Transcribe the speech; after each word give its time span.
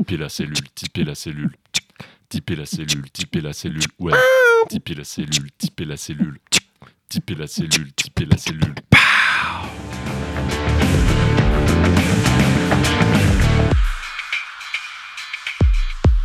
Typer 0.00 0.16
la 0.16 0.30
cellule, 0.30 0.54
typer 0.74 1.04
la 1.04 1.14
cellule. 1.14 1.54
Typer 2.30 2.56
la 2.56 2.64
cellule, 2.64 3.10
typer 3.10 3.42
la 3.42 3.52
cellule. 3.52 3.82
Ouais. 3.98 4.14
Typer 4.70 4.94
la 4.94 5.04
cellule, 5.04 5.50
typer 5.58 5.84
la 5.84 5.98
cellule. 5.98 6.38
Typer 7.10 7.34
la 7.34 7.46
cellule, 7.46 7.92
typer 7.92 8.24
la 8.24 8.38
cellule. 8.38 8.74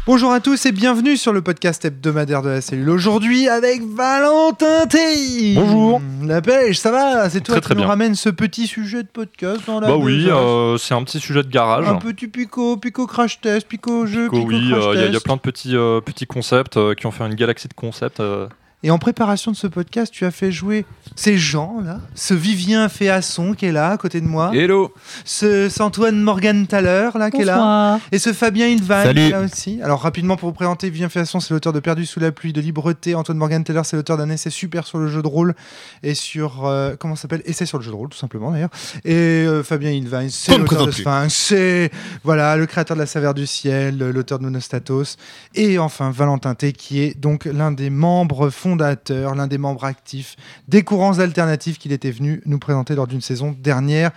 Bonjour 0.05 0.31
à 0.33 0.39
tous 0.39 0.67
et 0.67 0.71
bienvenue 0.71 1.17
sur 1.17 1.33
le 1.33 1.41
podcast 1.41 1.83
hebdomadaire 1.83 2.43
de 2.43 2.49
la 2.49 2.61
cellule. 2.61 2.91
Aujourd'hui 2.91 3.47
avec 3.49 3.81
Valentin 3.83 4.85
Tey. 4.85 5.55
Bonjour. 5.55 5.99
La 6.23 6.43
pêche, 6.43 6.77
ça 6.77 6.91
va? 6.91 7.27
C'est 7.31 7.41
toi 7.41 7.53
Très, 7.55 7.61
qui 7.61 7.65
très 7.65 7.73
nous 7.73 7.79
bien. 7.81 7.87
ramène 7.87 8.13
ce 8.13 8.29
petit 8.29 8.67
sujet 8.67 9.01
de 9.01 9.07
podcast 9.07 9.61
dans 9.65 9.79
la 9.79 9.87
Bah 9.87 9.95
oui, 9.97 10.25
besace. 10.25 10.37
euh, 10.37 10.77
c'est 10.77 10.93
un 10.93 11.03
petit 11.03 11.19
sujet 11.19 11.41
de 11.41 11.49
garage. 11.49 11.87
Un 11.87 11.95
petit 11.95 12.27
pico, 12.27 12.77
pico 12.77 13.07
crash 13.07 13.41
test, 13.41 13.67
pico 13.67 14.05
jeu, 14.05 14.25
Pico, 14.29 14.45
pico, 14.45 14.47
oui, 14.47 14.69
crash 14.69 14.83
euh, 14.83 14.91
il 14.93 14.99
y, 14.99 15.03
a- 15.03 15.05
il 15.05 15.07
y 15.07 15.09
a 15.09 15.11
test. 15.13 15.25
plein 15.25 15.35
de 15.37 15.41
petits, 15.41 15.75
euh, 15.75 16.01
petits 16.01 16.27
concepts 16.27 16.77
euh, 16.77 16.93
qui 16.93 17.07
ont 17.07 17.11
fait 17.11 17.25
une 17.25 17.33
galaxie 17.33 17.67
de 17.67 17.73
concepts. 17.73 18.19
euh. 18.19 18.47
Et 18.83 18.91
en 18.91 18.99
préparation 18.99 19.51
de 19.51 19.55
ce 19.55 19.67
podcast, 19.67 20.13
tu 20.13 20.25
as 20.25 20.31
fait 20.31 20.51
jouer 20.51 20.85
ces 21.15 21.37
gens 21.37 21.81
là, 21.83 22.01
ce 22.13 22.33
Vivien 22.33 22.87
Féasson 22.87 23.53
qui 23.53 23.65
est 23.65 23.71
là 23.71 23.91
à 23.91 23.97
côté 23.97 24.21
de 24.21 24.27
moi, 24.27 24.51
Hello 24.53 24.93
ce, 25.23 25.81
Antoine 25.81 26.21
Morgenthaler 26.21 27.09
là 27.15 27.31
qui 27.31 27.41
est 27.41 27.45
là, 27.45 27.99
et 28.11 28.19
ce 28.19 28.33
Fabien 28.33 28.67
Ilvan 28.67 29.01
qui 29.11 29.19
est 29.19 29.29
là 29.29 29.41
aussi. 29.41 29.79
Alors 29.81 30.01
rapidement 30.01 30.35
pour 30.35 30.49
vous 30.49 30.53
présenter, 30.55 30.89
Vivien 30.89 31.09
Féasson 31.09 31.39
c'est 31.39 31.53
l'auteur 31.53 31.73
de 31.73 31.79
Perdu 31.79 32.05
sous 32.05 32.19
la 32.19 32.31
pluie, 32.31 32.53
de 32.53 32.61
Libreté. 32.61 33.15
Antoine 33.15 33.37
Morgenthaler 33.37 33.81
c'est 33.85 33.95
l'auteur 33.95 34.17
d'un 34.17 34.29
essai 34.29 34.49
super 34.49 34.85
sur 34.85 34.99
le 34.99 35.07
jeu 35.07 35.21
de 35.21 35.27
rôle 35.27 35.55
et 36.03 36.13
sur 36.13 36.65
euh, 36.65 36.95
comment 36.99 37.15
ça 37.15 37.23
s'appelle? 37.23 37.41
Essai 37.45 37.65
sur 37.65 37.79
le 37.79 37.83
jeu 37.83 37.91
de 37.91 37.95
rôle 37.95 38.09
tout 38.09 38.17
simplement 38.17 38.51
d'ailleurs. 38.51 38.71
Et 39.03 39.13
euh, 39.15 39.63
Fabien 39.63 39.91
Ilvan 39.91 40.27
c'est 40.29 40.57
l'auteur 40.57 40.85
de. 40.85 40.91
Sphinx, 40.91 41.33
c'est 41.33 41.91
voilà 42.23 42.55
le 42.55 42.65
créateur 42.67 42.95
de 42.95 43.01
la 43.01 43.07
Saveur 43.07 43.33
du 43.33 43.47
ciel, 43.47 43.97
l'auteur 43.97 44.37
de 44.37 44.43
Monostatos 44.43 45.17
et 45.55 45.79
enfin 45.79 46.11
Valentin 46.11 46.53
T 46.53 46.73
qui 46.73 47.01
est 47.01 47.19
donc 47.19 47.45
l'un 47.45 47.71
des 47.71 47.89
membres 47.89 48.49
l'un 48.73 49.47
des 49.47 49.57
membres 49.59 49.83
actifs 49.83 50.35
des 50.67 50.83
courants 50.83 51.19
alternatifs 51.19 51.77
qu'il 51.77 51.91
était 51.91 52.11
venu 52.11 52.41
nous 52.45 52.57
présenter 52.57 52.95
lors 52.95 53.05
d'une 53.05 53.21
saison 53.21 53.55
dernière. 53.59 54.11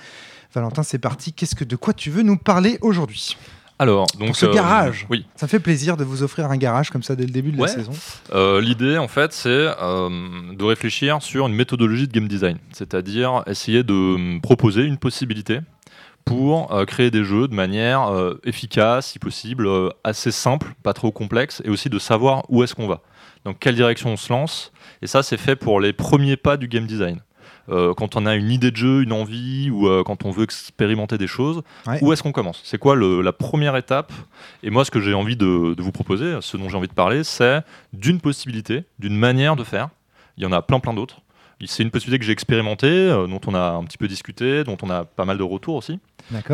Valentin, 0.54 0.82
c'est 0.82 0.98
parti. 0.98 1.34
Qu'est-ce 1.34 1.54
que 1.54 1.64
de 1.64 1.76
quoi 1.76 1.92
tu 1.92 2.10
veux 2.10 2.22
nous 2.22 2.38
parler 2.38 2.78
aujourd'hui? 2.80 3.36
Alors, 3.78 4.06
donc. 4.18 4.36
ce 4.36 4.46
euh, 4.46 4.52
garage. 4.52 5.06
Oui. 5.08 5.24
Ça 5.36 5.46
fait 5.46 5.60
plaisir 5.60 5.96
de 5.96 6.02
vous 6.02 6.22
offrir 6.22 6.50
un 6.50 6.56
garage 6.56 6.90
comme 6.90 7.02
ça 7.02 7.14
dès 7.14 7.24
le 7.26 7.30
début 7.30 7.52
de 7.52 7.60
Ouais. 7.60 7.68
la 7.68 7.74
saison. 7.74 7.92
Euh, 8.34 8.60
L'idée, 8.60 8.98
en 8.98 9.06
fait, 9.06 9.32
c'est 9.32 9.48
euh, 9.50 10.08
de 10.52 10.64
réfléchir 10.64 11.22
sur 11.22 11.46
une 11.46 11.54
méthodologie 11.54 12.08
de 12.08 12.12
game 12.12 12.26
design, 12.26 12.58
c'est-à-dire 12.72 13.44
essayer 13.46 13.84
de 13.84 14.40
proposer 14.40 14.82
une 14.82 14.96
possibilité 14.96 15.60
pour 16.24 16.68
créer 16.86 17.10
des 17.10 17.24
jeux 17.24 17.48
de 17.48 17.54
manière 17.54 18.10
efficace, 18.44 19.12
si 19.12 19.18
possible, 19.18 19.66
assez 20.04 20.30
simple, 20.30 20.74
pas 20.82 20.92
trop 20.92 21.10
complexe, 21.10 21.62
et 21.64 21.70
aussi 21.70 21.88
de 21.88 21.98
savoir 21.98 22.44
où 22.50 22.62
est-ce 22.62 22.74
qu'on 22.74 22.86
va. 22.86 23.00
Dans 23.48 23.54
quelle 23.54 23.76
direction 23.76 24.10
on 24.10 24.18
se 24.18 24.30
lance? 24.30 24.72
Et 25.00 25.06
ça, 25.06 25.22
c'est 25.22 25.38
fait 25.38 25.56
pour 25.56 25.80
les 25.80 25.94
premiers 25.94 26.36
pas 26.36 26.58
du 26.58 26.68
game 26.68 26.84
design. 26.86 27.20
Euh, 27.70 27.94
quand 27.94 28.14
on 28.14 28.26
a 28.26 28.34
une 28.34 28.50
idée 28.50 28.70
de 28.70 28.76
jeu, 28.76 29.02
une 29.02 29.12
envie, 29.14 29.70
ou 29.70 29.88
euh, 29.88 30.02
quand 30.04 30.26
on 30.26 30.30
veut 30.30 30.44
expérimenter 30.44 31.16
des 31.16 31.26
choses, 31.26 31.62
Ouais. 31.86 31.98
où 32.02 32.12
est-ce 32.12 32.22
qu'on 32.22 32.32
commence? 32.32 32.60
C'est 32.62 32.76
quoi 32.76 32.94
le- 32.94 33.22
la 33.22 33.32
première 33.32 33.74
étape? 33.76 34.12
Et 34.62 34.68
moi, 34.68 34.84
ce 34.84 34.90
que 34.90 35.00
j'ai 35.00 35.14
envie 35.14 35.34
de, 35.36 35.72
de 35.74 35.82
vous 35.82 35.92
proposer, 35.92 36.36
ce 36.42 36.58
dont 36.58 36.68
j'ai 36.68 36.76
envie 36.76 36.88
de 36.88 36.92
parler, 36.92 37.24
c'est 37.24 37.62
d'une 37.94 38.20
possibilité, 38.20 38.84
d'une 38.98 39.16
manière 39.16 39.56
de 39.56 39.64
faire. 39.64 39.88
Il 40.36 40.42
y 40.42 40.46
en 40.46 40.52
a 40.52 40.60
plein, 40.60 40.78
plein 40.78 40.92
d'autres. 40.92 41.22
C'est 41.66 41.82
une 41.82 41.90
possibilité 41.90 42.18
que 42.20 42.24
j'ai 42.24 42.32
expérimentée, 42.32 42.86
euh, 42.86 43.26
dont 43.26 43.40
on 43.46 43.54
a 43.54 43.70
un 43.72 43.84
petit 43.84 43.98
peu 43.98 44.06
discuté, 44.06 44.62
dont 44.64 44.76
on 44.82 44.90
a 44.90 45.04
pas 45.04 45.24
mal 45.24 45.38
de 45.38 45.42
retours 45.42 45.74
aussi, 45.74 45.98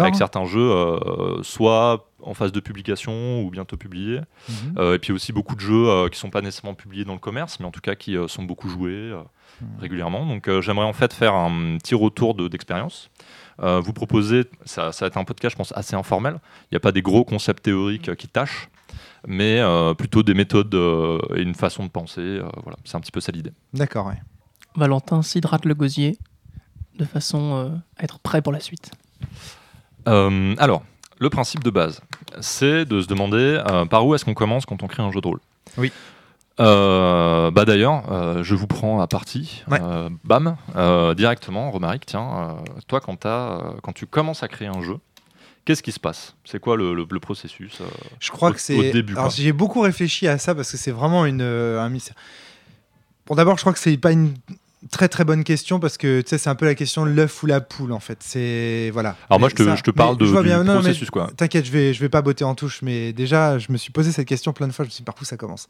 avec 0.00 0.14
certains 0.14 0.44
jeux, 0.46 0.70
euh, 0.72 1.42
soit 1.42 2.08
en 2.22 2.32
phase 2.32 2.52
de 2.52 2.60
publication 2.60 3.42
ou 3.42 3.50
bientôt 3.50 3.76
publiés, 3.76 4.20
Mhm. 4.48 4.54
euh, 4.78 4.94
et 4.94 4.98
puis 4.98 5.12
aussi 5.12 5.32
beaucoup 5.32 5.54
de 5.56 5.60
jeux 5.60 6.08
qui 6.10 6.18
sont 6.18 6.30
pas 6.30 6.40
nécessairement 6.40 6.74
publiés 6.74 7.04
dans 7.04 7.12
le 7.12 7.18
commerce, 7.18 7.60
mais 7.60 7.66
en 7.66 7.70
tout 7.70 7.82
cas 7.82 7.94
qui 7.94 8.16
sont 8.28 8.44
beaucoup 8.44 8.68
joués 8.68 9.12
Mhm. 9.60 9.68
régulièrement. 9.80 10.24
Donc 10.26 10.48
j'aimerais 10.60 10.86
en 10.86 10.92
fait 10.94 11.12
faire 11.12 11.34
un 11.34 11.76
petit 11.76 11.94
retour 11.94 12.34
de- 12.34 12.48
d'expérience. 12.48 13.10
Vous 13.58 13.92
proposer, 13.92 14.44
ça, 14.64 14.90
ça 14.92 15.04
va 15.04 15.08
être 15.08 15.16
un 15.18 15.24
podcast, 15.24 15.52
je 15.52 15.56
pense, 15.58 15.72
assez 15.76 15.94
informel. 15.94 16.38
Il 16.64 16.74
n'y 16.74 16.76
a 16.76 16.80
pas 16.80 16.92
des 16.92 17.02
gros 17.02 17.24
concepts 17.24 17.62
théoriques 17.62 18.14
qui 18.16 18.26
tâchent, 18.26 18.68
mais 19.28 19.60
euh, 19.60 19.92
plutôt 19.94 20.22
des 20.22 20.34
méthodes 20.34 20.74
euh, 20.74 21.18
et 21.36 21.42
une 21.42 21.54
façon 21.54 21.84
de 21.84 21.90
penser. 21.90 22.20
euh, 22.20 22.42
voilà, 22.62 22.78
c'est 22.84 22.96
un 22.96 23.00
petit 23.00 23.12
peu 23.12 23.20
ça 23.20 23.30
l'idée. 23.32 23.52
D'accord, 23.74 24.06
ouais. 24.06 24.18
Valentin 24.76 25.22
s'hydrate 25.22 25.64
le 25.64 25.74
gosier 25.74 26.18
de 26.98 27.04
façon 27.04 27.54
euh, 27.54 27.68
à 27.98 28.04
être 28.04 28.18
prêt 28.18 28.42
pour 28.42 28.52
la 28.52 28.60
suite. 28.60 28.90
Euh, 30.08 30.54
alors, 30.58 30.82
le 31.18 31.30
principe 31.30 31.62
de 31.64 31.70
base, 31.70 32.00
c'est 32.40 32.84
de 32.84 33.00
se 33.00 33.06
demander 33.06 33.62
euh, 33.70 33.84
par 33.86 34.06
où 34.06 34.14
est-ce 34.14 34.24
qu'on 34.24 34.34
commence 34.34 34.66
quand 34.66 34.82
on 34.82 34.86
crée 34.86 35.02
un 35.02 35.10
jeu 35.10 35.20
de 35.20 35.26
rôle? 35.26 35.40
Oui. 35.78 35.92
Euh, 36.60 37.50
bah 37.50 37.64
d'ailleurs, 37.64 38.12
euh, 38.12 38.44
je 38.44 38.54
vous 38.54 38.68
prends 38.68 39.00
à 39.00 39.08
partie. 39.08 39.64
Ouais. 39.68 39.80
Euh, 39.82 40.08
bam, 40.22 40.56
euh, 40.76 41.12
directement, 41.14 41.70
Romaric, 41.72 42.06
tiens, 42.06 42.56
euh, 42.60 42.64
toi 42.86 43.00
quand, 43.00 43.16
t'as, 43.16 43.58
euh, 43.58 43.72
quand 43.82 43.92
tu 43.92 44.06
commences 44.06 44.44
à 44.44 44.48
créer 44.48 44.68
un 44.68 44.80
jeu, 44.80 44.98
qu'est-ce 45.64 45.82
qui 45.82 45.90
se 45.90 45.98
passe? 45.98 46.36
C'est 46.44 46.60
quoi 46.60 46.76
le, 46.76 46.94
le- 46.94 47.06
le 47.10 47.20
processus 47.20 47.80
euh 47.80 47.84
Je 48.20 48.30
crois 48.30 48.50
Au- 48.50 48.52
que 48.52 48.60
c'est. 48.60 48.76
au 48.78 48.92
début, 48.92 49.14
Alors 49.14 49.26
quoi. 49.26 49.34
j'ai 49.36 49.52
beaucoup 49.52 49.80
réfléchi 49.80 50.28
à 50.28 50.38
ça 50.38 50.54
parce 50.54 50.70
que 50.70 50.76
c'est 50.76 50.92
vraiment 50.92 51.26
une 51.26 51.40
euh, 51.42 51.80
un 51.82 51.88
mystère. 51.88 52.14
Bon, 53.26 53.34
d'abord, 53.34 53.56
je 53.56 53.62
crois 53.62 53.72
que 53.72 53.80
c'est 53.80 53.96
pas 53.96 54.12
une 54.12 54.34
très 54.90 55.08
très 55.08 55.24
bonne 55.24 55.44
question 55.44 55.80
parce 55.80 55.96
que 55.98 56.20
tu 56.20 56.28
sais, 56.30 56.38
c'est 56.38 56.50
un 56.50 56.54
peu 56.54 56.66
la 56.66 56.74
question 56.74 57.04
de 57.06 57.10
l'œuf 57.10 57.42
ou 57.42 57.46
la 57.46 57.60
poule 57.60 57.92
en 57.92 58.00
fait. 58.00 58.18
C'est 58.20 58.90
voilà. 58.92 59.16
Alors 59.30 59.40
moi, 59.40 59.48
je 59.48 59.54
te, 59.54 59.64
ça- 59.64 59.76
je 59.76 59.82
te 59.82 59.90
parle 59.90 60.16
de, 60.16 60.24
je 60.26 60.30
vois 60.30 60.42
du 60.42 60.48
bien, 60.48 60.64
non, 60.64 60.74
processus, 60.80 61.10
quoi. 61.10 61.30
T'inquiète, 61.36 61.64
je 61.66 61.70
vais, 61.72 61.94
je 61.94 62.00
vais 62.00 62.08
pas 62.08 62.22
botter 62.22 62.44
en 62.44 62.54
touche, 62.54 62.82
mais 62.82 63.12
déjà, 63.12 63.58
je 63.58 63.70
me 63.72 63.76
suis 63.76 63.92
posé 63.92 64.12
cette 64.12 64.28
question 64.28 64.52
plein 64.52 64.66
de 64.68 64.72
fois. 64.72 64.84
Je 64.84 64.88
me 64.88 64.92
suis 64.92 65.00
dit, 65.02 65.04
par 65.04 65.14
où 65.20 65.24
ça 65.24 65.36
commence? 65.36 65.68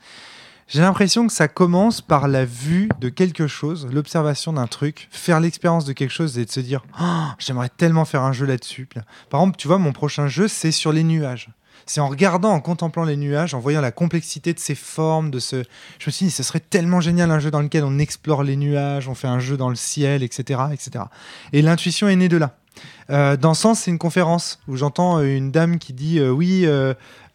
J'ai 0.66 0.80
l'impression 0.80 1.26
que 1.26 1.32
ça 1.32 1.47
commence 1.47 2.00
par 2.00 2.26
la 2.26 2.47
vue 2.47 2.88
de 2.98 3.10
quelque 3.10 3.47
chose, 3.47 3.86
l'observation 3.92 4.54
d'un 4.54 4.66
truc, 4.66 5.08
faire 5.10 5.38
l'expérience 5.38 5.84
de 5.84 5.92
quelque 5.92 6.10
chose 6.12 6.38
et 6.38 6.47
de 6.47 6.50
se 6.50 6.60
dire, 6.60 6.82
Oh, 7.00 7.04
j'aimerais 7.38 7.69
tellement 7.76 8.06
faire 8.06 8.22
un 8.22 8.32
jeu 8.32 8.47
là-dessus. 8.47 8.88
Par 9.28 9.41
exemple, 9.42 9.58
tu 9.58 9.69
vois, 9.69 9.76
mon 9.78 9.92
prochain 9.92 10.26
jeu, 10.26 10.48
c'est 10.48 10.70
sur 10.72 10.91
les 10.92 11.04
nuages. 11.04 11.50
C'est 11.87 12.00
en 12.00 12.09
regardant, 12.09 12.50
en 12.50 12.61
contemplant 12.61 13.05
les 13.05 13.17
nuages, 13.17 13.55
en 13.55 13.61
voyant 13.61 13.81
la 13.81 13.93
complexité 13.93 14.55
de 14.55 14.59
ces 14.59 14.75
formes, 14.75 15.31
de 15.31 15.39
ce. 15.39 15.65
Je 15.99 16.06
me 16.06 16.11
suis 16.11 16.27
dit, 16.27 16.31
ce 16.31 16.43
serait 16.43 16.61
tellement 16.61 17.00
génial 17.00 17.31
un 17.31 17.39
jeu 17.39 17.50
dans 17.50 17.61
lequel 17.61 17.84
on 17.84 17.99
explore 17.99 18.43
les 18.43 18.56
nuages, 18.56 19.09
on 19.09 19.15
fait 19.15 19.28
un 19.28 19.39
jeu 19.39 19.56
dans 19.56 19.69
le 19.69 19.77
ciel, 19.77 20.22
etc., 20.22 20.61
etc. 20.72 21.05
Et 21.53 21.62
l'intuition 21.62 22.09
est 22.09 22.17
née 22.17 22.28
de 22.28 22.37
là. 22.37 22.56
Euh, 23.10 23.36
dans 23.36 23.54
Sens, 23.54 23.80
c'est 23.80 23.90
une 23.90 23.98
conférence 23.98 24.58
où 24.68 24.76
j'entends 24.76 25.18
euh, 25.18 25.36
une 25.36 25.50
dame 25.50 25.78
qui 25.78 25.92
dit 25.92 26.18
euh, 26.18 26.30
oui, 26.30 26.66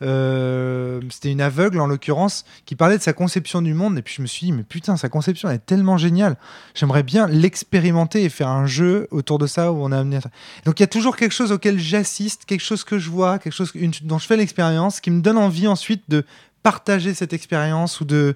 euh, 0.02 1.02
c'était 1.10 1.32
une 1.32 1.42
aveugle 1.42 1.80
en 1.80 1.88
l'occurrence, 1.88 2.46
qui 2.66 2.76
parlait 2.76 2.98
de 2.98 3.04
sa 3.04 3.14
conception 3.14 3.62
du 3.62 3.74
monde. 3.74 3.98
Et 3.98 4.02
puis 4.02 4.16
je 4.16 4.22
me 4.22 4.28
suis 4.28 4.48
dit, 4.48 4.52
mais 4.52 4.64
putain, 4.64 4.98
sa 4.98 5.10
conception 5.10 5.50
elle 5.50 5.56
est 5.56 5.66
tellement 5.66 5.98
géniale. 5.98 6.38
J'aimerais 6.74 7.04
bien 7.04 7.28
l'expérimenter 7.28 8.24
et 8.24 8.30
faire 8.30 8.50
un 8.50 8.66
jeu 8.66 9.08
autour 9.12 9.38
de 9.38 9.48
ça 9.48 9.72
où 9.72 9.84
on 9.84 9.92
a 9.92 10.00
amené. 10.00 10.20
Donc 10.66 10.80
il 10.80 10.84
y 10.84 10.86
a 10.86 10.88
toujours 10.88 11.16
quelque 11.16 11.34
chose 11.34 11.52
auquel 11.52 11.80
j'assiste, 11.80 12.46
quelque 12.46 12.64
chose 12.64 12.84
que 12.84 12.98
je 12.98 13.10
vois, 13.10 13.40
quelque 13.40 13.54
chose 13.54 13.74
dont 14.04 14.18
je 14.18 14.26
fais 14.26 14.38
l'expérience, 14.38 15.00
qui 15.00 15.12
me 15.12 15.22
donne 15.22 15.38
envie 15.38 15.68
ensuite 15.68 16.04
de 16.10 16.26
partager 16.62 17.14
cette 17.14 17.32
expérience 17.32 18.02
ou 18.02 18.06
de, 18.06 18.36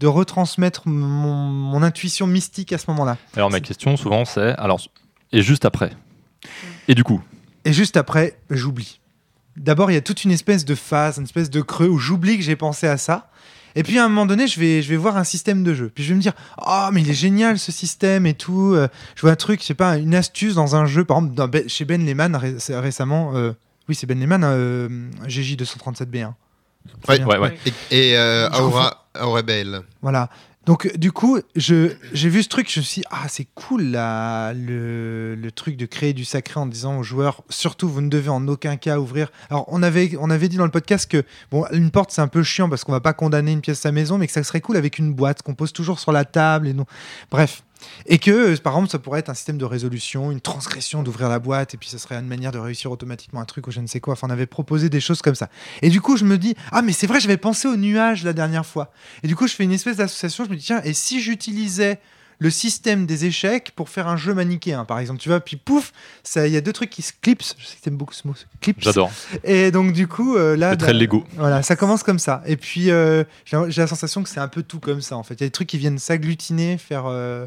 de 0.00 0.06
retransmettre 0.06 0.82
mon, 0.86 1.34
mon 1.34 1.82
intuition 1.82 2.26
mystique 2.26 2.72
à 2.72 2.78
ce 2.78 2.84
moment-là. 2.88 3.16
Alors 3.34 3.50
ma 3.50 3.60
question 3.60 3.96
souvent 3.96 4.26
c'est, 4.26 4.54
alors, 4.58 4.80
et 5.32 5.40
juste 5.40 5.64
après 5.64 5.92
Et 6.92 6.94
du 6.94 7.04
coup 7.04 7.22
Et 7.64 7.72
juste 7.72 7.96
après, 7.96 8.36
j'oublie. 8.50 9.00
D'abord, 9.56 9.90
il 9.90 9.94
y 9.94 9.96
a 9.96 10.02
toute 10.02 10.24
une 10.24 10.30
espèce 10.30 10.66
de 10.66 10.74
phase, 10.74 11.16
une 11.16 11.24
espèce 11.24 11.48
de 11.48 11.62
creux 11.62 11.88
où 11.88 11.96
j'oublie 11.98 12.36
que 12.36 12.42
j'ai 12.44 12.54
pensé 12.54 12.86
à 12.86 12.98
ça. 12.98 13.30
Et 13.76 13.82
puis 13.82 13.98
à 13.98 14.04
un 14.04 14.08
moment 14.10 14.26
donné, 14.26 14.46
je 14.46 14.60
vais, 14.60 14.82
je 14.82 14.90
vais 14.90 14.96
voir 14.98 15.16
un 15.16 15.24
système 15.24 15.64
de 15.64 15.72
jeu. 15.72 15.90
Puis 15.94 16.04
je 16.04 16.10
vais 16.10 16.16
me 16.16 16.20
dire, 16.20 16.34
oh, 16.66 16.88
mais 16.92 17.00
il 17.00 17.08
est 17.08 17.14
génial 17.14 17.58
ce 17.58 17.72
système 17.72 18.26
et 18.26 18.34
tout. 18.34 18.74
Euh, 18.74 18.88
Je 19.16 19.22
vois 19.22 19.30
un 19.30 19.36
truc, 19.36 19.62
je 19.62 19.66
sais 19.68 19.74
pas, 19.74 19.96
une 19.96 20.14
astuce 20.14 20.54
dans 20.54 20.76
un 20.76 20.84
jeu. 20.84 21.06
Par 21.06 21.16
exemple, 21.16 21.34
dans 21.34 21.48
Ben- 21.48 21.66
chez 21.66 21.86
Ben 21.86 22.04
Lehman 22.04 22.36
ré- 22.36 22.56
récemment, 22.68 23.32
euh, 23.36 23.52
oui, 23.88 23.94
c'est 23.94 24.06
Ben 24.06 24.20
Lehman, 24.20 24.42
euh, 24.44 24.88
GJ237B1. 25.26 26.34
Ouais, 27.08 27.24
ouais, 27.24 27.38
ouais. 27.38 27.58
Et, 27.90 28.10
et 28.10 28.18
euh, 28.18 28.50
Aura, 28.50 29.06
Aura 29.18 29.40
Bell. 29.42 29.80
Voilà. 30.02 30.28
Donc, 30.64 30.96
du 30.96 31.10
coup, 31.10 31.40
j'ai 31.56 31.88
vu 32.14 32.42
ce 32.42 32.48
truc, 32.48 32.70
je 32.70 32.80
me 32.80 32.84
suis 32.84 33.00
dit, 33.00 33.06
ah, 33.10 33.26
c'est 33.28 33.46
cool, 33.54 33.82
là, 33.82 34.52
le, 34.52 35.50
truc 35.54 35.76
de 35.76 35.86
créer 35.86 36.12
du 36.12 36.24
sacré 36.24 36.60
en 36.60 36.66
disant 36.66 36.98
aux 36.98 37.02
joueurs, 37.02 37.42
surtout, 37.50 37.88
vous 37.88 38.00
ne 38.00 38.08
devez 38.08 38.30
en 38.30 38.46
aucun 38.48 38.76
cas 38.76 38.98
ouvrir. 38.98 39.30
Alors, 39.50 39.64
on 39.68 39.82
avait, 39.82 40.12
on 40.20 40.30
avait 40.30 40.48
dit 40.48 40.56
dans 40.56 40.64
le 40.64 40.70
podcast 40.70 41.10
que, 41.10 41.24
bon, 41.50 41.64
une 41.72 41.90
porte, 41.90 42.12
c'est 42.12 42.22
un 42.22 42.28
peu 42.28 42.42
chiant 42.42 42.68
parce 42.68 42.84
qu'on 42.84 42.92
va 42.92 43.00
pas 43.00 43.12
condamner 43.12 43.52
une 43.52 43.60
pièce 43.60 43.78
à 43.80 43.82
sa 43.82 43.92
maison, 43.92 44.18
mais 44.18 44.26
que 44.26 44.32
ça 44.32 44.44
serait 44.44 44.60
cool 44.60 44.76
avec 44.76 44.98
une 44.98 45.12
boîte 45.12 45.42
qu'on 45.42 45.54
pose 45.54 45.72
toujours 45.72 45.98
sur 45.98 46.12
la 46.12 46.24
table 46.24 46.68
et 46.68 46.74
non. 46.74 46.86
Bref. 47.30 47.64
Et 48.06 48.18
que, 48.18 48.30
euh, 48.30 48.56
par 48.56 48.74
exemple, 48.74 48.90
ça 48.90 48.98
pourrait 48.98 49.20
être 49.20 49.28
un 49.28 49.34
système 49.34 49.58
de 49.58 49.64
résolution, 49.64 50.30
une 50.30 50.40
transgression 50.40 51.02
d'ouvrir 51.02 51.28
la 51.28 51.38
boîte, 51.38 51.74
et 51.74 51.76
puis 51.76 51.88
ça 51.88 51.98
serait 51.98 52.16
une 52.16 52.26
manière 52.26 52.52
de 52.52 52.58
réussir 52.58 52.90
automatiquement 52.90 53.40
un 53.40 53.44
truc 53.44 53.66
ou 53.66 53.70
je 53.70 53.80
ne 53.80 53.86
sais 53.86 54.00
quoi. 54.00 54.12
Enfin, 54.14 54.26
on 54.28 54.30
avait 54.30 54.46
proposé 54.46 54.88
des 54.88 55.00
choses 55.00 55.22
comme 55.22 55.34
ça. 55.34 55.48
Et 55.82 55.88
du 55.88 56.00
coup, 56.00 56.16
je 56.16 56.24
me 56.24 56.38
dis, 56.38 56.54
ah, 56.70 56.82
mais 56.82 56.92
c'est 56.92 57.06
vrai, 57.06 57.20
j'avais 57.20 57.36
pensé 57.36 57.68
aux 57.68 57.76
nuages 57.76 58.24
la 58.24 58.32
dernière 58.32 58.66
fois. 58.66 58.92
Et 59.22 59.28
du 59.28 59.36
coup, 59.36 59.46
je 59.46 59.54
fais 59.54 59.64
une 59.64 59.72
espèce 59.72 59.96
d'association. 59.96 60.44
Je 60.44 60.50
me 60.50 60.56
dis, 60.56 60.64
tiens, 60.64 60.80
et 60.84 60.92
si 60.92 61.20
j'utilisais 61.20 62.00
le 62.42 62.50
système 62.50 63.06
des 63.06 63.24
échecs 63.24 63.72
pour 63.76 63.88
faire 63.88 64.08
un 64.08 64.16
jeu 64.16 64.34
manichéen, 64.34 64.84
par 64.84 64.98
exemple. 64.98 65.20
Tu 65.20 65.28
vois, 65.28 65.40
puis 65.40 65.56
pouf, 65.56 65.92
il 66.36 66.48
y 66.48 66.56
a 66.56 66.60
deux 66.60 66.72
trucs 66.72 66.90
qui 66.90 67.02
se 67.02 67.12
clipsent. 67.22 67.54
Je 67.56 67.66
sais 67.66 67.76
que 67.76 67.82
t'aimes 67.82 67.96
beaucoup 67.96 68.14
ce 68.14 68.26
mot, 68.26 68.34
ce 68.34 68.44
clips. 68.60 68.78
J'adore. 68.80 69.12
Et 69.44 69.70
donc, 69.70 69.92
du 69.92 70.08
coup, 70.08 70.36
euh, 70.36 70.56
là. 70.56 70.72
C'est 70.72 70.78
très 70.78 70.92
bah, 70.92 70.98
Lego. 70.98 71.24
Voilà, 71.36 71.62
ça 71.62 71.76
commence 71.76 72.02
comme 72.02 72.18
ça. 72.18 72.42
Et 72.46 72.56
puis, 72.56 72.90
euh, 72.90 73.22
j'ai 73.44 73.58
j'ai 73.68 73.80
la 73.80 73.86
sensation 73.86 74.22
que 74.24 74.28
c'est 74.28 74.40
un 74.40 74.48
peu 74.48 74.64
tout 74.64 74.80
comme 74.80 75.00
ça, 75.00 75.16
en 75.16 75.22
fait. 75.22 75.34
Il 75.34 75.40
y 75.42 75.44
a 75.44 75.46
des 75.46 75.52
trucs 75.52 75.68
qui 75.68 75.78
viennent 75.78 75.98
s'agglutiner, 75.98 76.78
faire. 76.78 77.04
euh, 77.06 77.46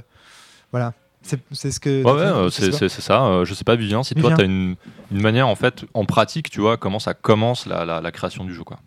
Voilà. 0.72 0.94
C'est 1.22 1.40
c'est 1.52 1.72
ce 1.72 1.80
que. 1.80 2.04
Ouais, 2.04 2.12
euh, 2.12 2.50
sais 2.52 2.72
c'est 2.72 2.90
ça. 3.02 3.24
Euh, 3.26 3.46
je 3.46 3.54
sais 3.56 3.64
pas, 3.64 3.76
Vivien, 3.76 4.04
si 4.04 4.14
toi, 4.14 4.34
tu 4.36 4.42
as 4.42 4.46
une, 4.46 4.76
une 5.12 5.22
manière, 5.22 5.48
en 5.48 5.56
fait, 5.56 5.84
en 5.96 6.06
pratique, 6.06 6.50
tu 6.52 6.62
vois, 6.62 6.78
comment 6.78 7.00
ça 7.00 7.14
commence 7.16 7.66
la, 7.66 7.84
la, 7.84 8.00
la 8.00 8.12
création 8.12 8.44
du 8.46 8.54
jeu, 8.54 8.64
quoi. 8.64 8.78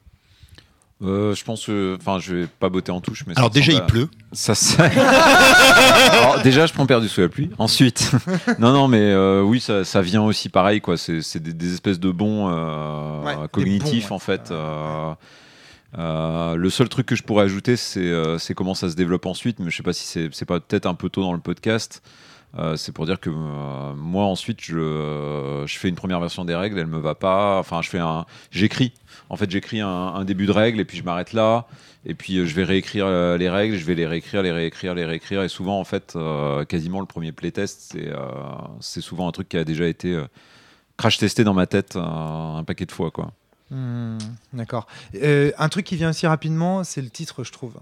Euh, 1.02 1.32
je 1.34 1.44
pense 1.44 1.66
que, 1.66 1.96
enfin, 2.00 2.18
je 2.20 2.34
vais 2.34 2.46
pas 2.46 2.68
botter 2.68 2.90
en 2.92 3.00
touche, 3.00 3.24
mais 3.26 3.34
ça 3.34 3.40
Alors 3.40 3.50
déjà, 3.50 3.72
il 3.72 3.78
à- 3.78 3.82
pleut. 3.82 4.08
Ça, 4.32 4.54
ça- 4.56 4.84
Alors, 6.12 6.42
déjà, 6.42 6.66
je 6.66 6.72
prends 6.72 6.86
perdu 6.86 7.08
sous 7.08 7.20
la 7.20 7.28
pluie. 7.28 7.50
Ensuite, 7.58 8.10
non, 8.58 8.72
non, 8.72 8.88
mais 8.88 9.00
euh, 9.00 9.42
oui, 9.42 9.60
ça, 9.60 9.84
ça 9.84 10.00
vient 10.00 10.22
aussi 10.22 10.48
pareil, 10.48 10.80
quoi. 10.80 10.96
C'est 10.96 11.22
c'est 11.22 11.40
des, 11.40 11.52
des 11.52 11.72
espèces 11.74 12.00
de 12.00 12.10
bons 12.10 12.48
euh, 12.50 13.22
Ouais, 13.24 13.34
cognitifs, 13.52 14.08
bons, 14.08 14.14
ouais. 14.14 14.16
en 14.16 14.18
fait. 14.18 14.50
Euh, 14.50 15.12
euh, 15.96 16.56
le 16.56 16.70
seul 16.70 16.88
truc 16.88 17.06
que 17.06 17.16
je 17.16 17.22
pourrais 17.22 17.44
ajouter, 17.44 17.76
c'est 17.76 18.00
euh, 18.00 18.38
c'est 18.38 18.54
comment 18.54 18.74
ça 18.74 18.90
se 18.90 18.96
développe 18.96 19.26
ensuite, 19.26 19.58
mais 19.58 19.70
je 19.70 19.76
sais 19.76 19.82
pas 19.82 19.92
si 19.92 20.28
c'est 20.30 20.44
pas 20.44 20.60
peut-être 20.60 20.86
un 20.86 20.94
peu 20.94 21.08
tôt 21.08 21.22
dans 21.22 21.32
le 21.32 21.40
podcast. 21.40 22.02
Euh, 22.58 22.76
c'est 22.76 22.92
pour 22.92 23.04
dire 23.04 23.20
que 23.20 23.28
moi 23.28 24.24
ensuite 24.24 24.62
je, 24.62 25.64
fais 25.68 25.88
une 25.90 25.96
première 25.96 26.18
version 26.18 26.46
des 26.46 26.54
règles, 26.54 26.78
elle 26.78 26.86
me 26.86 26.98
va 26.98 27.14
pas. 27.14 27.58
Enfin, 27.58 27.82
je 27.82 27.90
fais 27.90 27.98
un, 27.98 28.26
j'écris. 28.50 28.92
En 29.30 29.36
fait, 29.36 29.50
j'écris 29.50 29.80
un, 29.80 29.88
un 29.88 30.24
début 30.24 30.46
de 30.46 30.52
règle 30.52 30.80
et 30.80 30.84
puis 30.84 30.98
je 30.98 31.04
m'arrête 31.04 31.32
là. 31.32 31.66
Et 32.06 32.14
puis 32.14 32.46
je 32.46 32.54
vais 32.54 32.64
réécrire 32.64 33.06
les 33.36 33.50
règles, 33.50 33.76
je 33.76 33.84
vais 33.84 33.94
les 33.94 34.06
réécrire, 34.06 34.42
les 34.42 34.52
réécrire, 34.52 34.94
les 34.94 35.04
réécrire. 35.04 35.42
Et 35.42 35.48
souvent, 35.48 35.78
en 35.78 35.84
fait, 35.84 36.16
quasiment 36.68 37.00
le 37.00 37.06
premier 37.06 37.32
playtest, 37.32 37.98
c'est 38.80 39.00
souvent 39.00 39.28
un 39.28 39.32
truc 39.32 39.48
qui 39.48 39.58
a 39.58 39.64
déjà 39.64 39.86
été 39.86 40.18
crash 40.98 41.16
testé 41.16 41.44
dans 41.44 41.54
ma 41.54 41.66
tête 41.66 41.96
euh, 41.96 42.00
un 42.02 42.64
paquet 42.64 42.84
de 42.84 42.92
fois, 42.92 43.10
quoi. 43.10 43.32
Hmm, 43.70 44.18
D'accord. 44.52 44.86
Euh, 45.14 45.50
un 45.58 45.68
truc 45.68 45.84
qui 45.86 45.96
vient 45.96 46.10
aussi 46.10 46.26
rapidement, 46.26 46.84
c'est 46.84 47.02
le 47.02 47.10
titre, 47.10 47.44
je 47.44 47.52
trouve. 47.52 47.74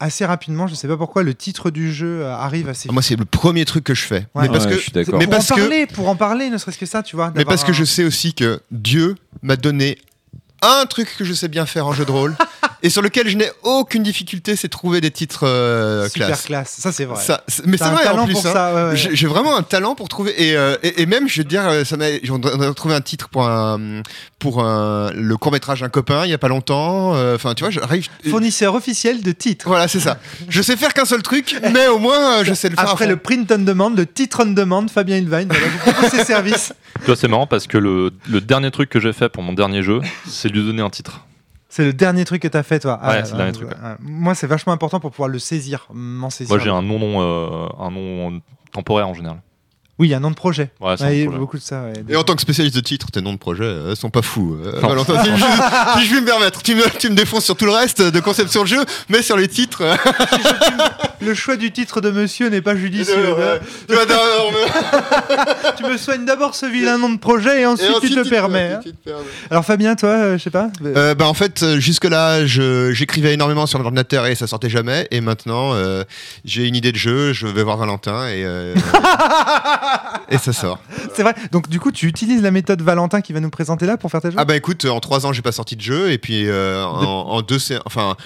Assez 0.00 0.24
rapidement, 0.24 0.68
je 0.68 0.76
sais 0.76 0.86
pas 0.86 0.96
pourquoi, 0.96 1.24
le 1.24 1.34
titre 1.34 1.70
du 1.70 1.92
jeu 1.92 2.22
euh, 2.22 2.32
arrive 2.36 2.68
assez 2.68 2.88
Ah, 2.88 2.92
Moi, 2.92 3.02
c'est 3.02 3.16
le 3.16 3.24
premier 3.24 3.64
truc 3.64 3.82
que 3.82 3.94
je 3.94 4.04
fais. 4.04 4.26
Ouais. 4.34 4.42
Mais 4.42 4.48
parce 4.48 4.64
Ouais, 4.66 4.70
que, 4.70 4.76
je 4.76 4.82
suis 4.82 4.92
d'accord. 4.92 5.18
mais 5.18 5.24
pour 5.26 5.34
parce 5.34 5.50
en 5.50 5.56
que, 5.56 5.60
parler, 5.62 5.86
pour 5.86 6.08
en 6.08 6.14
parler, 6.16 6.50
ne 6.50 6.58
serait-ce 6.58 6.78
que 6.78 6.86
ça, 6.86 7.02
tu 7.02 7.16
vois. 7.16 7.32
mais 7.34 7.44
parce 7.44 7.64
que 7.64 7.72
je 7.72 7.82
sais 7.84 8.04
aussi 8.04 8.32
que 8.32 8.60
Dieu 8.70 9.16
m'a 9.42 9.56
donné 9.56 9.98
un 10.62 10.86
truc 10.86 11.12
que 11.18 11.24
je 11.24 11.32
sais 11.34 11.48
bien 11.48 11.66
faire 11.66 11.86
en 11.86 11.92
jeu 11.92 12.04
de 12.04 12.10
rôle 12.12 12.36
et 12.82 12.90
sur 12.90 13.02
lequel 13.02 13.28
je 13.28 13.36
n'ai 13.36 13.50
aucune 13.62 14.02
difficulté, 14.02 14.56
c'est 14.56 14.68
trouver 14.68 15.00
des 15.00 15.10
titres 15.10 15.46
euh, 15.46 16.08
super 16.08 16.28
classe. 16.28 16.42
classe. 16.46 16.76
Ça, 16.78 16.92
c'est 16.92 17.04
vrai. 17.04 17.22
Ça, 17.22 17.42
mais 17.66 17.76
c'est 17.76 17.84
un 17.84 17.90
vrai 17.90 18.04
talent 18.04 18.22
en 18.22 18.24
plus. 18.26 18.34
pour 18.34 18.46
hein. 18.46 18.52
ça. 18.52 18.74
ouais, 18.74 18.90
ouais. 18.90 18.96
J'ai 19.12 19.26
vraiment 19.26 19.56
un 19.56 19.62
talent 19.62 19.94
pour 19.94 20.08
trouver 20.08 20.34
et, 20.42 20.56
euh, 20.56 20.76
et, 20.82 21.02
et 21.02 21.06
même 21.06 21.28
je 21.28 21.38
veux 21.38 21.44
dire 21.44 21.66
euh, 21.68 21.84
ça 21.84 21.96
m'a 21.96 22.06
on 22.30 22.60
a 22.60 22.74
trouvé 22.74 22.94
un 22.94 23.00
titre 23.00 23.28
pour 23.28 23.46
un 23.46 24.02
pour 24.38 24.62
un, 24.62 25.12
le 25.12 25.36
court 25.36 25.52
métrage 25.52 25.80
d'un 25.80 25.88
copain 25.88 26.24
il 26.24 26.30
y 26.30 26.34
a 26.34 26.38
pas 26.38 26.48
longtemps 26.48 27.14
euh, 27.14 27.34
enfin 27.34 27.54
tu 27.54 27.64
vois 27.64 27.70
j'arrive 27.70 28.08
Fournisseur 28.28 28.74
officiel 28.74 29.22
de 29.22 29.32
titres. 29.32 29.66
voilà 29.68 29.88
c'est 29.88 30.00
ça 30.00 30.18
je 30.48 30.62
sais 30.62 30.76
faire 30.76 30.94
qu'un 30.94 31.04
seul 31.04 31.22
truc 31.22 31.56
mais 31.72 31.86
au 31.88 31.98
moins 31.98 32.44
je 32.44 32.54
sais 32.54 32.68
le 32.68 32.76
faire 32.76 32.88
Après 32.88 33.06
le 33.06 33.16
print 33.16 33.50
on 33.52 33.58
demand, 33.58 33.90
le 33.90 34.06
titre 34.06 34.42
on 34.44 34.50
demand, 34.52 34.86
Fabien 34.88 35.16
Ilvain, 35.16 35.46
voilà, 35.48 35.66
vous 35.66 35.78
propose 35.90 36.10
ses 36.10 36.24
services. 36.24 36.72
Tu 37.00 37.06
vois, 37.06 37.16
c'est 37.16 37.28
marrant 37.28 37.46
parce 37.46 37.66
que 37.66 37.78
le, 37.78 38.10
le 38.28 38.40
dernier 38.40 38.70
truc 38.70 38.90
que 38.90 39.00
j'ai 39.00 39.12
fait 39.12 39.28
pour 39.28 39.42
mon 39.42 39.52
dernier 39.52 39.82
jeu, 39.82 40.00
c'est 40.26 40.48
lui 40.48 40.64
donner 40.64 40.82
un 40.82 40.90
titre. 40.90 41.20
C'est 41.68 41.84
le 41.84 41.92
dernier 41.92 42.24
truc 42.24 42.42
que 42.42 42.48
t'as 42.48 42.62
fait, 42.62 42.80
toi. 42.80 42.98
Ouais, 43.06 43.24
c'est 43.24 43.32
le 43.32 43.36
dernier 43.38 43.52
truc. 43.52 43.68
Moi, 44.00 44.34
c'est 44.34 44.46
vachement 44.46 44.72
important 44.72 45.00
pour 45.00 45.10
pouvoir 45.10 45.28
le 45.28 45.38
saisir, 45.38 45.86
m'en 45.92 46.30
saisir. 46.30 46.54
Moi, 46.54 46.64
j'ai 46.64 46.70
un 46.70 46.82
nom, 46.82 46.98
nom, 46.98 47.20
euh, 47.20 47.68
un 47.78 47.90
nom 47.90 48.40
temporaire 48.72 49.08
en 49.08 49.14
général. 49.14 49.40
Oui, 49.98 50.08
il 50.08 50.10
y 50.10 50.14
a 50.14 50.18
un 50.18 50.20
nom 50.20 50.30
de 50.30 50.36
projet. 50.36 50.70
Ouais, 50.80 50.94
c'est 50.96 51.04
Ouais, 51.04 51.08
un 51.10 51.12
il 51.12 51.18
y 51.18 51.22
a 51.22 51.24
projet. 51.26 51.38
beaucoup 51.38 51.56
de 51.58 51.62
ça. 51.62 51.82
ouais. 51.82 51.92
et 52.08 52.16
en 52.16 52.22
tant 52.22 52.34
que 52.36 52.40
spécialiste 52.42 52.76
de 52.76 52.80
titres 52.80 53.10
tes 53.10 53.20
noms 53.20 53.32
de 53.32 53.38
projet 53.38 53.64
euh, 53.64 53.94
sont 53.96 54.10
pas 54.10 54.22
fous 54.22 54.56
euh, 54.64 54.80
Non. 54.80 54.88
Valentin, 54.88 55.24
si, 55.24 55.30
je, 55.30 56.00
si 56.00 56.06
je 56.06 56.14
vais 56.14 56.20
me 56.20 56.26
permettre 56.26 56.62
tu 56.62 56.74
me, 56.76 56.88
tu 56.98 57.10
me 57.10 57.16
défonces 57.16 57.44
sur 57.44 57.56
tout 57.56 57.64
le 57.64 57.72
reste 57.72 58.00
de 58.02 58.20
conception 58.20 58.62
de 58.62 58.68
jeu 58.68 58.84
mais 59.08 59.22
sur 59.22 59.36
les 59.36 59.48
titres 59.48 59.82
euh, 59.82 59.96
Le 61.20 61.34
choix 61.34 61.56
du 61.56 61.72
titre 61.72 62.00
de 62.00 62.10
monsieur 62.10 62.48
n'est 62.48 62.60
pas 62.62 62.76
judicieux. 62.76 63.34
ouais. 63.34 63.60
tu 63.88 63.94
vas 63.96 64.04
dans- 64.04 64.14
on 64.46 64.52
me- 64.52 65.76
tu 65.76 65.82
me 65.84 65.96
soignes 65.96 66.24
d'abord 66.24 66.54
ce 66.54 66.66
vilain 66.66 66.96
nom 66.98 67.08
de 67.10 67.18
projet 67.18 67.62
et 67.62 67.66
ensuite, 67.66 67.90
et 67.90 67.94
ensuite, 67.94 68.14
tu 68.14 68.22
te 68.22 68.28
permets. 68.28 68.72
hein. 68.74 68.80
tu 68.82 68.92
te 68.92 69.04
permets. 69.04 69.24
Alors, 69.50 69.64
Fabien, 69.64 69.96
toi, 69.96 70.10
euh, 70.10 70.38
je 70.38 70.42
sais 70.44 70.50
pas. 70.50 70.68
Euh, 70.84 71.14
bah 71.16 71.26
en 71.26 71.34
fait 71.34 71.62
euh, 71.62 71.80
jusque 71.80 72.04
là 72.04 72.46
je 72.46 72.92
j'écrivais 72.92 73.34
énormément 73.34 73.66
sur 73.66 73.78
l'ordinateur 73.80 74.26
et 74.26 74.34
ça 74.36 74.46
sortait 74.46 74.70
jamais 74.70 75.08
et 75.10 75.20
maintenant 75.20 75.72
euh, 75.74 76.04
j'ai 76.44 76.66
une 76.66 76.76
idée 76.76 76.92
de 76.92 76.96
jeu 76.96 77.32
je 77.32 77.46
vais 77.46 77.62
voir 77.64 77.76
Valentin 77.76 78.26
et 78.28 78.44
euh, 78.44 78.74
et 80.28 80.38
ça 80.38 80.52
sort 80.52 80.78
C'est 81.14 81.22
vrai. 81.22 81.34
Donc, 81.52 81.68
du 81.68 81.80
coup, 81.80 81.92
tu 81.92 82.06
utilises 82.06 82.42
la 82.42 82.50
méthode 82.50 82.82
Valentin 82.82 83.20
qui 83.20 83.32
va 83.32 83.40
nous 83.40 83.50
présenter 83.50 83.86
là 83.86 83.96
pour 83.96 84.10
faire 84.10 84.20
tes 84.20 84.30
jeux? 84.30 84.36
Ah 84.38 84.44
bah 84.44 84.56
écoute 84.56 84.84
en 84.84 85.00
trois 85.00 85.26
ans 85.26 85.32
j'ai 85.32 85.42
pas 85.42 85.52
sorti 85.52 85.76
de 85.76 85.80
jeu 85.80 86.10
et 86.10 86.18
puis 86.18 86.46
euh, 86.48 86.84
en, 86.84 87.04
en 87.04 87.42
deux 87.42 87.58
c'est 87.58 87.78
enfin 87.86 88.16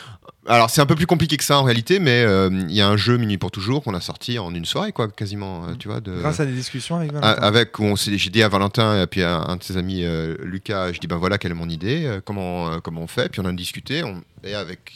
alors 0.47 0.71
c'est 0.71 0.81
un 0.81 0.87
peu 0.87 0.95
plus 0.95 1.07
compliqué 1.07 1.37
que 1.37 1.45
ça 1.45 1.59
en 1.59 1.63
réalité 1.63 1.99
mais 1.99 2.23
euh, 2.23 2.51
il 2.69 2.75
y 2.75 2.81
a 2.81 2.89
un 2.89 2.97
jeu 2.97 3.17
Minuit 3.17 3.39
pour 3.39 3.51
toujours 3.51 3.83
qu'on 3.83 3.95
a 3.95 4.01
sorti 4.01 4.39
en 4.39 4.55
une 4.55 4.65
soirée 4.65 4.93
quoi 4.93 5.09
quasiment 5.09 5.65
euh, 5.65 5.75
tu 5.79 5.89
vois 5.89 6.01
de 6.01 6.19
Grâce 6.21 6.41
à 6.41 6.47
des 6.47 6.53
discussions 6.53 6.97
avec 6.97 7.13
Valentin. 7.13 7.41
avec 7.43 7.79
où 7.79 7.85
on 7.85 7.97
s'est 7.97 8.19
j'ai 8.19 8.31
dit 8.31 8.43
à 8.43 8.49
Valentin 8.49 9.03
et 9.03 9.07
puis 9.07 9.23
à 9.23 9.37
un 9.37 9.57
de 9.57 9.63
ses 9.63 9.77
amis 9.77 10.05
Lucas 10.43 10.93
je 10.93 10.99
dis 11.01 11.07
ben 11.07 11.17
voilà 11.17 11.39
quelle 11.39 11.53
est 11.53 11.55
mon 11.55 11.69
idée 11.69 12.19
comment 12.25 12.81
comment 12.81 13.03
on 13.03 13.07
fait 13.07 13.29
puis 13.29 13.41
on 13.41 13.45
a 13.45 13.53
discuté 13.53 14.03
on, 14.05 14.23
et 14.45 14.55
avec 14.55 14.93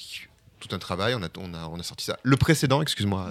tout 0.67 0.75
un 0.75 0.79
travail. 0.79 1.15
On 1.15 1.23
a 1.23 1.29
on 1.39 1.55
a 1.55 1.69
on 1.71 1.79
a 1.79 1.83
sorti 1.83 2.05
ça. 2.05 2.19
Le 2.23 2.37
précédent 2.37 2.83
excuse-moi. 2.83 3.31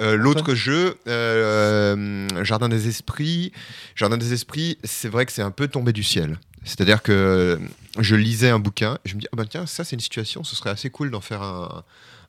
Euh, 0.00 0.16
l'autre 0.16 0.54
jeu 0.54 0.96
euh, 1.08 2.28
Jardin 2.44 2.68
des 2.68 2.88
esprits. 2.88 3.52
Jardin 3.94 4.16
des 4.16 4.32
esprits 4.32 4.78
c'est 4.84 5.08
vrai 5.08 5.26
que 5.26 5.32
c'est 5.32 5.42
un 5.42 5.50
peu 5.50 5.68
tombé 5.68 5.92
du 5.92 6.02
ciel. 6.02 6.38
C'est-à-dire 6.64 7.02
que 7.02 7.60
je 7.98 8.14
lisais 8.14 8.50
un 8.50 8.58
bouquin 8.60 8.98
et 9.04 9.08
je 9.08 9.16
me 9.16 9.20
dis 9.20 9.26
ah 9.32 9.36
ben 9.36 9.46
tiens 9.46 9.66
ça 9.66 9.84
c'est 9.84 9.96
une 9.96 10.00
situation. 10.00 10.44
Ce 10.44 10.54
serait 10.56 10.70
assez 10.70 10.90
cool 10.90 11.10
d'en 11.10 11.20
faire 11.20 11.42
un 11.42 11.84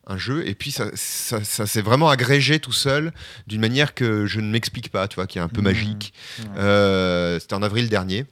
un 0.06 0.18
jeu. 0.18 0.46
Et 0.46 0.54
puis 0.54 0.70
ça, 0.70 0.86
ça, 0.94 1.42
ça 1.44 1.66
s'est 1.66 1.80
vraiment 1.80 2.10
agrégé 2.10 2.58
tout 2.60 2.72
seul 2.72 3.12
d'une 3.46 3.62
manière 3.62 3.94
que 3.94 4.26
je 4.26 4.40
ne 4.40 4.50
m'explique 4.50 4.90
pas, 4.90 5.08
tu 5.08 5.14
vois, 5.14 5.26
qui 5.26 5.38
est 5.38 5.40
un 5.40 5.48
peu 5.48 5.62
Mmh. 5.62 5.64
magique. 5.64 6.12
Euh, 6.58 7.40
C'était 7.40 7.54
en 7.54 7.62
avril 7.62 7.88
dernier. 7.88 8.26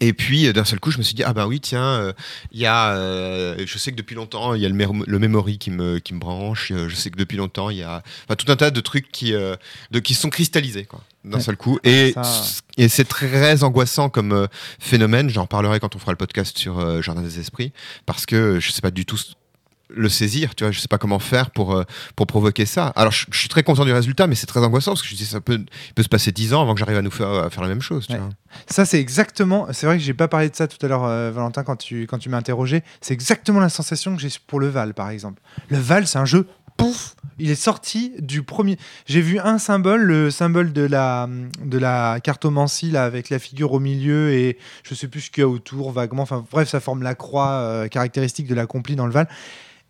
Et 0.00 0.12
puis 0.12 0.46
euh, 0.46 0.52
d'un 0.52 0.64
seul 0.64 0.80
coup, 0.80 0.90
je 0.90 0.98
me 0.98 1.02
suis 1.02 1.14
dit 1.14 1.22
ah 1.22 1.32
bah 1.32 1.46
oui 1.46 1.60
tiens, 1.60 1.84
euh, 1.84 2.12
il 2.50 2.60
y 2.60 2.66
a, 2.66 2.90
euh, 2.94 3.56
je 3.66 3.78
sais 3.78 3.90
que 3.92 3.96
depuis 3.96 4.14
longtemps 4.16 4.54
il 4.54 4.62
y 4.62 4.66
a 4.66 4.68
le, 4.68 5.18
memory 5.18 5.58
qui 5.58 5.70
me 5.70 5.98
qui 5.98 6.14
me 6.14 6.18
branche. 6.18 6.72
euh, 6.72 6.88
je 6.88 6.94
sais 6.94 7.10
que 7.10 7.16
depuis 7.18 7.36
longtemps 7.36 7.70
il 7.70 7.76
y 7.78 7.82
a, 7.82 8.02
enfin 8.24 8.34
tout 8.36 8.50
un 8.50 8.56
tas 8.56 8.70
de 8.70 8.80
trucs 8.80 9.12
qui 9.12 9.32
euh, 9.34 9.54
de 9.90 9.98
qui 10.00 10.14
sont 10.14 10.30
cristallisés 10.30 10.84
quoi 10.86 11.00
d'un 11.24 11.36
Ouais. 11.38 11.42
seul 11.42 11.56
coup. 11.56 11.78
Et 11.84 12.12
Ça- 12.12 12.22
et 12.78 12.88
c'est 12.88 13.04
très 13.04 13.62
angoissant 13.62 14.08
comme 14.08 14.32
euh, 14.32 14.46
phénomène. 14.80 15.28
J'en 15.30 15.46
parlerai 15.46 15.78
quand 15.78 15.94
on 15.94 15.98
fera 16.00 16.10
le 16.12 16.16
podcast 16.16 16.56
sur 16.58 16.78
euh, 16.80 17.00
Jardin 17.02 17.22
des 17.22 17.38
esprits 17.38 17.72
parce 18.06 18.26
que 18.26 18.58
je 18.60 18.72
sais 18.72 18.80
pas 18.80 18.90
du 18.90 19.04
tout 19.06 19.18
le 19.94 20.08
saisir, 20.08 20.54
tu 20.54 20.64
vois, 20.64 20.70
je 20.70 20.80
sais 20.80 20.88
pas 20.88 20.98
comment 20.98 21.18
faire 21.18 21.50
pour, 21.50 21.74
euh, 21.74 21.84
pour 22.16 22.26
provoquer 22.26 22.66
ça. 22.66 22.86
Alors, 22.96 23.12
je, 23.12 23.26
je 23.30 23.38
suis 23.38 23.48
très 23.48 23.62
content 23.62 23.84
du 23.84 23.92
résultat, 23.92 24.26
mais 24.26 24.34
c'est 24.34 24.46
très 24.46 24.60
angoissant 24.60 24.92
parce 24.92 25.02
que 25.02 25.08
je 25.08 25.14
dis, 25.14 25.24
ça 25.26 25.40
peut, 25.40 25.58
il 25.88 25.94
peut 25.94 26.02
se 26.02 26.08
passer 26.08 26.32
10 26.32 26.54
ans 26.54 26.62
avant 26.62 26.74
que 26.74 26.80
j'arrive 26.80 26.96
à 26.98 27.02
nous 27.02 27.10
faire, 27.10 27.28
à 27.28 27.50
faire 27.50 27.62
la 27.62 27.68
même 27.68 27.82
chose, 27.82 28.06
tu 28.06 28.12
Ouais. 28.14 28.18
vois. 28.18 28.30
Ça, 28.68 28.84
c'est 28.84 29.00
exactement. 29.00 29.66
C'est 29.72 29.86
vrai 29.86 29.96
que 29.98 30.02
j'ai 30.02 30.14
pas 30.14 30.28
parlé 30.28 30.48
de 30.50 30.54
ça 30.56 30.66
tout 30.68 30.84
à 30.84 30.88
l'heure, 30.88 31.04
euh, 31.04 31.30
Valentin, 31.30 31.62
quand 31.62 31.76
tu, 31.76 32.02
quand 32.06 32.18
tu 32.18 32.28
m'as 32.28 32.36
interrogé. 32.38 32.82
C'est 33.00 33.14
exactement 33.14 33.60
la 33.60 33.68
sensation 33.68 34.14
que 34.16 34.20
j'ai 34.22 34.28
pour 34.46 34.60
le 34.60 34.68
Val, 34.68 34.94
par 34.94 35.10
exemple. 35.10 35.40
Le 35.68 35.78
Val, 35.78 36.06
c'est 36.06 36.18
un 36.18 36.24
jeu. 36.26 36.46
Pouf 36.78 37.14
Il 37.38 37.50
est 37.50 37.54
sorti 37.54 38.14
du 38.18 38.42
premier. 38.42 38.78
J'ai 39.06 39.20
vu 39.20 39.38
un 39.38 39.58
symbole, 39.58 40.00
le 40.04 40.30
symbole 40.30 40.72
de 40.72 40.80
la, 40.82 41.28
de 41.62 41.76
la 41.78 42.18
cartomancie, 42.24 42.90
là, 42.90 43.04
avec 43.04 43.28
la 43.28 43.38
figure 43.38 43.72
au 43.74 43.78
milieu 43.78 44.32
et 44.32 44.56
je 44.82 44.94
sais 44.94 45.06
plus 45.06 45.20
ce 45.20 45.30
qu'il 45.30 45.42
y 45.42 45.44
a 45.44 45.48
autour, 45.48 45.92
vaguement. 45.92 46.22
Enfin, 46.22 46.42
bref, 46.50 46.68
ça 46.70 46.80
forme 46.80 47.02
la 47.02 47.14
croix 47.14 47.50
euh, 47.50 47.88
caractéristique 47.88 48.46
de 48.46 48.54
l'accompli 48.54 48.96
dans 48.96 49.06
le 49.06 49.12
Val. 49.12 49.28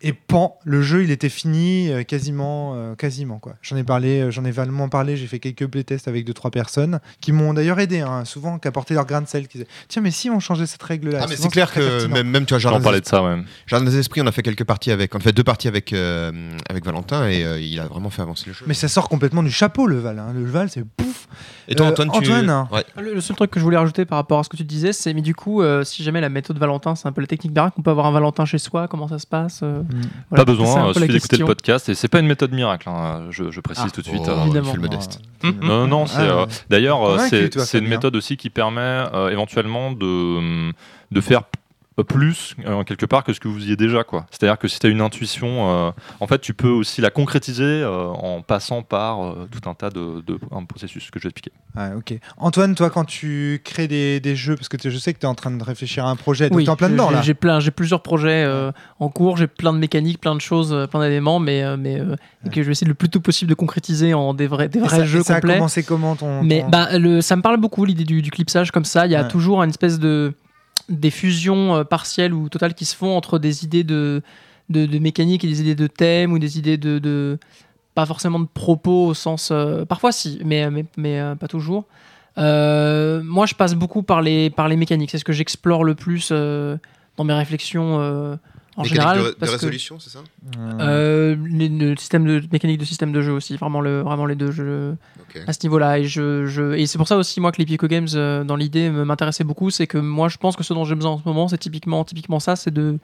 Et 0.05 0.11
pan, 0.11 0.57
le 0.65 0.81
jeu, 0.81 1.03
il 1.03 1.11
était 1.11 1.29
fini 1.29 1.89
euh, 1.89 2.03
quasiment, 2.03 2.73
euh, 2.75 2.93
quasiment 2.95 3.39
quoi. 3.39 3.55
J'en 3.61 3.77
ai 3.77 3.83
parlé, 3.85 4.19
euh, 4.19 4.31
j'en 4.31 4.43
ai 4.43 4.51
valement 4.51 4.89
parlé. 4.89 5.15
J'ai 5.15 5.27
fait 5.27 5.39
quelques 5.39 5.65
playtests 5.65 6.09
avec 6.09 6.25
deux 6.25 6.33
trois 6.33 6.51
personnes 6.51 6.99
qui 7.21 7.31
m'ont 7.31 7.53
d'ailleurs 7.53 7.79
aidé, 7.79 8.01
hein, 8.01 8.25
souvent, 8.25 8.59
qui 8.59 8.67
apportaient 8.67 8.95
leur 8.95 9.05
grain 9.05 9.21
de 9.21 9.27
sel. 9.27 9.47
Qui 9.47 9.59
disaient, 9.59 9.69
Tiens, 9.87 10.01
mais 10.01 10.11
si 10.11 10.29
on 10.29 10.41
changeait 10.41 10.65
cette 10.65 10.83
règle-là. 10.83 11.19
Ah, 11.21 11.25
mais 11.29 11.37
c'est 11.37 11.47
clair 11.49 11.71
que 11.73 12.05
même, 12.07 12.29
même, 12.29 12.45
tu 12.45 12.49
vois, 12.53 12.59
J'en 12.59 12.69
Jardin 12.71 12.79
des, 12.79 12.83
parlais 12.83 13.01
de 13.01 13.05
ça, 13.05 13.23
ouais. 13.23 13.37
Jardin 13.65 13.85
des 13.89 13.97
esprits, 13.97 14.21
on 14.21 14.27
a 14.27 14.33
fait 14.33 14.43
quelques 14.43 14.65
parties 14.65 14.91
avec, 14.91 15.15
on 15.15 15.19
a 15.19 15.21
fait 15.21 15.31
deux 15.31 15.43
parties 15.43 15.69
avec, 15.69 15.93
euh, 15.93 16.31
avec 16.69 16.83
Valentin 16.85 17.27
et 17.29 17.43
euh, 17.45 17.59
il 17.61 17.79
a 17.79 17.85
vraiment 17.87 18.09
fait 18.09 18.21
avancer 18.21 18.43
le 18.47 18.53
jeu. 18.53 18.65
Mais 18.67 18.73
ça 18.73 18.89
sort 18.89 19.07
complètement 19.07 19.41
du 19.41 19.51
chapeau, 19.51 19.87
le 19.87 19.99
Val. 19.99 20.19
hein. 20.19 20.33
Le 20.35 20.43
Val, 20.45 20.69
c'est 20.69 20.83
pouf. 20.85 21.27
et 21.69 21.75
toi, 21.75 21.85
euh, 21.87 21.89
Antoine, 21.91 22.11
tu... 22.11 22.17
Antoine 22.17 22.67
Ouais. 22.71 22.83
Le, 23.01 23.13
le 23.13 23.21
seul 23.21 23.35
truc 23.37 23.51
que 23.51 23.59
je 23.59 23.63
voulais 23.63 23.77
rajouter 23.77 24.03
par 24.03 24.17
rapport 24.17 24.39
à 24.39 24.43
ce 24.43 24.49
que 24.49 24.57
tu 24.57 24.63
disais, 24.65 24.91
c'est 24.91 25.13
mais 25.13 25.21
du 25.21 25.33
coup, 25.33 25.61
euh, 25.61 25.83
si 25.85 26.03
jamais 26.03 26.19
la 26.19 26.29
méthode 26.29 26.57
Valentin, 26.57 26.95
c'est 26.95 27.07
un 27.07 27.11
peu 27.13 27.21
la 27.21 27.27
technique 27.27 27.53
baraque, 27.53 27.73
on 27.77 27.81
peut 27.81 27.91
avoir 27.91 28.07
un 28.07 28.11
Valentin 28.11 28.43
chez 28.45 28.57
soi, 28.57 28.87
comment 28.89 29.07
ça 29.07 29.19
se 29.19 29.27
passe 29.27 29.61
euh, 29.63 29.81
voilà, 30.29 30.45
Pas 30.45 30.51
besoin, 30.51 30.87
il 30.89 30.93
suffit 30.93 31.07
la 31.07 31.13
d'écouter 31.13 31.37
le 31.37 31.45
podcast. 31.45 31.89
Et 31.89 31.95
c'est 31.95 32.07
pas 32.07 32.19
une 32.19 32.27
méthode 32.27 32.51
miracle, 32.51 32.89
hein, 32.89 33.27
je, 33.29 33.51
je 33.51 33.59
précise 33.61 33.85
Ah. 33.87 33.91
tout 33.91 34.01
de 34.01 34.07
suite. 34.07 34.21
Oh, 34.25 34.29
euh. 34.29 34.41
Évidemment. 34.43 34.65
je 34.65 34.69
suis 34.69 34.77
le 34.77 34.81
modeste. 34.89 35.19
Mmh. 35.43 35.49
Non, 35.61 35.87
non, 35.87 36.05
c'est. 36.05 36.17
Ah, 36.19 36.39
euh. 36.41 36.45
D'ailleurs, 36.69 37.03
euh, 37.07 37.17
c'est 37.29 37.77
une 37.79 37.87
méthode 37.87 38.15
aussi 38.15 38.37
qui 38.37 38.49
permet 38.49 38.81
euh, 38.81 39.29
éventuellement 39.29 39.91
de, 39.91 40.71
de 41.11 41.21
faire 41.21 41.39
euh, 41.39 41.43
plus 42.01 42.55
euh, 42.65 42.83
quelque 42.83 43.05
part 43.05 43.23
que 43.23 43.33
ce 43.33 43.39
que 43.39 43.47
vous 43.47 43.59
faisiez 43.59 43.75
déjà 43.75 44.03
quoi. 44.03 44.25
C'est-à-dire 44.31 44.57
que 44.57 44.67
si 44.67 44.79
tu 44.79 44.87
as 44.87 44.89
une 44.89 45.01
intuition, 45.01 45.69
euh, 45.69 45.91
en 46.19 46.25
fait 46.27 46.39
tu 46.41 46.55
peux 46.55 46.69
aussi 46.69 47.01
la 47.01 47.11
concrétiser 47.11 47.63
euh, 47.63 48.07
en 48.07 48.41
passant 48.41 48.81
par 48.81 49.23
euh, 49.23 49.47
tout 49.51 49.69
un 49.69 49.75
tas 49.75 49.91
de, 49.91 50.21
de 50.25 50.39
un 50.51 50.63
processus 50.65 51.11
que 51.11 51.19
je 51.19 51.23
vais 51.25 51.29
expliquer. 51.29 51.51
Ah, 51.75 51.91
ok. 51.95 52.17
Antoine, 52.37 52.73
toi, 52.75 52.89
quand 52.89 53.05
tu 53.05 53.61
crées 53.63 53.87
des, 53.87 54.19
des 54.19 54.35
jeux, 54.35 54.55
parce 54.55 54.69
que 54.69 54.77
tu- 54.77 54.89
je 54.91 54.97
sais 54.97 55.13
que 55.13 55.19
tu 55.19 55.25
es 55.25 55.29
en 55.29 55.35
train 55.35 55.51
de 55.51 55.63
réfléchir 55.63 56.05
à 56.05 56.09
un 56.09 56.15
projet, 56.15 56.49
Oui, 56.51 56.63
t'es 56.65 56.69
en 56.69 56.75
plein 56.75 56.89
dedans 56.89 57.09
là. 57.11 57.21
J'ai 57.21 57.33
plein, 57.35 57.59
j'ai 57.59 57.71
plusieurs 57.71 58.01
projets 58.01 58.43
euh, 58.43 58.71
en 58.99 59.09
cours, 59.09 59.37
j'ai 59.37 59.47
plein 59.47 59.73
de 59.73 59.77
mécaniques, 59.79 60.19
plein 60.19 60.35
de 60.35 60.41
choses, 60.41 60.73
euh, 60.73 60.87
plein 60.87 61.01
d'éléments, 61.01 61.39
mais, 61.39 61.63
euh, 61.63 61.77
mais 61.77 61.99
euh, 61.99 62.15
et 62.45 62.49
que 62.49 62.61
je 62.61 62.65
vais 62.67 62.71
essayer 62.71 62.87
le 62.87 62.93
plus 62.95 63.09
tôt 63.09 63.19
possible 63.19 63.49
de 63.49 63.55
concrétiser 63.55 64.13
en 64.13 64.33
des 64.33 64.47
vrais, 64.47 64.69
des 64.69 64.79
Et 64.79 64.81
vrais 64.81 64.97
ça, 64.97 65.05
jeux 65.05 65.19
et 65.19 65.23
ça 65.23 65.35
a 65.35 65.41
complets. 65.41 65.55
commencé 65.55 65.83
comment 65.83 66.15
ton. 66.15 66.43
Mais 66.43 66.65
bah, 66.69 66.97
le, 66.97 67.21
ça 67.21 67.35
me 67.35 67.41
parle 67.41 67.57
beaucoup 67.57 67.85
l'idée 67.85 68.03
du, 68.03 68.21
du 68.21 68.31
clipsage 68.31 68.71
comme 68.71 68.85
ça. 68.85 69.05
Il 69.05 69.11
y 69.11 69.15
a 69.15 69.23
Ouais. 69.23 69.27
toujours 69.27 69.61
une 69.63 69.69
espèce 69.69 69.99
de 69.99 70.33
des 70.89 71.11
fusions 71.11 71.75
euh, 71.75 71.83
partielles 71.83 72.33
ou 72.33 72.49
totales 72.49 72.73
qui 72.73 72.85
se 72.85 72.95
font 72.95 73.15
entre 73.15 73.39
des 73.39 73.63
idées 73.63 73.83
de, 73.83 74.21
de, 74.69 74.99
mécanique 74.99 75.43
et 75.43 75.47
des 75.47 75.61
idées 75.61 75.75
de 75.75 75.87
thème 75.87 76.33
ou 76.33 76.39
des 76.39 76.57
idées 76.57 76.77
de, 76.77 77.39
pas 77.95 78.05
forcément 78.05 78.39
de 78.39 78.47
propos 78.51 79.07
au 79.07 79.13
sens 79.13 79.49
euh, 79.51 79.85
parfois 79.85 80.11
si 80.11 80.39
mais 80.43 80.69
mais, 80.69 80.85
mais 80.97 81.19
euh, 81.19 81.35
pas 81.35 81.47
toujours. 81.47 81.85
Euh, 82.37 83.21
moi 83.23 83.45
je 83.45 83.53
passe 83.53 83.75
beaucoup 83.75 84.03
par 84.03 84.21
les 84.21 84.49
par 84.49 84.67
les 84.67 84.75
mécaniques. 84.75 85.11
C'est 85.11 85.17
ce 85.17 85.25
que 85.25 85.33
j'explore 85.33 85.83
le 85.83 85.95
plus 85.95 86.29
euh, 86.31 86.77
dans 87.17 87.23
mes 87.23 87.33
réflexions 87.33 87.99
euh, 87.99 88.35
en 88.75 88.83
général. 88.83 89.17
de, 89.19 89.23
de 89.45 89.51
résolution, 89.51 89.99
c'est 89.99 90.09
ça 90.09 90.19
euh, 90.79 91.35
les, 91.49 91.69
le 91.69 91.95
système 91.97 92.25
de 92.25 92.41
mécanique 92.51 92.79
de 92.79 92.85
système 92.85 93.11
de 93.11 93.21
jeu 93.21 93.31
aussi, 93.31 93.55
vraiment 93.57 93.81
le 93.81 94.01
vraiment 94.01 94.25
les 94.25 94.35
deux 94.35 94.51
jeux 94.51 94.95
à 95.47 95.53
ce 95.53 95.59
niveau-là. 95.63 95.99
Et, 95.99 96.05
je, 96.05 96.45
je- 96.45 96.73
et 96.73 96.85
c'est 96.87 96.97
pour 96.97 97.07
ça 97.07 97.17
aussi, 97.17 97.39
moi, 97.39 97.51
que 97.51 97.57
les 97.57 97.65
Pico 97.65 97.87
Games, 97.87 98.07
euh, 98.15 98.43
dans 98.43 98.55
l'idée, 98.55 98.89
m'intéressait 98.89 99.43
beaucoup. 99.43 99.69
C'est 99.69 99.87
que 99.87 99.97
moi, 99.97 100.27
je 100.29 100.37
pense 100.37 100.55
que 100.55 100.63
ce 100.63 100.73
dont 100.73 100.85
j'ai 100.85 100.95
besoin 100.95 101.11
en 101.11 101.17
ce 101.19 101.23
moment, 101.25 101.47
c'est 101.47 101.57
typiquement, 101.57 102.03
typiquement 102.03 102.39
ça 102.39 102.55
c'est 102.55 102.73
de, 102.73 102.99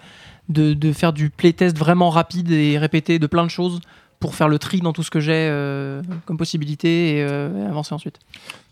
de, 0.50 0.74
de 0.74 0.92
faire 0.94 1.14
du 1.14 1.30
playtest 1.30 1.78
vraiment 1.78 2.10
rapide 2.10 2.52
et 2.52 2.78
répété 2.78 3.20
de 3.20 3.28
plein 3.28 3.44
de 3.44 3.50
choses 3.52 3.80
pour 4.20 4.36
faire 4.36 4.50
le 4.50 4.60
tri 4.60 4.82
dans 4.82 4.92
tout 4.92 5.02
ce 5.04 5.10
que 5.10 5.20
j'ai 5.22 5.48
euh, 5.50 6.02
comme 6.26 6.38
possibilité 6.38 7.18
et, 7.18 7.24
euh, 7.24 7.64
et 7.64 7.66
avancer 7.68 7.94
ensuite. 7.96 8.20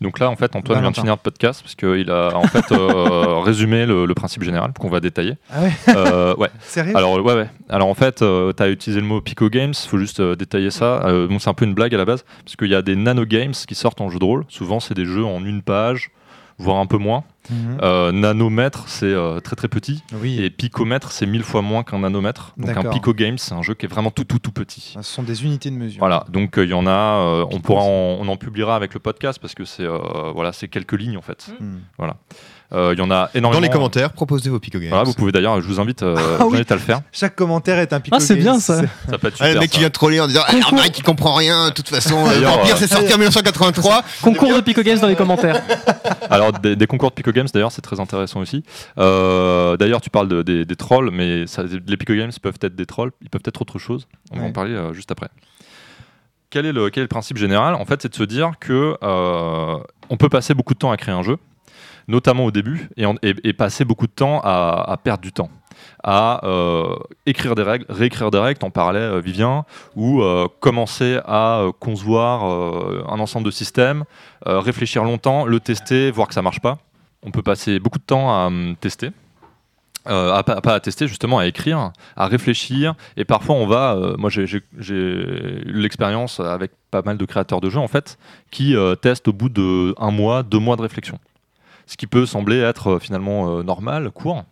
Donc 0.02 0.18
là 0.18 0.28
en 0.30 0.36
fait 0.36 0.54
Antoine 0.54 0.80
vient 0.80 0.90
de 0.90 0.96
finir 0.96 1.14
le 1.14 1.18
podcast 1.20 1.62
parce 1.62 1.74
qu'il 1.74 2.10
a 2.10 2.36
en 2.36 2.42
fait 2.42 2.70
euh, 2.70 3.38
résumé 3.40 3.86
le, 3.86 4.04
le 4.04 4.14
principe 4.14 4.42
général 4.42 4.72
qu'on 4.78 4.90
va 4.90 5.00
détailler. 5.00 5.34
Ah 5.50 5.62
ouais 5.62 5.72
Euh, 5.88 6.34
ouais. 6.36 6.50
Sérieux 6.60 6.96
Alors 6.96 7.14
ouais 7.24 7.34
ouais. 7.34 7.48
Alors 7.70 7.88
en 7.88 7.94
fait, 7.94 8.16
tu 8.16 8.62
as 8.62 8.68
utilisé 8.68 9.00
le 9.00 9.06
mot 9.06 9.20
Pico 9.20 9.48
Games, 9.48 9.72
faut 9.74 9.98
juste 9.98 10.20
euh, 10.20 10.36
détailler 10.36 10.70
ça. 10.70 11.06
Euh, 11.06 11.26
bon, 11.26 11.38
c'est 11.38 11.48
un 11.48 11.54
peu 11.54 11.64
une 11.64 11.74
blague 11.74 11.94
à 11.94 11.98
la 11.98 12.04
base 12.04 12.24
parce 12.44 12.56
qu'il 12.56 12.68
y 12.68 12.74
a 12.74 12.82
des 12.82 12.96
nano 12.96 13.24
games 13.24 13.52
qui 13.52 13.74
sortent 13.74 14.00
en 14.02 14.10
jeu 14.10 14.18
de 14.18 14.24
rôle. 14.24 14.44
Souvent 14.48 14.80
c'est 14.80 14.94
des 14.94 15.06
jeux 15.06 15.24
en 15.24 15.44
une 15.44 15.62
page, 15.62 16.10
voire 16.58 16.78
un 16.78 16.86
peu 16.86 16.98
moins. 16.98 17.24
Mhm. 17.50 17.78
Euh, 17.80 18.12
nanomètre 18.12 18.88
c'est 18.88 19.06
euh, 19.06 19.40
très 19.40 19.56
très 19.56 19.68
petit 19.68 20.02
Oui. 20.20 20.42
et 20.42 20.50
picomètre 20.50 21.12
c'est 21.12 21.24
mille 21.24 21.42
fois 21.42 21.62
moins 21.62 21.82
qu'un 21.82 22.00
nanomètre. 22.00 22.52
Donc 22.58 22.68
un 22.70 22.74
D'accord. 22.74 22.92
Pico 22.92 23.14
Games 23.14 23.38
c'est 23.38 23.54
un 23.54 23.62
jeu 23.62 23.72
qui 23.74 23.86
est 23.86 23.88
vraiment 23.88 24.10
tout 24.10 24.24
tout 24.24 24.38
tout 24.38 24.52
petit. 24.52 24.92
Ce 24.96 25.02
sont 25.02 25.22
des 25.22 25.44
unités 25.44 25.70
de 25.70 25.76
mesure. 25.76 25.98
Voilà, 26.00 26.26
donc 26.28 26.58
euh, 26.58 26.64
il 26.64 26.70
y 26.70 26.74
en 26.74 26.86
a, 26.86 27.46
on 27.50 27.60
pourra, 27.60 27.82
en, 27.82 28.18
on 28.20 28.28
en 28.28 28.36
publiera 28.36 28.76
avec 28.76 28.92
le 28.92 29.00
podcast 29.00 29.38
parce 29.40 29.54
que 29.54 29.64
c'est 29.64 29.86
voilà, 30.34 30.52
c'est 30.52 30.68
quelques 30.68 30.92
lignes 30.92 31.16
en 31.16 31.22
fait. 31.22 31.50
Hmm. 31.58 31.78
Euh, 32.00 32.12
Il 32.70 32.98
y 32.98 33.00
en 33.00 33.10
a 33.10 33.30
énormément. 33.34 33.60
Dans 33.60 33.66
les 33.66 33.72
commentaires, 33.72 34.12
proposez 34.12 34.50
vos 34.50 34.58
Pico 34.58 34.78
Games. 34.78 34.90
Voilà, 34.90 35.04
vous 35.04 35.14
pouvez 35.14 35.32
d'ailleurs, 35.32 35.60
je 35.62 35.66
vous 35.66 35.80
invite, 35.80 36.02
euh, 36.02 36.16
Ah 36.38 36.46
oui. 36.46 36.62
à 36.68 36.74
le 36.74 36.80
faire. 36.80 37.00
Chaque 37.12 37.34
commentaire 37.34 37.78
est 37.78 37.94
un 37.94 38.00
Pico 38.00 38.14
Ah, 38.16 38.20
c'est 38.20 38.36
bien, 38.36 38.60
ça. 38.60 38.82
Ça 39.08 39.16
peut 39.18 39.28
être 39.28 39.36
Ah, 39.40 39.46
super. 39.46 39.54
le 39.54 39.60
mec 39.60 39.70
qui 39.70 39.78
vient 39.78 39.88
de 39.88 39.92
troller 39.92 40.20
en 40.20 40.26
disant 40.26 40.42
Ah, 40.46 40.52
mec 40.74 40.92
qui 40.92 41.00
comprend 41.02 41.32
rien, 41.34 41.68
de 41.68 41.72
toute 41.74 41.88
façon, 41.88 42.26
euh, 42.26 42.30
D'ailleurs, 42.34 42.58
Vampire 42.58 42.74
euh, 42.74 42.78
c'est 42.78 42.86
sorti 42.88 43.14
en 43.14 43.16
1983. 43.18 44.02
Concours 44.22 44.54
de 44.54 44.60
Pico 44.60 44.82
Games 44.82 44.98
dans 44.98 45.06
les 45.08 45.16
commentaires. 45.16 45.62
Alors 46.30 46.52
des, 46.52 46.76
des 46.76 46.86
concours 46.86 47.08
de 47.08 47.14
Pico 47.14 47.32
Games 47.32 47.48
d'ailleurs, 47.54 47.72
c'est 47.72 47.80
très 47.80 48.00
intéressant 48.00 48.40
aussi. 48.40 48.62
Euh, 48.98 49.76
d'ailleurs, 49.78 50.02
tu 50.02 50.10
parles 50.10 50.28
de- 50.28 50.42
des, 50.42 50.64
des 50.66 50.76
trolls, 50.76 51.10
mais 51.10 51.46
ça, 51.46 51.62
les 51.62 51.96
Pico 51.96 52.12
Games 52.14 52.32
peuvent 52.42 52.58
être 52.60 52.76
des 52.76 52.84
trolls, 52.86 53.12
ils 53.22 53.30
peuvent 53.30 53.40
être 53.46 53.62
autre 53.62 53.78
chose. 53.78 54.06
On 54.32 54.38
va 54.40 54.44
en 54.44 54.52
parler 54.52 54.72
euh, 54.74 54.92
juste 54.92 55.10
après. 55.10 55.28
Quel 56.50 56.64
est, 56.66 56.72
le, 56.72 56.90
quel 56.90 57.02
est 57.02 57.04
le 57.04 57.08
principe 57.08 57.36
général? 57.36 57.74
En 57.74 57.84
fait, 57.84 58.00
c'est 58.02 58.08
de 58.08 58.14
se 58.14 58.22
dire 58.22 58.52
que 58.60 58.96
euh, 59.02 59.76
on 60.10 60.16
peut 60.16 60.28
passer 60.30 60.54
beaucoup 60.54 60.74
de 60.74 60.78
temps 60.78 60.90
à 60.90 60.96
créer 60.96 61.14
un 61.14 61.22
jeu, 61.22 61.36
notamment 62.08 62.46
au 62.46 62.50
début, 62.50 62.88
et, 62.96 63.52
passer 63.52 63.84
beaucoup 63.84 64.06
de 64.06 64.12
temps 64.12 64.40
à, 64.42 64.98
perdre 65.04 65.22
du 65.22 65.30
temps, 65.30 65.50
à 66.02 66.44
euh, 66.44 66.96
écrire 67.26 67.54
des 67.54 67.62
règles, 67.62 67.84
réécrire 67.88 68.30
des 68.30 68.38
règles, 68.38 68.58
t'en 68.58 68.70
parlais 68.70 68.98
euh, 68.98 69.20
Vivien, 69.20 69.64
ou 69.94 70.22
euh, 70.22 70.48
commencer 70.60 71.20
à 71.26 71.60
euh, 71.60 71.72
concevoir 71.78 72.44
un 72.44 73.20
ensemble 73.20 73.44
de 73.44 73.50
systèmes, 73.50 74.04
réfléchir 74.46 75.04
longtemps, 75.04 75.44
le 75.44 75.60
tester, 75.60 76.10
voir 76.10 76.28
que 76.28 76.34
ça 76.34 76.42
marche 76.42 76.60
pas. 76.60 76.78
On 77.22 77.30
peut 77.30 77.42
passer 77.42 77.78
beaucoup 77.78 77.98
de 77.98 78.04
temps 78.04 78.30
à 78.30 78.46
hum, 78.46 78.74
tester. 78.80 79.10
Pas 80.04 80.40
à 80.64 80.80
tester 80.80 81.06
justement 81.06 81.38
à 81.38 81.46
écrire 81.46 81.92
à 82.16 82.28
réfléchir 82.28 82.94
et 83.18 83.26
parfois 83.26 83.56
on 83.56 83.66
va 83.66 84.14
moi 84.16 84.30
j'ai 84.30 84.46
eu 84.46 85.64
l'expérience 85.66 86.40
avec 86.40 86.70
pas 86.90 87.02
mal 87.02 87.18
de 87.18 87.24
créateurs 87.26 87.60
de 87.60 87.68
jeux 87.68 87.80
en 87.80 87.88
fait 87.88 88.16
qui 88.50 88.74
testent 89.02 89.28
au 89.28 89.34
bout 89.34 89.50
de 89.50 89.94
un 89.98 90.10
mois 90.10 90.42
deux 90.42 90.60
mois 90.60 90.76
de 90.76 90.82
réflexion 90.82 91.18
ce 91.88 91.96
qui 91.96 92.06
peut 92.06 92.26
sembler 92.26 92.58
être 92.58 92.86
euh, 92.88 92.98
finalement 93.00 93.58
euh, 93.58 93.62
normal 93.64 94.10
court 94.12 94.44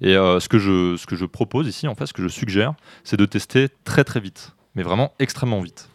et 0.00 0.16
euh, 0.16 0.40
ce 0.40 0.48
que 0.48 0.58
je 0.58 1.24
propose 1.26 1.68
ici 1.68 1.88
en 1.88 1.94
fait 1.94 2.06
ce 2.06 2.14
que 2.14 2.22
je 2.22 2.28
suggère 2.28 2.74
c'est 3.04 3.18
de 3.18 3.26
tester 3.26 3.68
très 3.84 4.04
très 4.04 4.20
vite 4.20 4.54
mais 4.74 4.82
vraiment 4.82 5.12
extrêmement 5.18 5.60
vite 5.60 5.90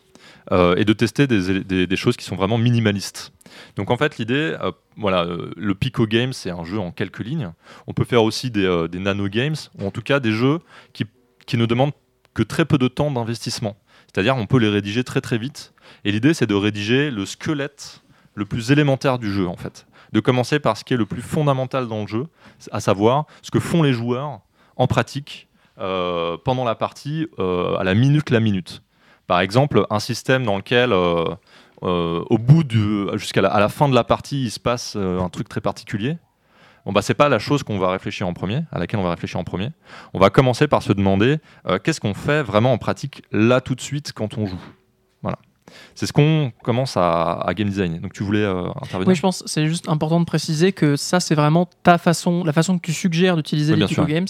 et 0.51 0.83
de 0.83 0.93
tester 0.93 1.27
des, 1.27 1.95
choses 1.95 2.17
qui 2.17 2.25
sont 2.25 2.35
vraiment 2.35 2.57
minimalistes 2.57 3.31
donc 3.77 3.89
en 3.89 3.95
fait 3.95 4.17
l'idée 4.17 4.57
voilà 4.97 5.25
le 5.55 5.75
Pico 5.75 6.05
Game 6.05 6.33
c'est 6.33 6.49
un 6.49 6.65
jeu 6.65 6.77
en 6.77 6.91
quelques 6.91 7.19
lignes 7.19 7.51
on 7.87 7.93
peut 7.93 8.03
faire 8.03 8.23
aussi 8.23 8.51
des, 8.51 8.87
des 8.91 8.99
nano 8.99 9.29
games, 9.29 9.55
ou 9.79 9.85
en 9.85 9.91
tout 9.91 10.01
cas 10.01 10.19
des 10.19 10.33
jeux 10.33 10.59
qui, 10.91 11.05
qui 11.45 11.55
ne 11.55 11.65
demandent 11.65 11.93
que 12.33 12.43
très 12.43 12.65
peu 12.65 12.77
de 12.77 12.87
temps 12.87 13.11
d'investissement. 13.11 13.77
C'est-à-dire 14.07 14.35
on 14.35 14.45
peut 14.45 14.57
les 14.57 14.69
rédiger 14.69 15.03
très 15.03 15.21
très 15.21 15.37
vite. 15.37 15.73
Et 16.05 16.11
l'idée 16.11 16.33
c'est 16.33 16.47
de 16.47 16.55
rédiger 16.55 17.11
le 17.11 17.25
squelette 17.25 18.01
le 18.35 18.45
plus 18.45 18.71
élémentaire 18.71 19.19
du 19.19 19.31
jeu 19.31 19.47
en 19.47 19.57
fait. 19.57 19.85
De 20.11 20.19
commencer 20.19 20.59
par 20.59 20.77
ce 20.77 20.83
qui 20.83 20.93
est 20.93 20.97
le 20.97 21.05
plus 21.05 21.21
fondamental 21.21 21.87
dans 21.87 22.01
le 22.01 22.07
jeu, 22.07 22.27
à 22.71 22.79
savoir 22.79 23.25
ce 23.41 23.51
que 23.51 23.59
font 23.59 23.81
les 23.81 23.93
joueurs 23.93 24.41
en 24.75 24.87
pratique 24.87 25.47
euh, 25.79 26.37
pendant 26.43 26.63
la 26.63 26.75
partie 26.75 27.27
euh, 27.39 27.75
à 27.77 27.83
la 27.83 27.95
minute 27.95 28.29
la 28.29 28.39
minute. 28.39 28.83
Par 29.25 29.39
exemple, 29.39 29.85
un 29.89 29.99
système 29.99 30.43
dans 30.43 30.57
lequel 30.57 30.91
euh, 30.91 31.35
au 31.81 32.37
bout 32.37 32.63
jusqu'à 33.13 33.41
la, 33.41 33.69
fin 33.69 33.87
de 33.87 33.95
la 33.95 34.03
partie 34.03 34.43
il 34.43 34.51
se 34.51 34.59
passe 34.59 34.95
un 34.95 35.29
truc 35.29 35.49
très 35.49 35.61
particulier. 35.61 36.17
Bon 36.85 36.91
bah 36.91 37.01
c'est 37.01 37.13
pas 37.13 37.29
la 37.29 37.39
chose 37.39 37.63
qu'on 37.63 37.79
va 37.79 37.91
réfléchir 37.91 38.27
en 38.27 38.33
premier, 38.33 38.63
à 38.71 38.79
laquelle 38.79 38.99
on 38.99 39.03
va 39.03 39.11
réfléchir 39.11 39.39
en 39.39 39.43
premier. 39.43 39.69
On 40.13 40.19
va 40.19 40.29
commencer 40.29 40.67
par 40.67 40.83
se 40.83 40.93
demander 40.93 41.37
qu'est-ce 41.83 42.01
qu'on 42.01 42.13
fait 42.13 42.43
vraiment 42.43 42.73
en 42.73 42.77
pratique 42.77 43.23
là 43.31 43.61
tout 43.61 43.75
de 43.75 43.81
suite 43.81 44.13
quand 44.13 44.37
on 44.37 44.45
joue? 44.45 44.61
C'est 45.95 46.05
ce 46.05 46.13
qu'on 46.13 46.51
commence 46.63 46.97
à, 46.97 47.33
à 47.33 47.53
game 47.53 47.67
design. 47.69 47.99
Donc 47.99 48.13
tu 48.13 48.23
voulais 48.23 48.43
euh, 48.43 48.67
intervenir 48.81 49.07
Oui, 49.07 49.15
je 49.15 49.21
pense 49.21 49.43
que 49.43 49.49
c'est 49.49 49.67
juste 49.67 49.87
important 49.89 50.19
de 50.19 50.25
préciser 50.25 50.71
que 50.71 50.95
ça, 50.95 51.19
c'est 51.19 51.35
vraiment 51.35 51.67
ta 51.83 51.97
façon, 51.97 52.43
la 52.43 52.53
façon 52.53 52.77
que 52.77 52.81
tu 52.85 52.93
suggères 52.93 53.35
d'utiliser 53.35 53.73
Oui, 53.73 53.79
les 53.79 53.85
Pico 53.87 54.01
sûr. 54.01 54.07
Games. 54.13 54.27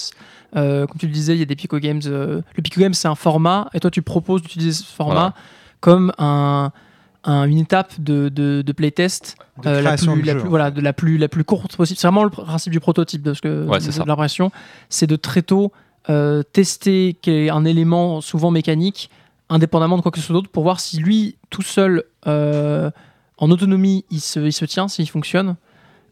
Euh, 0.55 0.86
comme 0.88 0.98
tu 1.00 1.05
le 1.07 1.13
disais, 1.13 1.33
il 1.36 1.39
y 1.39 1.43
a 1.43 1.45
des 1.45 1.55
Pico 1.55 1.77
Games. 1.79 2.01
euh, 2.05 2.41
le 2.55 2.62
Pico 2.62 2.81
Games, 2.81 2.93
c'est 2.93 3.07
un 3.07 3.15
format, 3.15 3.69
et 3.74 3.79
toi, 3.79 3.89
tu 3.91 4.01
proposes 4.01 4.41
d'utiliser 4.41 4.71
ce 4.74 4.83
format 4.83 5.13
Voilà. 5.13 5.33
comme 5.79 6.12
un, 6.17 6.71
un- 7.24 7.43
une 7.45 7.57
étape 7.60 7.93
de, 8.00 8.27
de, 8.29 8.62
de 8.62 8.71
playtest 8.74 9.38
De 9.63 9.69
euh, 9.69 9.75
la, 9.81 9.81
création 9.91 10.13
plus, 10.13 10.24
la 10.24 10.33
voilà, 10.36 10.71
de 10.71 10.81
la 10.81 10.91
plus, 10.91 11.17
la 11.17 11.29
plus 11.29 11.43
courte 11.45 11.77
possible. 11.77 11.98
C'est 12.00 12.07
vraiment 12.07 12.24
le 12.25 12.29
principe 12.31 12.74
du 12.74 12.79
prototype 12.81 13.21
de, 13.21 13.33
ce 13.33 13.41
que, 13.41 13.65
Ouais, 13.65 13.77
de- 13.77 13.83
c'est 13.83 13.89
de 13.89 13.93
ça. 13.93 14.03
l'impression. 14.05 14.51
C'est 14.89 15.07
de 15.07 15.15
très 15.15 15.41
tôt 15.41 15.71
euh, 16.10 16.41
tester 16.43 17.15
un 17.27 17.63
élément 17.63 18.19
souvent 18.21 18.51
mécanique, 18.51 19.10
indépendamment 19.51 19.98
de 19.98 20.01
quoi 20.01 20.12
que 20.12 20.20
ce 20.20 20.25
soit 20.25 20.34
d'autre, 20.34 20.50
pour 20.50 20.63
voir 20.63 20.79
si 20.79 20.98
lui, 20.98 21.36
tout 21.51 21.62
seul, 21.62 22.03
euh, 22.27 22.89
en 23.38 23.51
autonomie, 23.51 24.05
il 24.10 24.20
se, 24.22 24.39
il 24.39 24.53
se 24.53 24.65
tient, 24.65 24.88
s'il 24.88 25.08
fonctionne. 25.10 25.55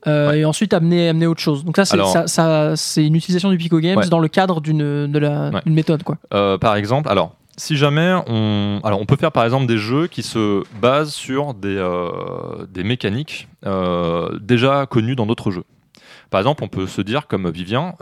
Euh, 0.07 0.29
Ouais. 0.29 0.39
Et 0.39 0.45
ensuite 0.45 0.73
amener, 0.73 1.09
amener 1.09 1.27
autre 1.27 1.41
chose. 1.41 1.65
Donc 1.65 1.75
ça, 1.75 1.83
c'est 1.85 1.95
Alors- 1.95 2.09
ça, 2.11 2.27
ça- 2.27 2.75
c'est 2.77 3.05
une 3.05 3.15
utilisation 3.15 3.49
du 3.49 3.57
Pico 3.57 3.79
Games 3.79 3.97
Ouais. 3.97 4.07
dans 4.07 4.19
le 4.19 4.27
cadre 4.29 4.61
d'une 4.61 5.07
de 5.11 5.19
la, 5.19 5.49
Ouais. 5.49 5.61
d'une 5.65 5.73
méthode. 5.75 6.03
Quoi. 6.03 6.17
Euh, 6.33 6.57
par 6.57 6.75
exemple, 6.75 7.09
alors, 7.09 7.35
si 7.57 7.75
jamais 7.75 8.13
on, 8.27 8.79
alors 8.85 9.01
on 9.01 9.05
peut 9.05 9.17
faire 9.17 9.33
par 9.33 9.43
exemple 9.43 9.65
des 9.65 9.77
jeux 9.77 10.07
qui 10.07 10.23
se 10.23 10.63
basent 10.81 11.11
sur 11.11 11.53
des, 11.53 11.77
des 12.69 12.83
mécaniques 12.85 13.49
déjà 14.41 14.85
connues 14.85 15.15
dans 15.15 15.25
d'autres 15.25 15.51
jeux. 15.51 15.65
Par 16.29 16.39
exemple, 16.39 16.63
on 16.63 16.67
peut 16.67 16.87
se 16.87 17.01
dire 17.01 17.27
comme 17.27 17.49
Vivien, 17.49 17.95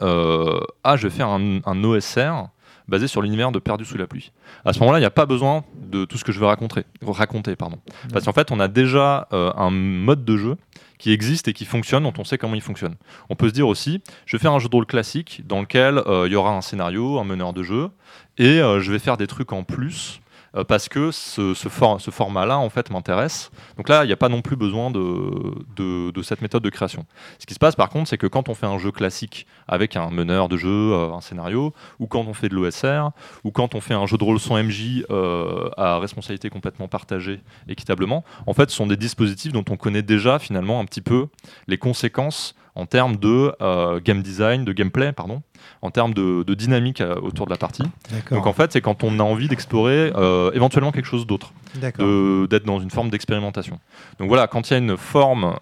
ah, 0.84 0.96
je 0.98 1.08
vais 1.08 1.14
faire 1.14 1.30
un, 1.30 1.60
un 1.66 1.84
OSR 1.84 2.50
basé 2.88 3.08
sur 3.08 3.22
l'univers 3.22 3.52
de 3.52 3.60
Perdu 3.60 3.86
sous 3.86 3.98
la 3.98 4.08
pluie. 4.08 4.32
À 4.66 4.74
ce 4.74 4.80
moment-là, 4.80 5.00
il 5.00 5.02
n'y 5.02 5.08
a 5.08 5.12
pas 5.12 5.26
besoin 5.26 5.64
de 5.76 6.06
tout 6.06 6.18
ce 6.18 6.24
que 6.24 6.32
je 6.32 6.40
veux 6.40 6.46
raconter, 6.46 6.84
raconter 7.02 7.56
pardon. 7.56 7.80
Parce 8.12 8.26
qu'en 8.26 8.34
fait, 8.34 8.52
on 8.52 8.60
a 8.60 8.68
déjà 8.68 9.28
euh, 9.34 9.52
un 9.56 9.72
mode 9.72 10.26
de 10.26 10.38
jeu 10.38 10.58
qui 10.98 11.12
existe 11.12 11.48
et 11.48 11.54
qui 11.54 11.66
fonctionne, 11.66 12.04
dont 12.04 12.14
on 12.18 12.24
sait 12.24 12.38
comment 12.38 12.56
il 12.56 12.62
fonctionne. 12.62 12.96
On 13.30 13.36
peut 13.36 13.50
se 13.50 13.54
dire 13.54 13.68
aussi, 13.68 14.02
je 14.26 14.38
vais 14.38 14.42
faire 14.42 14.54
un 14.54 14.60
jeu 14.60 14.70
de 14.70 14.76
rôle 14.76 14.86
classique 14.86 15.44
dans 15.46 15.60
lequel 15.60 16.00
euh, 16.00 16.28
il 16.28 16.34
y 16.34 16.36
aura 16.36 16.52
un 16.52 16.62
scénario, 16.62 17.20
un 17.20 17.24
meneur 17.24 17.54
de 17.54 17.64
jeu, 17.64 17.90
et 18.38 18.60
euh, 18.60 18.80
je 18.80 18.92
vais 18.92 19.00
faire 19.00 19.18
des 19.18 19.28
trucs 19.28 19.54
en 19.54 19.64
plus 19.64 20.22
parce 20.64 20.90
que 20.90 21.12
ce, 21.12 21.54
ce, 21.54 21.70
for- 21.70 22.00
ce 22.02 22.12
format-là 22.12 22.58
en 22.58 22.70
fait 22.70 22.90
m'intéresse. 22.90 23.52
Donc 23.78 23.90
là, 23.90 24.04
il 24.04 24.08
n'y 24.08 24.14
a 24.14 24.18
pas 24.18 24.30
non 24.30 24.42
plus 24.42 24.56
besoin 24.56 24.92
de 24.92 26.22
cette 26.24 26.42
méthode 26.42 26.64
de 26.64 26.70
création. 26.70 27.06
Ce 27.40 27.46
qui 27.46 27.54
se 27.54 27.60
passe 27.60 27.76
par 27.76 27.90
contre, 27.90 28.10
c'est 28.10 28.18
que 28.18 28.28
quand 28.28 28.50
on 28.50 28.54
fait 28.54 28.66
un 28.66 28.78
jeu 28.78 28.92
classique 28.92 29.48
avec 29.68 29.96
un 29.96 30.10
meneur 30.10 30.50
de 30.50 30.58
jeu, 30.58 30.70
euh, 30.70 31.14
un 31.14 31.22
scénario, 31.22 31.74
ou 32.00 32.08
quand 32.08 32.26
on 32.28 32.34
fait 32.34 32.50
de 32.50 32.56
l'OSR, 32.56 33.12
ou 33.44 33.52
quand 33.52 33.76
on 33.76 33.82
fait 33.82 33.94
un 33.94 34.06
jeu 34.06 34.18
de 34.18 34.24
rôle 34.24 34.40
sans 34.40 34.62
MJ 34.62 35.04
euh, 35.10 35.70
à 35.78 36.00
responsabilité 36.00 36.50
complètement 36.50 36.88
partagée 36.88 37.42
équitablement, 37.68 38.24
en 38.46 38.54
fait, 38.54 38.70
ce 38.70 38.76
sont 38.76 38.88
des 38.88 38.98
dispositifs 38.98 39.54
dont 39.54 39.66
on 39.70 39.78
connaît 39.78 40.02
déjà 40.02 40.40
finalement 40.40 40.80
un 40.80 40.86
petit 40.86 41.02
peu 41.02 41.28
les 41.68 41.78
conséquences 41.78 42.56
en 42.78 42.86
termes 42.86 43.18
de 43.18 43.56
euh, 43.60 44.00
game 44.00 44.22
design, 44.22 44.64
de 44.64 44.72
gameplay, 44.72 45.12
pardon, 45.12 45.42
en 45.82 45.90
termes 45.90 46.14
de, 46.14 46.44
de 46.44 46.54
dynamique 46.54 47.02
euh, 47.02 47.16
autour 47.16 47.48
de 47.48 47.52
la 47.52 47.58
partie. 47.58 47.84
Donc 48.30 48.46
en 48.46 48.54
fait, 48.54 48.72
c'est 48.72 48.82
quand 48.82 49.04
on 49.04 49.20
a 49.20 49.24
envie 49.24 49.48
d'explorer 49.48 50.14
euh, 50.16 50.52
éventuellement 50.54 50.92
quelque 50.92 51.08
chose 51.08 51.26
d'autre, 51.26 51.54
d'être 51.74 52.66
dans 52.66 52.80
une 52.80 52.92
forme 52.92 53.10
d'expérimentation. 53.10 53.80
Donc 54.20 54.28
voilà, 54.28 54.46
quand 54.46 54.70
il 54.70 54.74
y 54.74 54.76
a 54.76 54.80
une 54.80 54.96
forme 54.96 55.58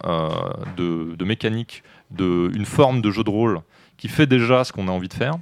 de, 0.75 1.15
de 1.15 1.25
mécanique, 1.25 1.84
de, 2.12 2.51
une 2.53 2.65
forme 2.65 3.01
de 3.01 3.12
jeu 3.12 3.24
de 3.24 3.29
rôle 3.29 3.62
qui 3.95 4.10
fait 4.10 4.27
déjà 4.27 4.65
ce 4.65 4.74
qu'on 4.74 4.89
a 4.89 4.91
envie 4.91 5.07
de 5.07 5.13
faire, 5.13 5.36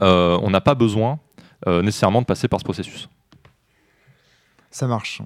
on 0.00 0.50
n'a 0.50 0.60
pas 0.60 0.74
besoin 0.74 1.20
nécessairement 1.66 2.20
de 2.20 2.26
passer 2.26 2.48
par 2.48 2.58
ce 2.58 2.64
processus. 2.64 3.08
Ça 4.72 4.88
marche. 4.88 5.22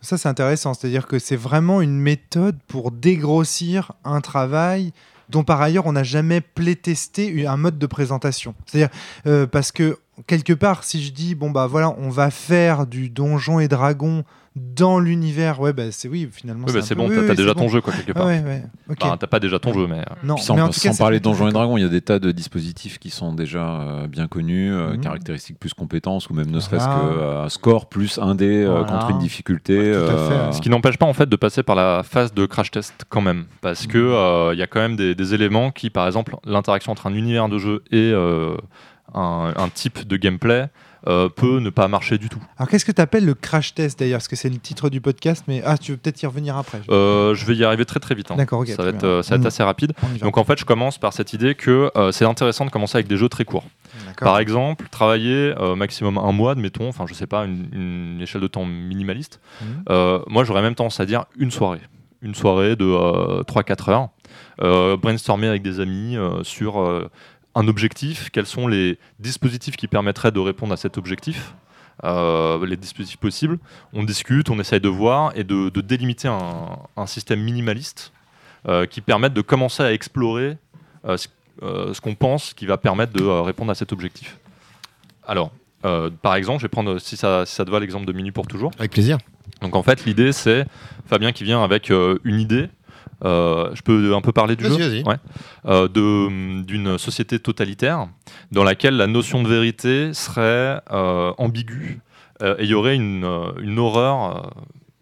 Ça, 0.00 0.16
c'est 0.16 0.28
intéressant. 0.28 0.74
C'est-à-dire 0.74 1.06
que 1.06 1.18
c'est 1.18 1.36
vraiment 1.36 1.80
une 1.80 1.98
méthode 1.98 2.58
pour 2.68 2.92
dégrossir 2.92 3.92
un 4.04 4.20
travail 4.20 4.92
dont 5.28 5.44
par 5.44 5.60
ailleurs 5.60 5.86
on 5.86 5.92
n'a 5.92 6.04
jamais 6.04 6.40
playtesté 6.40 7.46
un 7.46 7.56
mode 7.56 7.78
de 7.78 7.86
présentation. 7.86 8.54
C'est-à-dire 8.66 8.88
euh, 9.26 9.46
parce 9.46 9.72
que 9.72 9.98
quelque 10.26 10.52
part, 10.52 10.84
si 10.84 11.02
je 11.02 11.12
dis 11.12 11.34
bon 11.34 11.50
bah 11.50 11.66
voilà, 11.66 11.94
on 11.98 12.08
va 12.08 12.30
faire 12.30 12.86
du 12.86 13.10
donjon 13.10 13.60
et 13.60 13.68
dragon 13.68 14.24
dans 14.58 14.98
l'univers, 15.00 15.60
ouais 15.60 15.72
bah 15.72 15.84
c'est 15.90 16.08
oui 16.08 16.28
finalement. 16.30 16.64
Oui, 16.66 16.72
bah, 16.74 16.80
c'est 16.82 16.94
bon, 16.94 17.08
t'as 17.08 17.20
oui, 17.20 17.34
déjà 17.36 17.54
bon. 17.54 17.60
ton 17.60 17.68
jeu 17.68 17.80
quoi 17.80 17.92
quelque 17.92 18.10
Ah 18.10 18.18
part. 18.18 18.26
ouais, 18.26 18.40
ouais. 18.44 18.62
Enfin, 19.00 19.16
t'as 19.16 19.26
pas 19.26 19.40
déjà 19.40 19.58
ton 19.58 19.72
jeu, 19.72 19.86
mais 19.86 19.98
euh, 20.00 20.02
non, 20.24 20.34
Puis 20.36 20.44
sans, 20.44 20.54
mais 20.56 20.62
en 20.62 20.66
tout 20.68 20.72
cas, 20.80 20.88
sans 20.88 20.92
c'est- 20.92 20.98
parler 20.98 21.18
de 21.18 21.24
Donjons 21.24 21.48
et 21.48 21.52
Dragons, 21.52 21.76
il 21.76 21.82
y 21.82 21.86
a 21.86 21.88
des 21.88 22.00
tas 22.00 22.18
de 22.18 22.30
dispositifs 22.32 22.98
qui 22.98 23.10
sont 23.10 23.32
déjà 23.32 23.80
euh, 23.80 24.06
bien 24.06 24.26
connus, 24.28 24.72
euh, 24.72 24.92
Mhm. 24.94 25.00
caractéristiques 25.00 25.58
plus 25.58 25.74
compétences, 25.74 26.28
ou 26.30 26.34
même 26.34 26.50
ne 26.50 26.60
serait-ce 26.60 26.84
Voilà. 26.84 27.00
que 27.00 27.18
euh, 27.20 27.48
score 27.48 27.88
plus 27.88 28.18
un 28.18 28.34
dé 28.34 28.64
euh, 28.64 28.70
Voilà. 28.70 28.84
contre 28.86 29.10
une 29.10 29.18
difficulté. 29.18 29.92
tout 29.92 30.12
à 30.12 30.28
fait. 30.48 30.52
Ce 30.56 30.60
qui 30.60 30.70
n'empêche 30.70 30.96
pas 30.98 31.06
en 31.06 31.12
fait 31.12 31.28
de 31.28 31.36
passer 31.36 31.62
par 31.62 31.76
la 31.76 32.02
phase 32.02 32.32
de 32.34 32.46
crash 32.46 32.70
test 32.70 33.04
quand 33.08 33.20
même, 33.20 33.44
parce 33.60 33.86
que 33.86 33.98
euh, 33.98 34.54
il 34.54 34.58
y 34.58 34.62
a 34.62 34.66
quand 34.66 34.80
même 34.80 34.96
des, 34.96 35.14
des 35.14 35.34
éléments 35.34 35.70
qui, 35.70 35.90
par 35.90 36.06
exemple, 36.06 36.36
l'interaction 36.44 36.92
entre 36.92 37.06
un 37.06 37.14
univers 37.14 37.48
de 37.48 37.58
jeu 37.58 37.82
et 37.90 38.10
euh, 38.12 38.56
un, 39.14 39.52
un 39.56 39.68
type 39.68 40.06
de 40.06 40.16
gameplay 40.16 40.68
euh, 41.06 41.28
peut 41.28 41.58
ne 41.60 41.70
pas 41.70 41.86
marcher 41.88 42.18
du 42.18 42.28
tout. 42.28 42.40
Alors 42.58 42.68
qu'est-ce 42.68 42.84
que 42.84 42.92
tu 42.92 43.00
appelles 43.00 43.24
le 43.24 43.34
crash 43.34 43.74
test 43.74 43.98
d'ailleurs? 44.00 44.18
Parce 44.18 44.28
que 44.28 44.36
c'est 44.36 44.48
le 44.48 44.58
titre 44.58 44.90
du 44.90 45.00
podcast, 45.00 45.44
mais 45.48 45.62
ah 45.64 45.78
tu 45.78 45.92
veux 45.92 45.98
peut-être 45.98 46.22
y 46.22 46.26
revenir 46.26 46.56
après. 46.56 46.80
Euh, 46.90 47.34
je 47.34 47.44
vais 47.46 47.54
y 47.54 47.64
arriver 47.64 47.84
très 47.84 48.00
très 48.00 48.14
vite. 48.14 48.30
hein. 48.30 48.36
D'accord, 48.36 48.66
ça 48.66 48.82
va 48.82 48.88
être, 48.90 49.04
euh, 49.04 49.22
ça 49.22 49.30
va 49.30 49.36
être 49.36 49.44
On- 49.44 49.48
assez 49.48 49.62
rapide. 49.62 49.92
Donc 50.20 50.36
en 50.38 50.44
fait, 50.44 50.58
je 50.58 50.64
commence 50.64 50.98
par 50.98 51.12
cette 51.12 51.32
idée 51.32 51.54
que 51.54 51.90
c'est 52.12 52.24
intéressant 52.24 52.64
de 52.64 52.70
commencer 52.70 52.96
avec 52.96 53.06
des 53.06 53.16
jeux 53.16 53.28
très 53.28 53.44
courts. 53.44 53.64
Par 54.18 54.38
exemple, 54.38 54.86
travailler 54.90 55.54
maximum 55.76 56.18
un 56.18 56.32
mois, 56.32 56.52
admettons, 56.52 56.88
enfin 56.88 57.04
je 57.06 57.14
sais 57.14 57.26
pas, 57.26 57.44
une, 57.44 57.68
une 57.72 58.20
échelle 58.20 58.40
de 58.40 58.46
temps 58.48 58.64
minimaliste. 58.64 59.40
Euh, 59.90 60.18
moi, 60.26 60.44
j'aurais 60.44 60.62
même 60.62 60.74
tendance 60.74 60.98
à 61.00 61.06
dire 61.06 61.24
une 61.38 61.50
soirée. 61.50 61.80
Une 62.22 62.34
soirée 62.34 62.74
de 62.74 62.84
euh, 62.84 63.42
3-4 63.44 63.90
heures. 63.90 64.08
Brainstormer 64.98 65.46
avec 65.48 65.62
des 65.62 65.80
amis 65.80 66.16
sur 66.42 67.08
un 67.60 67.66
objectif, 67.68 68.30
quels 68.30 68.46
sont 68.46 68.66
les 68.68 68.98
dispositifs 69.18 69.76
qui 69.76 69.88
permettraient 69.88 70.32
de 70.38 70.40
répondre 70.50 70.72
à 70.72 70.76
cet 70.76 70.96
objectif. 70.96 71.54
euh, 72.04 72.64
les 72.66 72.76
dispositifs 72.76 73.18
possibles, 73.18 73.58
on 73.92 74.04
discute, 74.04 74.50
on 74.50 74.58
essaye 74.60 74.80
de 74.80 74.88
voir 74.88 75.32
et 75.34 75.44
de, 75.44 75.68
de 75.68 75.80
délimiter 75.80 76.28
un, 76.28 76.78
un 76.96 77.06
système 77.06 77.40
minimaliste 77.40 78.12
euh, 78.68 78.86
qui 78.86 79.00
permette 79.00 79.32
de 79.34 79.40
commencer 79.40 79.82
à 79.82 79.92
explorer 79.92 80.58
euh, 81.04 81.16
ce, 81.16 81.28
ce 81.92 82.00
qu'on 82.00 82.14
pense 82.14 82.54
qui 82.54 82.66
va 82.66 82.76
permettre 82.76 83.12
de 83.12 83.24
répondre 83.24 83.70
à 83.72 83.74
cet 83.74 83.92
objectif. 83.92 84.38
Alors, 85.26 85.50
par 86.22 86.34
exemple, 86.34 86.58
je 86.60 86.64
vais 86.64 86.68
prendre, 86.68 86.98
si 86.98 87.16
ça, 87.16 87.46
si 87.46 87.54
ça 87.54 87.64
te 87.64 87.70
va, 87.70 87.78
l'exemple 87.80 88.06
de 88.06 88.12
Minu 88.12 88.32
pour 88.32 88.46
toujours. 88.46 88.72
Avec 88.78 88.92
plaisir. 88.92 89.18
Donc 89.60 89.76
en 89.76 89.82
fait, 89.82 90.04
l'idée, 90.04 90.32
c'est 90.32 90.66
Fabien 91.06 91.32
qui 91.32 91.44
vient 91.44 91.62
avec 91.62 91.90
une 91.90 92.40
idée. 92.40 92.68
Euh, 93.24 93.70
je 93.74 93.82
peux 93.82 94.14
un 94.14 94.20
peu 94.20 94.32
parler 94.32 94.54
du 94.54 94.64
jeu 94.64 94.76
vas-y. 94.76 95.02
Ouais. 95.02 95.16
Euh, 95.66 95.88
d'une 95.88 96.98
société 96.98 97.38
totalitaire 97.38 98.08
dans 98.52 98.64
laquelle 98.64 98.96
la 98.96 99.06
notion 99.06 99.42
de 99.42 99.48
vérité 99.48 100.14
serait 100.14 100.80
euh, 100.92 101.32
ambiguë 101.38 102.00
euh, 102.42 102.54
et 102.58 102.64
il 102.64 102.70
y 102.70 102.74
aurait 102.74 102.94
une, 102.94 103.24
euh, 103.24 103.50
une 103.60 103.78
horreur, 103.78 104.52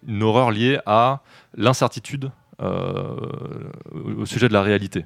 une 0.06 0.22
horreur 0.22 0.50
liée 0.50 0.78
à 0.86 1.20
l'incertitude 1.56 2.30
au 2.58 4.24
sujet 4.24 4.48
de 4.48 4.54
la 4.54 4.62
réalité. 4.62 5.04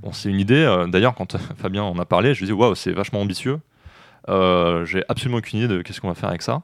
Bon, 0.00 0.12
c'est 0.12 0.28
une 0.28 0.38
idée. 0.38 0.84
D'ailleurs, 0.88 1.16
quand 1.16 1.36
Fabien 1.56 1.82
en 1.82 1.98
a 1.98 2.04
parlé, 2.04 2.32
je 2.32 2.38
lui 2.38 2.46
ai 2.46 2.48
dit 2.48 2.52
waouh, 2.52 2.76
c'est 2.76 2.92
vachement 2.92 3.20
ambitieux. 3.20 3.58
J'ai 4.28 5.02
absolument 5.08 5.38
aucune 5.38 5.58
idée 5.58 5.68
de 5.68 5.82
qu'est-ce 5.82 6.00
qu'on 6.00 6.08
va 6.08 6.14
faire 6.14 6.28
avec 6.28 6.42
ça. 6.42 6.62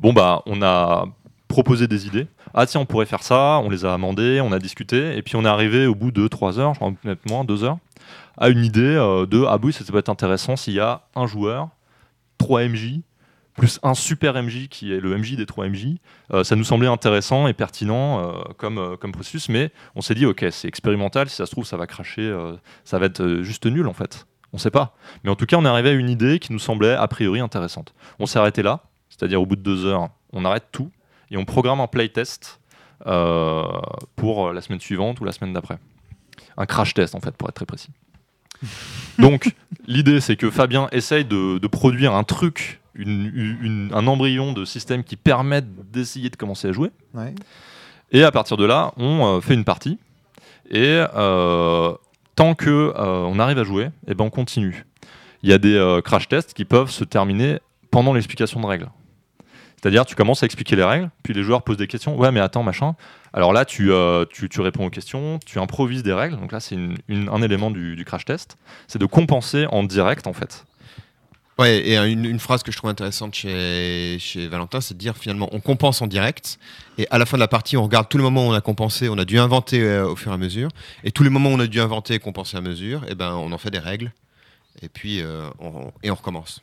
Bon 0.00 0.12
bah, 0.12 0.42
on 0.44 0.60
a 0.60 1.06
proposé 1.48 1.86
des 1.86 2.06
idées. 2.06 2.26
Ah 2.54 2.66
tiens, 2.66 2.80
on 2.80 2.86
pourrait 2.86 3.06
faire 3.06 3.22
ça. 3.22 3.60
On 3.62 3.70
les 3.70 3.84
a 3.84 3.92
amendées, 3.92 4.40
on 4.40 4.52
a 4.52 4.58
discuté, 4.58 5.16
et 5.16 5.22
puis 5.22 5.36
on 5.36 5.44
est 5.44 5.48
arrivé 5.48 5.86
au 5.86 5.94
bout 5.94 6.10
de 6.10 6.26
3 6.28 6.58
heures, 6.58 6.74
je 6.74 6.78
crois 6.78 6.92
peut-être 7.02 7.28
moins, 7.28 7.44
2 7.44 7.64
heures, 7.64 7.78
à 8.36 8.48
une 8.48 8.64
idée 8.64 8.80
euh, 8.80 9.26
de 9.26 9.44
ah 9.46 9.58
oui, 9.62 9.72
ça 9.72 9.84
peut 9.84 9.98
être 9.98 10.08
intéressant 10.08 10.56
s'il 10.56 10.74
y 10.74 10.80
a 10.80 11.02
un 11.14 11.26
joueur, 11.26 11.68
3 12.38 12.68
MJ, 12.68 13.00
plus 13.56 13.80
un 13.82 13.94
super 13.94 14.42
MJ 14.42 14.68
qui 14.68 14.92
est 14.92 15.00
le 15.00 15.16
MJ 15.16 15.36
des 15.36 15.46
3 15.46 15.68
MJ. 15.68 15.96
Euh, 16.32 16.44
ça 16.44 16.56
nous 16.56 16.64
semblait 16.64 16.88
intéressant 16.88 17.46
et 17.46 17.54
pertinent 17.54 18.20
euh, 18.20 18.32
comme, 18.58 18.96
comme 18.98 19.12
processus, 19.12 19.48
mais 19.48 19.70
on 19.94 20.02
s'est 20.02 20.14
dit 20.14 20.26
ok, 20.26 20.46
c'est 20.50 20.68
expérimental. 20.68 21.28
Si 21.28 21.36
ça 21.36 21.46
se 21.46 21.52
trouve, 21.52 21.64
ça 21.64 21.76
va 21.76 21.86
cracher, 21.86 22.34
ça 22.84 22.98
va 22.98 23.06
être 23.06 23.42
juste 23.42 23.66
nul 23.66 23.86
en 23.86 23.94
fait. 23.94 24.26
On 24.52 24.58
sait 24.58 24.70
pas. 24.70 24.94
Mais 25.24 25.30
en 25.30 25.36
tout 25.36 25.46
cas, 25.46 25.56
on 25.56 25.64
est 25.64 25.68
arrivé 25.68 25.90
à 25.90 25.92
une 25.92 26.10
idée 26.10 26.38
qui 26.38 26.52
nous 26.52 26.58
semblait 26.58 26.94
a 26.94 27.06
priori 27.08 27.40
intéressante. 27.40 27.94
On 28.18 28.26
s'est 28.26 28.38
arrêté 28.38 28.62
là, 28.62 28.84
c'est-à-dire 29.08 29.40
au 29.40 29.46
bout 29.46 29.56
de 29.56 29.62
deux 29.62 29.84
heures, 29.86 30.08
on 30.32 30.44
arrête 30.44 30.66
tout 30.70 30.90
et 31.30 31.36
on 31.36 31.44
programme 31.44 31.80
un 31.80 31.86
playtest 31.86 32.60
euh, 33.06 33.62
pour 34.16 34.52
la 34.52 34.60
semaine 34.60 34.80
suivante 34.80 35.20
ou 35.20 35.24
la 35.24 35.32
semaine 35.32 35.52
d'après. 35.52 35.78
Un 36.56 36.66
crash 36.66 36.94
test 36.94 37.14
en 37.14 37.20
fait, 37.20 37.36
pour 37.36 37.48
être 37.48 37.54
très 37.54 37.66
précis. 37.66 37.90
Donc, 39.18 39.54
l'idée 39.86 40.20
c'est 40.20 40.36
que 40.36 40.50
Fabien 40.50 40.88
essaye 40.92 41.24
de, 41.24 41.58
de 41.58 41.66
produire 41.66 42.14
un 42.14 42.24
truc, 42.24 42.80
une- 42.94 43.30
une- 43.62 43.90
un 43.94 44.06
embryon 44.06 44.52
de 44.52 44.64
système 44.64 45.04
qui 45.04 45.16
permette 45.16 45.90
d'essayer 45.90 46.30
de 46.30 46.36
commencer 46.36 46.68
à 46.68 46.72
jouer. 46.72 46.90
Ouais. 47.14 47.34
Et 48.12 48.22
à 48.24 48.30
partir 48.30 48.56
de 48.56 48.64
là, 48.64 48.92
on 48.96 49.24
euh, 49.26 49.40
fait 49.40 49.54
une 49.54 49.64
partie. 49.64 49.98
Et 50.70 51.02
euh, 51.14 51.92
tant 52.34 52.54
que 52.54 52.92
on 52.96 53.38
arrive 53.38 53.58
à 53.58 53.64
jouer, 53.64 53.90
eh 54.08 54.14
ben 54.14 54.24
on 54.24 54.30
continue. 54.30 54.84
Il 55.42 55.50
y 55.50 55.52
a 55.52 55.58
des 55.58 56.00
crash 56.04 56.26
tests 56.28 56.54
qui 56.54 56.64
peuvent 56.64 56.90
se 56.90 57.04
terminer 57.04 57.58
pendant 57.90 58.12
l'explication 58.14 58.60
de 58.60 58.66
règles. 58.66 58.88
C'est-à-dire, 59.86 60.04
tu 60.04 60.16
commences 60.16 60.42
à 60.42 60.46
expliquer 60.46 60.74
les 60.74 60.82
règles, 60.82 61.10
puis 61.22 61.32
les 61.32 61.44
joueurs 61.44 61.62
posent 61.62 61.76
des 61.76 61.86
questions. 61.86 62.18
Ouais, 62.18 62.32
mais 62.32 62.40
attends, 62.40 62.64
machin. 62.64 62.96
Alors 63.32 63.52
là, 63.52 63.64
tu, 63.64 63.92
euh, 63.92 64.24
tu, 64.24 64.60
réponds 64.60 64.86
aux 64.86 64.90
questions, 64.90 65.38
tu 65.46 65.60
improvises 65.60 66.02
des 66.02 66.12
règles. 66.12 66.34
Donc 66.34 66.50
là, 66.50 66.58
c'est 66.58 66.76
un 67.08 67.42
élément 67.42 67.70
du, 67.70 68.04
crash 68.04 68.24
test. 68.24 68.58
C'est 68.88 68.98
de 68.98 69.06
compenser 69.06 69.66
en 69.70 69.84
direct, 69.84 70.26
en 70.26 70.32
fait. 70.32 70.64
Ouais, 71.60 71.86
et 71.86 71.96
une, 71.98 72.24
une 72.24 72.40
phrase 72.40 72.64
que 72.64 72.72
je 72.72 72.76
trouve 72.76 72.90
intéressante 72.90 73.36
chez, 73.36 74.16
chez 74.18 74.48
Valentin, 74.48 74.80
c'est 74.80 74.94
de 74.94 74.98
dire 74.98 75.16
finalement 75.16 75.48
on 75.52 75.60
compense 75.60 76.02
en 76.02 76.08
direct, 76.08 76.58
et 76.98 77.06
à 77.12 77.18
la 77.18 77.24
fin 77.24 77.36
de 77.36 77.40
la 77.40 77.46
partie, 77.46 77.76
on 77.76 77.84
regarde 77.84 78.08
tous 78.08 78.18
les 78.18 78.24
moments 78.24 78.48
où 78.48 78.50
on 78.50 78.54
a 78.54 78.60
compensé, 78.60 79.08
on 79.08 79.18
a 79.18 79.24
dû 79.24 79.38
inventer 79.38 79.82
euh, 79.82 80.08
au 80.08 80.16
fur 80.16 80.32
et 80.32 80.34
à 80.34 80.36
mesure, 80.36 80.68
et 81.04 81.12
tous 81.12 81.22
les 81.22 81.30
moments 81.30 81.50
où 81.50 81.54
on 81.54 81.60
a 81.60 81.68
dû 81.68 81.80
inventer 81.80 82.14
et 82.14 82.18
compenser 82.18 82.56
à 82.56 82.60
mesure, 82.60 83.04
et 83.08 83.14
ben 83.14 83.34
on 83.34 83.52
en 83.52 83.58
fait 83.58 83.70
des 83.70 83.78
règles, 83.78 84.12
et 84.82 84.88
puis 84.88 85.22
euh, 85.22 85.48
et 86.02 86.10
on 86.10 86.16
recommence. 86.16 86.60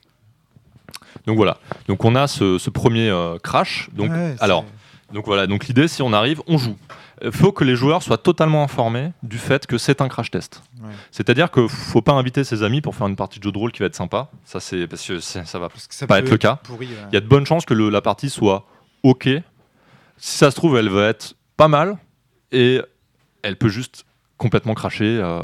Donc 1.27 1.37
voilà. 1.37 1.57
Donc 1.87 2.03
on 2.05 2.15
a 2.15 2.27
ce, 2.27 2.57
ce 2.57 2.69
premier 2.69 3.09
euh, 3.09 3.37
crash. 3.39 3.89
Donc, 3.93 4.11
Ouais, 4.11 4.35
alors, 4.39 4.65
Donc 5.13 5.25
voilà, 5.25 5.45
donc 5.47 5.67
l'idée, 5.67 5.87
si 5.87 6.01
on 6.01 6.11
arrive, 6.13 6.41
on 6.47 6.57
joue. 6.57 6.75
Il 7.23 7.31
faut 7.31 7.51
que 7.51 7.63
les 7.63 7.75
joueurs 7.75 8.01
soient 8.03 8.17
totalement 8.17 8.63
informés 8.63 9.11
du 9.21 9.37
fait 9.37 9.65
que 9.67 9.77
c'est 9.77 10.01
un 10.01 10.09
crash 10.09 10.31
test. 10.31 10.61
Ouais. 10.81 10.89
C'est-à-dire 11.11 11.51
qu'il 11.51 11.63
ne 11.63 11.67
faut 11.67 12.01
pas 12.01 12.11
inviter 12.13 12.43
ses 12.43 12.63
amis 12.63 12.81
pour 12.81 12.95
faire 12.95 13.07
une 13.07 13.15
partie 13.15 13.39
de 13.39 13.43
jeu 13.43 13.51
de 13.51 13.57
rôle 13.57 13.71
qui 13.71 13.79
va 13.79 13.85
être 13.85 13.95
sympa. 13.95 14.29
Ça, 14.43 14.59
c'est 14.59 14.87
parce 14.87 15.05
que 15.07 15.19
ça 15.19 15.41
va 15.59 15.69
Parce 15.69 15.87
que 15.87 15.93
ça 15.93 16.07
pas 16.07 16.19
être 16.19 16.29
le 16.29 16.37
cas. 16.37 16.59
ouais. 16.69 16.77
Il 16.81 17.13
y 17.13 17.17
a 17.17 17.21
de 17.21 17.27
bonnes 17.27 17.45
chances 17.45 17.65
que 17.65 17.73
le- 17.75 17.89
la 17.89 18.01
partie 18.01 18.29
soit 18.29 18.65
OK. 19.03 19.29
Si 20.17 20.37
ça 20.37 20.51
se 20.51 20.55
trouve, 20.55 20.75
elle 20.77 20.89
va 20.89 21.07
être 21.07 21.35
pas 21.55 21.67
mal 21.67 21.97
et 22.51 22.81
elle 23.43 23.55
peut 23.57 23.69
juste 23.69 24.05
complètement 24.43 24.75
cracher 24.75 25.17
euh, 25.19 25.39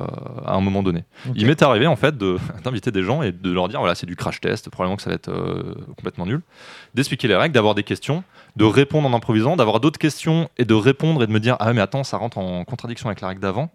à 0.46 0.54
un 0.54 0.62
moment 0.62 0.84
donné. 0.84 1.04
Il 1.36 1.48
m'est 1.48 1.62
arrivé 1.64 1.88
en 1.88 1.96
fait 1.96 2.16
de- 2.18 2.38
d'inviter 2.64 2.92
des 2.92 3.02
gens 3.04 3.24
et 3.24 3.32
de 3.32 3.52
leur 3.52 3.68
dire 3.68 3.80
voilà 3.80 3.96
c'est 3.96 4.06
du 4.06 4.16
crash 4.16 4.40
test, 4.42 4.70
probablement 4.70 4.98
que 4.98 5.02
ça 5.02 5.10
va 5.10 5.16
être 5.16 5.30
euh, 5.30 5.74
complètement 5.98 6.26
nul, 6.28 6.42
d'expliquer 6.94 7.28
les 7.28 7.36
règles, 7.36 7.54
d'avoir 7.54 7.74
des 7.74 7.84
questions, 7.84 8.24
de 8.56 8.66
répondre 8.66 9.10
en 9.10 9.14
improvisant, 9.16 9.56
d'avoir 9.56 9.80
d'autres 9.80 10.00
questions 10.00 10.50
et 10.58 10.66
de 10.66 10.74
répondre 10.76 11.24
et 11.24 11.28
de 11.28 11.32
me 11.32 11.40
dire 11.40 11.56
ah 11.60 11.74
mais 11.74 11.82
attends 11.82 12.04
ça 12.04 12.18
rentre 12.18 12.38
en 12.38 12.64
contradiction 12.66 13.08
avec 13.10 13.22
la 13.22 13.30
règle 13.30 13.42
d'avant. 13.42 13.72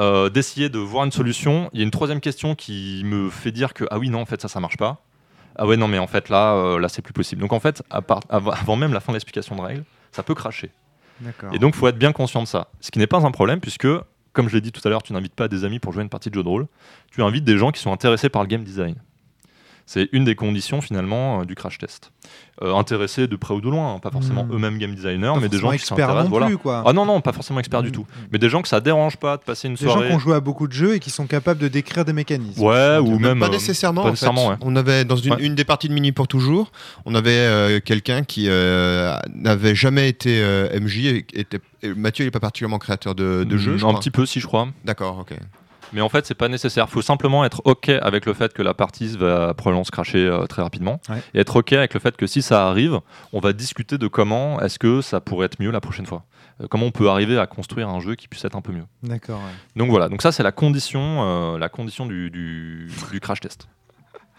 Euh, 0.00 0.28
d'essayer 0.28 0.68
de 0.68 0.78
voir 0.78 1.04
une 1.04 1.10
solution. 1.10 1.70
Il 1.72 1.80
y 1.80 1.82
a 1.82 1.84
une 1.84 1.90
troisième 1.90 2.20
question 2.20 2.54
qui 2.54 3.02
me 3.04 3.30
fait 3.30 3.50
dire 3.50 3.74
que 3.74 3.84
ah 3.90 3.98
oui 3.98 4.10
non 4.10 4.20
en 4.20 4.26
fait 4.26 4.40
ça 4.40 4.46
ça 4.48 4.60
marche 4.60 4.76
pas. 4.76 4.98
Ah 5.60 5.66
ouais, 5.66 5.76
non, 5.76 5.88
mais 5.88 5.98
en 5.98 6.06
fait, 6.06 6.28
là, 6.28 6.54
euh, 6.54 6.78
là 6.78 6.88
c'est 6.88 7.02
plus 7.02 7.12
possible. 7.12 7.40
Donc 7.40 7.52
en 7.52 7.58
fait, 7.58 7.82
à 7.90 8.00
part- 8.00 8.20
av- 8.28 8.48
avant 8.50 8.76
même 8.76 8.92
la 8.92 9.00
fin 9.00 9.10
de 9.10 9.16
l'explication 9.16 9.56
de 9.56 9.60
règles, 9.60 9.82
ça 10.12 10.22
peut 10.22 10.34
cracher. 10.36 10.70
Et 11.52 11.58
donc, 11.58 11.74
il 11.74 11.78
faut 11.78 11.88
être 11.88 11.98
bien 11.98 12.12
conscient 12.12 12.40
de 12.40 12.46
ça. 12.46 12.68
Ce 12.80 12.92
qui 12.92 13.00
n'est 13.00 13.08
pas 13.08 13.26
un 13.26 13.32
problème, 13.32 13.58
puisque, 13.58 13.88
comme 14.32 14.48
je 14.48 14.54
l'ai 14.54 14.60
dit 14.60 14.72
tout 14.72 14.80
à 14.84 14.90
l'heure, 14.90 15.02
tu 15.02 15.12
n'invites 15.12 15.34
pas 15.34 15.48
des 15.48 15.64
amis 15.64 15.78
pour 15.78 15.92
jouer 15.92 16.02
une 16.02 16.08
partie 16.08 16.30
de 16.30 16.34
jeu 16.34 16.42
de 16.42 16.48
rôle. 16.48 16.66
Tu 17.10 17.22
invites 17.22 17.44
des 17.44 17.58
gens 17.58 17.70
qui 17.70 17.80
sont 17.80 17.92
intéressés 17.92 18.28
par 18.28 18.42
le 18.42 18.48
game 18.48 18.64
design. 18.64 18.96
C'est 19.90 20.10
une 20.12 20.24
des 20.24 20.34
conditions, 20.34 20.82
finalement, 20.82 21.40
euh, 21.40 21.44
du 21.46 21.54
crash 21.54 21.78
test. 21.78 22.12
Euh, 22.62 22.74
intéressés 22.74 23.26
de 23.26 23.36
près 23.36 23.54
ou 23.54 23.62
de 23.62 23.70
loin, 23.70 23.94
hein, 23.94 23.98
pas 24.00 24.10
forcément 24.10 24.44
Hmm. 24.44 24.52
eux-mêmes 24.52 24.76
game 24.76 24.94
designers, 24.94 25.32
Pas 25.32 25.40
mais 25.40 25.48
des 25.48 25.56
gens 25.56 25.62
forcément 25.62 25.70
qui 25.70 25.74
experts 25.76 25.96
s'intéressent. 25.96 26.24
non 26.24 26.28
Voilà. 26.30 26.46
plus, 26.46 26.58
quoi. 26.58 26.82
Ah 26.84 26.92
non, 26.92 27.06
non, 27.06 27.22
pas 27.22 27.32
forcément 27.32 27.58
experts 27.58 27.82
du 27.82 27.88
Mm, 27.88 27.92
tout. 27.92 28.06
Mais 28.30 28.38
des 28.38 28.50
gens 28.50 28.60
que 28.60 28.68
ça 28.68 28.80
dérange 28.82 29.16
pas 29.16 29.38
de 29.38 29.42
passer 29.44 29.66
une 29.68 29.74
Des 29.76 29.86
gens 29.86 29.92
soirée. 29.92 30.08
qui 30.08 30.14
ont 30.14 30.18
joué 30.18 30.34
à 30.34 30.40
beaucoup 30.40 30.68
de 30.68 30.72
jeux 30.74 30.94
et 30.96 30.98
qui 31.00 31.08
sont 31.08 31.26
capables 31.26 31.58
de 31.58 31.68
décrire 31.68 32.04
des 32.04 32.12
mécanismes. 32.12 32.60
Ouais, 32.62 32.98
ou 32.98 33.18
même. 33.18 33.38
pas 33.40 33.46
euh, 33.46 33.50
nécessairement. 33.50 34.02
pas 34.02 34.08
en 34.08 34.10
nécessairement, 34.10 34.42
fait. 34.48 34.50
ouais. 34.50 34.56
On 34.60 34.76
avait 34.76 35.06
dans 35.06 35.16
une, 35.16 35.32
Ouais. 35.32 35.38
une 35.42 35.54
des 35.54 35.64
parties 35.64 35.88
de 35.88 35.94
Mini 35.94 36.12
pour 36.12 36.28
toujours, 36.28 36.70
on 37.06 37.14
avait 37.14 37.30
euh, 37.30 37.80
quelqu'un 37.80 38.24
qui 38.24 38.46
euh, 38.50 39.16
n'avait 39.34 39.74
jamais 39.74 40.10
été 40.10 40.42
euh, 40.42 40.68
MJ. 40.78 40.98
Et, 41.06 41.24
était, 41.32 41.60
et 41.82 41.94
Mathieu 41.94 42.26
n'est 42.26 42.30
pas 42.30 42.40
particulièrement 42.40 42.78
créateur 42.78 43.14
de, 43.14 43.44
de 43.44 43.56
jeux. 43.56 43.78
je 43.78 43.84
Un 43.86 43.88
crois. 43.88 44.00
petit 44.00 44.10
peu, 44.10 44.26
si 44.26 44.38
je 44.40 44.46
crois. 44.46 44.68
D'accord, 44.84 45.18
ok. 45.20 45.32
Mais 45.92 46.00
en 46.00 46.08
fait, 46.08 46.26
c'est 46.26 46.34
pas 46.34 46.48
nécessaire. 46.48 46.86
Il 46.88 46.92
faut 46.92 47.02
simplement 47.02 47.44
être 47.44 47.62
OK 47.64 47.88
avec 47.88 48.26
le 48.26 48.34
fait 48.34 48.52
que 48.52 48.62
la 48.62 48.74
partie 48.74 49.08
va 49.16 49.54
probablement 49.54 49.84
se 49.84 49.90
cracher 49.90 50.26
euh, 50.26 50.46
très 50.46 50.62
rapidement. 50.62 51.00
Ouais. 51.08 51.22
Et 51.34 51.40
être 51.40 51.56
OK 51.56 51.72
avec 51.72 51.94
le 51.94 52.00
fait 52.00 52.16
que 52.16 52.26
si 52.26 52.42
ça 52.42 52.68
arrive, 52.68 53.00
on 53.32 53.40
va 53.40 53.52
discuter 53.52 53.98
de 53.98 54.06
comment 54.06 54.60
est-ce 54.60 54.78
que 54.78 55.00
ça 55.00 55.20
pourrait 55.20 55.46
être 55.46 55.60
mieux 55.60 55.70
la 55.70 55.80
prochaine 55.80 56.06
fois. 56.06 56.24
Euh, 56.60 56.66
comment 56.68 56.86
on 56.86 56.90
peut 56.90 57.08
arriver 57.08 57.38
à 57.38 57.46
construire 57.46 57.88
un 57.88 58.00
jeu 58.00 58.14
qui 58.16 58.28
puisse 58.28 58.44
être 58.44 58.56
un 58.56 58.60
peu 58.60 58.72
mieux. 58.72 58.84
D'accord. 59.02 59.38
ouais. 59.38 59.52
Donc 59.76 59.90
voilà, 59.90 60.08
donc 60.08 60.22
ça 60.22 60.32
c'est 60.32 60.42
la 60.42 60.52
condition, 60.52 61.00
euh, 61.54 61.58
la 61.58 61.68
condition 61.68 62.06
du, 62.06 62.30
du- 62.30 62.90
du 63.10 63.20
crash 63.20 63.40
test. 63.40 63.68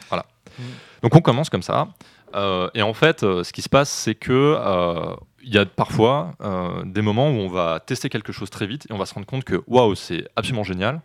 Voilà. 0.10 0.26
Mm. 0.60 0.64
Donc 1.04 1.16
on 1.16 1.22
commence 1.22 1.50
comme 1.50 1.64
ça. 1.64 1.88
Et 2.76 2.84
en 2.84 2.94
fait, 2.94 3.22
ce 3.22 3.52
qui 3.52 3.64
se 3.64 3.70
passe, 3.70 3.90
c'est 3.90 4.14
que 4.14 4.56
il 5.42 5.52
y 5.52 5.58
a 5.58 5.66
parfois 5.66 6.34
des 6.86 7.02
moments 7.02 7.30
où 7.30 7.34
on 7.34 7.48
va 7.48 7.80
tester 7.80 8.08
quelque 8.10 8.32
chose 8.32 8.52
très 8.52 8.68
vite 8.68 8.86
et 8.88 8.94
on 8.94 9.00
va 9.00 9.08
se 9.08 9.16
rendre 9.16 9.26
compte 9.26 9.44
que 9.44 9.64
waouh, 9.66 9.96
c'est 9.96 10.28
absolument 10.36 10.64
génial. 10.64 11.02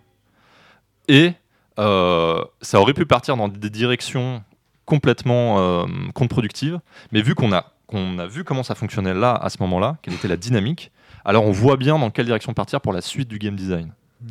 Et 1.08 1.32
euh, 1.78 2.44
ça 2.60 2.80
aurait 2.80 2.94
pu 2.94 3.06
partir 3.06 3.36
dans 3.36 3.48
des 3.48 3.70
directions 3.70 4.42
complètement 4.84 5.58
euh, 5.58 5.86
contre-productives, 6.14 6.78
mais 7.12 7.22
vu 7.22 7.34
qu'on 7.34 7.52
a, 7.52 7.72
qu'on 7.86 8.18
a 8.18 8.26
vu 8.26 8.44
comment 8.44 8.62
ça 8.62 8.74
fonctionnait 8.74 9.14
là, 9.14 9.34
à 9.34 9.48
ce 9.48 9.58
moment-là, 9.60 9.96
quelle 10.02 10.14
était 10.14 10.28
la 10.28 10.36
dynamique, 10.36 10.92
alors 11.24 11.44
on 11.44 11.52
voit 11.52 11.76
bien 11.76 11.98
dans 11.98 12.10
quelle 12.10 12.26
direction 12.26 12.52
partir 12.52 12.80
pour 12.80 12.92
la 12.92 13.00
suite 13.00 13.28
du 13.28 13.38
game 13.38 13.56
design. 13.56 13.92
Hmm. 14.20 14.26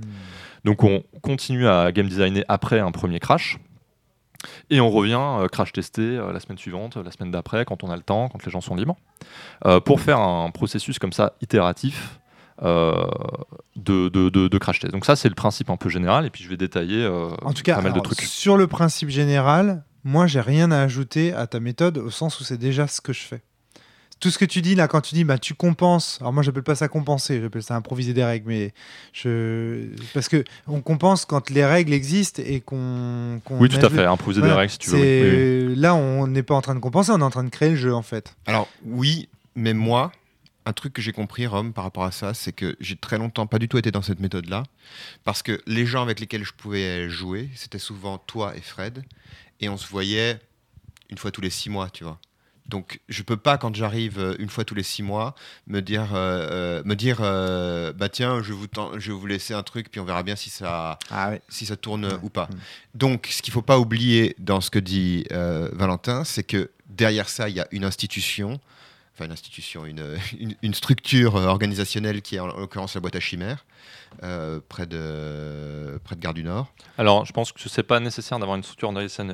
Donc 0.64 0.84
on 0.84 1.04
continue 1.22 1.68
à 1.68 1.92
game 1.92 2.08
designer 2.08 2.44
après 2.48 2.80
un 2.80 2.92
premier 2.92 3.20
crash. 3.20 3.60
Et 4.70 4.82
on 4.82 4.90
revient 4.90 5.20
euh, 5.20 5.48
crash 5.48 5.72
tester 5.72 6.02
euh, 6.02 6.34
la 6.34 6.40
semaine 6.40 6.58
suivante, 6.58 6.98
la 6.98 7.12
semaine 7.12 7.32
d'après, 7.32 7.66
quand 7.66 7.84
on 7.84 7.90
a 7.90 7.96
le 7.96 8.02
temps, 8.02 8.30
quand 8.30 8.44
les 8.46 8.52
gens 8.52 8.62
sont 8.62 8.76
libres, 8.76 8.98
euh, 9.66 9.80
pour 9.80 10.02
faire 10.02 10.20
un 10.20 10.50
processus 10.52 11.00
comme 11.00 11.14
ça 11.14 11.34
itératif 11.42 12.20
euh, 12.62 12.94
de, 13.76 14.10
de- 14.10 14.30
de- 14.30 14.48
de 14.48 14.58
crash 14.58 14.80
test. 14.80 14.94
Donc 14.94 15.06
ça 15.06 15.16
c'est 15.16 15.30
le 15.30 15.36
principe 15.36 15.70
un 15.70 15.78
peu 15.78 15.90
général, 15.90 16.26
et 16.26 16.30
puis 16.30 16.44
je 16.44 16.50
vais 16.50 16.58
détailler 16.58 17.04
euh, 17.04 17.30
En 17.44 17.54
tout 17.54 17.64
cas, 17.64 17.76
pas 17.76 17.82
mal 17.82 17.94
de 17.94 18.00
trucs. 18.00 18.22
sur 18.22 18.58
le 18.58 18.68
principe 18.68 19.10
général, 19.10 19.84
moi, 20.04 20.28
j'ai 20.28 20.42
rien 20.42 20.70
à 20.72 20.82
ajouter 20.82 21.34
à 21.34 21.48
ta 21.48 21.60
méthode 21.62 21.98
au 21.98 22.10
sens 22.10 22.40
où 22.40 22.44
c'est 22.44 22.58
déjà 22.58 22.88
ce 22.88 23.00
que 23.02 23.14
je 23.14 23.22
fais. 23.22 23.42
Tout 24.20 24.30
ce 24.30 24.38
que 24.38 24.46
tu 24.46 24.62
dis 24.62 24.76
là, 24.76 24.88
quand 24.88 25.02
tu 25.02 25.16
dis 25.16 25.26
bah 25.26 25.38
tu 25.38 25.54
compenses, 25.54 26.18
alors 26.22 26.32
moi 26.32 26.44
j'appelle 26.44 26.64
pas 26.64 26.76
ça 26.76 26.88
compenser, 26.88 27.42
j'appelle 27.42 27.64
ça 27.64 27.76
improviser 27.76 28.14
des 28.14 28.24
règles, 28.24 28.48
mais 28.48 28.74
je 29.12 29.88
parce 30.14 30.30
que 30.30 30.44
on 30.68 30.80
compense 30.82 31.26
quand 31.26 31.50
les 31.50 31.66
règles 31.66 31.92
existent 31.94 32.42
et 32.46 32.62
qu'on. 32.62 33.42
qu'on 33.44 33.60
Oui, 33.60 33.68
tout 33.68 33.78
à 33.78 33.90
fait, 33.90 34.06
Voilà, 34.06 34.16
des 34.42 34.52
règles 34.54 34.72
si 34.72 34.78
tu 34.78 34.90
veux. 34.92 34.98
oui. 35.00 35.22
Oui, 35.22 35.68
oui. 35.70 35.76
Là, 35.76 35.96
on 35.96 36.28
n'est 36.28 36.44
pas 36.44 36.56
en 36.56 36.62
train 36.62 36.76
de 36.76 36.80
compenser, 36.80 37.12
on 37.12 37.20
est 37.20 37.24
en 37.24 37.30
train 37.30 37.44
de 37.44 37.50
créer 37.50 37.72
le 37.72 37.76
jeu 37.76 37.94
en 37.94 38.02
fait. 38.02 38.34
Alors 38.46 38.68
oui, 38.86 39.28
mais 39.56 39.74
moi, 39.74 40.12
un 40.66 40.74
truc 40.74 40.94
que 40.94 41.02
j'ai 41.02 41.12
compris, 41.12 41.46
Rome, 41.48 41.74
par 41.74 41.84
rapport 41.84 42.04
à 42.06 42.12
ça, 42.12 42.34
c'est 42.34 42.52
que 42.54 42.76
j'ai 42.80 42.96
très 42.96 43.18
longtemps 43.18 43.48
pas 43.48 43.60
du 43.60 43.68
tout 43.68 43.78
été 43.78 43.92
dans 43.92 44.02
cette 44.02 44.20
méthode-là, 44.20 44.64
parce 45.24 45.44
que 45.44 45.62
les 45.68 45.86
gens 45.86 46.02
avec 46.02 46.20
lesquels 46.20 46.44
je 46.46 46.54
pouvais 46.54 47.10
jouer, 47.10 47.50
c'était 47.56 47.80
souvent 47.80 48.18
toi 48.18 48.56
et 48.56 48.62
Fred, 48.62 49.04
et 49.60 49.70
on 49.70 49.78
se 49.78 49.88
voyait 49.88 50.40
une 51.10 51.18
fois 51.18 51.32
tous 51.32 51.42
les 51.42 51.50
six 51.50 51.70
mois, 51.70 51.90
tu 51.90 52.04
vois. 52.04 52.20
Donc 52.66 53.02
je 53.10 53.24
peux 53.24 53.36
pas 53.36 53.58
quand 53.58 53.76
j'arrive 53.76 54.18
euh, 54.20 54.36
une 54.40 54.48
fois 54.48 54.64
tous 54.64 54.74
les 54.74 54.84
six 54.84 55.04
mois 55.04 55.36
me 55.68 55.82
dire 55.82 56.16
euh, 56.16 56.80
euh, 56.80 56.84
me 56.86 56.96
dire 56.96 57.18
euh, 57.20 57.92
bah 57.92 58.08
tiens 58.08 58.42
je 58.42 58.54
vais 58.54 58.58
vous 58.58 58.68
je 59.00 59.12
vais 59.12 59.18
vous 59.18 59.28
laisser 59.28 59.54
un 59.54 59.64
truc 59.64 59.92
puis 59.92 60.00
on 60.00 60.06
verra 60.06 60.24
bien 60.24 60.38
si 60.38 60.50
ça 60.50 60.98
Ah 61.12 61.34
si 61.50 61.66
ça 61.66 61.76
tourne 61.76 62.06
Ouais. 62.06 62.20
ou 62.24 62.30
pas. 62.30 62.46
Mm. 62.46 62.56
Donc, 62.96 63.28
ce 63.30 63.42
qu'il 63.42 63.52
faut 63.52 63.62
pas 63.62 63.80
oublier 63.80 64.34
dans 64.40 64.62
ce 64.62 64.70
que 64.72 64.80
dit 64.80 65.26
euh, 65.34 65.70
Valentin, 65.74 66.24
c'est 66.24 66.44
que 66.46 66.72
derrière 66.88 67.28
ça, 67.28 67.50
il 67.50 67.56
y 67.56 67.60
a 67.60 67.68
une 67.72 67.84
institution, 67.84 68.62
enfin 69.14 69.26
une 69.26 69.32
institution, 69.32 69.86
une, 69.86 70.04
une, 70.40 70.56
une 70.62 70.74
structure 70.74 71.36
euh, 71.36 71.46
organisationnelle 71.48 72.22
qui 72.22 72.36
est 72.36 72.40
en, 72.40 72.50
en 72.50 72.60
l'occurrence 72.60 72.96
la 72.96 73.02
boîte 73.02 73.16
à 73.16 73.20
chimères, 73.20 73.66
euh, 74.24 74.60
près, 74.68 74.86
de, 74.86 76.00
près 76.04 76.16
de 76.16 76.22
Gare 76.22 76.34
du 76.34 76.44
Nord. 76.44 76.72
Alors, 76.98 77.26
je 77.26 77.34
pense 77.34 77.52
que 77.52 77.60
c'est 77.70 77.84
pas 77.84 78.00
nécessaire 78.00 78.40
d'avoir 78.40 78.58
une 78.58 78.64
structure 78.64 78.92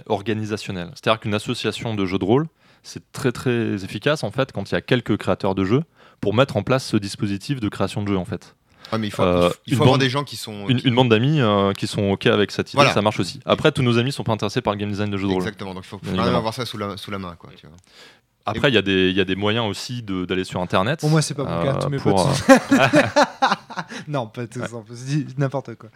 organisationnelle-. 0.08 0.92
C'est-à-dire 0.96 1.20
qu'une 1.20 1.34
association 1.34 1.96
de 1.96 2.06
jeux 2.06 2.20
de 2.20 2.26
rôle, 2.26 2.48
c'est 2.84 3.12
très 3.12 3.32
très 3.32 3.84
efficace 3.84 4.24
en 4.24 4.32
fait 4.32 4.52
quand 4.54 4.72
il 4.72 4.74
y 4.74 4.78
a 4.78 4.82
quelques 4.82 5.18
créateurs 5.18 5.54
de 5.56 5.66
jeux 5.66 5.84
pour 6.22 6.34
mettre 6.34 6.56
en 6.58 6.64
place 6.64 6.86
ce 6.86 6.98
dispositif 6.98 7.60
de 7.60 7.68
création 7.70 8.02
de 8.04 8.08
jeux 8.08 8.18
en 8.18 8.26
fait. 8.26 8.56
Ah, 8.92 8.98
mais 8.98 9.08
il 9.08 9.12
faut, 9.12 9.22
Euh, 9.22 9.50
il 9.68 9.76
faut- 9.76 9.84
avoir 9.84 9.96
bande- 9.98 10.02
des 10.02 10.10
gens 10.10 10.24
qui 10.24 10.36
sont. 10.38 10.68
Une, 10.68 10.80
qui- 10.82 10.88
une 10.88 10.96
bande 10.96 11.10
d'amis 11.10 11.42
euh, 11.42 11.74
qui 11.74 11.86
sont 11.88 12.10
ok 12.12 12.26
avec 12.28 12.50
cette 12.52 12.70
idée, 12.70 12.78
Voilà. 12.78 12.94
ça 12.94 13.02
marche 13.02 13.20
aussi. 13.20 13.40
Après, 13.46 13.72
tous 13.72 13.84
nos 13.84 13.98
amis 14.00 14.12
sont 14.12 14.24
pas 14.24 14.32
intéressés 14.32 14.62
par 14.62 14.74
le 14.74 14.80
game 14.80 14.90
design 14.90 15.12
de 15.12 15.18
jeux 15.18 15.28
de 15.28 15.34
rôle. 15.34 15.42
Exactement, 15.44 15.74
donc 15.76 15.84
il 15.86 15.88
faut, 15.90 16.00
faut 16.00 16.06
quand 16.16 16.26
même 16.26 16.36
avoir 16.36 16.54
ça 16.54 16.66
sous 16.66 16.78
la, 16.78 16.98
sous 16.98 17.12
la 17.12 17.20
main. 17.20 17.36
Quoi, 17.38 17.52
tu 17.56 17.68
vois. 17.68 17.76
Après, 18.50 18.70
il 18.70 18.74
y, 18.76 18.78
a 18.78 18.82
des- 18.82 19.10
il 19.10 19.16
y 19.16 19.22
a 19.22 19.26
des 19.26 19.36
moyens 19.36 19.66
aussi 19.68 20.02
d'aller 20.04 20.44
sur 20.44 20.62
internet. 20.62 21.00
Pour 21.00 21.10
moi, 21.10 21.22
c'est 21.22 21.34
pas 21.34 21.44
mon 21.44 21.64
cas. 21.64 21.76
euh, 21.78 21.82
Tous 21.82 21.90
mes 21.90 21.98
pour, 21.98 22.16
potes 22.26 22.44
euh, 22.50 22.78
non, 24.08 24.28
pas 24.28 24.48
tous. 24.48 24.62
on 24.74 24.82
peut 24.84 24.96
se 24.96 25.06
dire 25.06 25.26
N'importe 25.38 25.76
quoi. 25.76 25.90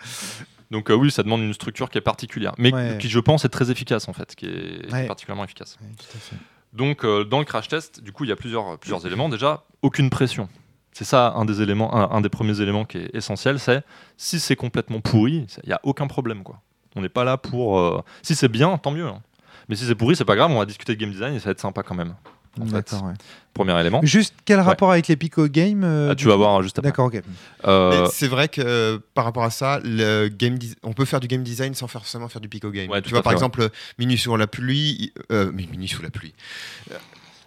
Donc 0.71 0.89
euh, 0.89 0.93
oui, 0.95 1.11
ça 1.11 1.23
demande 1.23 1.41
une 1.41 1.53
structure 1.53 1.89
qui 1.89 1.97
est 1.97 2.01
particulière, 2.01 2.53
mais 2.57 2.73
Ouais. 2.73 2.97
qui 2.99 3.09
je 3.09 3.19
pense 3.19 3.45
est 3.45 3.49
très 3.49 3.69
efficace 3.71 4.07
en 4.07 4.13
fait, 4.13 4.35
qui 4.35 4.45
est 4.47 4.91
Ouais. 4.91 5.05
particulièrement 5.07 5.43
efficace. 5.43 5.77
Ouais, 5.81 5.87
tout 5.97 6.05
à 6.17 6.19
fait. 6.19 6.35
Donc 6.73 7.05
euh, 7.05 7.23
dans 7.23 7.39
le 7.39 7.45
crash 7.45 7.67
test, 7.67 8.01
du 8.01 8.11
coup, 8.11 8.23
il 8.23 8.29
y 8.29 8.33
a 8.33 8.35
plusieurs, 8.35 8.79
plusieurs 8.79 9.05
éléments. 9.05 9.29
Déjà, 9.29 9.63
aucune 9.83 10.09
pression. 10.09 10.49
C'est 10.91 11.03
ça 11.05 11.33
un 11.35 11.45
des 11.45 11.61
éléments, 11.61 11.95
un, 11.95 12.15
un 12.17 12.21
des 12.21 12.29
premiers 12.29 12.59
éléments 12.61 12.85
qui 12.85 12.97
est 12.99 13.09
essentiel, 13.15 13.59
c'est 13.59 13.83
si 14.17 14.39
c'est 14.39 14.55
complètement 14.55 14.99
pourri, 15.01 15.45
il 15.63 15.67
n'y 15.67 15.73
a 15.73 15.79
aucun 15.83 16.07
problème 16.07 16.43
quoi. 16.43 16.61
On 16.95 17.01
n'est 17.01 17.09
pas 17.09 17.23
là 17.23 17.37
pour. 17.37 17.79
euh, 17.79 18.01
Si 18.21 18.35
c'est 18.35 18.47
bien, 18.47 18.77
tant 18.77 18.91
mieux. 18.91 19.07
hein. 19.07 19.21
Mais 19.69 19.75
si 19.75 19.85
c'est 19.85 19.95
pourri, 19.95 20.15
c'est 20.15 20.25
pas 20.25 20.35
grave. 20.35 20.51
On 20.51 20.59
va 20.59 20.65
discuter 20.65 20.93
de 20.95 20.99
game 20.99 21.09
design 21.11 21.33
et 21.35 21.39
ça 21.39 21.45
va 21.45 21.51
être 21.51 21.59
sympa 21.61 21.81
quand 21.83 21.95
même. 21.95 22.13
En 22.59 22.65
fait. 22.65 22.71
D'accord. 22.73 23.03
ouais. 23.05 23.13
Premier 23.53 23.79
élément. 23.79 24.01
Juste 24.03 24.33
quel 24.45 24.59
rapport 24.59 24.91
avec 24.91 25.07
les 25.07 25.15
Pico 25.15 25.47
Games 25.47 25.83
euh, 25.83 26.09
Ah, 26.11 26.15
tu 26.15 26.27
vas 26.27 26.35
voir 26.35 26.63
juste 26.63 26.79
après. 26.79 26.89
D'accord, 26.89 27.07
ok. 27.07 27.21
Euh, 27.65 28.07
C'est 28.11 28.27
vrai 28.27 28.47
que 28.47 28.61
euh, 28.61 28.97
par 29.13 29.25
rapport 29.25 29.43
à 29.43 29.51
ça, 29.51 29.79
le 29.83 30.27
game 30.27 30.57
on 30.81 30.93
peut 30.93 31.05
faire 31.05 31.19
du 31.19 31.27
game 31.27 31.43
design 31.43 31.75
sans 31.75 31.87
forcément 31.87 32.27
faire 32.29 32.41
du 32.41 32.49
pico 32.49 32.71
game. 32.71 32.89
Ouais, 32.89 33.01
tu 33.01 33.11
vois, 33.11 33.21
par 33.21 33.31
fait, 33.31 33.35
ouais. 33.35 33.41
exemple, 33.41 33.69
Minuit 33.99 34.17
sous 34.17 34.35
la 34.35 34.47
pluie, 34.47 35.13
euh, 35.31 35.51
mais 35.53 35.67
Minuit 35.67 35.87
sous 35.87 36.01
la 36.01 36.09
pluie. 36.09 36.33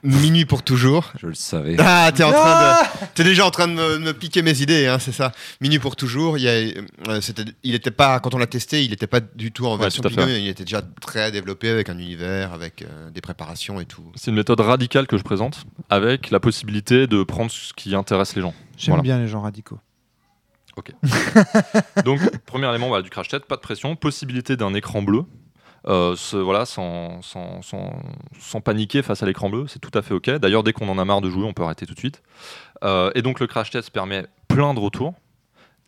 Minuit 0.03 0.45
pour 0.45 0.63
toujours. 0.63 1.13
Je 1.21 1.27
le 1.27 1.35
savais. 1.35 1.77
Ah, 1.79 2.11
t'es 2.15 2.23
en 2.23 2.31
train 2.31 2.41
Ah 2.45 2.91
de, 3.01 3.07
t'es 3.15 3.25
déjà 3.25 3.45
en 3.47 3.51
train 3.51 3.67
de 3.67 3.73
me, 3.73 3.99
me 3.99 4.13
piquer 4.13 4.43
mes 4.43 4.61
idées, 4.63 4.87
hein, 4.87 4.99
c'est 4.99 5.13
ça. 5.13 5.33
Minuit 5.61 5.79
pour 5.79 5.97
toujours. 5.97 6.39
Il 6.39 6.43
y 6.45 6.49
a, 6.49 6.53
euh, 7.09 7.21
c'était, 7.21 7.45
il 7.65 7.75
était 7.75 7.91
pas 7.91 8.21
quand 8.21 8.35
on 8.35 8.39
l'a 8.39 8.47
testé, 8.47 8.85
il 8.85 8.91
n'était 8.91 9.07
pas 9.07 9.21
du 9.21 9.53
tout 9.53 9.67
en 9.67 9.75
Ouais, 9.77 9.83
version 9.83 10.03
tout. 10.03 10.09
Pinot, 10.11 10.27
il 10.29 10.49
était 10.49 10.65
déjà 10.65 10.83
très 11.01 11.33
développé 11.33 11.69
avec 11.71 11.89
un 11.89 11.99
univers, 11.99 12.53
avec 12.53 12.83
euh, 12.83 13.11
des 13.11 13.21
préparations 13.21 13.81
et 13.81 13.87
tout. 13.87 14.05
c'est 14.15 14.31
une 14.31 14.37
méthode 14.37 14.61
radicale 14.61 15.07
que 15.07 15.19
je 15.19 15.23
présente, 15.25 15.65
avec 15.91 16.31
la 16.31 16.41
possibilité 16.41 17.07
de 17.07 17.23
prendre 17.25 17.51
ce 17.51 17.73
qui 17.73 17.95
intéresse 17.95 18.37
les 18.37 18.43
gens. 18.43 18.55
J'aime 18.77 18.93
Voilà. 18.93 19.03
bien 19.03 19.19
les 19.19 19.29
gens 19.29 19.41
radicaux. 19.41 19.81
Donc, 22.05 22.21
premier 22.45 22.69
élément 22.69 22.89
voilà, 22.89 23.03
du 23.03 23.09
crash 23.11 23.29
test, 23.29 23.47
pas 23.47 23.57
de 23.57 23.63
pression, 23.63 23.97
possibilité 23.97 24.57
d'un 24.57 24.75
écran 24.75 25.01
bleu. 25.03 25.23
Euh, 25.89 26.17
ce- 26.17 26.37
voilà, 26.37 26.67
sans, 26.67 27.23
sans, 27.23 27.63
sans, 27.63 27.93
sans 28.41 28.61
paniquer 28.61 29.03
face 29.03 29.23
à 29.23 29.27
l'écran 29.27 29.49
bleu, 29.51 29.67
c'est 29.69 29.79
tout 29.79 29.97
à 29.97 30.03
fait 30.03 30.15
ok. 30.15 30.31
D'ailleurs, 30.31 30.65
dès 30.65 30.73
qu'on 30.73 30.89
en 30.89 30.99
a 30.99 31.05
marre 31.05 31.21
de 31.21 31.31
jouer, 31.31 31.45
on 31.45 31.53
peut 31.53 31.63
arrêter 31.63 31.87
tout 31.87 31.95
de 31.95 31.99
suite. 31.99 32.23
Euh, 32.83 33.11
et 33.15 33.23
donc, 33.23 33.39
le 33.39 33.47
crash 33.47 33.71
test 33.71 33.91
permet 33.91 34.27
plein 34.49 34.75
de 34.75 34.81
retours, 34.81 35.15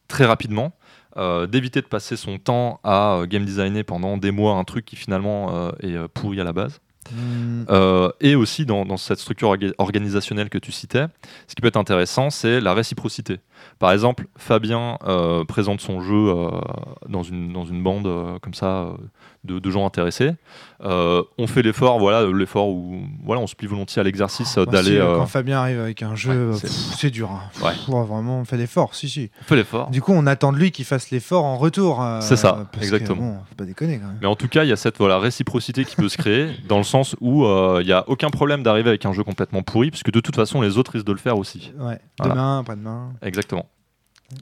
très 0.07 0.25
rapidement, 0.25 0.73
euh, 1.17 1.47
d'éviter 1.49 1.81
de 1.81 1.87
passer 1.87 2.17
son 2.17 2.39
temps 2.39 2.79
à 2.85 3.15
euh, 3.17 3.27
game 3.27 3.45
designer 3.45 3.83
pendant 3.83 4.17
des 4.19 4.31
mois 4.31 4.55
un 4.55 4.65
truc 4.65 4.85
qui 4.85 4.95
finalement 4.95 5.53
euh, 5.53 5.73
est 5.83 6.09
pourri 6.09 6.41
à 6.41 6.45
la 6.45 6.53
base. 6.53 6.81
Hmm, 7.11 7.65
et 8.21 8.35
aussi 8.35 8.67
dans, 8.67 8.85
dans 8.85 8.99
cette 8.99 9.19
structure 9.19 9.49
orga- 9.49 9.73
organisationnelle 9.79 10.51
que 10.51 10.59
tu 10.59 10.73
citais, 10.73 11.07
ce 11.47 11.55
qui 11.55 11.63
peut 11.63 11.69
être 11.69 11.79
intéressant, 11.79 12.29
c'est 12.29 12.61
la 12.61 12.75
réciprocité. 12.75 13.41
Par 13.79 13.93
exemple, 13.93 14.27
Fabien 14.37 14.99
présente 15.49 15.81
son 15.81 16.03
jeu 16.03 16.35
dans, 17.09 17.23
une, 17.23 17.51
dans 17.55 17.65
une 17.65 17.83
bande 17.83 18.07
comme 18.43 18.53
ça 18.53 18.93
de, 19.45 19.59
de 19.59 19.71
gens 19.71 19.87
intéressés. 19.87 20.33
Euh, 20.85 21.23
on 21.39 21.47
fait 21.47 21.63
l'effort, 21.63 21.99
voilà, 21.99 22.27
l'effort 22.27 22.69
où 22.69 23.01
voilà, 23.25 23.41
on 23.41 23.47
se 23.47 23.55
plie 23.55 23.67
volontiers 23.67 24.01
à 24.01 24.03
l'exercice 24.05 24.59
euh, 24.59 24.65
Moi, 24.65 24.73
d'aller. 24.73 24.91
si, 24.93 24.99
euh, 24.99 25.17
Quand 25.17 25.27
Fabien 25.27 25.59
arrive 25.61 25.81
avec 25.81 26.03
un 26.03 26.15
jeu, 26.15 26.51
ouais, 26.53 26.59
c'est- 26.59 27.11
dur. 27.11 27.31
hein. 27.31 27.41
Ouais. 27.65 27.73
Pff, 27.73 27.89
vraiment, 27.89 28.41
on 28.41 28.45
fait 28.45 28.57
l'effort, 28.57 28.95
si, 28.95 29.09
si. 29.09 29.31
on 29.41 29.45
fait 29.45 29.57
l'effort. 29.57 29.91
Du 29.91 30.01
coup, 30.03 30.13
on 30.15 30.27
attend 30.27 30.53
de 30.53 30.59
lui 30.59 30.71
qu'il 30.71 30.85
fasse 30.85 31.11
l'effort 31.11 31.45
en 31.45 31.57
retour. 31.57 32.03
euh, 32.03 32.21
C'est 32.21 32.37
ça, 32.37 32.69
parce 32.73 32.85
exactement. 32.85 33.15
Que, 33.17 33.21
bon, 33.21 33.39
faut 33.49 33.55
pas 33.57 33.65
déconner 33.65 33.99
quand 33.99 34.07
même. 34.09 34.19
Mais 34.21 34.27
en 34.29 34.37
tout 34.37 34.49
cas, 34.49 34.65
il 34.65 34.69
y 34.69 34.73
a 34.73 34.77
cette 34.77 34.99
voilà, 34.99 35.19
réciprocité 35.19 35.85
qui 35.85 35.97
peut 35.97 36.09
se 36.09 36.19
créer, 36.19 36.51
dans 36.69 36.79
le 36.79 36.85
sens 36.85 37.17
où 37.21 37.45
il 37.81 37.87
n'y 37.87 37.93
a 37.93 38.05
aucun 38.09 38.31
problème 38.31 38.63
d'arriver 38.63 38.89
avec 38.91 39.07
un 39.07 39.13
jeu 39.13 39.25
complètement 39.25 39.63
pourri, 39.63 39.91
puisque 39.91 40.11
de 40.11 40.21
toute 40.21 40.37
façon, 40.37 40.61
les 40.61 40.79
autres 40.79 40.93
risquent 40.93 41.07
de 41.07 41.13
le 41.13 41.19
faire 41.19 41.39
aussi. 41.39 41.73
Ouais. 41.79 41.99
Voilà. 42.19 42.35
Demain, 42.35 42.59
après-demain. 42.61 43.13
Exactement. 43.23 43.67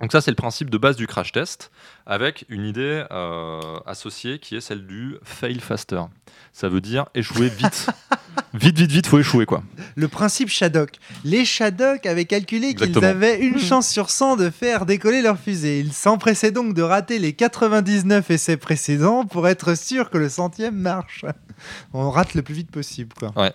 Donc 0.00 0.10
ça, 0.10 0.20
c'est 0.20 0.32
le 0.32 0.36
principe 0.36 0.68
de 0.68 0.78
base 0.78 0.96
du 0.96 1.06
crash 1.06 1.30
test, 1.30 1.70
avec 2.06 2.44
une 2.48 2.64
idée 2.64 3.04
euh, 3.12 3.60
associée 3.86 4.40
qui 4.40 4.56
est 4.56 4.60
celle 4.60 4.84
du 4.84 5.16
fail 5.22 5.60
faster. 5.60 6.02
Ça 6.52 6.68
veut 6.68 6.80
dire 6.80 7.06
échouer 7.14 7.48
vite. 7.48 7.86
vite, 8.54 8.76
vite, 8.76 8.90
vite, 8.90 9.06
faut 9.06 9.20
échouer 9.20 9.46
quoi. 9.46 9.62
Le 9.94 10.08
principe 10.08 10.48
Shadok. 10.48 10.96
Les 11.22 11.44
Shadok 11.44 12.04
avaient 12.04 12.24
calculé 12.24 12.74
qu'ils 12.74 13.04
avaient 13.04 13.38
une 13.38 13.60
chance 13.60 13.88
sur 13.88 14.10
100 14.10 14.36
de 14.36 14.50
faire 14.50 14.86
décoller 14.86 15.22
leur 15.22 15.38
fusée. 15.38 15.78
Ils 15.78 15.92
s'empressaient 15.92 16.50
donc 16.50 16.74
de 16.74 16.82
rater 16.82 17.20
les 17.20 17.34
99 17.34 18.28
essais 18.30 18.56
précédents 18.56 19.24
pour 19.24 19.46
être 19.46 19.76
sûr 19.76 20.10
que 20.10 20.18
le 20.18 20.28
centième 20.28 20.76
marche. 20.76 21.24
On 21.94 22.10
rate 22.10 22.34
le 22.34 22.42
plus 22.42 22.54
vite 22.54 22.70
possible, 22.72 23.14
quoi. 23.16 23.32
Ouais. 23.36 23.52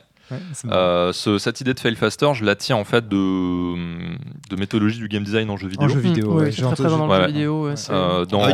Euh, 0.72 1.12
ce- 1.14 1.38
cette 1.38 1.60
idée 1.62 1.74
de 1.74 1.80
fail 1.80 1.96
faster, 1.96 2.30
je 2.34 2.46
la 2.46 2.56
tiens 2.56 2.76
en 2.78 2.84
fait 2.86 3.08
de, 3.10 3.16
de 4.50 4.56
méthodologie 4.58 5.00
du 5.00 5.08
game 5.08 5.24
design 5.24 5.50
en 5.50 5.58
jeu 5.58 5.68
vidéo. 5.68 5.86
En 5.86 5.90
jeu 5.90 6.00
vidéo, 6.00 6.32
Mmh, 6.32 6.38
ouais, 6.38 6.46
oui, 6.46 6.52
très 6.56 6.76
présent 6.76 6.98
dans 6.98 7.06
le 7.08 7.12
Ouais, 7.12 7.20
jeu 7.22 7.28
vidéo. 7.28 7.68
Euh, 7.90 8.26
dans- 8.26 8.46
Ouais. 8.46 8.54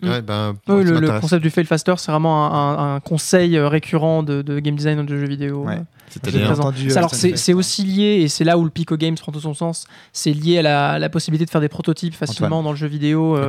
Mm. 0.00 0.08
Ouais, 0.10 0.22
ben, 0.22 0.54
Oui, 0.68 0.86
ça 0.86 0.92
le, 0.92 1.20
concept 1.20 1.42
du 1.42 1.50
fail 1.50 1.64
faster, 1.64 1.94
c'est 1.96 2.12
vraiment 2.12 2.46
un, 2.54 2.78
un- 2.78 2.94
un 2.96 3.00
conseil 3.00 3.56
euh, 3.56 3.66
récurrent 3.68 4.22
de, 4.22 4.42
de 4.42 4.60
game 4.60 4.76
design 4.76 4.96
dans 4.96 5.02
le 5.12 5.20
jeu 5.20 5.26
vidéo. 5.26 5.64
Ouais. 5.64 5.80
C'est- 7.16 7.32
euh, 7.32 7.36
c'est 7.36 7.52
aussi 7.52 7.82
lié, 7.82 8.20
et 8.22 8.28
c'est 8.28 8.44
là 8.44 8.56
où 8.58 8.64
le 8.64 8.70
Pico 8.70 8.96
Games 8.96 9.16
prend 9.16 9.32
tout 9.32 9.40
son 9.40 9.54
sens, 9.54 9.88
c'est 10.12 10.32
lié 10.32 10.58
à 10.58 10.62
la, 10.62 10.98
la 11.00 11.08
possibilité 11.08 11.46
de 11.46 11.50
faire 11.50 11.60
des 11.60 11.68
prototypes 11.68 12.14
facilement 12.14 12.62
dans 12.62 12.70
le 12.70 12.76
jeu 12.76 12.86
vidéo. 12.86 13.36
euh. 13.36 13.48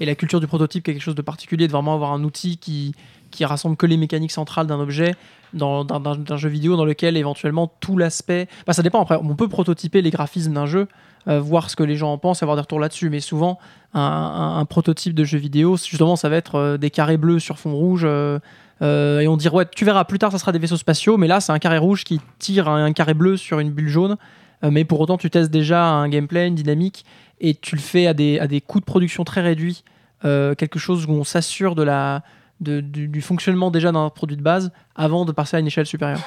Et 0.00 0.04
la 0.06 0.16
culture 0.16 0.40
du 0.40 0.48
prototype, 0.48 0.82
quelque 0.82 1.00
chose 1.00 1.14
de 1.14 1.22
particulier, 1.22 1.68
de 1.68 1.72
vraiment 1.72 1.94
avoir 1.94 2.12
un 2.12 2.24
outil 2.24 2.56
qui, 2.58 2.92
qui 3.34 3.44
rassemble 3.44 3.76
que 3.76 3.86
les 3.86 3.96
mécaniques 3.96 4.32
centrales 4.32 4.66
d'un 4.66 4.80
objet 4.80 5.14
dans- 5.52 5.84
d'un 5.84 6.36
jeu 6.36 6.48
vidéo 6.48 6.76
dans 6.76 6.84
lequel 6.84 7.16
éventuellement 7.16 7.70
tout 7.80 7.96
l'aspect. 7.96 8.48
Bah, 8.66 8.72
ça 8.72 8.82
dépend 8.82 9.00
après, 9.00 9.18
on 9.22 9.36
peut 9.36 9.48
prototyper 9.48 10.02
les 10.02 10.10
graphismes 10.10 10.52
d'un 10.54 10.66
jeu, 10.66 10.88
euh, 11.28 11.40
voir 11.40 11.70
ce 11.70 11.76
que 11.76 11.82
les 11.84 11.96
gens 11.96 12.12
en 12.12 12.18
pensent, 12.18 12.42
avoir 12.42 12.56
des 12.56 12.62
retours 12.62 12.80
là-dessus, 12.80 13.08
mais 13.08 13.20
souvent 13.20 13.58
un, 13.92 14.64
prototype 14.68 15.14
de 15.14 15.22
jeu 15.24 15.38
vidéo, 15.38 15.76
justement, 15.76 16.16
ça 16.16 16.28
va 16.28 16.36
être 16.36 16.56
euh, 16.56 16.76
des 16.76 16.90
carrés 16.90 17.16
bleus 17.16 17.38
sur 17.38 17.58
fond 17.58 17.72
rouge. 17.74 18.02
euh, 18.04 18.40
et 18.82 19.28
on 19.28 19.36
dit 19.36 19.48
ouais 19.48 19.66
tu 19.72 19.84
verras 19.84 20.04
plus 20.04 20.18
tard 20.18 20.32
ça 20.32 20.38
sera 20.38 20.50
des 20.50 20.58
vaisseaux 20.58 20.76
spatiaux 20.76 21.16
mais 21.16 21.28
là 21.28 21.40
c'est 21.40 21.52
un 21.52 21.60
carré 21.60 21.78
rouge 21.78 22.02
qui 22.02 22.20
tire 22.40 22.68
un, 22.68 22.84
un 22.86 22.92
carré 22.92 23.14
bleu 23.14 23.36
sur 23.36 23.60
une 23.60 23.70
bulle 23.70 23.88
jaune 23.88 24.16
mais 24.62 24.84
pour 24.84 24.98
autant 25.00 25.16
tu 25.16 25.30
testes 25.30 25.50
déjà 25.52 25.84
un 25.86 26.08
gameplay 26.08 26.48
une 26.48 26.56
dynamique 26.56 27.04
et 27.40 27.54
tu 27.54 27.76
le 27.76 27.80
fais 27.80 28.08
à 28.08 28.14
des, 28.14 28.40
à 28.40 28.48
des 28.48 28.60
coûts 28.60 28.80
de 28.80 28.84
production 28.84 29.22
très 29.24 29.42
réduits 29.42 29.84
quelque 30.22 30.78
chose 30.80 31.06
où 31.06 31.12
on 31.12 31.22
s'assure 31.24 31.76
de 31.76 31.84
la 31.84 32.22
de- 32.60 32.80
du, 32.80 33.08
du 33.08 33.20
fonctionnement 33.20 33.70
déjà 33.70 33.92
d'un 33.92 34.10
produit 34.10 34.36
de 34.36 34.42
base 34.42 34.70
avant 34.94 35.24
de 35.24 35.32
passer 35.32 35.56
à 35.56 35.60
une 35.60 35.66
échelle 35.66 35.86
supérieure 35.86 36.20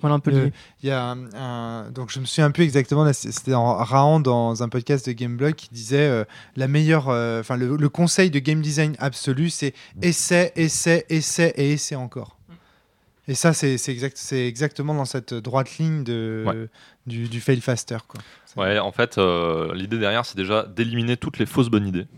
voilà 0.00 0.14
un 0.14 0.18
peu 0.20 0.30
Le- 0.30 0.38
l'idée. 0.44 0.52
Il 0.82 0.88
y 0.88 0.92
a 0.92 1.04
un, 1.10 1.34
un- 1.34 1.90
donc 1.90 2.10
je 2.10 2.20
me 2.20 2.24
souviens 2.24 2.50
plus 2.50 2.64
exactement 2.64 3.10
c'était 3.12 3.52
en 3.52 3.74
Raon 3.76 4.18
dans 4.20 4.62
un 4.62 4.68
podcast 4.70 5.06
de 5.06 5.12
Gameblog 5.12 5.54
qui 5.54 5.68
disait 5.70 5.98
euh, 6.08 6.24
la 6.56 6.68
meilleure 6.68 7.08
euh, 7.10 7.40
enfin 7.40 7.56
le, 7.56 7.76
le 7.76 7.88
conseil 7.90 8.30
de 8.30 8.38
game 8.38 8.62
design 8.62 8.96
absolu 8.98 9.50
c'est 9.50 9.74
essai 10.00 10.52
essai 10.56 11.04
essai 11.10 11.52
et 11.56 11.72
essai 11.72 11.96
encore 11.96 12.38
et 13.28 13.34
ça 13.34 13.52
c'est 13.52 13.76
c'est 13.76 13.92
exact 13.92 14.16
c'est 14.16 14.46
exactement 14.46 14.94
dans 14.94 15.04
cette 15.04 15.34
droite 15.34 15.76
ligne 15.78 16.02
de 16.02 16.44
Ouais. 16.46 16.66
du, 17.06 17.28
du 17.28 17.40
fail 17.42 17.60
faster 17.60 17.98
quoi 18.08 18.20
Ouais, 18.56 18.80
en 18.80 18.90
fait, 18.90 19.16
euh, 19.16 19.72
l'idée 19.76 19.96
derrière, 19.96 20.26
c'est 20.26 20.36
déjà 20.36 20.64
d'éliminer 20.64 21.16
toutes 21.16 21.38
les 21.38 21.46
fausses 21.46 21.68
bonnes 21.68 21.86
idées. 21.86 22.08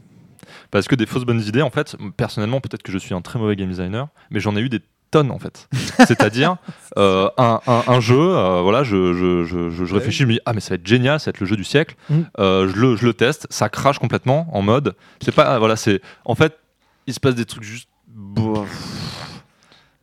Parce 0.72 0.88
que 0.88 0.96
des 0.96 1.06
fausses 1.06 1.24
bonnes 1.24 1.42
idées, 1.42 1.62
en 1.62 1.70
fait, 1.70 1.96
personnellement, 2.16 2.60
peut-être 2.60 2.82
que 2.82 2.90
je 2.90 2.98
suis 2.98 3.14
un 3.14 3.20
très 3.20 3.38
mauvais 3.38 3.54
game 3.54 3.68
designer, 3.68 4.08
mais 4.30 4.40
j'en 4.40 4.56
ai 4.56 4.60
eu 4.60 4.68
des 4.68 4.80
tonnes, 5.12 5.30
en 5.30 5.38
fait. 5.38 5.68
C'est-à-dire, 6.06 6.56
euh, 6.98 7.28
un, 7.38 7.60
un- 7.68 7.82
un 7.86 8.00
jeu, 8.00 8.18
euh, 8.18 8.60
voilà, 8.62 8.82
je, 8.82 9.12
je, 9.12 9.44
je, 9.44 9.68
je- 9.70 9.84
je 9.84 9.94
réfléchis, 9.94 10.20
je 10.22 10.26
me 10.26 10.32
dis, 10.32 10.40
ah, 10.46 10.52
mais 10.54 10.60
ça 10.60 10.70
va 10.70 10.74
être 10.76 10.86
génial, 10.86 11.20
ça 11.20 11.26
va 11.26 11.30
être 11.36 11.40
le 11.40 11.46
jeu 11.46 11.56
du 11.56 11.64
siècle. 11.64 11.94
Mm. 12.10 12.20
Euh, 12.40 12.68
je, 12.68 12.76
le, 12.80 12.96
je 12.96 13.04
le 13.06 13.12
teste, 13.14 13.46
ça 13.50 13.68
crache 13.68 13.98
complètement 13.98 14.48
en 14.56 14.62
mode. 14.62 14.96
C'est 15.20 15.34
pas, 15.34 15.58
voilà, 15.58 15.76
c'est. 15.76 16.00
En 16.24 16.34
fait, 16.34 16.58
il 17.06 17.12
se 17.14 17.20
passe 17.20 17.34
des 17.34 17.44
trucs 17.44 17.62
juste. 17.64 17.88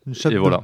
Une 0.06 0.14
Et 0.14 0.30
de- 0.30 0.38
voilà. 0.38 0.62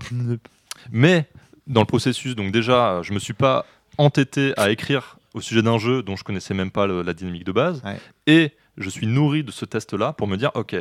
Mais 0.91 1.25
dans 1.67 1.81
le 1.81 1.85
processus, 1.87 2.35
donc 2.35 2.51
déjà, 2.51 3.01
je 3.01 3.13
me 3.13 3.19
suis 3.19 3.33
pas 3.33 3.65
entêté 3.97 4.53
à 4.57 4.69
écrire 4.69 5.17
au 5.33 5.41
sujet 5.41 5.61
d'un 5.61 5.77
jeu 5.77 6.01
dont 6.03 6.15
je 6.15 6.23
connaissais 6.23 6.53
même 6.53 6.71
pas 6.71 6.87
le- 6.87 7.01
la 7.01 7.13
dynamique 7.13 7.43
de 7.43 7.51
base, 7.51 7.81
Ouais. 7.83 7.97
et 8.27 8.51
je 8.77 8.89
suis 8.89 9.07
nourri 9.07 9.43
de 9.43 9.51
ce 9.51 9.65
test-là 9.65 10.13
pour 10.13 10.27
me 10.27 10.37
dire, 10.37 10.51
ok, 10.55 10.75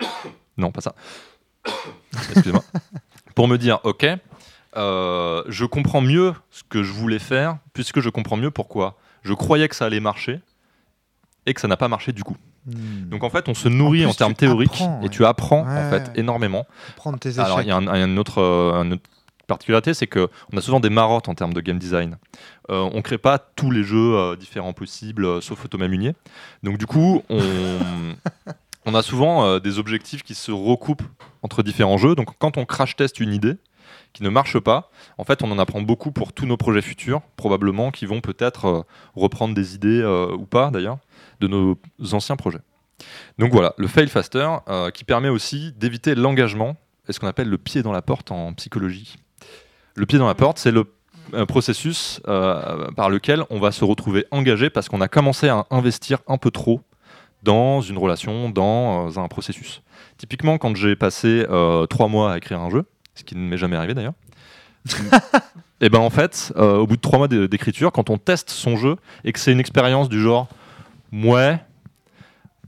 non 0.56 0.70
pas 0.72 0.80
ça, 0.80 0.94
excusez-moi, 2.12 2.64
pour 3.34 3.48
me 3.48 3.58
dire, 3.58 3.80
ok, 3.84 4.06
euh, 4.76 5.42
je 5.48 5.64
comprends 5.64 6.00
mieux 6.00 6.34
ce 6.50 6.62
que 6.68 6.82
je 6.82 6.92
voulais 6.92 7.18
faire 7.18 7.58
puisque 7.72 8.00
je 8.00 8.10
comprends 8.10 8.36
mieux 8.36 8.50
pourquoi 8.50 8.98
je 9.22 9.32
croyais 9.32 9.68
que 9.68 9.74
ça 9.74 9.86
allait 9.86 10.00
marcher 10.00 10.40
et 11.46 11.54
que 11.54 11.60
ça 11.60 11.68
n'a 11.68 11.76
pas 11.76 11.88
marché 11.88 12.12
du 12.12 12.22
coup. 12.22 12.36
Hmm. 12.66 13.08
Donc 13.08 13.24
en 13.24 13.30
fait, 13.30 13.48
on 13.48 13.54
se 13.54 13.68
nourrit 13.68 14.02
plus, 14.02 14.10
en, 14.10 14.14
termes 14.14 14.34
théoriques 14.34 14.72
apprends, 14.72 15.00
et 15.00 15.04
ouais. 15.04 15.08
tu 15.08 15.24
apprends 15.24 15.64
Ouais, 15.64 15.86
en 15.86 15.90
fait 15.90 16.10
énormément. 16.14 16.66
prendre 16.96 17.18
tes 17.18 17.30
échecs 17.30 17.44
Alors, 17.44 17.62
il 17.62 17.68
y 17.68 17.70
a 17.70 17.76
un, 17.76 17.86
un 17.86 18.16
autre, 18.16 18.38
euh, 18.38 18.90
autre 18.90 19.02
particularité, 19.46 19.94
c'est 19.94 20.06
qu'on 20.06 20.28
a 20.56 20.60
souvent 20.60 20.80
des 20.80 20.90
marottes 20.90 21.28
en 21.28 21.34
termes 21.34 21.54
de 21.54 21.60
game 21.60 21.78
design. 21.78 22.18
Euh, 22.70 22.88
on 22.92 22.96
ne 22.96 23.00
crée 23.02 23.18
pas 23.18 23.38
tous 23.38 23.70
les 23.70 23.82
jeux 23.82 24.14
euh, 24.14 24.36
différents 24.36 24.72
possibles, 24.72 25.24
euh, 25.24 25.40
sauf 25.40 25.68
Thomas 25.68 25.88
Munier. 25.88 26.14
Donc, 26.62 26.78
du 26.78 26.86
coup, 26.86 27.22
on, 27.28 27.40
on 28.86 28.94
a 28.94 29.02
souvent 29.02 29.58
des 29.58 29.78
objectifs 29.78 30.22
qui 30.22 30.34
se 30.34 30.52
recoupent 30.52 31.02
entre 31.42 31.62
différents 31.62 31.98
jeux. 31.98 32.14
Donc, 32.14 32.30
quand 32.38 32.58
on 32.58 32.64
crash 32.64 32.96
teste 32.96 33.20
une 33.20 33.32
idée 33.32 33.54
qui 34.12 34.22
ne 34.22 34.30
marche 34.30 34.58
pas, 34.58 34.90
en 35.18 35.24
fait, 35.24 35.42
on 35.42 35.50
en 35.50 35.58
apprend 35.58 35.82
beaucoup 35.82 36.10
pour 36.10 36.32
tous 36.32 36.46
nos 36.46 36.56
projets 36.56 36.82
futurs, 36.82 37.20
probablement, 37.36 37.90
qui 37.90 38.06
vont 38.06 38.20
peut-être 38.20 38.86
reprendre 39.14 39.54
des 39.54 39.74
idées, 39.74 40.02
ou 40.04 40.46
pas 40.46 40.70
d'ailleurs, 40.70 40.98
de 41.40 41.48
nos 41.48 41.78
anciens 42.12 42.36
projets. 42.36 42.60
Donc 43.38 43.52
voilà, 43.52 43.74
le 43.76 43.86
fail 43.88 44.08
faster 44.08 44.48
qui 44.94 45.04
permet 45.04 45.28
aussi 45.28 45.72
d'éviter 45.72 46.14
l'engagement 46.14 46.76
et 47.08 47.12
ce 47.12 47.20
qu'on 47.20 47.26
appelle 47.26 47.48
le 47.48 47.58
pied 47.58 47.82
dans 47.82 47.92
la 47.92 48.02
porte 48.02 48.32
en 48.32 48.54
psychologie. 48.54 49.16
Le 49.96 50.06
pied 50.06 50.18
dans 50.18 50.26
la 50.26 50.34
porte, 50.34 50.58
c'est 50.58 50.70
le 50.70 50.84
euh, 51.34 51.46
processus 51.46 52.20
euh, 52.28 52.90
par 52.92 53.10
lequel 53.10 53.42
on 53.50 53.58
va 53.58 53.72
se 53.72 53.84
retrouver 53.84 54.26
engagé 54.30 54.70
parce 54.70 54.88
qu'on 54.88 55.00
a 55.00 55.08
commencé 55.08 55.48
à 55.48 55.66
investir 55.70 56.18
un 56.28 56.38
peu 56.38 56.50
trop 56.50 56.82
dans 57.42 57.80
une 57.80 57.98
relation, 57.98 58.50
dans 58.50 59.08
euh, 59.08 59.20
un 59.20 59.26
processus. 59.28 59.82
Typiquement, 60.18 60.58
quand 60.58 60.76
j'ai 60.76 60.94
passé 60.96 61.46
euh, 61.50 61.86
trois 61.86 62.08
mois 62.08 62.32
à 62.34 62.36
écrire 62.36 62.60
un 62.60 62.70
jeu, 62.70 62.84
ce 63.14 63.24
qui 63.24 63.34
ne 63.34 63.40
m'est 63.40 63.56
jamais 63.58 63.76
arrivé 63.76 63.94
d'ailleurs, 63.94 64.12
et 65.80 65.88
ben 65.88 65.98
en 65.98 66.10
fait, 66.10 66.52
au 66.56 66.86
bout 66.86 66.94
de 66.96 67.00
trois 67.00 67.18
mois 67.18 67.26
d'é- 67.26 67.48
d'écriture, 67.48 67.90
quand 67.90 68.08
on 68.08 68.18
teste 68.18 68.50
son 68.50 68.76
jeu 68.76 68.96
et 69.24 69.32
que 69.32 69.40
c'est 69.40 69.50
une 69.50 69.58
expérience 69.58 70.08
du 70.08 70.20
genre, 70.20 70.46
ouais, 71.12 71.58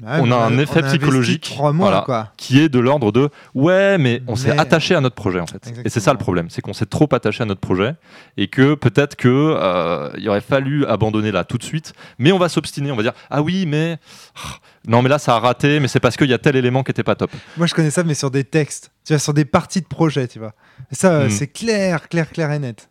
Ouais, 0.00 0.18
on 0.20 0.30
a 0.30 0.36
un 0.36 0.56
effet 0.58 0.80
psychologique, 0.82 1.56
mois 1.58 1.72
voilà. 1.72 2.02
quoi 2.02 2.32
qui 2.36 2.60
est 2.60 2.68
de 2.68 2.78
l'ordre 2.78 3.10
de 3.10 3.30
ouais 3.54 3.98
mais 3.98 4.22
on 4.28 4.36
s'est 4.36 4.54
Mais- 4.54 4.60
attaché 4.60 4.94
à 4.94 5.00
notre 5.00 5.16
projet 5.16 5.40
en 5.40 5.46
fait 5.48 5.72
et 5.84 5.88
c'est 5.88 5.98
ça 5.98 6.12
le 6.12 6.18
problème 6.18 6.50
c'est 6.50 6.62
qu'on 6.62 6.72
s'est 6.72 6.86
trop 6.86 7.08
attaché 7.12 7.42
à 7.42 7.46
notre 7.46 7.60
projet 7.60 7.96
et 8.36 8.46
que 8.46 8.74
peut-être 8.74 9.16
que 9.16 9.28
euh, 9.28 10.08
il 10.16 10.28
aurait 10.28 10.40
fallu 10.40 10.86
abandonner 10.86 11.32
là 11.32 11.42
tout 11.42 11.58
de 11.58 11.64
suite 11.64 11.94
mais 12.18 12.30
on 12.30 12.38
va 12.38 12.48
s'obstiner 12.48 12.92
on 12.92 12.96
va 12.96 13.02
dire 13.02 13.12
ah 13.28 13.42
oui 13.42 13.66
mais 13.66 13.98
ah, 14.36 14.56
non 14.86 15.02
mais 15.02 15.08
là 15.08 15.18
ça 15.18 15.34
a 15.34 15.40
raté 15.40 15.80
mais 15.80 15.88
c'est 15.88 15.98
parce 16.00 16.16
qu'il 16.16 16.30
y 16.30 16.34
a 16.34 16.38
tel 16.38 16.54
élément 16.54 16.84
qui 16.84 16.92
était 16.92 17.02
pas 17.02 17.16
top 17.16 17.32
Moi, 17.56 17.66
je 17.66 17.74
connais 17.74 17.90
ça, 17.90 18.04
mais 18.04 18.14
sur 18.14 18.30
des 18.30 18.44
textes. 18.44 18.92
Tu 19.04 19.12
vois, 19.14 19.18
sur 19.18 19.34
des 19.34 19.44
parties 19.44 19.80
de 19.80 19.86
projet, 19.86 20.28
tu 20.28 20.38
vois. 20.38 20.52
Et 20.92 20.94
ça, 20.94 21.12
euh, 21.12 21.26
Mm. 21.26 21.30
c'est 21.30 21.46
clair, 21.48 22.08
clair, 22.08 22.30
clair 22.30 22.52
et 22.52 22.58
net. 22.58 22.88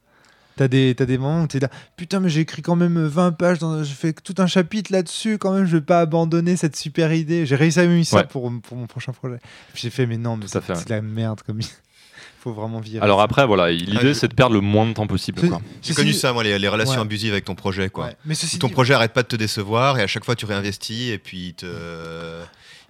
T'as 0.58 0.68
des, 0.68 0.94
t'as 0.96 1.06
des 1.06 1.18
moments 1.18 1.44
où 1.44 1.48
t'es 1.48 1.60
là, 1.60 1.70
putain, 1.96 2.20
mais 2.20 2.30
j'ai 2.30 2.42
écrit 2.42 2.62
quand 2.62 2.76
même 2.76 3.06
20 3.06 3.32
pages, 3.34 3.60
dans... 3.60 3.84
j'ai 3.84 3.94
fait 3.94 4.14
tout 4.14 4.36
un 4.40 4.48
chapitre 4.48 4.92
là-dessus, 4.92 5.38
quand 5.38 5.54
même, 5.54 5.66
je 5.66 5.78
vais 5.78 5.82
pas 5.84 6.02
abandonner 6.02 6.58
cette 6.58 6.76
super 6.76 7.14
idée. 7.14 7.46
J'ai 7.46 7.56
réussi 7.56 7.80
à 7.80 7.86
même 7.88 8.04
ça 8.04 8.18
Ouais. 8.18 8.24
pour, 8.26 8.52
pour 8.62 8.76
mon 8.78 8.88
prochain 8.88 9.14
projet. 9.14 9.38
Puis 9.74 9.84
j'ai 9.84 9.90
fait, 9.90 10.06
mais 10.06 10.18
non, 10.18 10.36
mais 10.36 10.46
c'est 10.48 10.62
fait, 10.62 10.76
c'est 10.76 10.88
de 10.90 10.94
la 10.94 11.02
merde, 11.02 11.42
comme 11.46 11.62
il 11.62 11.68
faut 12.40 12.52
vraiment 12.54 12.80
virer. 12.80 13.04
alors 13.04 13.22
après 13.22 13.46
voilà 13.46 13.72
l'idée 13.72 13.94
Ah, 13.98 14.02
je- 14.04 14.14
c'est 14.14 14.28
de 14.28 14.34
perdre 14.34 14.54
le 14.56 14.62
moins 14.62 14.86
de 14.88 14.94
temps 14.94 15.08
possible. 15.08 15.40
J'ai 15.42 15.50
Ceci- 15.82 15.94
connu 15.96 16.14
ça, 16.14 16.34
moi, 16.34 16.44
les, 16.44 16.58
les 16.58 16.68
relations 16.68 16.96
Ouais. 16.96 17.02
abusives 17.02 17.32
avec 17.34 17.46
ton 17.46 17.56
projet, 17.56 17.90
quoi. 17.90 18.06
Ouais. 18.06 18.18
Mais 18.26 18.34
ceci 18.36 18.58
ton 18.60 18.68
dit- 18.68 18.74
projet 18.74 18.94
arrête 18.94 19.14
pas 19.14 19.24
de 19.24 19.28
te 19.28 19.36
décevoir 19.36 20.00
et 20.00 20.02
à 20.04 20.08
chaque 20.08 20.26
fois 20.26 20.36
tu 20.36 20.46
réinvestis 20.46 21.10
et 21.12 21.18
puis 21.20 21.54
te, 21.56 21.66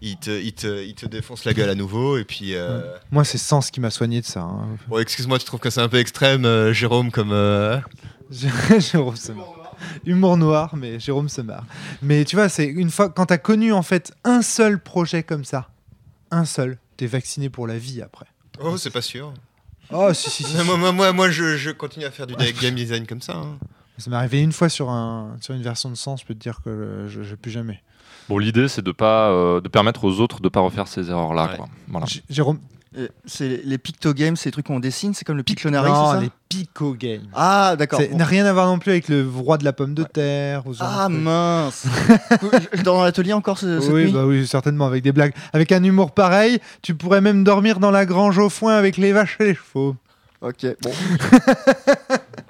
il 0.02 0.18
te, 0.18 0.30
il 0.30 0.54
te, 0.54 0.84
il 0.86 0.94
te 0.94 1.06
défonce 1.06 1.46
la 1.46 1.54
gueule 1.54 1.70
à 1.70 1.76
nouveau 1.76 2.18
et 2.18 2.24
puis. 2.24 2.56
euh, 2.56 2.96
Moi, 3.12 3.24
c'est 3.24 3.38
Sens 3.38 3.72
qui 3.72 3.80
m'a 3.80 3.90
soigné 3.90 4.22
de 4.22 4.26
ça. 4.26 4.42
hein. 4.42 4.68
Bon, 4.88 5.00
excuse-moi, 5.00 5.40
tu 5.40 5.46
trouves 5.46 5.60
que 5.60 5.70
c'est 5.70 5.82
un 5.82 5.90
peu 5.90 5.98
extrême, 5.98 6.46
euh, 6.46 6.74
Jérôme, 6.74 7.12
comme. 7.12 7.32
euh, 7.32 7.80
je- 8.30 8.48
c'est 8.80 8.98
bon. 8.98 9.14
Humour 10.06 10.38
noir, 10.38 10.76
mais 10.76 11.00
Jérôme 11.00 11.30
se 11.30 11.42
marre. 11.42 11.66
Mais 12.02 12.26
tu 12.26 12.36
vois, 12.36 12.50
c'est 12.50 12.66
une 12.66 12.90
fois 12.90 13.10
quand 13.10 13.28
t'as 13.28 13.38
connu 13.38 13.72
en 13.74 13.84
fait 13.84 14.12
un 14.24 14.42
seul 14.42 14.80
projet 14.80 15.24
comme 15.24 15.46
ça, 15.46 15.70
un 16.32 16.46
seul, 16.46 16.78
t'es 16.98 17.06
vacciné 17.08 17.50
pour 17.50 17.68
la 17.68 17.78
vie 17.78 18.02
après. 18.02 18.26
Oh, 18.60 18.76
c'est 18.78 18.90
pas 18.90 19.02
sûr. 19.04 19.34
Oh 19.92 20.14
si 20.14 20.30
si 20.30 20.44
si. 20.44 20.56
moi, 20.66 20.78
moi, 20.78 20.92
moi, 20.92 21.14
moi, 21.14 21.30
je, 21.30 21.58
je 21.58 21.70
continue 21.70 22.06
à 22.06 22.12
faire 22.12 22.28
du 22.28 22.36
game 22.36 22.76
design 22.76 23.06
comme 23.08 23.22
ça. 23.22 23.36
hein. 23.38 23.58
Ça 24.00 24.10
m'est 24.10 24.16
arrivé 24.18 24.42
une 24.42 24.52
fois 24.52 24.68
sur 24.70 24.90
un 24.90 25.38
sur 25.42 25.54
une 25.56 25.62
version 25.64 25.90
de 25.90 25.96
sens, 25.96 26.22
je 26.22 26.26
peux 26.26 26.34
te 26.36 26.40
dire 26.40 26.62
que 26.64 27.06
je, 27.08 27.24
je 27.24 27.36
plus 27.36 27.50
jamais. 27.52 27.82
Bon, 28.30 28.38
l'idée, 28.38 28.68
c'est 28.68 28.84
de 28.84 28.92
pas 28.92 29.30
euh, 29.30 29.62
de 29.62 29.68
permettre 29.70 30.04
aux 30.04 30.20
autres 30.20 30.42
de 30.42 30.50
pas 30.50 30.60
refaire 30.60 30.88
ces 30.88 31.10
erreurs-là. 31.10 31.52
Ouais. 31.60 31.66
Voilà. 31.88 32.06
Jérôme. 32.30 32.60
Euh, 32.98 33.08
C'est 33.26 33.62
les- 33.64 33.78
pictogames, 33.78 34.36
c'est 34.38 34.46
les 34.48 34.52
trucs 34.54 34.66
qu'on 34.68 34.80
dessine, 34.80 35.14
c'est 35.14 35.24
comme 35.26 35.38
le 35.38 35.44
Pictionary, 35.44 35.90
non, 35.90 36.06
c'est 36.08 36.16
ça 36.16 36.22
les 36.22 36.30
Pico 36.50 36.94
Games. 36.94 37.28
Ah, 37.36 37.76
d'accord. 37.78 38.00
Ça 38.00 38.08
Bon. 38.08 38.18
n'a 38.18 38.26
rien 38.26 38.46
à 38.46 38.54
voir 38.54 38.66
non 38.66 38.80
plus 38.80 38.92
avec 38.92 39.08
le 39.10 39.28
roi 39.30 39.58
de 39.58 39.66
la 39.66 39.74
pomme 39.74 39.94
de 39.94 40.04
terre. 40.04 40.66
Ou 40.66 40.74
ce 40.74 40.80
genre 40.80 40.90
Ah 41.02 41.10
mince 41.10 41.86
Je 42.74 42.82
dors 42.82 42.98
dans 42.98 43.04
l'atelier 43.04 43.34
encore 43.34 43.58
ce- 43.60 43.82
cette 43.82 43.92
oui, 43.92 44.06
nuit 44.06 44.12
bah 44.14 44.26
oui, 44.26 44.48
certainement, 44.48 44.88
avec 44.88 45.04
des 45.04 45.12
blagues. 45.12 45.34
Avec 45.54 45.72
un 45.74 45.84
humour 45.84 46.12
pareil, 46.12 46.60
tu 46.82 46.96
pourrais 46.96 47.22
même 47.22 47.44
dormir 47.44 47.80
dans 47.80 47.92
la 47.92 48.06
grange 48.06 48.40
au 48.40 48.50
foin 48.50 48.76
avec 48.76 48.98
les 48.98 49.12
vaches 49.12 49.36
et 49.42 49.46
les 49.46 49.56
chevaux. 49.56 49.96
Ok, 50.42 50.66
bon. 50.82 50.92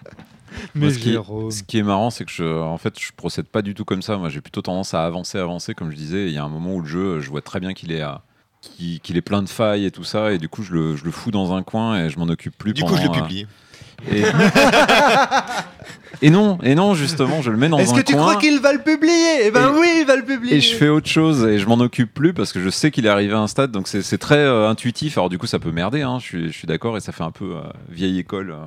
Mais 0.76 0.92
ce, 0.92 1.00
qui, 1.00 1.12
Jérôme. 1.12 1.52
ce 1.52 1.64
qui 1.64 1.78
est 1.80 1.84
marrant, 1.84 2.10
c'est 2.10 2.26
que 2.26 2.32
je, 2.32 2.44
en 2.62 2.78
fait, 2.78 3.00
je 3.00 3.12
procède 3.16 3.46
pas 3.48 3.62
du 3.62 3.74
tout 3.74 3.86
comme 3.86 4.02
ça. 4.02 4.18
Moi, 4.18 4.30
j'ai 4.30 4.42
plutôt 4.42 4.62
tendance 4.62 4.94
à 4.94 5.06
avancer, 5.06 5.38
avancer, 5.38 5.74
comme 5.74 5.92
je 5.92 5.96
disais. 5.96 6.28
Il 6.28 6.34
y 6.34 6.38
a 6.38 6.44
un 6.44 6.50
moment 6.50 6.74
où 6.76 6.82
le 6.82 6.88
jeu, 6.88 7.20
je 7.22 7.30
vois 7.30 7.42
très 7.42 7.60
bien 7.60 7.74
qu'il 7.74 7.92
est, 7.92 8.02
à- 8.02 8.22
qu'il 8.62 9.18
est 9.18 9.22
plein 9.22 9.42
de 9.44 9.50
failles 9.50 9.86
et 9.86 9.92
tout 9.92 10.04
ça, 10.04 10.32
et 10.34 10.38
du 10.38 10.50
coup, 10.50 10.64
je 10.64 10.74
le, 10.74 10.96
je 10.96 11.06
le 11.06 11.12
fous 11.12 11.32
dans 11.32 11.54
un 11.54 11.64
coin 11.64 11.98
et 12.06 12.10
je 12.10 12.20
m'en 12.20 12.26
occupe 12.28 12.58
plus. 12.58 12.74
Du 12.74 12.84
coup, 12.84 12.96
je 12.98 13.04
le 13.04 13.10
euh, 13.10 13.14
publie. 13.14 13.48
Et... 14.12 14.22
et 16.22 16.30
non, 16.30 16.58
et 16.64 16.76
non, 16.76 16.94
justement, 16.94 17.42
je 17.42 17.52
le 17.52 17.58
mets 17.58 17.70
dans 17.70 17.78
Est-ce 17.80 17.94
un 17.94 17.98
que 17.98 18.02
tu 18.02 18.14
coin. 18.14 18.22
crois 18.24 18.36
qu'il 18.38 18.60
va 18.60 18.74
le 18.74 18.80
publier? 18.82 19.46
Eh 19.46 19.52
ben 19.52 19.74
Et- 19.74 19.80
oui, 19.80 19.88
il 20.02 20.06
va 20.06 20.16
le 20.16 20.24
publier. 20.24 20.56
Et 20.58 20.62
je 20.62 20.76
fais 20.76 20.90
autre 20.90 21.08
chose 21.08 21.44
et 21.46 21.60
je 21.60 21.68
m'en 21.68 21.80
occupe 21.80 22.14
plus 22.14 22.34
parce 22.34 22.52
que 22.54 22.60
je 22.60 22.70
sais 22.70 22.92
qu'il 22.92 23.06
est 23.06 23.10
arrivé 23.10 23.34
à 23.34 23.40
un 23.40 23.48
stade, 23.48 23.72
donc 23.72 23.88
c'est 23.88 24.02
c'est 24.02 24.18
très 24.18 24.38
euh, 24.38 24.70
intuitif. 24.70 25.18
Alors 25.18 25.30
du 25.30 25.38
coup, 25.38 25.48
ça 25.48 25.60
peut 25.60 25.72
merder, 25.72 26.02
hein, 26.02 26.18
je 26.20 26.26
suis, 26.26 26.48
je 26.52 26.58
suis 26.58 26.68
d'accord, 26.68 26.98
et 26.98 27.00
ça 27.00 27.12
fait 27.12 27.24
un 27.24 27.32
peu 27.32 27.56
euh, 27.56 27.62
vieille 27.90 28.20
école. 28.20 28.52
euh. 28.52 28.66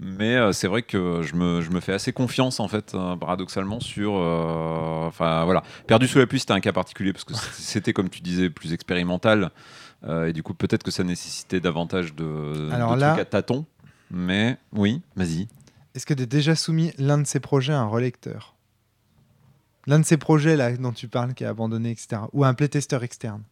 Mais 0.00 0.36
euh, 0.36 0.52
c'est 0.52 0.68
vrai 0.68 0.82
que 0.82 1.22
je 1.22 1.34
me, 1.34 1.60
je 1.62 1.70
me 1.70 1.80
fais 1.80 1.92
assez 1.92 2.12
confiance 2.12 2.60
en 2.60 2.68
fait, 2.68 2.94
euh, 2.94 3.16
paradoxalement, 3.16 3.80
sur. 3.80 4.14
euh, 4.16 5.06
Enfin 5.06 5.44
voilà, 5.44 5.62
perdu 5.86 6.06
sous 6.08 6.18
la 6.18 6.26
pluie, 6.26 6.40
c'était 6.40 6.52
un 6.52 6.60
cas 6.60 6.72
particulier 6.72 7.12
parce 7.12 7.24
que 7.24 7.34
c'était 7.54 7.92
comme 7.92 8.08
tu 8.10 8.20
disais 8.20 8.50
plus 8.50 8.72
expérimental. 8.72 9.50
euh, 10.04 10.26
et 10.28 10.32
du 10.32 10.42
coup, 10.42 10.52
peut-être 10.54 10.82
que 10.82 10.90
ça 10.90 11.04
nécessitait 11.04 11.60
davantage 11.60 12.14
de, 12.14 12.68
Alors 12.72 12.94
de 12.94 13.00
là- 13.00 13.12
trucs 13.12 13.22
à 13.22 13.24
tâtons. 13.24 13.64
Mais 14.10 14.58
oui, 14.72 15.00
vas-y. 15.16 15.48
Est-ce 15.94 16.04
que 16.06 16.14
tu 16.14 16.22
as 16.22 16.26
déjà 16.26 16.54
soumis 16.54 16.92
l'un 16.98 17.18
de 17.18 17.26
ces 17.26 17.40
projets 17.40 17.72
à 17.72 17.80
un 17.80 17.86
relecteur? 17.86 18.54
L'un 19.86 19.98
de 20.00 20.04
ces 20.04 20.16
projets 20.16 20.56
là 20.56 20.76
dont 20.76 20.92
tu 20.92 21.08
parles 21.08 21.32
qui 21.34 21.44
est 21.44 21.46
abandonné, 21.46 21.90
etc. 21.92 22.22
Ou 22.32 22.44
à 22.44 22.48
un 22.48 22.54
playtester 22.54 22.98
externe? 23.02 23.42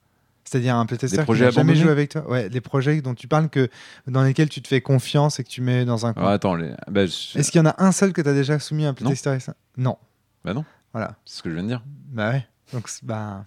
C'est-à-dire 0.44 0.76
un 0.76 0.87
playtester 0.87 1.16
Des 1.16 1.24
qui 1.24 1.33
n'a 1.40 1.50
jamais 1.50 1.74
joué 1.74 1.90
avec 1.90 2.11
toi. 2.11 2.28
Ouais, 2.28 2.48
les 2.48 2.61
projets 2.61 3.00
dont 3.00 3.14
tu 3.14 3.28
parles 3.28 3.48
que 3.48 3.68
dans 4.07 4.22
lesquels 4.22 4.48
tu 4.48 4.61
te 4.62 4.68
fais 4.68 4.80
confiance 4.80 5.40
et 5.40 5.44
que 5.44 5.48
tu 5.48 5.61
mets 5.62 5.85
dans 5.85 6.07
un 6.07 6.12
coin. 6.14 6.33
Attends, 6.33 6.54
les... 6.54 6.72
bah, 6.90 7.07
je- 7.07 7.38
Est-ce 7.38 7.50
qu'il 7.50 7.59
y 7.61 7.62
en 7.62 7.66
a 7.68 7.74
un 7.83 7.92
seul 7.92 8.12
que 8.12 8.20
tu 8.22 8.28
as 8.28 8.35
déjà 8.35 8.59
soumis 8.59 8.85
à 8.87 8.90
un 8.90 8.94
playtester 8.94 9.30
externe 9.33 9.57
Non. 9.76 9.96
Bah 10.44 10.52
non. 10.54 10.64
Voilà. 10.92 11.16
c'est 11.24 11.38
ce 11.38 11.42
que 11.42 11.48
je 11.50 11.54
viens 11.54 11.62
de 11.64 11.68
dire. 11.68 11.83
Bah 12.12 12.30
ouais. 12.30 12.46
Donc, 12.72 12.88
bah... 13.02 13.44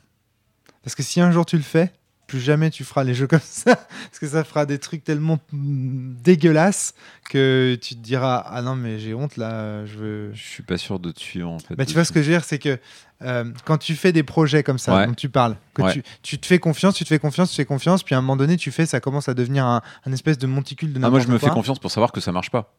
Parce 0.84 0.96
que 0.96 1.04
si 1.04 1.22
un 1.22 1.32
jour 1.32 1.46
tu 1.46 1.56
le 1.58 1.64
fais, 1.64 1.92
plus 2.28 2.40
jamais 2.42 2.70
tu 2.70 2.84
feras 2.84 3.04
les 3.04 3.14
jeux 3.14 3.26
comme 3.28 3.40
ça. 3.42 3.76
Parce 3.76 4.20
que 4.20 4.28
ça 4.28 4.44
fera 4.44 4.66
des 4.66 4.78
trucs 4.80 5.04
tellement 5.04 5.40
dégueulasses 5.52 6.94
que 7.30 7.78
tu 7.82 7.96
te 7.96 8.00
diras 8.02 8.44
Ah 8.46 8.62
non, 8.62 8.76
mais 8.76 9.00
j'ai 9.00 9.14
honte 9.14 9.38
là, 9.38 9.86
je 9.86 9.98
veux. 9.98 10.34
Je 10.34 10.42
suis 10.44 10.64
pas 10.64 10.78
sûr 10.78 11.00
de 11.00 11.12
te 11.12 11.20
suivre 11.20 11.50
en 11.50 11.60
fait. 11.60 11.76
Bah, 11.76 11.86
tu 11.86 11.94
vois 11.94 12.06
ce 12.06 12.12
que 12.12 12.22
je 12.22 12.28
veux 12.30 12.34
dire, 12.36 12.44
c'est 12.44 12.60
que 12.60 12.78
euh, 13.24 13.46
quand 13.66 13.78
tu 13.78 13.96
fais 13.96 14.12
des 14.12 14.24
projets 14.24 14.64
comme 14.64 14.78
ça, 14.78 14.96
Ouais. 14.96 15.08
dont 15.08 15.14
tu 15.14 15.30
parles, 15.30 15.58
que 15.74 15.82
Ouais. 15.82 15.94
tu, 15.94 16.04
tu 16.22 16.38
te 16.38 16.46
fais 16.46 16.60
confiance, 16.60 16.96
tu 16.96 17.04
te 17.04 17.10
fais 17.10 17.20
confiance, 17.20 17.50
tu 17.50 17.56
te 17.56 17.62
fais 17.62 17.66
confiance, 17.66 18.04
puis 18.04 18.14
à 18.16 18.18
un 18.18 18.22
moment 18.22 18.36
donné, 18.38 18.58
tu 18.58 18.72
fais, 18.72 18.86
ça 18.86 19.00
commence 19.00 19.28
à 19.30 19.34
devenir 19.34 19.66
un, 19.66 19.82
un 20.06 20.12
espèce 20.14 20.38
de 20.38 20.48
monticule 20.48 20.94
de 20.94 21.00
Ah, 21.04 21.10
moi, 21.10 21.20
je 21.20 21.28
me 21.28 21.38
fais 21.38 21.50
confiance 21.50 21.80
pour 21.80 21.92
savoir 21.92 22.12
que 22.12 22.22
ça 22.22 22.32
marche 22.32 22.52
pas. 22.52 22.74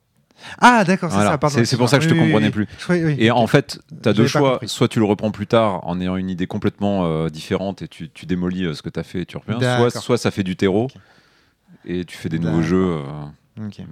Ah, 0.59 0.85
d'accord, 0.85 1.11
c'est 1.11 1.17
Voilà. 1.17 1.31
ça, 1.33 1.39
pardon. 1.39 1.65
C'est- 1.65 1.77
pour 1.77 1.89
ça 1.89 1.99
que 1.99 2.05
je 2.05 2.09
te 2.09 2.15
Oui, 2.15 2.21
comprenais 2.21 2.47
oui. 2.47 2.51
plus. 2.53 2.67
Oui. 2.89 3.17
Et 3.19 3.31
en 3.31 3.47
fait, 3.47 3.81
tu 4.03 4.09
as 4.09 4.13
deux 4.13 4.27
choix. 4.27 4.61
Soit 4.67 4.89
tu 4.89 4.99
le 4.99 5.05
reprends 5.05 5.31
plus 5.31 5.47
tard 5.47 5.87
en 5.87 6.01
ayant 6.01 6.17
une 6.17 6.31
idée 6.31 6.47
complètement 6.47 7.07
euh, 7.07 7.29
différente 7.29 7.83
et 7.83 7.89
tu, 7.89 8.09
tu 8.11 8.27
démolis 8.27 8.65
euh, 8.65 8.75
ce 8.75 8.83
que 8.83 8.89
tu 8.91 8.99
as 9.01 9.05
fait 9.05 9.21
et 9.23 9.27
tu 9.27 9.37
reprends. 9.37 9.59
Soit, 9.61 9.91
soit 9.91 10.19
ça 10.19 10.31
fait 10.31 10.43
du 10.45 10.57
terreau 10.57 10.89
et 11.85 12.05
tu 12.05 12.17
fais 12.17 12.29
des 12.29 12.39
nouveaux 12.39 12.63
jeux. 12.63 12.97
euh, 12.99 13.03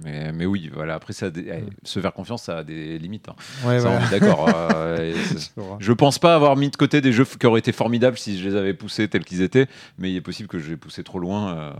mais, 0.03 0.31
mais 0.31 0.45
oui, 0.45 0.69
voilà. 0.73 0.95
Après, 0.95 1.11
ça 1.11 1.29
des- 1.29 1.41
eh, 1.49 1.65
se 1.83 1.99
faire 1.99 2.13
confiance, 2.13 2.43
ça 2.43 2.59
a 2.59 2.63
des 2.63 2.97
limites. 2.99 3.27
hein. 3.29 3.35
Ouais, 3.65 3.79
Ça, 3.79 3.89
voilà. 3.89 4.07
d'accord. 4.07 4.49
je 5.79 5.91
pense 5.93 6.19
pas 6.19 6.35
avoir 6.35 6.55
mis 6.55 6.69
de 6.69 6.75
côté 6.77 7.01
des 7.01 7.11
jeux 7.11 7.25
qui 7.25 7.45
auraient 7.45 7.59
été 7.59 7.71
formidables 7.73 8.17
si 8.17 8.39
je 8.39 8.47
les 8.49 8.55
avais 8.55 8.73
poussés 8.73 9.07
tels 9.09 9.25
qu'ils 9.25 9.41
étaient, 9.41 9.67
mais 9.97 10.11
il 10.11 10.15
est 10.15 10.21
possible 10.21 10.47
que 10.47 10.59
je 10.59 10.69
les 10.69 10.77
poussé 10.77 11.03
trop 11.03 11.19
loin 11.19 11.73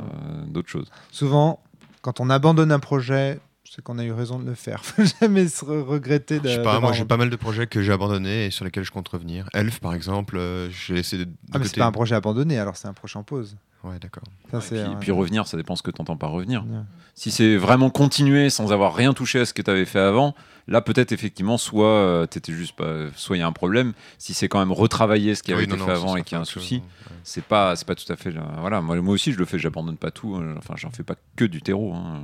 d'autres 0.48 0.70
choses. 0.70 0.90
Souvent, 1.12 1.62
quand 2.02 2.20
on 2.20 2.30
abandonne 2.30 2.72
un 2.72 2.80
projet, 2.80 3.40
c'est 3.74 3.84
qu'on 3.84 3.98
a 4.00 4.04
eu 4.04 4.12
raison 4.12 4.40
de 4.40 4.46
le 4.46 4.56
faire. 4.56 4.84
Faut 4.86 5.04
jamais 5.22 5.48
se 5.48 5.64
re- 5.66 5.84
regretter 5.84 6.40
de. 6.40 6.48
Je 6.48 6.54
sais 6.54 6.58
pas, 6.58 6.74
d'avoir 6.74 6.82
moi 6.82 6.92
j'ai 6.94 7.06
pas 7.06 7.18
mal 7.18 7.30
de 7.30 7.36
projets 7.36 7.68
que 7.68 7.82
j'ai 7.82 7.92
abandonnés 7.92 8.46
et 8.48 8.52
sur 8.52 8.66
lesquels 8.66 8.84
je 8.84 8.92
compte 8.92 9.08
revenir. 9.10 9.48
Elf 9.54 9.80
par 9.80 9.94
exemple, 9.94 10.38
euh, 10.38 10.70
j'ai 10.72 10.96
laissé 10.96 11.18
de, 11.18 11.24
de 11.26 11.30
Ah, 11.54 11.58
mais 11.60 11.66
c'est 11.66 11.70
côté. 11.72 11.80
pas 11.82 11.88
un 11.88 11.92
projet 11.92 12.16
abandonné, 12.16 12.58
alors 12.60 12.78
c'est 12.78 12.88
un 12.88 12.94
projet 12.94 13.18
en 13.18 13.24
pause. 13.24 13.58
Ouais, 13.84 14.00
d'accord. 14.00 14.24
C'est, 14.60 14.84
puis, 14.84 14.94
puis 15.02 15.12
revenir, 15.12 15.48
ça 15.48 15.56
dépend 15.56 15.76
ce 15.76 15.84
que 15.84 15.92
tu 15.92 16.02
entends 16.02 16.18
par 16.18 16.32
revenir. 16.32 16.64
Ouais. 16.66 16.80
Si 17.14 17.30
c'est 17.32 17.56
vraiment 17.58 17.90
continuer 17.92 18.50
sans 18.50 18.74
avoir 18.74 18.94
rien 18.96 19.14
touché 19.14 19.40
à 19.40 19.46
ce 19.46 19.54
que 19.54 19.62
tu 19.62 19.70
avais 19.70 19.86
fait 19.86 20.00
avant, 20.00 20.34
là 20.68 20.82
peut-être 20.82 21.12
effectivement, 21.12 21.58
soit 21.60 21.86
euh, 21.88 22.26
t'étais 22.26 22.54
juste 22.54 22.76
pas, 22.76 23.06
soit 23.16 23.38
il 23.38 23.40
y 23.40 23.44
a 23.44 23.48
un 23.48 23.52
problème. 23.52 23.94
Si 24.18 24.34
c'est 24.34 24.50
quand 24.50 24.60
même 24.60 24.72
retravailler 24.72 25.36
ce 25.36 25.44
qui 25.44 25.52
avait 25.54 25.62
Oui, 25.62 25.68
été 25.68 25.78
non, 25.78 25.86
fait 25.86 25.92
non, 25.94 25.98
avant 25.98 26.16
et 26.18 26.24
qu'il 26.24 26.36
y 26.36 26.40
a 26.40 26.42
un 26.42 26.46
souci, 26.46 26.76
ouais. 26.78 26.82
c'est 27.24 27.44
pas, 27.44 27.76
c'est 27.76 27.88
pas 27.88 27.96
tout 27.96 28.12
à 28.12 28.16
fait. 28.16 28.34
Voilà, 28.60 28.82
moi, 28.82 29.00
moi 29.00 29.14
aussi 29.14 29.32
je 29.32 29.38
le 29.38 29.46
fais, 29.46 29.60
j'abandonne 29.60 29.98
pas 29.98 30.12
tout. 30.12 30.36
euh, 30.36 30.56
Enfin, 30.58 30.74
j'en 30.76 30.90
fais 30.90 31.04
pas 31.04 31.16
que 31.36 31.46
du 31.46 31.62
terreau. 31.62 31.94
hein. 31.94 32.24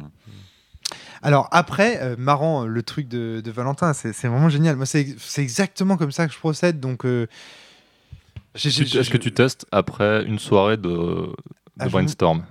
Alors 1.24 1.48
après, 1.52 2.00
euh, 2.02 2.16
marrant, 2.18 2.64
euh, 2.64 2.68
le 2.68 2.84
truc 2.84 3.08
de, 3.08 3.42
de 3.44 3.52
Valentin, 3.52 3.94
c'est 3.94 4.12
vraiment 4.28 4.50
génial. 4.50 4.76
Moi, 4.76 4.86
c'est 4.86 5.16
exactement 5.38 5.98
comme 5.98 6.12
ça 6.12 6.28
que 6.28 6.34
je 6.34 6.40
procède. 6.40 6.80
Donc, 6.80 7.06
euh, 7.06 7.28
Est-ce 8.56 9.10
que 9.10 9.18
tu 9.18 9.32
testes 9.32 9.66
après 9.72 10.24
une 10.26 10.40
soirée 10.40 10.78
de, 10.78 10.90
de 10.90 11.34
Ah, 11.80 11.88
brainstorm? 11.90 12.44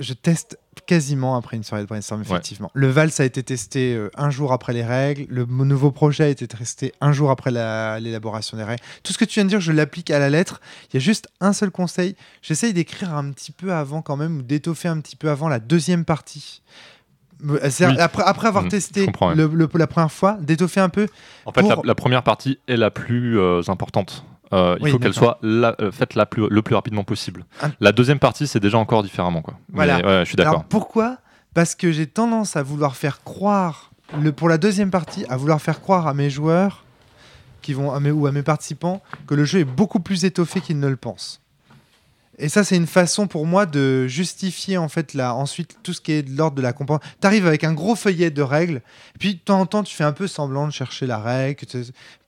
Je 0.00 0.12
teste 0.12 0.58
quasiment 0.86 1.36
après 1.36 1.56
une 1.56 1.64
soirée 1.64 1.82
de 1.82 1.88
brainstorm, 1.88 2.22
effectivement. 2.22 2.70
Le 2.72 2.88
Vals 2.88 3.10
a 3.18 3.24
été 3.24 3.42
testé 3.42 3.94
euh, 3.94 4.10
un 4.16 4.30
jour 4.30 4.52
après 4.52 4.72
les 4.72 4.84
règles. 4.84 5.26
Le 5.28 5.44
nouveau 5.44 5.90
projet 5.90 6.22
a 6.24 6.28
été 6.28 6.46
testé 6.46 6.92
un 7.00 7.10
jour 7.10 7.30
après 7.32 7.50
la- 7.50 7.98
l'élaboration 7.98 8.56
des 8.56 8.62
règles. 8.62 8.82
Tout 9.02 9.12
ce 9.12 9.18
que 9.18 9.24
tu 9.24 9.34
viens 9.34 9.44
de 9.44 9.48
dire, 9.48 9.60
je 9.60 9.72
l'applique 9.72 10.10
à 10.12 10.20
la 10.20 10.30
lettre. 10.30 10.60
Il 10.90 10.94
y 10.94 10.96
a 10.98 11.00
juste 11.00 11.26
un 11.40 11.52
seul 11.52 11.72
conseil. 11.72 12.14
J'essaye 12.42 12.72
d'écrire 12.72 13.12
un 13.12 13.32
petit 13.32 13.50
peu 13.50 13.72
avant 13.72 14.00
quand 14.00 14.16
même, 14.16 14.38
ou 14.38 14.42
d'étoffer 14.42 14.86
un 14.88 15.00
petit 15.00 15.16
peu 15.16 15.30
avant 15.30 15.48
la 15.48 15.58
deuxième 15.58 16.04
partie. 16.04 16.62
Euh, 17.46 17.58
Oui. 17.80 17.96
Après, 17.98 18.22
après 18.24 18.48
avoir 18.48 18.64
Mmh, 18.64 18.68
testé 18.68 19.06
le- 19.36 19.46
le- 19.46 19.68
la 19.74 19.86
première 19.86 20.10
fois, 20.10 20.36
d'étoffer 20.40 20.80
un 20.80 20.88
peu. 20.88 21.06
En 21.46 21.52
fait, 21.52 21.60
Pour- 21.60 21.70
la, 21.70 21.76
la 21.84 21.94
première 21.94 22.22
partie 22.22 22.58
est 22.66 22.76
la 22.76 22.90
plus 22.90 23.38
euh, 23.38 23.60
importante. 23.68 24.24
Euh, 24.52 24.76
il 24.80 24.90
faut 24.90 24.98
qu'elle 24.98 25.12
soit 25.14 25.38
la- 25.42 25.76
euh, 25.80 25.92
faite 25.92 26.14
la 26.14 26.26
plus, 26.26 26.48
le 26.48 26.62
plus 26.62 26.74
rapidement 26.74 27.04
possible. 27.04 27.44
Un- 27.62 27.70
La 27.80 27.92
deuxième 27.92 28.18
partie, 28.18 28.46
c'est 28.46 28.60
déjà 28.60 28.78
encore 28.78 29.02
différemment. 29.02 29.42
Quoi. 29.42 29.54
Mais, 29.68 29.74
Voilà. 29.86 29.96
ouais, 29.98 30.20
je 30.24 30.28
suis 30.28 30.36
d'accord. 30.36 30.64
Pourquoi? 30.64 31.18
Parce 31.54 31.74
que 31.74 31.92
j'ai 31.92 32.06
tendance 32.06 32.56
à 32.56 32.62
vouloir 32.62 32.96
faire 32.96 33.22
croire, 33.22 33.90
le, 34.20 34.32
pour 34.32 34.48
la 34.48 34.58
deuxième 34.58 34.90
partie, 34.90 35.24
à 35.28 35.36
vouloir 35.36 35.60
faire 35.60 35.80
croire 35.80 36.06
à 36.06 36.14
mes 36.14 36.30
joueurs 36.30 36.84
qui 37.62 37.74
vont, 37.74 37.92
à 37.92 38.00
mes, 38.00 38.10
ou 38.10 38.26
à 38.26 38.32
mes 38.32 38.42
participants 38.42 39.02
que 39.26 39.34
le 39.34 39.44
jeu 39.44 39.60
est 39.60 39.64
beaucoup 39.64 40.00
plus 40.00 40.24
étoffé 40.24 40.60
qu'ils 40.60 40.78
ne 40.80 40.88
le 40.88 40.96
pensent. 40.96 41.40
Et 42.38 42.48
ça, 42.48 42.62
c'est 42.62 42.76
une 42.76 42.86
façon 42.86 43.26
pour 43.26 43.46
moi 43.46 43.66
de 43.66 44.06
justifier 44.06 44.78
en 44.78 44.88
fait 44.88 45.12
là, 45.14 45.34
ensuite 45.34 45.78
tout 45.82 45.92
ce 45.92 46.00
qui 46.00 46.12
est 46.12 46.22
de 46.22 46.36
l'ordre 46.36 46.56
de 46.56 46.62
la 46.62 46.72
compréhension. 46.72 47.06
Tu 47.20 47.26
arrives 47.26 47.46
avec 47.46 47.64
un 47.64 47.72
gros 47.72 47.96
feuillet 47.96 48.30
de 48.30 48.42
règles, 48.42 48.80
puis 49.18 49.34
de 49.34 49.40
temps 49.40 49.60
en 49.60 49.66
temps, 49.66 49.82
tu 49.82 49.94
fais 49.94 50.04
un 50.04 50.12
peu 50.12 50.28
semblant 50.28 50.66
de 50.68 50.72
chercher 50.72 51.06
la 51.06 51.18
règle 51.18 51.66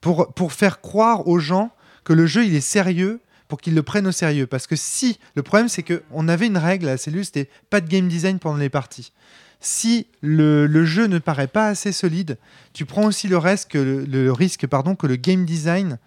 pour, 0.01 0.33
pour 0.33 0.51
faire 0.51 0.81
croire 0.81 1.27
aux 1.27 1.39
gens 1.39 1.71
que 2.03 2.11
le 2.11 2.25
jeu 2.25 2.45
il 2.45 2.55
est 2.55 2.61
sérieux 2.61 3.21
pour 3.47 3.61
qu'ils 3.61 3.75
le 3.75 3.83
prennent 3.83 4.07
au 4.07 4.11
sérieux. 4.11 4.47
Parce 4.47 4.67
que 4.67 4.75
si, 4.75 5.17
le 5.35 5.43
problème 5.43 5.69
c'est 5.69 5.83
que 5.83 6.03
on 6.11 6.27
avait 6.27 6.47
une 6.47 6.57
règle 6.57 6.89
à 6.89 6.91
la 6.91 6.97
cellule, 6.97 7.23
c'était 7.23 7.49
pas 7.69 7.79
de 7.79 7.87
game 7.87 8.09
design 8.09 8.37
pendant 8.37 8.57
les 8.57 8.69
parties. 8.69 9.13
Si 9.61 10.07
le, 10.21 10.65
le 10.65 10.85
jeu 10.85 11.05
ne 11.05 11.19
paraît 11.19 11.47
pas 11.47 11.67
assez 11.67 11.91
solide, 11.91 12.37
tu 12.73 12.85
prends 12.85 13.05
aussi 13.05 13.27
le, 13.27 13.37
reste 13.37 13.71
que 13.71 13.77
le, 13.77 14.05
le 14.05 14.31
risque 14.33 14.67
pardon, 14.67 14.95
que 14.95 15.07
le 15.07 15.15
game 15.15 15.45
design 15.45 15.99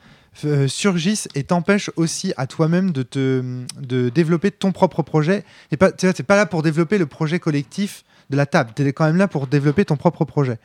euh, 0.45 0.69
surgisse 0.69 1.29
et 1.35 1.45
t'empêche 1.45 1.91
aussi 1.97 2.33
à 2.37 2.47
toi-même 2.47 2.91
de, 2.91 3.03
te, 3.03 3.65
de 3.81 4.09
développer 4.09 4.51
ton 4.51 4.73
propre 4.73 5.03
projet. 5.03 5.45
Et 5.71 5.77
pas, 5.77 5.93
tu 5.93 6.11
pas 6.25 6.37
là 6.37 6.47
pour 6.47 6.63
développer 6.63 6.99
le 6.99 7.07
projet 7.07 7.39
collectif 7.39 8.05
de 8.31 8.37
la 8.37 8.47
table, 8.47 8.73
tu 8.75 8.87
es 8.87 8.93
quand 8.93 9.05
même 9.05 9.17
là 9.17 9.29
pour 9.29 9.47
développer 9.47 9.85
ton 9.85 9.97
propre 9.97 10.25
projet. 10.25 10.59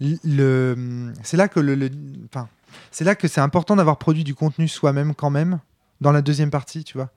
Le- 0.00 1.12
c'est 1.22 1.36
là 1.36 1.48
que 1.48 1.60
le- 1.60 1.90
enfin, 2.30 2.48
c'est 2.90 3.04
là 3.04 3.14
que 3.14 3.26
c'est 3.28 3.40
important 3.40 3.76
d'avoir 3.76 3.96
produit 3.98 4.24
du 4.24 4.34
contenu 4.34 4.68
soi-même 4.68 5.14
quand 5.14 5.30
même 5.30 5.58
dans 6.00 6.12
la 6.12 6.22
deuxième 6.22 6.50
partie, 6.50 6.84
tu 6.84 6.98
vois. 6.98 7.10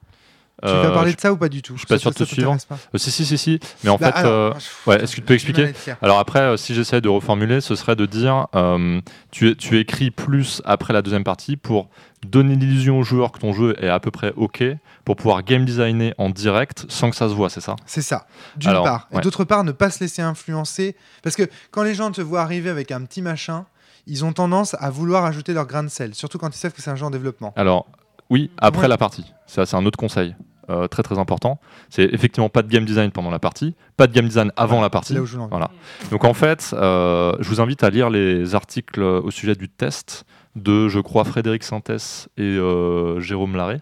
Tu 0.61 0.67
Euh, 0.67 0.81
vas 0.83 0.91
parler 0.91 1.11
je- 1.11 1.15
de 1.15 1.21
ça 1.21 1.31
ou 1.31 1.37
pas 1.37 1.47
du 1.49 1.61
tout 1.61 1.73
je 1.75 1.79
suis 1.79 1.87
pas 1.87 1.97
sûr 1.97 2.11
de 2.11 2.15
te 2.15 2.23
suivre. 2.25 2.55
euh, 2.71 2.97
si, 2.97 3.11
si, 3.11 3.25
si, 3.25 3.37
si. 3.37 3.59
Mais 3.83 3.89
en 3.89 3.97
Bah, 3.97 4.11
fait, 4.11 4.25
euh, 4.25 4.53
ouais, 4.87 5.01
est-ce 5.01 5.11
que 5.11 5.15
tu 5.17 5.21
peux 5.21 5.33
expliquer. 5.33 5.73
Alors 6.01 6.19
après, 6.19 6.39
euh, 6.41 6.57
si 6.57 6.73
j'essaie 6.75 6.99
de 7.01 7.07
reformuler, 7.09 7.61
ce 7.61 7.75
serait 7.75 7.95
de 7.95 8.05
dire 8.05 8.47
euh, 8.55 8.99
tu, 9.31 9.55
tu 9.55 9.79
écris 9.79 10.11
plus 10.11 10.61
après 10.65 10.91
la 10.93 11.01
deuxième 11.01 11.23
partie 11.23 11.55
pour 11.55 11.89
donner 12.27 12.55
l'illusion 12.57 12.99
au 12.99 13.03
joueur 13.03 13.31
que 13.31 13.39
ton 13.39 13.53
jeu 13.53 13.75
est 13.81 13.87
à 13.87 13.99
peu 14.01 14.11
près 14.11 14.33
OK 14.35 14.61
pour 15.05 15.15
pouvoir 15.15 15.43
game 15.43 15.63
designer 15.63 16.13
en 16.17 16.29
direct 16.29 16.85
sans 16.89 17.09
que 17.09 17.15
ça 17.15 17.29
se 17.29 17.33
voit, 17.33 17.49
c'est 17.49 17.61
ça 17.61 17.77
C'est 17.85 18.01
ça, 18.01 18.27
d'une 18.57 18.73
part. 18.73 19.07
Et 19.11 19.15
ouais. 19.15 19.21
d'autre 19.21 19.45
part, 19.45 19.63
ne 19.63 19.71
pas 19.71 19.89
se 19.89 20.01
laisser 20.01 20.21
influencer. 20.21 20.97
Parce 21.23 21.37
que 21.37 21.43
quand 21.71 21.83
les 21.83 21.95
gens 21.95 22.11
te 22.11 22.19
voient 22.21 22.41
arriver 22.41 22.69
avec 22.69 22.91
un 22.91 23.05
petit 23.05 23.21
machin, 23.21 23.65
ils 24.07 24.25
ont 24.25 24.33
tendance 24.33 24.75
à 24.79 24.89
vouloir 24.89 25.23
ajouter 25.23 25.53
leur 25.53 25.65
grain 25.67 25.83
de 25.83 25.87
sel, 25.89 26.13
surtout 26.15 26.37
quand 26.37 26.49
ils 26.53 26.57
savent 26.59 26.73
que 26.73 26.81
c'est 26.81 26.89
un 26.89 26.95
jeu 26.97 27.05
en 27.05 27.11
développement. 27.11 27.53
Alors, 27.55 27.85
oui, 28.29 28.51
après 28.57 28.81
Ouais. 28.83 28.87
la 28.89 28.97
partie. 28.97 29.31
Ça, 29.47 29.65
c'est 29.65 29.75
un 29.77 29.85
autre 29.85 29.97
conseil 29.97 30.35
euh, 30.69 30.87
très 30.87 31.03
très 31.03 31.17
important. 31.17 31.59
C'est 31.89 32.05
effectivement 32.13 32.49
pas 32.49 32.61
de 32.61 32.67
game 32.69 32.85
design 32.85 33.11
pendant 33.11 33.31
la 33.31 33.39
partie, 33.39 33.75
pas 33.97 34.07
de 34.07 34.13
game 34.13 34.25
design 34.27 34.51
avant 34.55 34.81
la 34.81 34.89
partie. 34.89 35.15
Voilà. 35.49 35.71
Donc 36.11 36.23
en 36.23 36.33
fait, 36.33 36.73
euh, 36.73 37.33
je 37.39 37.49
vous 37.49 37.59
invite 37.61 37.83
à 37.83 37.89
lire 37.89 38.09
les 38.09 38.55
articles 38.55 39.01
au 39.01 39.31
sujet 39.31 39.55
du 39.55 39.69
test 39.69 40.25
de, 40.55 40.87
je 40.87 40.99
crois, 40.99 41.23
Frédéric 41.23 41.63
Sintès 41.63 42.29
et 42.37 42.43
euh, 42.43 43.19
Jérôme 43.19 43.55
Larré. 43.55 43.81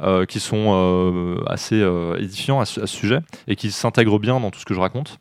euh, 0.00 0.26
qui 0.26 0.40
sont 0.40 0.72
euh, 0.74 1.42
assez 1.46 1.80
euh, 1.80 2.16
édifiants 2.18 2.60
à 2.60 2.64
ce, 2.64 2.80
à 2.80 2.86
ce 2.86 2.96
sujet 2.96 3.20
et 3.46 3.56
qui 3.56 3.70
s'intègrent 3.70 4.18
bien 4.18 4.40
dans 4.40 4.50
tout 4.50 4.60
ce 4.60 4.64
que 4.64 4.74
je 4.74 4.80
raconte 4.80 5.18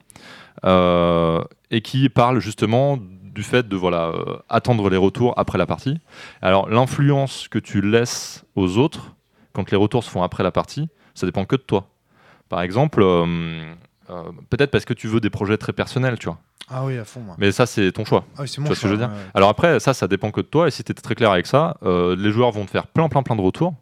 euh, 0.66 1.42
et 1.72 1.82
qui 1.82 2.10
parlent 2.10 2.40
justement 2.40 2.98
du 2.98 3.44
fait 3.44 3.68
de 3.68 3.76
voilà 3.76 4.08
euh, 4.08 4.38
attendre 4.50 4.90
les 4.90 4.98
retours 4.98 5.34
après 5.38 5.58
la 5.58 5.66
partie. 5.66 6.00
Alors 6.42 6.70
l'influence 6.70 7.48
que 7.48 7.60
tu 7.60 7.82
laisses 7.82 8.46
aux 8.56 8.78
autres 8.78 9.16
quand 9.54 9.72
les 9.72 9.78
retours 9.78 10.04
se 10.04 10.10
font 10.10 10.24
après 10.24 10.44
la 10.44 10.52
partie, 10.52 10.90
ça 11.14 11.26
dépend 11.26 11.46
que 11.46 11.56
de 11.56 11.62
toi. 11.62 11.88
Par 12.50 12.62
exemple, 12.62 13.02
euh, 13.02 13.74
euh, 14.10 14.24
peut-être 14.50 14.72
parce 14.72 14.86
que 14.86 14.94
tu 14.94 15.08
veux 15.08 15.20
des 15.20 15.30
projets 15.30 15.58
très 15.58 15.74
personnels, 15.74 16.20
tu 16.20 16.26
vois. 16.26 16.38
Ah 16.70 16.84
oui, 16.86 16.98
à 16.98 17.06
fond, 17.06 17.20
moi. 17.20 17.36
Mais 17.38 17.52
ça, 17.52 17.66
c'est 17.66 17.92
ton 17.92 18.06
choix. 18.06 18.26
Ah 18.36 18.42
oui, 18.42 18.48
c'est 18.48 18.56
Tu 18.56 18.62
mon 18.62 18.68
vois 18.68 18.76
ce 18.76 18.82
que 18.82 18.88
je 18.88 18.94
veux 18.94 18.98
dire 19.00 19.10
ouais. 19.10 19.32
Alors 19.34 19.50
après, 19.50 19.80
ça, 19.80 19.94
ça 19.94 20.08
dépend 20.08 20.32
que 20.32 20.42
de 20.42 20.46
toi. 20.46 20.68
Et 20.68 20.72
si 20.72 20.84
tu 20.84 20.92
es 20.92 20.96
très 20.96 21.16
clair 21.16 21.32
avec 21.32 21.46
ça, 21.46 21.78
euh, 21.84 22.16
les 22.16 22.32
joueurs 22.32 22.52
vont 22.52 22.66
te 22.66 22.72
faire 22.72 22.88
plein, 22.88 23.10
plein, 23.10 23.24
plein 23.24 23.36
de 23.36 23.42
retours. 23.42 23.74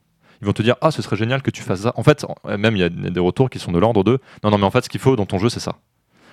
Ils 0.42 0.48
vont 0.48 0.54
te 0.54 0.64
dire, 0.64 0.76
ah, 0.82 0.90
ce 0.90 1.02
serait 1.02 1.16
génial 1.16 1.42
que 1.44 1.52
tu 1.52 1.62
fasses 1.62 1.82
ça. 1.82 1.94
En 1.96 2.04
fait, 2.04 2.26
même 2.58 2.76
il 2.76 2.80
y 2.80 2.84
a 2.84 2.90
des 2.90 3.20
retours 3.20 3.50
qui 3.50 3.60
sont 3.60 3.72
de 3.72 3.78
l'ordre 3.78 4.04
de, 4.04 4.20
non, 4.44 4.50
non, 4.50 4.58
mais 4.58 4.66
en 4.66 4.72
fait, 4.72 4.84
ce 4.84 4.90
qu'il 4.90 5.00
faut 5.00 5.16
dans 5.16 5.28
ton 5.28 5.38
jeu, 5.38 5.50
c'est 5.50 5.60
ça. 5.60 5.76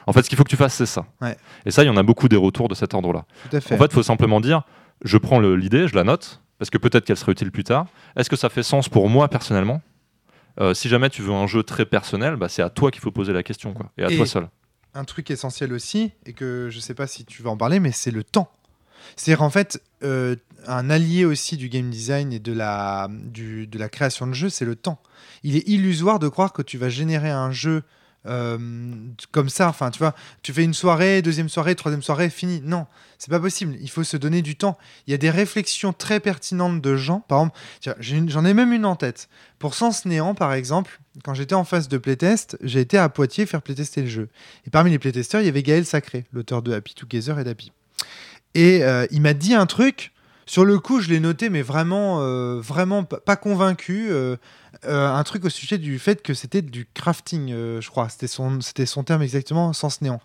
En 0.06 0.14
fait, 0.14 0.22
ce 0.22 0.30
qu'il 0.30 0.38
faut 0.38 0.44
que 0.44 0.48
tu 0.48 0.56
fasses, 0.56 0.72
c'est 0.74 0.86
ça. 0.86 1.04
Ouais. 1.20 1.36
Et 1.66 1.70
ça, 1.70 1.84
il 1.84 1.86
y 1.86 1.90
en 1.90 1.96
a 1.98 2.02
beaucoup 2.02 2.28
des 2.28 2.36
retours 2.36 2.68
de 2.68 2.74
cet 2.74 2.94
ordre-là. 2.94 3.26
Tout 3.50 3.56
à 3.56 3.60
fait. 3.60 3.74
En 3.74 3.78
fait, 3.78 3.84
il 3.84 3.92
faut 3.92 4.02
simplement 4.02 4.40
dire, 4.40 4.62
je 5.04 5.18
prends 5.18 5.40
l'idée, 5.40 5.86
je 5.86 5.94
la 5.94 6.04
note, 6.04 6.40
parce 6.58 6.70
que 6.70 6.78
peut-être 6.78 7.04
qu'elle 7.04 7.16
serait 7.16 7.32
utile 7.32 7.50
plus 7.52 7.64
tard. 7.64 7.86
Est-ce 8.16 8.28
que 8.30 8.36
ça 8.36 8.48
fait 8.48 8.62
sens 8.62 8.88
pour 8.88 9.08
moi 9.08 9.28
personnellement? 9.28 9.80
Euh, 10.60 10.74
Si 10.74 10.88
jamais 10.88 11.08
tu 11.10 11.22
veux 11.22 11.32
un 11.32 11.46
jeu 11.46 11.62
très 11.62 11.86
personnel, 11.86 12.36
bah, 12.36 12.48
c'est 12.48 12.62
à 12.62 12.70
toi 12.70 12.90
qu'il 12.90 13.00
faut 13.00 13.12
poser 13.12 13.32
la 13.32 13.42
question, 13.42 13.72
quoi, 13.74 13.90
et 13.96 14.04
à 14.04 14.10
Et- 14.10 14.16
toi 14.16 14.26
seul. 14.26 14.48
un 14.94 15.04
truc 15.04 15.30
essentiel 15.30 15.72
aussi, 15.72 16.10
et 16.26 16.32
que 16.32 16.68
je 16.70 16.80
sais 16.80 16.94
pas 16.94 17.06
si 17.06 17.24
tu 17.24 17.42
vas 17.42 17.50
en 17.50 17.56
parler, 17.56 17.78
mais 17.78 17.92
c'est 17.92 18.10
le 18.10 18.24
temps. 18.24 18.50
C'est-à-dire 19.14 19.42
en 19.42 19.50
fait, 19.50 19.80
euh, 20.02 20.34
un 20.66 20.90
allié 20.90 21.24
aussi 21.24 21.56
du 21.56 21.68
game 21.68 21.88
design 21.88 22.32
et 22.32 22.40
de 22.40 22.52
la, 22.52 23.08
du- 23.10 23.68
de 23.68 23.78
la 23.78 23.88
création 23.88 24.26
de 24.26 24.32
jeu, 24.32 24.48
c'est 24.48 24.64
le 24.64 24.74
temps. 24.74 25.00
Il 25.44 25.54
est 25.56 25.66
illusoire 25.68 26.18
de 26.18 26.28
croire 26.28 26.52
que 26.52 26.62
tu 26.62 26.78
vas 26.78 26.88
générer 26.88 27.30
un 27.30 27.52
jeu 27.52 27.84
comme 29.30 29.48
ça. 29.48 29.68
Enfin, 29.68 29.90
tu 29.90 29.98
vois, 29.98 30.14
tu 30.42 30.52
fais 30.52 30.64
une 30.64 30.74
soirée, 30.74 31.22
deuxième 31.22 31.48
soirée, 31.48 31.74
troisième 31.74 32.02
soirée, 32.02 32.30
fini. 32.30 32.60
Non, 32.64 32.86
c'est 33.18 33.30
pas 33.30 33.40
possible. 33.40 33.76
Il 33.80 33.90
faut 33.90 34.04
se 34.04 34.16
donner 34.16 34.42
du 34.42 34.56
temps. 34.56 34.78
Il 35.06 35.10
y 35.10 35.14
a 35.14 35.18
des 35.18 35.30
réflexions 35.30 35.92
très 35.92 36.20
pertinentes 36.20 36.80
de 36.80 36.96
gens. 36.96 37.20
Par 37.20 37.40
exemple, 37.40 37.58
j'en 38.30 38.44
ai 38.44 38.54
même 38.54 38.72
une 38.72 38.84
en 38.84 38.96
tête. 38.96 39.28
Pour 39.58 39.74
Sens 39.74 40.04
Néant, 40.04 40.34
par 40.34 40.52
exemple, 40.52 41.00
quand 41.24 41.34
j'étais 41.34 41.54
en 41.54 41.64
phase 41.64 41.88
de 41.88 41.98
playtest, 41.98 42.56
j'ai 42.62 42.80
été 42.80 42.96
à 42.96 43.08
Poitiers 43.08 43.46
faire 43.46 43.62
playtester 43.62 44.02
le 44.02 44.08
jeu. 44.08 44.28
Et 44.66 44.70
parmi 44.70 44.90
les 44.90 44.98
playtesteurs, 44.98 45.40
il 45.40 45.46
y 45.46 45.48
avait 45.48 45.62
Gaël 45.62 45.84
Sacré, 45.84 46.26
l'auteur 46.32 46.62
de 46.62 46.72
Happy 46.72 46.94
Together 46.94 47.38
et 47.38 47.44
d'Happy. 47.44 47.72
Et 48.54 48.84
euh, 48.84 49.06
il 49.10 49.20
m'a 49.20 49.34
dit 49.34 49.54
un 49.54 49.66
truc. 49.66 50.12
Sur 50.46 50.64
le 50.64 50.78
coup, 50.78 51.00
je 51.00 51.10
l'ai 51.10 51.20
noté, 51.20 51.50
mais 51.50 51.60
vraiment, 51.60 52.22
euh, 52.22 52.60
vraiment 52.60 53.04
pas, 53.04 53.36
convaincu. 53.36 54.08
euh, 54.10 54.36
euh, 54.84 55.08
un 55.08 55.22
truc 55.24 55.44
au 55.44 55.48
sujet 55.48 55.78
du 55.78 55.98
fait 55.98 56.22
que 56.22 56.34
c'était 56.34 56.62
du 56.62 56.86
crafting, 56.94 57.52
euh, 57.52 57.80
je 57.80 57.90
crois. 57.90 58.08
C'était 58.08 58.26
son, 58.26 58.60
c'était 58.60 58.86
son 58.86 59.04
terme 59.04 59.22
exactement, 59.22 59.72
sens 59.72 60.00
néant. 60.00 60.20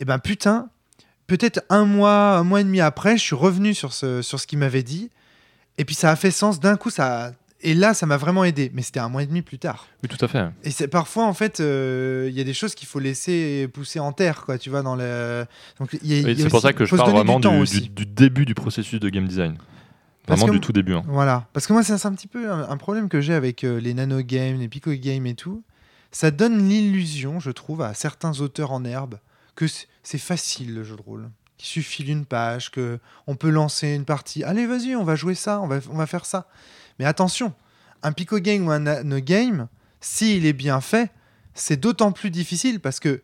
Et 0.00 0.04
ben 0.04 0.18
putain, 0.18 0.68
peut-être 1.26 1.62
un 1.68 1.84
mois, 1.84 2.36
un 2.36 2.44
mois 2.44 2.60
et 2.60 2.64
demi 2.64 2.80
après, 2.80 3.16
je 3.16 3.22
suis 3.22 3.36
revenu 3.36 3.74
sur 3.74 3.92
ce, 3.92 4.22
sur 4.22 4.40
ce 4.40 4.46
qu'il 4.46 4.58
m'avait 4.58 4.82
dit. 4.82 5.10
Et 5.78 5.84
puis 5.84 5.94
ça 5.94 6.10
a 6.10 6.16
fait 6.16 6.30
sens 6.30 6.60
d'un 6.60 6.76
coup. 6.76 6.90
Ça, 6.90 7.32
et 7.60 7.74
là, 7.74 7.94
ça 7.94 8.06
m'a 8.06 8.16
vraiment 8.16 8.44
aidé. 8.44 8.70
Mais 8.74 8.82
c'était 8.82 9.00
un 9.00 9.08
mois 9.08 9.22
et 9.22 9.26
demi 9.26 9.42
plus 9.42 9.58
tard. 9.58 9.86
Oui, 10.02 10.08
tout 10.08 10.22
à 10.24 10.28
fait. 10.28 10.44
Et 10.62 10.70
c'est 10.70 10.88
parfois 10.88 11.26
en 11.26 11.34
fait, 11.34 11.60
euh, 11.60 12.28
il 12.30 12.36
y 12.36 12.40
a 12.40 12.44
des 12.44 12.54
choses 12.54 12.74
qu'il 12.74 12.88
faut 12.88 13.00
laisser 13.00 13.68
pousser 13.72 14.00
en 14.00 14.12
terre, 14.12 14.44
quoi. 14.44 14.58
Tu 14.58 14.70
vois 14.70 14.82
dans 14.82 14.96
le. 14.96 15.46
C'est 15.78 16.48
pour 16.48 16.60
ça 16.60 16.72
que 16.72 16.84
je 16.84 16.94
parle 16.96 17.12
vraiment 17.12 17.40
du 17.40 18.06
début 18.06 18.44
du 18.44 18.54
processus 18.54 19.00
de 19.00 19.08
game 19.08 19.26
design. 19.26 19.56
Vraiment 20.28 20.46
que- 20.46 20.52
du 20.52 20.60
tout 20.60 20.72
début. 20.72 20.94
hein. 20.94 21.02
Voilà. 21.06 21.46
Parce 21.52 21.66
que 21.66 21.72
moi, 21.72 21.82
c'est 21.82 22.06
un 22.06 22.14
petit 22.14 22.26
peu 22.28 22.50
un, 22.50 22.68
un 22.68 22.76
problème 22.76 23.08
que 23.08 23.20
j'ai 23.20 23.34
avec 23.34 23.64
euh, 23.64 23.78
les 23.80 23.94
nano 23.94 24.22
games, 24.22 24.58
les 24.58 24.68
pico 24.68 24.90
games 24.92 25.26
et 25.26 25.34
tout. 25.34 25.62
Ça 26.12 26.30
donne 26.30 26.68
l'illusion, 26.68 27.40
je 27.40 27.50
trouve, 27.50 27.82
à 27.82 27.92
certains 27.94 28.40
auteurs 28.40 28.72
en 28.72 28.84
herbe 28.84 29.18
que 29.56 29.66
c'est 30.02 30.18
facile 30.18 30.74
le 30.74 30.84
jeu 30.84 30.96
de 30.96 31.02
rôle. 31.02 31.28
Qu'il 31.58 31.66
suffit 31.68 32.04
d'une 32.04 32.24
page, 32.26 32.70
que 32.70 32.98
on 33.26 33.36
peut 33.36 33.50
lancer 33.50 33.88
une 33.94 34.04
partie. 34.04 34.42
Allez, 34.44 34.66
vas-y, 34.66 34.96
on 34.96 35.04
va 35.04 35.14
jouer 35.16 35.34
ça, 35.34 35.60
on 35.60 35.66
va, 35.68 35.78
on 35.90 35.96
va 35.96 36.06
faire 36.06 36.24
ça. 36.26 36.48
Mais 36.98 37.04
attention, 37.04 37.52
un 38.02 38.12
pico 38.12 38.38
game 38.38 38.66
ou 38.66 38.70
un 38.70 38.80
nano 38.80 39.18
game, 39.20 39.68
s'il 40.00 40.46
est 40.46 40.52
bien 40.52 40.80
fait, 40.80 41.10
c'est 41.54 41.78
d'autant 41.78 42.12
plus 42.12 42.30
difficile 42.30 42.80
parce 42.80 42.98
que, 43.00 43.22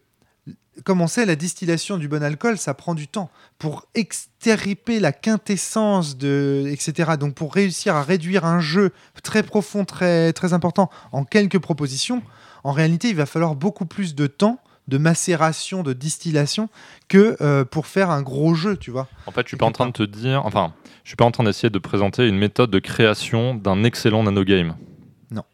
comme 0.85 1.01
on 1.01 1.07
sait, 1.07 1.27
la 1.27 1.37
distillation 1.37 1.97
du 1.99 2.09
bon 2.09 2.23
alcool, 2.23 2.59
ça 2.59 2.75
prend 2.75 2.95
du 2.95 3.09
temps 3.09 3.31
pour 3.59 3.87
extirper 3.95 5.01
la 5.01 5.13
quintessence 5.13 6.17
de 6.17 6.67
etc. 6.71 7.13
Donc 7.19 7.35
pour 7.35 7.55
réussir 7.55 7.97
à 7.97 8.03
réduire 8.03 8.45
un 8.45 8.61
jeu 8.61 8.93
très 9.23 9.43
profond, 9.43 9.85
très 9.85 10.33
très 10.33 10.53
important 10.53 10.91
en 11.13 11.25
quelques 11.25 11.59
propositions, 11.59 12.23
en 12.65 12.73
réalité, 12.73 13.09
il 13.09 13.17
va 13.17 13.27
falloir 13.27 13.55
beaucoup 13.55 13.87
plus 13.87 14.15
de 14.15 14.27
temps 14.27 14.59
de 14.89 14.99
macération, 14.99 15.83
de 15.83 15.93
distillation 15.93 16.69
que 17.09 17.37
euh, 17.41 17.65
pour 17.65 17.87
faire 17.87 18.11
un 18.11 18.23
gros 18.23 18.55
jeu, 18.55 18.77
tu 18.77 18.91
vois. 18.91 19.09
En 19.27 19.31
fait, 19.31 19.43
je 19.43 19.49
suis 19.49 19.57
pas 19.57 19.67
en 19.67 19.73
train 19.73 19.87
de 19.87 19.93
te 19.93 20.03
dire, 20.03 20.45
enfin, 20.45 20.73
je 21.05 21.11
suis 21.11 21.17
pas 21.17 21.25
en 21.25 21.31
train 21.31 21.45
d'essayer 21.45 21.71
de 21.71 21.79
présenter 21.79 22.27
une 22.27 22.37
méthode 22.37 22.71
de 22.71 22.79
création 22.81 23.55
d'un 23.55 23.85
excellent 23.85 24.25
nanogame. 24.25 24.77
Non. 25.31 25.45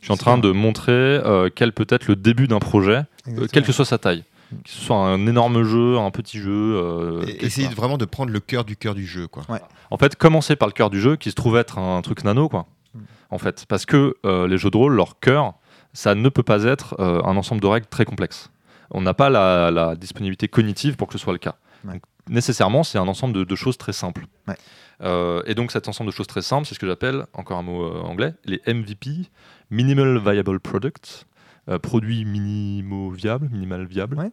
Je 0.00 0.06
suis 0.06 0.12
en 0.12 0.16
train 0.16 0.38
de 0.38 0.50
montrer 0.50 0.92
euh, 0.92 1.50
quel 1.54 1.72
peut 1.72 1.86
être 1.90 2.08
le 2.08 2.16
début 2.16 2.48
d'un 2.48 2.58
projet, 2.58 3.02
euh, 3.28 3.46
quelle 3.52 3.64
que 3.64 3.72
soit 3.72 3.84
sa 3.84 3.98
taille. 3.98 4.24
Que 4.50 4.70
ce 4.70 4.80
soit 4.80 4.96
un 4.96 5.26
énorme 5.26 5.62
jeu, 5.64 5.98
un 5.98 6.10
petit 6.10 6.38
jeu. 6.38 6.50
euh, 6.52 7.22
Et 7.22 7.26
quelque 7.32 7.44
essayer 7.46 7.66
chose. 7.66 7.76
vraiment 7.76 7.98
de 7.98 8.04
prendre 8.04 8.30
le 8.32 8.40
cœur 8.40 8.64
du 8.64 8.76
cœur 8.76 8.94
du 8.94 9.04
jeu, 9.06 9.26
quoi. 9.26 9.42
En 9.90 9.96
fait, 9.98 10.14
commencer 10.16 10.54
par 10.56 10.68
le 10.68 10.72
cœur 10.72 10.88
du 10.90 11.00
jeu, 11.00 11.16
qui 11.16 11.30
se 11.30 11.34
trouve 11.34 11.56
être 11.56 11.78
un 11.78 12.00
truc 12.02 12.22
nano, 12.24 12.48
quoi. 12.48 12.66
Mm. 12.94 13.00
En 13.30 13.38
fait, 13.38 13.66
parce 13.68 13.86
que 13.86 14.14
euh, 14.24 14.46
les 14.46 14.56
jeux 14.58 14.70
de 14.70 14.76
rôle, 14.76 14.94
leur 14.94 15.18
cœur, 15.18 15.54
ça 15.92 16.14
ne 16.14 16.28
peut 16.28 16.42
pas 16.44 16.62
être 16.64 16.94
euh, 17.00 17.20
un 17.24 17.36
ensemble 17.36 17.60
de 17.60 17.66
règles 17.66 17.86
très 17.88 18.04
complexes. 18.04 18.50
On 18.92 19.00
n'a 19.00 19.14
pas 19.14 19.30
la, 19.30 19.70
la 19.72 19.96
disponibilité 19.96 20.46
cognitive 20.46 20.96
pour 20.96 21.08
que 21.08 21.12
ce 21.14 21.18
soit 21.18 21.32
le 21.32 21.40
cas. 21.40 21.56
Ouais. 21.84 21.94
Donc, 21.94 22.02
nécessairement, 22.28 22.84
c'est 22.84 22.98
un 22.98 23.08
ensemble 23.08 23.34
de, 23.34 23.42
de 23.44 23.54
choses 23.56 23.78
très 23.78 23.92
simples. 23.92 24.26
Ouais. 24.46 24.54
Euh, 25.02 25.42
et 25.46 25.54
donc, 25.56 25.72
cet 25.72 25.88
ensemble 25.88 26.10
de 26.10 26.14
choses 26.14 26.26
très 26.28 26.42
simples, 26.42 26.66
c'est 26.66 26.74
ce 26.74 26.78
que 26.78 26.86
j'appelle, 26.86 27.26
encore 27.34 27.58
un 27.58 27.62
mot 27.62 27.82
euh, 27.84 28.00
anglais, 28.02 28.34
les 28.44 28.60
MVP, 28.66 29.28
Minimal 29.70 30.18
Viable 30.18 30.60
Products, 30.60 31.26
euh, 31.68 31.78
produits 31.78 32.24
minimaux 32.24 33.10
viables, 33.10 33.48
minimal 33.50 33.84
viables. 33.86 34.16
Ouais. 34.16 34.30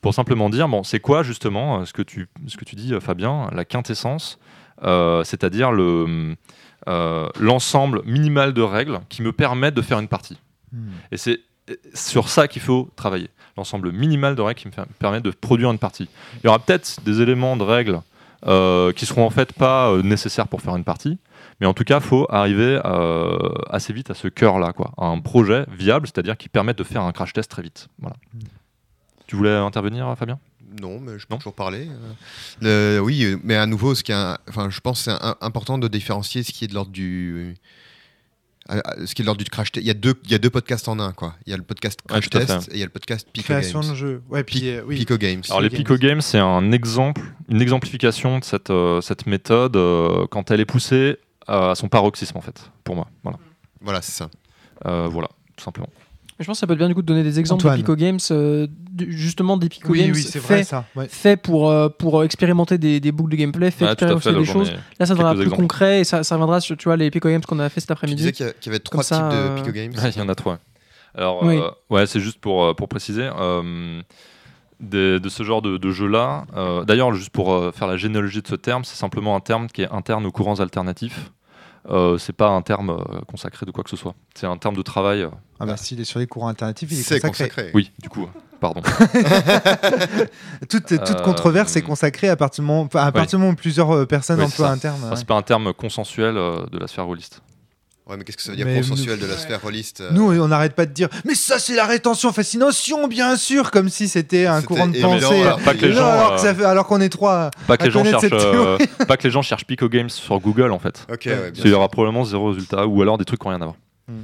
Pour 0.00 0.14
simplement 0.14 0.50
dire, 0.50 0.68
bon, 0.68 0.82
c'est 0.82 1.00
quoi 1.00 1.22
justement 1.22 1.80
euh, 1.80 1.84
ce 1.84 1.92
que 1.92 2.02
tu, 2.02 2.28
ce 2.48 2.56
que 2.56 2.64
tu 2.64 2.74
dis, 2.76 2.92
euh, 2.92 3.00
Fabien, 3.00 3.48
la 3.52 3.64
quintessence, 3.64 4.38
euh, 4.82 5.22
c'est-à-dire 5.24 5.70
le, 5.70 6.34
euh, 6.88 7.28
l'ensemble 7.38 8.02
minimal 8.04 8.52
de 8.52 8.62
règles 8.62 9.00
qui 9.08 9.22
me 9.22 9.32
permettent 9.32 9.74
de 9.74 9.82
faire 9.82 10.00
une 10.00 10.08
partie. 10.08 10.38
Hmm. 10.72 10.88
Et 11.12 11.16
c'est 11.16 11.40
sur 11.94 12.28
ça 12.28 12.48
qu'il 12.48 12.62
faut 12.62 12.90
travailler. 12.96 13.30
L'ensemble 13.56 13.92
minimal 13.92 14.34
de 14.34 14.42
règles 14.42 14.60
qui 14.60 14.66
me 14.66 14.72
fait- 14.72 14.82
permet 14.98 15.20
de 15.20 15.30
produire 15.30 15.70
une 15.70 15.78
partie. 15.78 16.08
Il 16.42 16.46
y 16.46 16.48
aura 16.48 16.58
peut-être 16.58 16.98
des 17.04 17.20
éléments 17.20 17.56
de 17.56 17.62
règles 17.62 18.00
qui 18.96 19.06
seront 19.06 19.24
en 19.24 19.30
fait 19.30 19.52
pas 19.52 19.96
nécessaires 20.02 20.48
pour 20.48 20.60
faire 20.62 20.74
une 20.74 20.82
partie, 20.82 21.16
mais 21.62 21.68
en 21.68 21.74
tout 21.74 21.84
cas, 21.84 22.00
il 22.00 22.04
faut 22.04 22.26
arriver 22.28 22.80
euh, 22.84 23.38
assez 23.70 23.92
vite 23.92 24.10
à 24.10 24.14
ce 24.14 24.26
cœur-là, 24.26 24.72
quoi, 24.72 24.90
à 24.98 25.06
un 25.06 25.20
projet 25.20 25.64
viable, 25.78 26.08
c'est-à-dire 26.08 26.36
qui 26.36 26.48
permette 26.48 26.76
de 26.76 26.82
faire 26.82 27.02
un 27.02 27.12
crash 27.12 27.32
test 27.32 27.48
très 27.48 27.62
vite. 27.62 27.86
Voilà. 28.00 28.16
Tu 29.28 29.36
voulais 29.36 29.54
intervenir, 29.54 30.12
Fabien? 30.18 30.40
Non, 30.80 30.98
mais 30.98 31.20
je 31.20 31.26
peux 31.28 31.34
Non. 31.34 31.38
toujours 31.38 31.54
parler. 31.54 31.86
Euh, 32.64 32.98
oui, 32.98 33.36
mais 33.44 33.54
à 33.54 33.66
nouveau, 33.66 33.94
ce 33.94 34.02
qui 34.02 34.10
est, 34.10 34.16
un- 34.16 34.38
enfin, 34.48 34.70
je 34.70 34.80
pense 34.80 35.04
que 35.04 35.12
c'est 35.12 35.26
important 35.40 35.78
de 35.78 35.86
différencier 35.86 36.42
ce 36.42 36.50
qui 36.50 36.64
est 36.64 36.66
de 36.68 36.74
l'ordre 36.74 36.90
du, 36.90 37.54
euh, 38.70 38.80
ce 39.06 39.14
qui 39.14 39.22
est 39.22 39.24
de 39.24 39.26
l'ordre 39.26 39.44
du 39.44 39.48
crash 39.48 39.70
test. 39.70 39.84
Il 39.84 39.86
y 39.86 39.90
a 39.90 39.94
deux, 39.94 40.14
il 40.24 40.32
y 40.32 40.34
a 40.34 40.38
deux 40.38 40.50
podcasts 40.50 40.88
en 40.88 40.98
un, 40.98 41.12
quoi. 41.12 41.34
Il 41.46 41.50
y 41.50 41.54
a 41.54 41.56
le 41.56 41.62
podcast 41.62 42.00
crash 42.08 42.28
test 42.28 42.68
et 42.72 42.74
il 42.74 42.78
y 42.78 42.82
a 42.82 42.86
le 42.86 42.90
podcast 42.90 43.28
Pico 43.32 43.44
Création 43.44 43.80
Games. 43.82 43.90
de 43.90 43.94
jeu. 43.94 44.22
Ouais, 44.30 44.42
puis 44.42 44.68
euh, 44.70 44.82
oui. 44.84 44.96
Pico 44.96 45.16
Games. 45.16 45.42
Alors 45.48 45.60
les. 45.60 45.70
Pico 45.70 45.96
Games, 45.96 46.20
c'est 46.22 46.38
un 46.40 46.72
exemple, 46.72 47.20
une 47.48 47.62
exemplification 47.62 48.40
de 48.40 48.44
cette, 48.44 48.70
euh, 48.70 49.00
cette 49.00 49.26
méthode 49.26 49.76
euh, 49.76 50.26
quand 50.32 50.50
elle 50.50 50.58
est 50.60 50.64
poussée 50.66 51.18
à 51.52 51.74
son 51.74 51.88
paroxysme 51.88 52.36
en 52.38 52.40
fait, 52.40 52.70
pour 52.84 52.94
moi. 52.96 53.06
Voilà. 53.22 53.38
Voilà, 53.80 54.00
c'est 54.02 54.12
ça. 54.12 54.28
Euh, 54.86 55.08
voilà. 55.10 55.28
tout 55.56 55.64
simplement. 55.64 55.88
Je 56.40 56.46
pense 56.46 56.56
que 56.56 56.60
ça 56.60 56.66
peut 56.66 56.72
être 56.72 56.78
bien 56.78 56.88
du 56.88 56.94
coup 56.94 57.02
de 57.02 57.06
donner 57.06 57.22
des 57.22 57.38
exemples 57.38 57.60
Antoine. 57.60 57.76
de 57.76 57.82
Pico 57.82 57.94
Games, 57.94 58.18
euh, 58.32 58.66
justement 59.08 59.56
des 59.56 59.68
Pico 59.68 59.90
Oui, 59.92 60.00
Games 60.00 60.12
oui, 60.14 60.22
faits 60.22 60.42
vrai 60.42 60.64
ça. 60.64 60.86
ouais. 60.96 61.06
faits 61.08 61.40
pour, 61.42 61.70
euh, 61.70 61.88
pour 61.88 62.24
expérimenter 62.24 62.78
des, 62.78 62.98
des 62.98 63.12
boucles 63.12 63.30
de 63.32 63.36
gameplay, 63.36 63.70
fait 63.70 63.86
à 63.86 63.92
expérimenter 63.92 64.30
fait, 64.32 64.38
des 64.38 64.44
choses. 64.44 64.72
Là, 64.98 65.06
ça 65.06 65.12
deviendra 65.14 65.34
plus 65.34 65.42
exemples. 65.44 65.62
concret 65.62 66.00
et 66.00 66.04
ça, 66.04 66.24
ça 66.24 66.34
reviendra 66.34 66.60
sur 66.60 66.76
tu 66.76 66.84
vois, 66.88 66.96
les 66.96 67.10
Pico 67.12 67.28
Games 67.28 67.42
qu'on 67.42 67.60
a 67.60 67.68
fait 67.68 67.78
cet 67.80 67.88
Tu 67.88 67.92
après-midi. 67.92 68.16
disais 68.16 68.32
qu'il 68.32 68.46
y 68.66 68.68
avait 68.70 68.80
trois 68.80 69.04
types 69.04 69.12
euh, 69.20 69.50
de 69.54 69.60
Pico 69.60 69.70
Games. 69.72 69.92
Ouais, 69.96 70.10
il 70.10 70.18
y 70.18 70.20
en 70.22 70.28
a 70.28 70.34
trois. 70.34 70.58
Alors, 71.14 71.44
Oui. 71.44 71.58
euh, 71.58 71.70
ouais, 71.90 72.06
c'est 72.06 72.18
juste 72.20 72.40
pour, 72.40 72.64
euh, 72.64 72.74
pour 72.74 72.88
préciser. 72.88 73.28
euh, 73.38 74.00
des- 74.80 75.20
de 75.20 75.28
ce 75.28 75.42
genre 75.44 75.62
de, 75.62 75.76
de 75.76 75.90
jeu-là. 75.92 76.46
euh, 76.56 76.84
D'ailleurs, 76.84 77.12
juste 77.12 77.30
pour 77.30 77.52
euh, 77.52 77.70
faire 77.70 77.86
la 77.86 77.96
généalogie 77.96 78.42
de 78.42 78.48
ce 78.48 78.56
terme, 78.56 78.84
c'est 78.84 78.96
simplement 78.96 79.36
un 79.36 79.40
terme 79.40 79.68
qui 79.68 79.82
est 79.82 79.90
interne 79.92 80.26
aux 80.26 80.32
courants 80.32 80.58
alternatifs. 80.58 81.30
Euh, 81.90 82.16
c'est 82.18 82.32
pas 82.32 82.48
un 82.48 82.62
terme 82.62 82.90
euh, 82.90 83.20
consacré 83.28 83.66
de 83.66 83.72
quoi 83.72 83.82
que 83.82 83.90
ce 83.90 83.96
soit. 83.96 84.14
C'est 84.34 84.46
un 84.46 84.56
terme 84.56 84.76
de 84.76 84.82
travail. 84.82 85.22
euh, 85.22 85.28
Ah 85.58 85.66
bah 85.66 85.76
s'il 85.76 86.00
est 86.00 86.04
sur 86.04 86.18
les 86.20 86.26
courants 86.28 86.48
alternatifs, 86.48 86.88
il 86.92 86.98
est, 87.00 87.02
C'est 87.02 87.18
consacré. 87.20 87.48
consacré. 87.48 87.70
Oui, 87.74 87.90
du 88.00 88.08
coup, 88.08 88.28
pardon. 88.60 88.82
Toute, 90.68 90.86
toute 90.86 91.00
Euh, 91.10 91.22
controverse 91.24 91.74
est 91.76 91.82
consacrée 91.82 92.28
à 92.28 92.36
partir 92.36 92.62
du 92.62 92.68
moment, 92.68 92.88
à 92.94 93.10
partir 93.12 93.40
où 93.40 93.54
plusieurs 93.54 94.06
personnes 94.06 94.38
Oui, 94.38 94.46
emploient 94.46 94.70
un 94.70 94.78
terme. 94.78 94.96
Enfin, 95.00 95.10
ouais. 95.10 95.16
c'est 95.16 95.26
pas 95.26 95.34
un 95.34 95.42
terme 95.42 95.72
consensuel 95.72 96.36
euh, 96.36 96.64
de 96.70 96.78
la 96.78 96.86
sphère 96.86 97.06
rôliste. 97.06 97.42
Ouais, 98.08 98.16
mais 98.16 98.24
qu'est-ce 98.24 98.36
que 98.36 98.42
ça 98.42 98.50
veut 98.50 98.56
dire 98.56 98.66
Mais 98.66 98.76
consensuel 98.76 99.16
nous- 99.18 99.26
de 99.26 99.30
la 99.30 99.36
sphère 99.38 99.62
rôliste 99.62 100.00
euh, 100.00 100.10
Nous, 100.12 100.32
on 100.40 100.48
n'arrête 100.48 100.74
pas 100.74 100.86
de 100.86 100.92
dire, 100.92 101.08
mais 101.24 101.36
ça, 101.36 101.60
c'est 101.60 101.76
la 101.76 101.86
rétention 101.86 102.32
fascination, 102.32 103.06
bien 103.06 103.36
sûr, 103.36 103.70
comme 103.70 103.88
si 103.88 104.08
c'était 104.08 104.46
un 104.46 104.60
courant 104.60 104.88
de 104.88 105.00
pensée. 105.00 105.42
alors 105.42 105.60
Pas 105.60 105.74
que 105.74 105.86
les 105.86 105.92
Non, 105.92 105.98
gens, 106.00 106.08
alors 106.08 106.44
euh, 106.44 106.64
alors 106.64 106.86
qu'on 106.88 107.00
est 107.00 107.08
trois. 107.08 107.50
Pas 107.68 107.76
que 107.76 107.84
à 107.84 107.86
les 107.86 107.92
gens 107.92 108.04
cherchent, 108.04 108.20
cette 108.22 108.32
euh, 108.32 108.76
pas 109.06 109.16
que 109.16 109.22
les 109.22 109.30
gens 109.30 109.42
cherchent 109.42 109.66
Pico 109.66 109.88
Games 109.88 110.10
sur 110.10 110.38
Google 110.40 110.72
en 110.72 110.80
fait. 110.80 111.06
Ok, 111.12 111.26
ouais, 111.26 111.50
bien 111.52 111.62
Il 111.64 111.70
y 111.70 111.74
aura 111.74 111.88
probablement 111.88 112.24
zéro 112.24 112.48
résultat 112.48 112.86
ou 112.88 113.00
alors 113.02 113.18
des 113.18 113.24
trucs 113.24 113.40
qui 113.40 113.46
n'ont 113.46 113.50
rien 113.54 113.62
à 113.62 113.66
voir. 113.66 113.76
Hmm. 114.08 114.14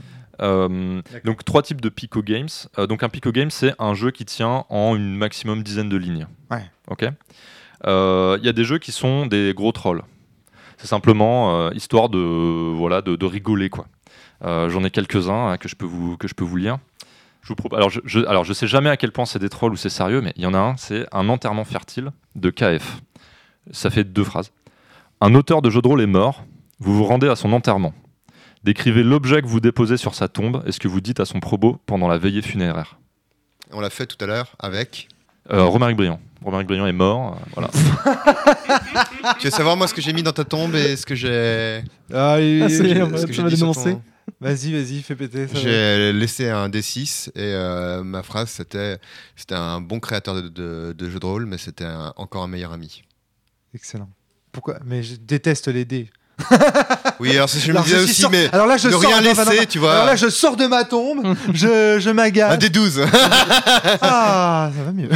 Euh, 0.40 1.00
donc 1.24 1.44
trois 1.44 1.62
types 1.62 1.80
de 1.80 1.88
Pico 1.88 2.22
Games. 2.22 2.48
Euh, 2.78 2.86
donc 2.86 3.02
un 3.04 3.08
Pico 3.08 3.30
Game, 3.32 3.50
c'est 3.50 3.74
un 3.78 3.94
jeu 3.94 4.10
qui 4.10 4.24
tient 4.24 4.64
en 4.68 4.96
une 4.96 5.16
maximum 5.16 5.62
dizaine 5.62 5.88
de 5.88 5.96
lignes. 5.96 6.26
Ouais. 6.50 6.64
Ok? 6.88 7.04
Euh, 7.86 8.38
Il 8.40 8.46
y 8.46 8.48
a 8.48 8.52
des 8.52 8.64
jeux 8.64 8.78
qui 8.78 8.92
sont 8.92 9.26
des 9.26 9.52
gros 9.54 9.72
trolls. 9.72 10.02
C'est 10.78 10.86
simplement 10.86 11.54
euh, 11.56 11.70
histoire 11.74 12.08
de 12.08 12.18
voilà 12.18 13.02
de, 13.02 13.16
de 13.16 13.26
rigoler 13.26 13.68
quoi. 13.68 13.86
Euh, 14.44 14.68
J'en 14.70 14.84
ai 14.84 14.90
quelques-uns 14.90 15.48
hein, 15.50 15.56
que 15.58 15.68
je 15.68 15.74
peux 15.76 15.84
vous 15.86 16.16
que 16.16 16.26
je 16.28 16.34
peux 16.34 16.44
vous 16.44 16.56
lire. 16.56 16.78
Je 17.42 17.48
vous 17.48 17.54
propose. 17.56 17.76
Alors 17.78 17.90
je, 17.90 18.00
je- 18.04 18.20
alors 18.26 18.44
je 18.44 18.52
sais 18.52 18.66
jamais 18.66 18.88
à 18.90 18.96
quel 18.96 19.10
point 19.12 19.26
c'est 19.26 19.38
des 19.38 19.48
trolls 19.48 19.72
ou 19.72 19.76
c'est 19.76 19.88
sérieux, 19.90 20.20
mais 20.20 20.32
il 20.36 20.42
y 20.42 20.46
en 20.46 20.54
a 20.54 20.58
un. 20.58 20.76
C'est 20.76 21.06
un 21.12 21.28
enterrement 21.28 21.64
fertile 21.64 22.10
de 22.36 22.50
KF. 22.50 23.00
Ça 23.72 23.90
fait 23.90 24.04
deux 24.04 24.24
phrases. 24.24 24.52
Un 25.20 25.34
auteur 25.34 25.62
de 25.62 25.68
jeu 25.70 25.82
de 25.82 25.88
rôle 25.88 26.00
est 26.00 26.06
mort. 26.06 26.44
Vous 26.78 26.94
vous 26.94 27.04
rendez 27.04 27.28
à 27.28 27.34
son 27.36 27.52
enterrement. 27.52 27.92
Décrivez 28.64 29.02
l'objet 29.02 29.42
que 29.42 29.46
vous 29.48 29.60
déposez 29.60 29.96
sur 29.96 30.14
sa 30.14 30.28
tombe 30.28 30.62
et 30.66 30.72
ce 30.72 30.78
que 30.78 30.88
vous 30.88 31.00
dites 31.00 31.20
à 31.20 31.24
son 31.24 31.40
probot 31.40 31.80
pendant 31.86 32.06
la 32.08 32.18
veillée 32.18 32.42
funéraire. 32.42 32.98
On 33.72 33.80
l'a 33.80 33.90
fait 33.90 34.06
tout 34.06 34.22
à 34.22 34.26
l'heure 34.26 34.52
avec. 34.60 35.08
Euh, 35.50 35.64
Romaric 35.64 35.96
Briand. 35.96 36.20
Romaric 36.44 36.68
Briand 36.68 36.86
est 36.86 36.92
mort. 36.92 37.34
euh, 37.34 37.50
voilà. 37.54 37.70
tu 39.38 39.46
veux 39.46 39.50
savoir 39.50 39.76
moi 39.76 39.86
ce 39.88 39.94
que 39.94 40.00
j'ai 40.00 40.12
mis 40.12 40.22
dans 40.22 40.32
ta 40.32 40.44
tombe 40.44 40.74
et 40.74 40.96
ce 40.96 41.04
que 41.06 41.14
j'ai. 41.14 41.82
Ah, 42.12 42.40
et- 42.40 42.62
Ah, 42.62 42.68
c'est- 42.68 42.88
et- 42.88 43.02
on 43.02 43.06
ce 43.06 43.12
va- 43.12 43.20
que 43.22 43.26
tu 43.26 43.32
j'ai 43.34 43.42
vas 43.42 43.48
dit 43.48 43.56
sur 43.56 43.66
dénoncer. 43.72 43.92
ton- 43.92 44.02
Vas-y, 44.40 44.72
vas-y, 44.72 45.02
fais 45.02 45.16
péter. 45.16 45.48
ça 45.48 45.54
va. 45.54 45.60
J'ai 45.60 46.12
laissé 46.12 46.48
un 46.50 46.68
D6 46.68 47.28
et 47.34 47.40
euh, 47.40 48.04
ma 48.04 48.22
phrase 48.22 48.50
c'était 48.50 48.98
c'était 49.36 49.54
un 49.54 49.80
bon 49.80 50.00
créateur 50.00 50.34
de, 50.34 50.48
de- 50.48 50.94
de 50.96 51.10
jeux 51.10 51.18
de 51.18 51.26
rôle, 51.26 51.46
mais 51.46 51.58
c'était 51.58 51.84
un- 51.84 52.12
encore 52.16 52.42
un 52.42 52.48
meilleur 52.48 52.72
ami. 52.72 53.02
Excellent. 53.74 54.10
Pourquoi? 54.52 54.78
Mais 54.84 55.02
je 55.02 55.16
déteste 55.16 55.68
les 55.68 55.84
dés. 55.84 56.10
Oui, 57.20 57.32
alors 57.36 57.50
que 57.50 57.58
je 57.58 57.72
me 57.72 57.82
disais 57.82 57.98
aussi, 57.98 58.22
sort- 58.22 58.30
mais 58.30 58.48
alors 58.52 58.66
là, 58.66 58.76
je 58.76 58.86
de 58.86 58.92
sors- 58.92 59.00
rien 59.00 59.20
non, 59.20 59.28
non, 59.28 59.34
non, 59.34 59.44
laisser, 59.44 59.56
non. 59.60 59.66
tu 59.68 59.78
vois. 59.80 59.92
Alors 59.92 60.06
là, 60.06 60.14
je 60.16 60.28
sors 60.30 60.56
de 60.56 60.66
ma 60.66 60.84
tombe, 60.84 61.34
je, 61.52 61.98
je 62.00 62.10
Un 62.10 62.12
m'agace. 62.12 62.58
D12 62.58 63.04
Ah, 64.00 64.70
ça 64.76 64.82
va 64.84 64.92
mieux. 64.92 65.08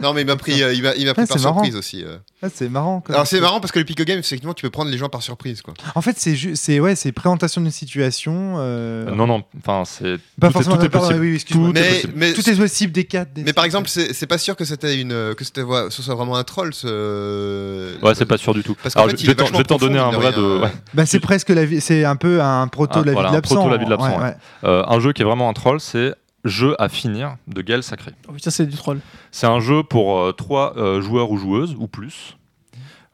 Non, 0.00 0.12
mais 0.12 0.22
il 0.22 0.26
m'a 0.26 0.36
pris, 0.36 0.62
euh, 0.62 0.72
il 0.72 0.82
m'a, 0.82 0.94
il 0.96 1.06
m'a 1.06 1.14
pris 1.14 1.22
Ouais, 1.22 1.26
par 1.28 1.38
marrant. 1.40 1.54
surprise 1.56 1.76
aussi. 1.76 2.04
euh. 2.04 2.16
Ah, 2.42 2.48
c'est 2.52 2.68
marrant. 2.68 3.00
quoi. 3.00 3.14
Alors 3.14 3.26
c'est 3.26 3.40
marrant 3.40 3.60
parce 3.60 3.72
que 3.72 3.78
le 3.78 3.84
Pico 3.84 4.02
Game, 4.04 4.18
effectivement, 4.18 4.52
tu 4.54 4.62
peux 4.62 4.70
prendre 4.70 4.90
les 4.90 4.98
gens 4.98 5.08
par 5.08 5.22
surprise. 5.22 5.62
Quoi. 5.62 5.74
En 5.94 6.02
fait, 6.02 6.16
c'est 6.18 6.34
ju- 6.34 6.56
c'est 6.56 6.80
ouais, 6.80 6.94
c'est 6.96 7.12
présentation 7.12 7.60
d'une 7.60 7.70
situation. 7.70 8.56
euh, 8.58 9.10
non, 9.14 9.26
non. 9.26 9.42
Enfin, 9.58 9.84
c'est 9.86 10.16
pas 10.40 10.48
tout 10.48 10.50
est- 10.50 10.52
forcément. 10.52 10.76
tout 10.78 10.84
est 10.84 10.88
pardon, 10.88 11.08
possible. 11.08 11.24
oui. 11.24 11.44
Tout 11.48 11.68
est 11.68 11.72
Mais, 11.72 11.88
possible. 11.94 12.12
mais, 12.16 12.32
Tout 12.32 12.50
est 12.50 12.56
possible 12.56 12.92
des 12.92 13.04
4 13.04 13.32
des 13.32 13.44
mais 13.44 13.52
par 13.52 13.64
exemple, 13.64 13.88
c'est, 13.88 14.12
c'est 14.14 14.26
pas 14.26 14.38
sûr 14.38 14.56
que 14.56 14.64
c'était 14.64 15.00
une, 15.00 15.34
que 15.34 15.44
c'était, 15.44 15.62
ouais, 15.62 15.84
ce 15.90 16.02
soit 16.02 16.14
vraiment 16.14 16.36
un 16.36 16.44
troll. 16.44 16.74
Ce... 16.74 17.94
Ouais, 18.02 18.14
c'est 18.14 18.26
pas 18.26 18.36
sûr 18.38 18.52
du 18.54 18.62
tout. 18.62 18.76
Parce 18.82 18.94
qu'en 18.94 19.08
fait, 19.08 19.22
il 19.22 19.30
est 19.30 19.38
vachement 19.38 19.62
vais 19.64 19.78
t'en 19.78 19.86
donner 19.86 19.98
un 19.98 20.10
vrai 20.10 20.32
de 20.32 20.60
ouais. 20.62 20.72
Bah, 20.94 21.06
c'est 21.06 21.20
presque 21.20 21.48
la 21.50 21.64
vie, 21.64 21.80
c'est 21.80 22.04
un 22.04 22.16
peu 22.16 22.40
un 22.42 22.66
proto 22.68 22.98
Ah, 22.98 23.02
de 23.02 23.06
la 23.06 23.12
voilà, 23.12 23.28
vie 23.28 23.32
de 23.32 23.36
un 23.36 23.38
l'absent. 23.38 23.54
proto 23.56 23.68
de 23.68 23.72
la 23.74 23.78
vie 23.78 23.84
de 23.84 23.90
l'absent, 23.90 24.06
Ouais, 24.08 24.16
ouais. 24.16 24.22
ouais. 24.30 24.36
Euh, 24.64 24.84
un 24.86 25.00
jeu 25.00 25.12
qui 25.12 25.22
est 25.22 25.24
vraiment 25.24 25.48
un 25.48 25.52
troll, 25.52 25.80
c'est 25.80 26.14
Jeu 26.44 26.74
à 26.78 26.90
finir 26.90 27.36
de 27.46 27.62
Gaël 27.62 27.82
Sacré. 27.82 28.10
Oh, 28.28 28.32
putain, 28.32 28.50
c'est 28.50 28.66
du 28.66 28.76
troll. 28.76 29.00
C'est 29.30 29.46
un 29.46 29.60
jeu 29.60 29.82
pour 29.82 30.18
euh, 30.20 30.32
trois 30.32 30.76
euh, 30.76 31.00
joueurs 31.00 31.30
ou 31.30 31.38
joueuses 31.38 31.74
ou 31.78 31.88
plus. 31.88 32.36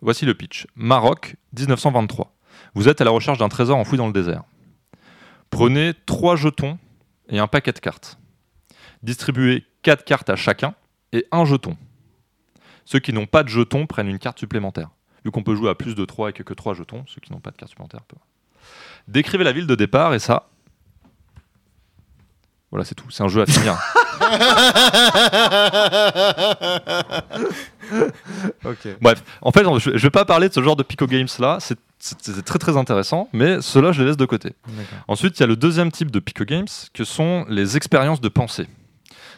Voici 0.00 0.26
le 0.26 0.34
pitch. 0.34 0.66
Maroc, 0.74 1.36
1923. 1.56 2.32
Vous 2.74 2.88
êtes 2.88 3.00
à 3.00 3.04
la 3.04 3.10
recherche 3.12 3.38
d'un 3.38 3.48
trésor 3.48 3.76
enfoui 3.78 3.98
dans 3.98 4.08
le 4.08 4.12
désert. 4.12 4.42
Prenez 5.50 5.92
trois 6.06 6.34
jetons 6.36 6.78
et 7.28 7.38
un 7.38 7.46
paquet 7.46 7.72
de 7.72 7.78
cartes. 7.78 8.18
Distribuez 9.04 9.64
quatre 9.82 10.04
cartes 10.04 10.28
à 10.30 10.36
chacun 10.36 10.74
et 11.12 11.26
un 11.30 11.44
jeton. 11.44 11.76
Ceux 12.84 12.98
qui 12.98 13.12
n'ont 13.12 13.26
pas 13.26 13.42
de 13.44 13.48
jetons 13.48 13.86
prennent 13.86 14.08
une 14.08 14.18
carte 14.18 14.38
supplémentaire. 14.40 14.88
Vu 15.24 15.30
qu'on 15.30 15.42
peut 15.42 15.54
jouer 15.54 15.70
à 15.70 15.74
plus 15.74 15.94
de 15.94 16.04
3 16.04 16.30
et 16.30 16.32
que 16.32 16.42
que 16.42 16.54
3 16.54 16.74
jetons, 16.74 17.04
ceux 17.06 17.20
qui 17.20 17.32
n'ont 17.32 17.40
pas 17.40 17.50
de 17.50 17.56
carte 17.56 17.70
supplémentaire 17.70 18.02
peuvent. 18.02 18.18
Décrivez 19.08 19.44
la 19.44 19.52
ville 19.52 19.66
de 19.66 19.74
départ 19.74 20.14
et 20.14 20.18
ça. 20.18 20.48
Voilà, 22.70 22.84
c'est 22.84 22.94
tout. 22.94 23.10
C'est 23.10 23.22
un 23.22 23.28
jeu 23.28 23.42
à 23.42 23.46
finir. 23.46 23.76
Bref, 29.00 29.24
en 29.42 29.50
fait, 29.50 29.64
je, 29.78 29.90
vais 29.90 30.10
pas 30.10 30.24
parler 30.24 30.48
de 30.48 30.54
ce 30.54 30.62
genre 30.62 30.76
de 30.76 30.82
Pico 30.82 31.06
Games 31.06 31.28
là. 31.38 31.58
C'est 31.60 31.76
très 32.44 32.58
très 32.58 32.76
intéressant, 32.76 33.28
mais 33.32 33.60
cela 33.60 33.92
je 33.92 34.00
les 34.00 34.08
laisse 34.08 34.16
de 34.16 34.24
côté. 34.24 34.54
Ensuite, 35.08 35.38
il 35.38 35.40
y 35.40 35.44
a 35.44 35.46
le 35.46 35.56
deuxième 35.56 35.90
type 35.90 36.10
de 36.10 36.20
Pico 36.20 36.44
Games, 36.44 36.68
que 36.94 37.04
sont 37.04 37.44
les 37.48 37.76
expériences 37.76 38.20
de 38.20 38.28
pensée. 38.28 38.68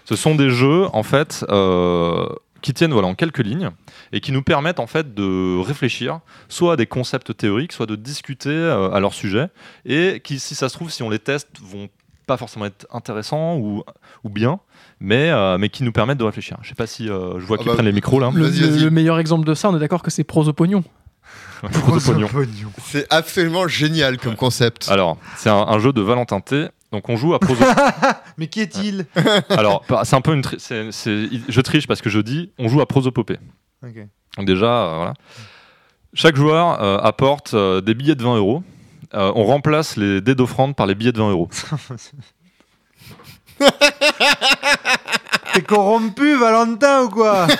Ce 0.04 0.16
sont 0.16 0.34
des 0.34 0.50
jeux 0.50 0.86
en 0.92 1.02
fait 1.02 1.44
euh, 1.50 2.28
qui 2.62 2.72
tiennent 2.72 2.92
voilà 2.92 3.08
en 3.08 3.14
quelques 3.14 3.40
lignes 3.40 3.70
et 4.12 4.20
qui 4.20 4.32
nous 4.32 4.42
permettent 4.42 4.80
en 4.80 4.86
fait 4.86 5.14
de 5.14 5.60
réfléchir 5.60 6.20
soit 6.48 6.74
à 6.74 6.76
des 6.76 6.86
concepts 6.86 7.36
théoriques, 7.36 7.72
soit 7.72 7.86
de 7.86 7.96
discuter 7.96 8.50
euh, 8.50 8.90
à 8.90 9.00
leur 9.00 9.12
sujet 9.12 9.48
et 9.84 10.20
qui, 10.24 10.38
si 10.38 10.54
ça 10.54 10.68
se 10.68 10.74
trouve, 10.74 10.90
si 10.90 11.02
on 11.02 11.10
les 11.10 11.18
teste, 11.18 11.48
vont 11.60 11.88
pas 12.26 12.36
forcément 12.36 12.64
être 12.66 12.86
intéressants 12.92 13.56
ou, 13.56 13.82
ou 14.24 14.30
bien, 14.30 14.60
mais, 15.00 15.30
euh, 15.30 15.58
mais 15.58 15.68
qui 15.68 15.82
nous 15.82 15.92
permettent 15.92 16.18
de 16.18 16.24
réfléchir. 16.24 16.56
Je 16.62 16.68
sais 16.68 16.74
pas 16.74 16.86
si 16.86 17.10
euh, 17.10 17.40
je 17.40 17.44
vois 17.44 17.56
Ah 17.58 17.62
qu'ils 17.62 17.68
bah, 17.68 17.74
prennent 17.74 17.86
les 17.86 17.92
micros 17.92 18.20
là. 18.20 18.30
Le, 18.32 18.90
meilleur 18.90 19.18
exemple 19.18 19.46
de 19.46 19.54
ça, 19.54 19.68
on 19.68 19.76
est 19.76 19.80
d'accord 19.80 20.02
que 20.02 20.10
c'est 20.10 20.24
Prosopognon. 20.24 20.84
Gros 21.62 22.00
pognon. 22.00 22.28
C'est 22.82 23.06
absolument 23.10 23.68
génial 23.68 24.18
comme 24.18 24.34
concept. 24.34 24.88
Alors, 24.90 25.16
c'est 25.36 25.48
un, 25.48 25.54
un 25.54 25.78
jeu 25.78 25.92
de 25.92 26.00
Valentin 26.00 26.40
T. 26.40 26.68
Donc 26.92 27.08
on 27.08 27.16
joue 27.16 27.34
à 27.34 27.40
proso. 27.40 27.64
Mais 28.36 28.46
qui 28.48 28.60
est-il 28.60 29.06
Alors, 29.48 29.82
c'est 30.04 30.14
un 30.14 30.20
peu 30.20 30.34
une. 30.34 30.42
tri- 30.42 30.58
je 30.60 31.60
triche 31.60 31.86
parce 31.86 32.00
que 32.02 32.10
je 32.10 32.20
dis 32.20 32.52
on 32.58 32.68
joue 32.68 32.80
à 32.82 32.86
prosopopée. 32.86 33.38
Ok. 33.82 34.06
Donc 34.36 34.46
déjà, 34.46 34.66
euh, 34.84 34.96
voilà. 34.96 35.14
Chaque 36.14 36.36
joueur 36.36 36.80
euh, 36.82 36.98
apporte 36.98 37.54
euh, 37.54 37.80
des 37.80 37.94
billets 37.94 38.14
de 38.14 38.22
20 38.22 38.36
euros. 38.36 38.62
On 39.14 39.44
remplace 39.44 39.96
les 39.96 40.20
dés 40.22 40.34
d'offrande 40.34 40.74
par 40.76 40.86
les 40.86 40.94
billets 40.94 41.12
de 41.12 41.18
20 41.18 41.30
euros. 41.32 41.48
T'es 45.54 45.62
corrompu, 45.62 46.36
Valentin, 46.38 47.02
ou 47.02 47.10
quoi? 47.10 47.46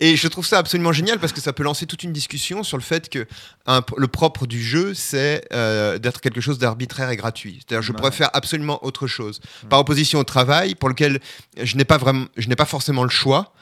Et 0.00 0.14
je 0.16 0.28
trouve 0.28 0.44
ça 0.46 0.58
absolument 0.58 0.92
génial 0.92 1.18
parce 1.18 1.32
que 1.32 1.40
ça 1.40 1.52
peut 1.54 1.62
lancer 1.62 1.86
toute 1.86 2.02
une 2.02 2.12
discussion 2.12 2.62
sur 2.62 2.76
le 2.76 2.82
fait 2.82 3.08
que 3.08 3.26
un- 3.66 3.80
le 3.96 4.06
propre 4.08 4.46
du 4.46 4.62
jeu, 4.62 4.92
c'est 4.92 5.46
euh, 5.54 5.98
d'être 5.98 6.20
quelque 6.20 6.40
chose 6.42 6.58
d'arbitraire 6.58 7.08
et 7.10 7.16
gratuit. 7.16 7.60
C'est-à-dire, 7.60 7.82
je 7.82 7.92
Ouais. 7.92 7.96
pourrais 7.96 8.12
faire 8.12 8.28
absolument 8.34 8.84
autre 8.84 9.06
chose. 9.06 9.40
Par 9.70 9.80
opposition 9.80 10.18
au 10.18 10.24
travail, 10.24 10.74
pour 10.74 10.88
lequel 10.90 11.20
je 11.62 11.76
n'ai 11.76 11.84
pas 11.86 11.96
vraiment, 11.96 12.26
je 12.36 12.48
n'ai 12.48 12.56
pas 12.56 12.66
forcément 12.66 13.04
le 13.04 13.08
choix. 13.10 13.52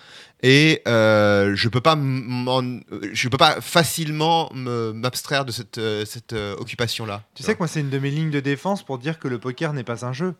Et 0.42 0.82
euh, 0.88 1.54
je 1.54 1.68
peux 1.68 1.80
pas, 1.80 1.94
m'en- 1.96 2.80
je 3.12 3.28
peux 3.28 3.38
pas 3.38 3.60
facilement 3.62 4.50
me- 4.52 4.92
m'abstraire 4.92 5.44
de 5.44 5.52
cette, 5.52 5.78
euh, 5.78 6.04
cette 6.04 6.32
euh, 6.34 6.54
occupation-là. 6.58 7.22
Tu 7.34 7.42
sais 7.44 7.54
que 7.54 7.60
moi, 7.60 7.68
c'est 7.68 7.80
une 7.80 7.88
de 7.90 7.98
mes 7.98 8.10
lignes 8.10 8.30
de 8.32 8.40
défense 8.40 8.82
pour 8.82 8.98
dire 8.98 9.18
que 9.18 9.28
le 9.28 9.38
poker 9.38 9.72
n'est 9.72 9.84
pas 9.84 10.04
un 10.04 10.12
jeu. 10.12 10.34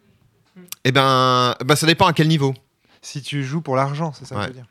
Eh 0.84 0.92
ben, 0.92 1.54
bah, 1.64 1.76
ça 1.76 1.86
dépend 1.86 2.06
à 2.06 2.12
quel 2.12 2.28
niveau. 2.28 2.52
Si 3.00 3.22
tu 3.22 3.44
joues 3.44 3.60
pour 3.62 3.76
l'argent, 3.76 4.12
c'est 4.12 4.24
ça 4.26 4.34
que 4.34 4.40
Ouais. 4.40 4.46
je 4.46 4.48
veux 4.50 4.54
dire. 4.56 4.66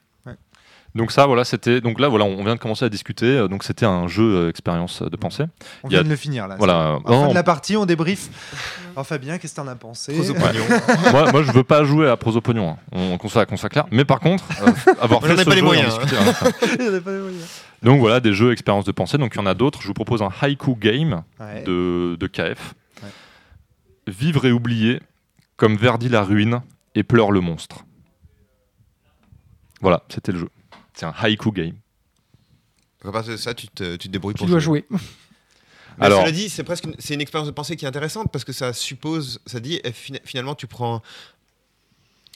Donc 0.96 1.12
ça, 1.12 1.26
voilà, 1.26 1.44
c'était. 1.44 1.82
Donc 1.82 2.00
là, 2.00 2.08
voilà, 2.08 2.24
on 2.26 2.44
vient 2.44 2.54
de 2.54 2.60
commencer 2.60 2.86
à 2.86 2.89
discuter. 2.89 3.26
euh, 3.26 3.48
Donc 3.48 3.64
c'était 3.64 3.86
un 3.88 4.08
jeu 4.08 4.24
euh, 4.24 4.50
expérience 4.50 5.02
euh, 5.02 5.10
de 5.10 5.16
pensée. 5.18 5.46
On 5.84 5.88
a- 5.88 5.89
vient 5.89 6.04
de 6.04 6.10
le 6.10 6.16
finir 6.16 6.48
là. 6.48 6.56
Voilà. 6.58 7.00
la 7.04 7.12
fin 7.12 7.22
non, 7.24 7.30
de 7.30 7.34
la 7.34 7.41
partie, 7.44 7.76
on 7.76 7.86
débrief. 7.88 8.30
Alors 8.96 9.08
Fabien, 9.08 9.39
qu'est-ce 9.39 9.56
que 9.56 9.62
t'en 9.62 9.68
as 9.68 9.76
pensé 9.76 10.14
moi, 11.12 11.32
moi, 11.32 11.41
je 11.41 11.52
veux 11.52 11.64
pas 11.64 11.84
jouer 11.84 12.08
à 12.10 12.16
prosopognon. 12.16 12.70
hein. 12.72 12.78
On, 12.91 13.18
qu'on 13.18 13.28
soit, 13.28 13.48
qu'on 13.48 13.58
soit 13.58 13.70
clair. 13.70 13.86
Mais 13.89 14.06
par 14.06 14.20
contre, 14.20 14.44
euh, 14.62 14.72
avoir 15.02 15.24
On 15.24 15.26
fait 15.26 15.34
en 15.34 15.38
a 15.38 15.39
ce 15.39 15.46
pas 15.46 15.56
les 15.56 15.62
jeu 15.62 15.64
en 15.64 15.68
moyens, 15.68 15.98
discuter, 16.00 16.16
hein, 16.16 16.30
en 16.30 17.02
pas 17.02 17.12
les 17.12 17.20
moyens. 17.22 17.62
Donc 17.82 18.00
voilà, 18.00 18.20
des 18.20 18.34
jeux 18.34 18.52
expérience 18.52 18.86
de 18.86 18.91
pensée. 18.91 19.18
Donc 19.18 19.34
il 19.34 19.39
y 19.39 19.41
en 19.41 19.48
a 19.48 19.56
d'autres. 19.56 19.82
Je 19.82 19.88
vous 19.88 19.94
propose 19.96 20.22
un 20.22 20.30
Haiku 20.44 20.76
Game 20.76 21.24
Ouais. 21.39 21.64
de, 21.64 22.18
de 22.20 22.28
KF. 22.28 22.76
Ouais. 23.02 23.10
vivre 24.14 24.46
et 24.46 24.52
oublier, 24.52 25.00
comme 25.58 25.76
Verdi 25.76 26.08
la 26.08 26.22
ruine 26.22 26.62
et 26.94 27.02
pleure 27.02 27.32
le 27.32 27.39
monstre. 27.41 27.84
Voilà, 29.82 30.04
c'était 30.10 30.32
le 30.32 30.38
jeu. 30.39 30.50
C'est 30.94 31.06
un 31.06 31.14
haïku 31.18 31.52
game. 31.52 31.74
Donc, 33.04 33.10
à 33.10 33.12
partir 33.12 33.34
de 33.34 33.38
ça, 33.38 33.54
tu 33.54 33.68
te, 33.68 33.96
tu 33.96 34.08
te 34.08 34.12
débrouilles 34.14 34.34
Tu 34.36 34.39
pour 34.39 34.48
dois 34.48 34.60
jouer. 34.60 34.86
Mais 36.00 36.06
Alors- 36.06 36.22
cela 36.22 36.32
dit, 36.32 36.50
c'est 36.50 36.64
presque 36.64 36.86
une, 36.86 36.96
c'est 37.00 37.14
une 37.14 37.22
expérience 37.22 37.48
de 37.48 37.54
pensée 37.54 37.76
qui 37.76 37.86
est 37.86 37.88
intéressante 37.88 38.32
parce 38.32 38.44
que 38.46 38.54
ça 38.54 38.74
suppose, 38.74 39.39
ça 39.46 39.60
dit 39.60 39.80
eh, 39.84 39.91
fina- 39.91 40.20
finalement 40.26 40.56
tu 40.56 40.66
prends 40.66 41.02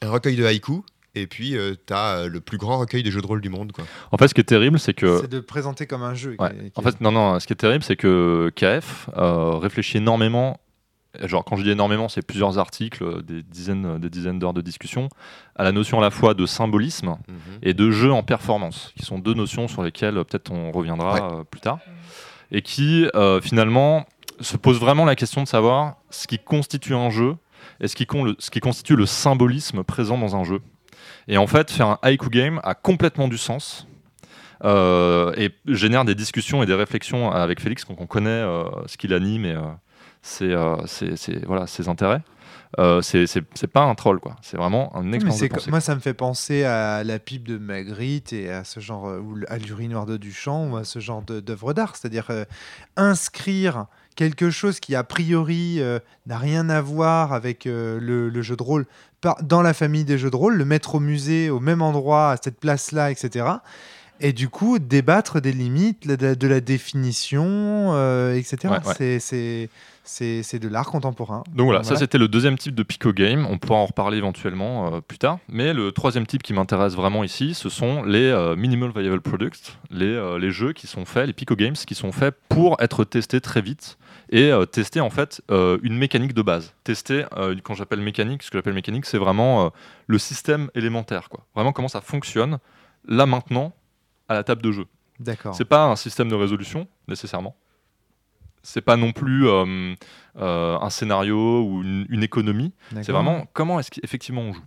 un 0.03 0.09
recueil 0.11 0.35
de 0.35 0.45
haïku 0.45 0.83
et 1.15 1.25
puis 1.25 1.55
tu 1.87 1.93
as 1.93 2.27
le 2.27 2.39
plus 2.39 2.59
grand 2.59 2.77
recueil 2.77 3.01
de 3.01 3.09
jeux 3.09 3.21
de 3.21 3.25
rôle 3.25 3.41
du 3.41 3.49
monde 3.49 3.71
quoi. 3.71 3.85
En 4.11 4.17
fait, 4.17 4.27
ce 4.27 4.35
qui 4.35 4.41
est 4.41 4.43
terrible, 4.43 4.77
c'est 4.79 4.93
que 4.93 5.21
C'est 5.21 5.27
de 5.27 5.39
présenter 5.39 5.87
comme 5.87 6.03
un 6.03 6.13
jeu. 6.13 6.35
qui 6.35 6.43
Ouais. 6.43 6.51
est- 6.51 6.69
qui 6.69 6.79
En 6.79 6.83
fait, 6.83 7.01
non, 7.01 7.11
non, 7.11 7.39
ce 7.39 7.47
qui 7.47 7.53
est 7.53 7.55
terrible, 7.55 7.83
c'est 7.83 7.95
que 7.95 8.51
KF 8.55 9.09
euh, 9.17 9.55
réfléchit 9.57 9.97
énormément. 9.97 10.59
Genre, 11.25 11.43
quand 11.45 11.55
je 11.55 11.63
dis 11.63 11.71
énormément, 11.71 12.09
c'est 12.09 12.21
plusieurs 12.25 12.57
articles, 12.59 13.03
euh, 13.03 13.21
des 13.21 13.41
dizaines, 13.43 13.97
des 13.99 14.09
dizaines 14.09 14.39
d'heures 14.39 14.53
de 14.53 14.61
discussion, 14.61 15.09
à 15.55 15.63
la 15.63 15.71
notion 15.71 15.97
à 15.99 16.01
la 16.01 16.11
fois 16.11 16.33
de 16.33 16.45
symbolisme 16.45 17.17
Mhm. 17.27 17.35
et 17.63 17.73
de 17.73 17.89
jeu 17.91 18.11
en 18.11 18.23
performance, 18.23 18.93
qui 18.97 19.03
sont 19.05 19.19
deux 19.19 19.33
notions 19.33 19.67
sur 19.67 19.83
lesquelles 19.83 20.17
euh, 20.17 20.23
peut-être 20.23 20.51
on 20.51 20.71
reviendra 20.71 21.13
Ouais. 21.13 21.21
euh, 21.39 21.43
plus 21.43 21.61
tard, 21.61 21.79
et 22.51 22.61
qui 22.61 23.07
euh, 23.15 23.41
finalement 23.41 24.05
se 24.39 24.55
pose 24.57 24.79
vraiment 24.79 25.05
la 25.05 25.15
question 25.15 25.41
de 25.41 25.47
savoir 25.47 25.95
ce 26.09 26.27
qui 26.27 26.37
constitue 26.39 26.93
un 26.95 27.09
jeu 27.09 27.35
et 27.79 27.87
ce 27.87 27.95
qui, 27.95 28.05
con- 28.05 28.23
le- 28.23 28.35
ce 28.39 28.51
qui 28.51 28.59
constitue 28.59 28.95
le 28.95 29.05
symbolisme 29.05 29.83
présent 29.83 30.17
dans 30.17 30.35
un 30.35 30.43
jeu. 30.43 30.61
Et 31.27 31.37
en 31.37 31.47
fait, 31.47 31.71
faire 31.71 31.87
un 31.87 31.99
haïku 32.03 32.29
game 32.29 32.59
a 32.63 32.73
complètement 32.75 33.27
du 33.27 33.37
sens. 33.37 33.87
euh, 34.63 35.33
et 35.37 35.51
génère 35.67 36.03
des 36.03 36.15
discussions 36.15 36.63
et 36.63 36.65
des 36.65 36.73
réflexions 36.73 37.31
avec 37.31 37.59
Félix, 37.61 37.85
donc 37.87 38.01
on 38.01 38.07
connaît 38.07 38.29
euh, 38.29 38.63
ce 38.87 38.97
qu'il 38.97 39.13
anime 39.13 39.45
et 39.45 39.51
euh, 39.53 39.61
ses, 40.21 40.51
euh, 40.51 40.75
ses- 40.87 41.15
ses- 41.15 41.39
voilà, 41.45 41.67
ses 41.67 41.87
intérêts. 41.89 42.21
Euh, 42.79 43.01
c'est 43.01 43.45
pas 43.71 43.83
un 43.83 43.95
troll, 43.95 44.19
quoi. 44.19 44.35
C'est 44.41 44.57
vraiment 44.57 44.93
un 44.95 45.13
expérience 45.13 45.39
de 45.41 45.47
pensée. 45.47 45.69
moi, 45.71 45.79
ça 45.79 45.95
me 45.95 46.01
fait 46.01 46.13
penser 46.13 46.65
à 46.65 47.03
la 47.05 47.17
pipe 47.17 47.47
de 47.47 47.57
Magritte 47.57 48.33
et 48.33 48.49
à 48.51 48.65
ce 48.65 48.81
genre, 48.81 49.07
euh, 49.07 49.19
ou 49.19 49.37
à 49.47 49.57
l'urinoir 49.57 50.05
de 50.05 50.17
Duchamp 50.17 50.71
ou 50.71 50.75
à 50.77 50.83
ce 50.83 50.99
genre 50.99 51.21
d'œuvre 51.21 51.73
d'art. 51.73 51.95
C'est-à-dire 51.95 52.25
euh, 52.29 52.43
inscrire 52.97 53.85
quelque 54.15 54.49
chose 54.49 54.79
qui, 54.79 54.95
a 54.95 55.03
priori, 55.03 55.77
euh, 55.79 55.99
n'a 56.25 56.37
rien 56.37 56.69
à 56.69 56.81
voir 56.81 57.33
avec 57.33 57.65
le, 57.65 57.99
le 57.99 58.41
jeu 58.41 58.55
de 58.57 58.63
rôle 58.63 58.85
par- 59.21 59.41
dans 59.43 59.61
la 59.61 59.73
famille 59.73 60.05
des 60.05 60.17
jeux 60.17 60.31
de 60.31 60.35
rôle, 60.35 60.55
le 60.55 60.65
mettre 60.65 60.95
au 60.95 60.99
musée, 60.99 61.49
au 61.49 61.59
même 61.59 61.81
endroit, 61.81 62.31
à 62.31 62.37
cette 62.43 62.59
place-là, 62.59 63.11
etc. 63.11 63.45
Et 64.19 64.33
du 64.33 64.49
coup, 64.49 64.79
débattre 64.79 65.39
des 65.41 65.51
limites, 65.51 66.07
de, 66.07 66.25
la- 66.25 66.35
de 66.35 66.47
la 66.47 66.59
définition, 66.59 67.45
euh, 67.93 68.33
etc. 68.35 68.57
Ouais, 68.65 68.87
ouais. 68.87 69.19
C'est- 69.19 69.69
de 70.59 70.67
l'art 70.69 70.85
contemporain. 70.89 71.43
Donc 71.53 71.65
voilà, 71.65 71.83
ça 71.83 71.95
c'était 71.97 72.17
le 72.17 72.29
deuxième 72.29 72.57
type 72.57 72.73
de 72.73 72.83
Pico 72.83 73.11
Game. 73.11 73.45
On 73.49 73.57
pourra 73.57 73.79
en 73.79 73.85
reparler 73.85 74.17
éventuellement 74.17 74.93
euh, 74.95 75.01
plus 75.01 75.17
tard. 75.17 75.39
Mais 75.49 75.73
le 75.73 75.91
troisième 75.91 76.25
type 76.25 76.41
qui 76.43 76.53
m'intéresse 76.53 76.93
vraiment 76.95 77.25
ici, 77.25 77.53
ce 77.53 77.67
sont 77.67 78.03
les 78.03 78.23
euh, 78.29 78.55
Minimal 78.55 78.91
Viable 78.95 79.19
Products, 79.19 79.77
les, 79.91 80.37
les 80.39 80.51
jeux 80.51 80.71
qui 80.71 80.87
sont 80.87 81.03
faits, 81.03 81.27
les 81.27 81.33
Pico 81.33 81.55
Games 81.57 81.73
qui 81.75 81.93
sont 81.93 82.13
faits 82.13 82.33
pour 82.47 82.77
être 82.81 83.03
testés 83.03 83.41
très 83.41 83.61
vite 83.61 83.97
et 84.31 84.51
tester 84.71 85.01
en 85.01 85.09
fait 85.09 85.41
une 85.49 85.97
mécanique 85.97 86.33
de 86.33 86.41
base. 86.41 86.73
Tester, 86.85 87.25
quand 87.63 87.73
j'appelle 87.75 87.99
mécanique, 88.01 88.43
ce 88.43 88.49
que 88.51 88.57
j'appelle 88.57 88.73
mécanique, 88.73 89.05
c'est 89.05 89.17
vraiment 89.17 89.71
le 90.07 90.17
système 90.17 90.69
élémentaire. 90.75 91.27
Quoi. 91.29 91.45
Vraiment 91.55 91.71
comment 91.73 91.87
ça 91.89 92.01
fonctionne 92.01 92.59
là 93.07 93.25
maintenant 93.25 93.73
à 94.29 94.33
la 94.33 94.43
table 94.43 94.61
de 94.61 94.71
jeu. 94.71 94.85
D'accord. 95.19 95.55
C'est 95.55 95.65
pas 95.65 95.85
un 95.85 95.95
système 95.95 96.29
de 96.29 96.35
résolution 96.35 96.87
nécessairement. 97.07 97.55
C'est 98.63 98.81
pas 98.81 98.97
non 98.97 99.13
plus 99.13 99.47
euh, 99.47 99.93
euh, 100.37 100.77
un 100.79 100.89
scénario 100.89 101.61
ou 101.63 101.81
une, 101.83 102.05
une 102.09 102.23
économie. 102.23 102.73
C'est 103.01 103.11
vraiment 103.11 103.47
comment 103.53 103.79
est-ce 103.79 103.89
qu'effectivement 103.91 104.41
on 104.41 104.53
joue. 104.53 104.63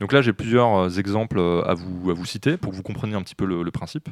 Donc 0.00 0.12
là, 0.12 0.22
j'ai 0.22 0.32
plusieurs 0.32 0.74
euh, 0.74 0.88
exemples 0.90 1.38
à 1.38 1.74
vous, 1.74 2.10
à 2.10 2.14
vous 2.14 2.24
citer 2.24 2.56
pour 2.56 2.72
que 2.72 2.76
vous 2.76 2.82
compreniez 2.82 3.14
un 3.14 3.22
petit 3.22 3.34
peu 3.34 3.44
le, 3.44 3.62
le 3.62 3.70
principe. 3.70 4.08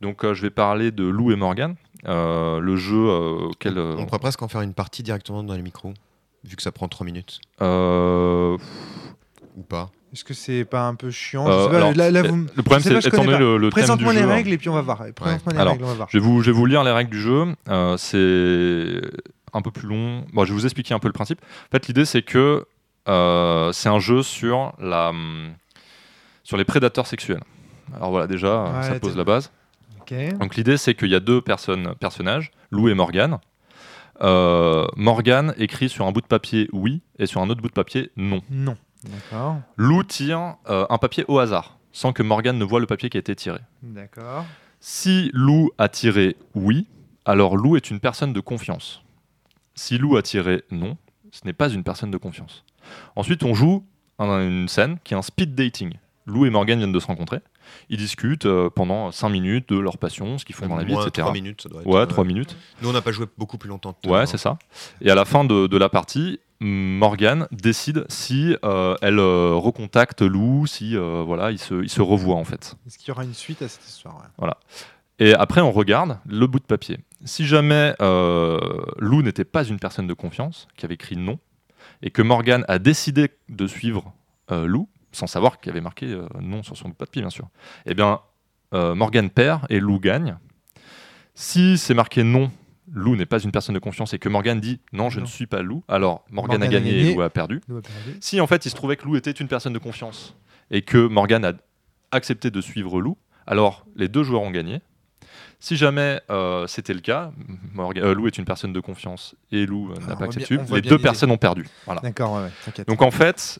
Donc 0.00 0.24
euh, 0.24 0.34
je 0.34 0.42
vais 0.42 0.50
parler 0.50 0.92
de 0.92 1.04
Lou 1.04 1.30
et 1.32 1.36
Morgan, 1.36 1.74
euh, 2.06 2.58
le 2.60 2.76
jeu 2.76 2.96
euh, 3.08 3.48
auquel. 3.50 3.76
euh, 3.76 3.96
On 3.98 4.06
pourrait 4.06 4.18
presque 4.20 4.40
en 4.42 4.48
faire 4.48 4.60
une 4.62 4.74
partie 4.74 5.02
directement 5.02 5.42
dans 5.42 5.54
les 5.54 5.62
micros 5.62 5.92
vu 6.44 6.56
que 6.56 6.62
ça 6.62 6.72
prend 6.72 6.88
3 6.88 7.04
minutes 7.04 7.40
euh, 7.60 8.56
ou 9.56 9.62
pas. 9.62 9.90
Est-ce 10.12 10.24
que 10.24 10.34
c'est 10.34 10.64
pas 10.64 10.86
un 10.86 10.94
peu 10.96 11.10
chiant? 11.10 11.46
Euh, 11.48 11.58
Je 11.58 11.64
sais 11.64 11.70
pas, 11.70 11.76
alors, 11.76 11.94
là, 11.94 12.10
là, 12.10 12.20
euh, 12.20 12.28
vous... 12.28 12.46
le 12.54 12.62
problème, 12.62 12.80
c'est 12.82 13.06
étant 13.06 13.24
donné 13.24 13.38
le, 13.38 13.56
le 13.58 13.70
Présente-moi 13.70 14.12
les 14.12 14.20
jeu, 14.20 14.24
hein. 14.28 14.34
règles 14.34 14.52
et 14.52 14.58
puis 14.58 14.68
on 14.68 14.74
va 14.74 14.82
voir. 14.82 15.04
Présente-moi 15.14 15.52
les 15.52 15.58
Alors, 15.60 15.72
règles, 15.74 15.84
on 15.84 15.88
va 15.88 15.94
voir. 15.94 16.08
Je 16.10 16.18
vais, 16.18 16.24
vous, 16.24 16.42
je 16.42 16.50
vais 16.50 16.56
vous 16.56 16.66
lire 16.66 16.82
les 16.82 16.90
règles 16.90 17.10
du 17.10 17.20
jeu. 17.20 17.46
Euh, 17.68 17.96
c'est 17.96 19.00
un 19.52 19.62
peu 19.62 19.70
plus 19.70 19.88
long. 19.88 20.24
Bon, 20.32 20.44
je 20.44 20.52
vais 20.52 20.58
vous 20.58 20.64
expliquer 20.64 20.94
un 20.94 20.98
peu 20.98 21.08
le 21.08 21.12
principe. 21.12 21.40
En 21.42 21.70
fait, 21.70 21.86
l'idée, 21.86 22.04
c'est 22.04 22.22
que 22.22 22.66
euh, 23.08 23.72
c'est 23.72 23.88
un 23.88 24.00
jeu 24.00 24.22
sur, 24.22 24.72
la, 24.80 25.10
hum, 25.10 25.50
sur 26.42 26.56
les 26.56 26.64
prédateurs 26.64 27.06
sexuels. 27.06 27.42
Alors 27.94 28.10
voilà, 28.10 28.26
déjà, 28.26 28.64
Ouais, 28.64 28.82
ça 28.82 29.00
pose 29.00 29.16
la 29.16 29.24
base. 29.24 29.50
Donc 30.40 30.56
l'idée, 30.56 30.76
c'est 30.76 30.94
qu'il 30.94 31.08
y 31.08 31.14
a 31.14 31.20
deux 31.20 31.40
personnes, 31.40 31.94
personnages, 32.00 32.50
Lou 32.72 32.88
et 32.88 32.94
Morgan. 32.94 33.38
Euh, 34.22 34.86
Morgan 34.96 35.54
écrit 35.56 35.88
sur 35.88 36.06
un 36.06 36.12
bout 36.12 36.20
de 36.20 36.26
papier 36.26 36.68
oui 36.72 37.00
et 37.18 37.26
sur 37.26 37.40
un 37.40 37.48
autre 37.48 37.62
bout 37.62 37.68
de 37.68 37.72
papier 37.72 38.10
non. 38.16 38.42
Non. 38.50 38.76
D'accord. 39.04 39.56
Lou 39.76 40.02
tire 40.02 40.56
euh, 40.68 40.86
un 40.90 40.98
papier 40.98 41.24
au 41.28 41.38
hasard, 41.38 41.78
sans 41.92 42.12
que 42.12 42.22
Morgan 42.22 42.56
ne 42.58 42.64
voie 42.64 42.80
le 42.80 42.86
papier 42.86 43.08
qui 43.10 43.16
a 43.16 43.20
été 43.20 43.34
tiré. 43.34 43.58
D'accord. 43.82 44.44
Si 44.80 45.30
Lou 45.34 45.70
a 45.78 45.88
tiré 45.88 46.36
oui, 46.54 46.86
alors 47.24 47.56
Lou 47.56 47.76
est 47.76 47.90
une 47.90 48.00
personne 48.00 48.32
de 48.32 48.40
confiance. 48.40 49.02
Si 49.74 49.98
Lou 49.98 50.16
a 50.16 50.22
tiré 50.22 50.64
non, 50.70 50.96
ce 51.30 51.40
n'est 51.44 51.52
pas 51.52 51.68
une 51.70 51.84
personne 51.84 52.10
de 52.10 52.16
confiance. 52.18 52.64
Ensuite, 53.16 53.42
on 53.44 53.54
joue 53.54 53.84
un- 54.18 54.46
une 54.46 54.68
scène 54.68 54.98
qui 55.04 55.14
est 55.14 55.16
un 55.16 55.22
speed 55.22 55.54
dating. 55.54 55.94
Lou 56.26 56.44
et 56.46 56.50
Morgan 56.50 56.78
viennent 56.78 56.92
de 56.92 57.00
se 57.00 57.06
rencontrer. 57.06 57.40
Ils 57.88 57.96
discutent 57.98 58.46
euh, 58.46 58.68
pendant 58.68 59.10
5 59.12 59.28
minutes 59.28 59.68
de 59.68 59.78
leur 59.78 59.96
passion, 59.98 60.38
ce 60.38 60.44
qu'ils 60.44 60.54
font 60.54 60.66
dans 60.66 60.76
la 60.76 60.84
vie, 60.84 60.92
etc. 60.94 61.10
3 61.22 61.32
minutes, 61.32 61.62
ça 61.62 61.68
doit 61.68 61.80
être. 61.82 61.86
Ouais, 61.86 62.00
euh, 62.00 62.06
3 62.06 62.24
minutes. 62.24 62.56
Nous, 62.82 62.88
on 62.88 62.92
n'a 62.92 63.00
pas 63.00 63.12
joué 63.12 63.26
beaucoup 63.38 63.58
plus 63.58 63.68
longtemps. 63.68 63.94
Ouais, 64.06 64.26
c'est 64.26 64.38
ça. 64.38 64.58
Et 65.00 65.10
à 65.10 65.14
la 65.14 65.24
fin 65.24 65.44
de, 65.44 65.66
de 65.66 65.76
la 65.78 65.88
partie, 65.88 66.40
Morgan 66.60 67.46
décide 67.52 68.04
si 68.08 68.56
euh, 68.64 68.94
elle 69.00 69.18
euh, 69.18 69.54
recontacte 69.54 70.22
Lou, 70.22 70.66
si 70.66 70.96
euh, 70.96 71.22
voilà, 71.26 71.50
ils 71.50 71.58
se, 71.58 71.82
ils 71.82 71.88
se 71.88 72.02
revoient 72.02 72.36
en 72.36 72.44
fait. 72.44 72.76
Est-ce 72.86 72.98
qu'il 72.98 73.08
y 73.08 73.10
aura 73.10 73.24
une 73.24 73.34
suite 73.34 73.62
à 73.62 73.68
cette 73.68 73.86
histoire 73.86 74.22
ouais. 74.38 74.48
Et 75.18 75.34
après, 75.34 75.60
on 75.60 75.72
regarde 75.72 76.18
le 76.26 76.46
bout 76.46 76.60
de 76.60 76.64
papier. 76.64 76.98
Si 77.24 77.46
jamais 77.46 77.94
Lou 78.00 79.22
n'était 79.22 79.44
pas 79.44 79.64
une 79.64 79.78
personne 79.78 80.06
de 80.06 80.14
confiance, 80.14 80.66
qui 80.76 80.86
avait 80.86 80.94
écrit 80.94 81.16
non, 81.16 81.38
et 82.02 82.10
que 82.10 82.22
Morgan 82.22 82.64
a 82.68 82.78
décidé 82.78 83.30
de 83.50 83.66
suivre 83.66 84.14
Lou, 84.50 84.88
sans 85.12 85.26
savoir 85.26 85.60
qu'il 85.60 85.72
avait 85.72 85.82
marqué 85.82 86.18
non 86.40 86.62
sur 86.62 86.74
son 86.74 86.88
bout 86.88 86.94
de 86.94 86.96
papier, 86.96 87.20
bien 87.20 87.28
sûr, 87.28 87.48
eh 87.84 87.92
bien, 87.92 88.20
euh, 88.72 88.94
Morgan 88.94 89.30
perd 89.30 89.66
et 89.68 89.80
Lou 89.80 89.98
gagne. 89.98 90.36
Si 91.34 91.78
c'est 91.78 91.94
marqué 91.94 92.22
non, 92.22 92.50
Lou 92.92 93.14
n'est 93.16 93.26
pas 93.26 93.38
une 93.38 93.52
personne 93.52 93.74
de 93.74 93.78
confiance 93.80 94.14
et 94.14 94.18
que 94.18 94.28
Morgan 94.28 94.58
dit 94.60 94.80
non, 94.92 95.10
je 95.10 95.18
Non. 95.20 95.26
ne 95.26 95.30
suis 95.30 95.46
pas 95.46 95.62
Lou, 95.62 95.82
alors 95.88 96.24
Morgan, 96.30 96.58
Morgan 96.60 96.62
a 96.62 96.66
gagné, 96.72 97.10
et 97.10 97.14
Lou 97.14 97.22
a 97.22 97.30
perdu. 97.30 97.60
Si 98.20 98.40
en 98.40 98.46
fait 98.46 98.66
il 98.66 98.70
se 98.70 98.74
trouvait 98.76 98.96
que 98.96 99.04
Lou 99.04 99.16
était 99.16 99.30
une 99.30 99.48
personne 99.48 99.72
de 99.72 99.78
confiance 99.78 100.34
et 100.70 100.82
que 100.82 100.98
Morgan 101.06 101.44
a 101.44 101.52
accepté 102.12 102.50
de 102.50 102.60
suivre 102.60 103.00
Lou, 103.00 103.16
alors 103.46 103.86
les 103.96 104.08
deux 104.08 104.22
joueurs 104.24 104.42
ont 104.42 104.50
gagné. 104.50 104.80
Si 105.62 105.76
jamais 105.76 106.20
euh, 106.30 106.66
c'était 106.66 106.94
le 106.94 107.00
cas, 107.00 107.32
Morgan- 107.74 108.02
euh, 108.02 108.14
Lou 108.14 108.26
est 108.26 108.38
une 108.38 108.46
personne 108.46 108.72
de 108.72 108.80
confiance 108.80 109.34
et 109.52 109.66
Lou 109.66 109.90
euh, 109.90 109.94
Ah, 109.98 110.06
n'a 110.08 110.14
on 110.14 110.16
pas 110.16 110.24
accepté, 110.24 110.56
bien- 110.56 110.64
les 110.74 110.80
deux 110.80 110.90
l'idée. 110.90 111.02
personnes 111.02 111.30
ont 111.30 111.36
perdu. 111.36 111.66
Voilà. 111.84 112.00
D'accord, 112.00 112.32
ouais, 112.34 112.42
ouais, 112.44 112.50
t'inquiète. 112.64 112.88
Donc 112.88 113.02
en 113.02 113.10
fait, 113.10 113.58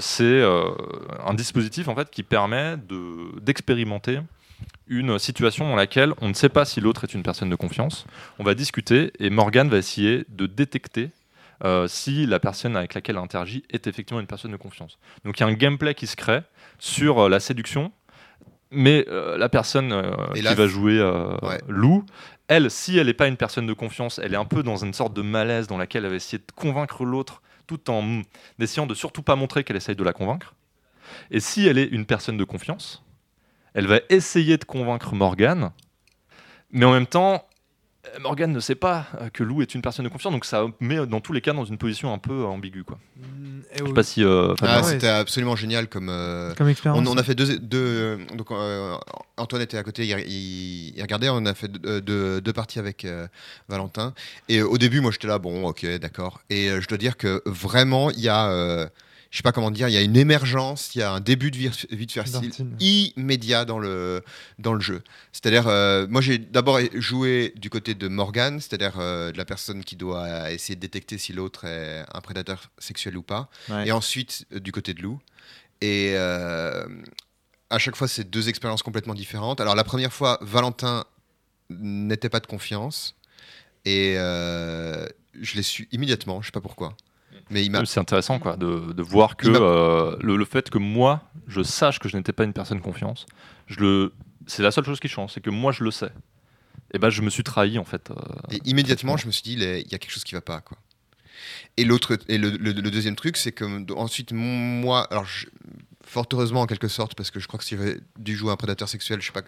c'est 0.00 0.42
un 0.44 1.34
dispositif 1.34 1.88
en 1.88 1.94
fait 1.94 2.10
qui 2.10 2.22
permet 2.24 2.76
de 2.76 3.38
d'expérimenter 3.40 4.18
une 4.86 5.18
situation 5.18 5.68
dans 5.68 5.76
laquelle 5.76 6.12
on 6.20 6.28
ne 6.28 6.34
sait 6.34 6.48
pas 6.48 6.64
si 6.64 6.80
l'autre 6.80 7.04
est 7.04 7.14
une 7.14 7.22
personne 7.22 7.48
de 7.48 7.56
confiance. 7.56 8.06
On 8.38 8.44
va 8.44 8.54
discuter 8.54 9.12
et 9.18 9.30
Morgan 9.30 9.68
va 9.68 9.78
essayer 9.78 10.24
de 10.28 10.46
détecter 10.46 11.10
euh, 11.62 11.86
si 11.86 12.26
la 12.26 12.40
personne 12.40 12.76
avec 12.76 12.94
laquelle 12.94 13.16
elle 13.16 13.22
interagit 13.22 13.64
est 13.70 13.86
effectivement 13.86 14.20
une 14.20 14.26
personne 14.26 14.50
de 14.50 14.56
confiance. 14.56 14.98
Donc 15.24 15.38
il 15.38 15.42
y 15.42 15.44
a 15.44 15.46
un 15.46 15.52
gameplay 15.52 15.94
qui 15.94 16.06
se 16.06 16.16
crée 16.16 16.40
sur 16.78 17.20
euh, 17.20 17.28
la 17.28 17.38
séduction, 17.38 17.92
mais 18.70 19.04
euh, 19.08 19.36
la 19.36 19.48
personne 19.48 19.94
qui 20.34 20.42
là, 20.42 20.54
va 20.54 20.66
jouer 20.66 21.02
ouais. 21.42 21.60
Lou, 21.68 22.04
elle, 22.48 22.70
si 22.70 22.98
elle 22.98 23.06
n'est 23.06 23.14
pas 23.14 23.28
une 23.28 23.36
personne 23.36 23.66
de 23.66 23.72
confiance, 23.74 24.18
elle 24.22 24.32
est 24.32 24.38
un 24.38 24.44
peu 24.44 24.62
dans 24.62 24.78
une 24.78 24.94
sorte 24.94 25.14
de 25.14 25.22
malaise 25.22 25.66
dans 25.66 25.78
laquelle 25.78 26.04
elle 26.04 26.10
va 26.10 26.16
essayer 26.16 26.38
de 26.38 26.52
convaincre 26.54 27.04
l'autre 27.04 27.42
tout 27.66 27.90
en 27.90 28.22
essayant 28.58 28.86
de 28.86 28.94
surtout 28.94 29.22
pas 29.22 29.36
montrer 29.36 29.62
qu'elle 29.62 29.76
essaye 29.76 29.94
de 29.94 30.02
la 30.02 30.12
convaincre. 30.12 30.54
Et 31.30 31.40
si 31.40 31.66
elle 31.66 31.78
est 31.78 31.84
une 31.84 32.06
personne 32.06 32.36
de 32.36 32.44
confiance, 32.44 33.04
elle 33.74 33.86
va 33.86 34.00
essayer 34.08 34.56
de 34.56 34.64
convaincre 34.64 35.14
Morgan, 35.14 35.70
mais 36.72 36.84
en 36.84 36.92
même 36.92 37.06
temps, 37.06 37.44
euh, 38.06 38.18
Morgan 38.20 38.50
ne 38.52 38.60
sait 38.60 38.74
pas 38.74 39.06
euh, 39.20 39.28
que 39.28 39.42
Lou 39.42 39.60
est 39.62 39.74
une 39.74 39.82
personne 39.82 40.04
de 40.04 40.10
confiance, 40.10 40.32
donc 40.32 40.44
ça 40.46 40.64
met 40.80 40.98
euh, 40.98 41.06
dans 41.06 41.20
tous 41.20 41.32
les 41.32 41.40
cas 41.40 41.52
dans 41.52 41.64
une 41.66 41.76
position 41.78 42.12
un 42.12 42.18
peu 42.18 42.44
ambiguë. 42.44 42.84
Quoi. 42.84 42.98
Mm, 43.16 43.60
et 43.74 43.78
Je 43.80 43.84
sais 43.86 43.92
pas 43.92 44.02
si. 44.02 44.24
euh, 44.24 44.54
Ah, 44.62 44.82
C'était 44.82 45.00
c'est- 45.00 45.08
absolument 45.08 45.54
génial 45.56 45.86
comme. 45.88 46.08
euh, 46.08 46.54
Comme 46.54 46.68
expérience. 46.68 47.06
On, 47.06 47.12
on 47.12 47.18
a 47.18 47.22
fait 47.22 47.34
deux. 47.34 47.58
deux 47.58 48.18
donc, 48.34 48.50
euh, 48.52 48.96
Antoine 49.36 49.62
était 49.62 49.76
à 49.76 49.82
côté, 49.82 50.06
il, 50.06 50.18
il- 50.28 50.94
il 50.96 51.02
regardait. 51.02 51.28
On 51.28 51.44
a 51.44 51.54
fait 51.54 51.68
deux, 51.68 52.00
deux- 52.00 52.40
deux 52.40 52.52
parties 52.52 52.78
avec 52.78 53.04
euh, 53.04 53.26
Valentin. 53.68 54.14
Et 54.48 54.58
euh, 54.60 54.66
au 54.66 54.78
début, 54.78 55.00
moi, 55.00 55.10
j'étais 55.12 55.28
là, 55.28 55.38
bon, 55.38 55.66
ok, 55.68 55.84
d'accord. 55.98 56.40
Et 56.50 56.70
euh, 56.70 56.80
je 56.80 56.88
dois 56.88 56.98
dire 56.98 57.16
que 57.18 57.42
vraiment, 57.46 58.10
il 58.10 58.20
y 58.20 58.28
a. 58.28 58.88
je 59.30 59.36
sais 59.36 59.42
pas 59.44 59.52
comment 59.52 59.70
dire, 59.70 59.88
il 59.88 59.92
y 59.92 59.96
a 59.96 60.02
une 60.02 60.16
émergence, 60.16 60.92
il 60.94 60.98
y 60.98 61.02
a 61.02 61.12
un 61.12 61.20
début 61.20 61.52
de 61.52 61.58
de 61.60 62.10
facile 62.10 62.50
immédiat 62.80 63.64
dans 63.64 63.78
le, 63.78 64.24
dans 64.58 64.72
le 64.74 64.80
jeu. 64.80 65.02
C'est-à-dire, 65.32 65.68
euh, 65.68 66.08
moi 66.08 66.20
j'ai 66.20 66.38
d'abord 66.38 66.80
joué 66.94 67.54
du 67.56 67.70
côté 67.70 67.94
de 67.94 68.08
Morgan, 68.08 68.60
c'est-à-dire 68.60 68.98
euh, 68.98 69.30
de 69.30 69.38
la 69.38 69.44
personne 69.44 69.84
qui 69.84 69.94
doit 69.94 70.50
essayer 70.50 70.74
de 70.74 70.80
détecter 70.80 71.16
si 71.16 71.32
l'autre 71.32 71.64
est 71.64 72.04
un 72.12 72.20
prédateur 72.20 72.70
sexuel 72.78 73.16
ou 73.16 73.22
pas. 73.22 73.48
Ouais. 73.68 73.86
Et 73.86 73.92
ensuite 73.92 74.46
euh, 74.52 74.58
du 74.58 74.72
côté 74.72 74.94
de 74.94 75.02
Lou. 75.02 75.20
Et 75.80 76.16
à 76.16 77.78
chaque 77.78 77.96
fois, 77.96 78.08
c'est 78.08 78.28
deux 78.28 78.48
expériences 78.48 78.82
complètement 78.82 79.14
différentes. 79.14 79.60
Alors 79.60 79.74
la 79.76 79.84
première 79.84 80.12
fois, 80.12 80.38
Valentin 80.42 81.04
n'était 81.70 82.28
pas 82.28 82.40
de 82.40 82.46
confiance. 82.46 83.14
Et 83.86 84.16
je 84.16 85.54
l'ai 85.54 85.62
su 85.62 85.88
immédiatement, 85.92 86.42
je 86.42 86.46
sais 86.46 86.52
pas 86.52 86.60
pourquoi. 86.60 86.96
Mais 87.80 87.86
C'est 87.86 88.00
intéressant 88.00 88.38
quoi, 88.38 88.56
de, 88.56 88.92
de 88.92 89.02
voir 89.02 89.36
que 89.36 89.48
euh, 89.48 90.16
le, 90.20 90.36
le 90.36 90.44
fait 90.44 90.70
que 90.70 90.78
moi, 90.78 91.22
je 91.48 91.62
sache 91.62 91.98
que 91.98 92.08
je 92.08 92.16
n'étais 92.16 92.32
pas 92.32 92.44
une 92.44 92.52
personne 92.52 92.78
de 92.78 92.82
confiance, 92.82 93.26
je 93.66 93.80
le, 93.80 94.12
c'est 94.46 94.62
la 94.62 94.70
seule 94.70 94.84
chose 94.84 95.00
qui 95.00 95.08
change, 95.08 95.32
c'est 95.32 95.40
que 95.40 95.50
moi 95.50 95.72
je 95.72 95.84
le 95.84 95.90
sais. 95.90 96.10
Et 96.92 96.98
ben 96.98 97.10
je 97.10 97.22
me 97.22 97.30
suis 97.30 97.44
trahi 97.44 97.78
en 97.78 97.84
fait. 97.84 98.10
euh, 98.10 98.14
Et 98.50 98.60
immédiatement, 98.64 99.16
je 99.16 99.26
me 99.26 99.32
suis 99.32 99.42
dit, 99.42 99.52
il 99.54 99.62
y 99.62 99.94
a 99.94 99.98
quelque 99.98 100.10
chose 100.10 100.24
qui 100.24 100.34
va 100.34 100.40
pas, 100.40 100.60
quoi. 100.60 100.76
Et 101.76 101.84
l'autre, 101.84 102.18
et 102.28 102.36
le, 102.38 102.50
le- 102.50 102.72
le 102.72 102.90
deuxième 102.90 103.16
truc, 103.16 103.36
c'est 103.36 103.52
que 103.52 103.64
ensuite, 103.94 104.32
moi, 104.32 105.06
alors, 105.10 105.24
je- 105.24 105.46
fort 106.04 106.26
heureusement 106.32 106.62
en 106.62 106.66
quelque 106.66 106.88
sorte, 106.88 107.14
parce 107.14 107.30
que 107.30 107.38
je 107.38 107.46
crois 107.46 107.58
que 107.58 107.64
si 107.64 107.76
j'avais 107.76 107.98
dû 108.18 108.34
jouer 108.36 108.50
un 108.50 108.56
prédateur 108.56 108.88
sexuel, 108.88 109.20
je 109.20 109.26
sais 109.26 109.32
pas, 109.32 109.42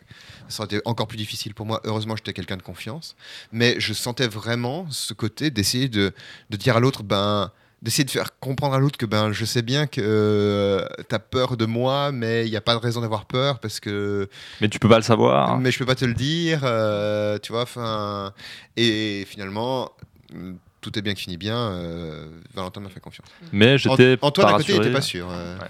ça 0.48 0.62
aurait 0.62 0.76
été 0.76 0.82
encore 0.84 1.08
plus 1.08 1.16
difficile 1.18 1.54
pour 1.54 1.66
moi. 1.66 1.80
Heureusement, 1.84 2.14
j'étais 2.16 2.32
quelqu'un 2.32 2.56
de 2.56 2.62
confiance, 2.62 3.16
mais 3.50 3.74
je 3.80 3.92
sentais 3.92 4.28
vraiment 4.28 4.86
ce 4.90 5.12
côté 5.14 5.50
d'essayer 5.50 5.88
de, 5.88 6.12
de 6.50 6.56
dire 6.56 6.76
à 6.76 6.80
l'autre, 6.80 7.02
ben, 7.02 7.50
d'essayer 7.82 8.04
de 8.04 8.10
faire 8.10 8.38
comprendre 8.38 8.74
à 8.74 8.78
l'autre 8.78 8.96
que 8.96 9.06
ben, 9.06 9.32
je 9.32 9.44
sais 9.44 9.60
bien 9.62 9.86
que 9.88 10.86
tu 11.08 11.14
as 11.14 11.18
peur 11.18 11.56
de 11.56 11.66
moi, 11.66 12.12
mais 12.12 12.46
il 12.46 12.50
n'y 12.50 12.56
a 12.56 12.60
pas 12.60 12.74
de 12.74 12.78
raison 12.80 13.00
d'avoir 13.00 13.24
peur 13.26 13.58
parce 13.58 13.80
que 13.80 14.28
Mais 14.60 14.68
tu 14.68 14.78
peux 14.78 14.88
pas 14.88 14.96
le 14.98 15.02
savoir. 15.02 15.58
mais 15.58 15.70
je 15.72 15.78
peux 15.78 15.86
pas 15.86 15.94
te 15.96 16.04
le 16.04 16.14
dire, 16.14 16.60
euh, 16.64 17.38
tu 17.42 17.52
vois. 17.52 17.62
Enfin, 17.62 18.32
et 18.76 19.24
finalement, 19.28 19.90
mm, 20.32 20.52
tout 20.80 20.96
est 20.98 21.02
bien 21.02 21.14
qui 21.14 21.22
finit 21.24 21.36
bien. 21.36 21.56
euh, 21.56 22.26
Valentin 22.54 22.80
m'a 22.80 22.88
fait 22.88 23.00
confiance. 23.00 23.26
Mais 23.52 23.78
j'étais 23.78 24.16
Ant- 24.22 24.28
Antoine 24.28 24.46
pas 24.48 24.54
à 24.54 24.56
côté, 24.58 24.72
il 24.72 24.76
rassuré. 24.76 24.86
était 24.88 24.94
pas 24.94 25.00
sûr. 25.02 25.28
euh. 25.30 25.58
Ouais. 25.58 25.64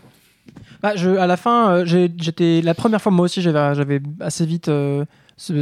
Bah, 0.82 0.96
je, 0.96 1.10
à 1.10 1.26
la 1.26 1.36
fin, 1.36 1.70
euh, 1.70 1.84
j'étais 1.86 2.60
la 2.62 2.74
première 2.74 3.00
fois 3.00 3.12
moi 3.12 3.24
aussi, 3.24 3.40
j'avais 3.40 4.00
assez 4.20 4.44
vite 4.44 4.68
euh, 4.68 5.04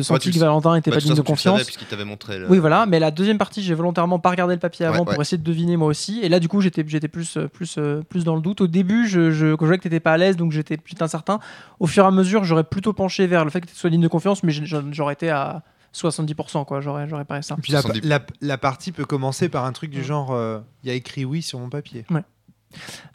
senti 0.02 0.30
que 0.30 0.34
le- 0.34 0.40
Valentin 0.40 0.74
était 0.76 0.90
Bah, 0.90 0.96
pas 0.96 1.00
digne 1.00 1.10
de 1.10 1.16
savais 1.16 1.26
confiance. 1.26 1.62
puisqu'il 1.64 1.86
t'avait 1.86 2.04
montré. 2.04 2.38
Le... 2.38 2.48
Oui, 2.50 2.58
voilà. 2.58 2.86
Mais 2.86 2.98
la 2.98 3.10
deuxième 3.10 3.38
partie, 3.38 3.62
j'ai 3.62 3.74
volontairement 3.74 4.18
pas 4.18 4.30
regardé 4.30 4.54
le 4.54 4.60
papier 4.60 4.84
avant 4.86 5.04
ouais. 5.04 5.12
pour 5.14 5.20
essayer 5.22 5.38
de 5.38 5.42
deviner 5.44 5.76
moi 5.76 5.88
aussi. 5.88 6.20
Et 6.22 6.28
là, 6.28 6.38
du 6.40 6.48
coup, 6.48 6.60
j'étais 6.60 6.84
j'étais 6.86 7.08
plus 7.08 7.36
euh, 7.36 7.48
plus 7.48 7.76
euh, 7.78 8.02
plus 8.08 8.24
dans 8.24 8.36
le 8.36 8.42
doute. 8.42 8.60
Au 8.60 8.66
début, 8.66 9.08
je, 9.08 9.30
je, 9.30 9.54
quand 9.54 9.64
je 9.64 9.68
voyais 9.68 9.78
que 9.78 9.82
t'étais 9.84 10.00
pas 10.00 10.12
à 10.12 10.16
l'aise, 10.16 10.36
donc 10.36 10.52
j'étais 10.52 10.78
j'étais 10.84 11.02
incertain. 11.02 11.38
Au 11.78 11.86
fur 11.86 12.04
et 12.04 12.06
à 12.06 12.10
mesure, 12.10 12.44
j'aurais 12.44 12.64
plutôt 12.64 12.92
penché 12.92 13.26
vers 13.26 13.44
le 13.44 13.50
fait 13.50 13.60
que 13.62 13.66
tu 13.66 13.74
sois 13.74 13.90
digne 13.90 14.02
de 14.02 14.08
confiance, 14.08 14.42
mais 14.42 14.52
j'aurais 14.52 15.14
été 15.14 15.30
à 15.30 15.62
70%, 15.94 16.64
quoi. 16.66 16.80
J'aurais 16.80 17.08
j'aurais 17.08 17.24
paré 17.24 17.42
ça. 17.42 17.56
Puis 17.60 17.72
la, 17.72 17.80
70. 17.82 18.06
la- 18.08 18.20
la 18.40 18.58
partie 18.58 18.92
peut 18.92 19.04
commencer 19.04 19.48
par 19.48 19.64
un 19.64 19.72
truc 19.72 19.90
du 19.90 20.04
genre 20.04 20.30
euh, 20.32 20.60
il 20.84 20.88
y 20.88 20.92
a 20.92 20.94
écrit 20.94 21.24
oui 21.24 21.42
sur 21.42 21.58
mon 21.58 21.68
papier. 21.68 22.04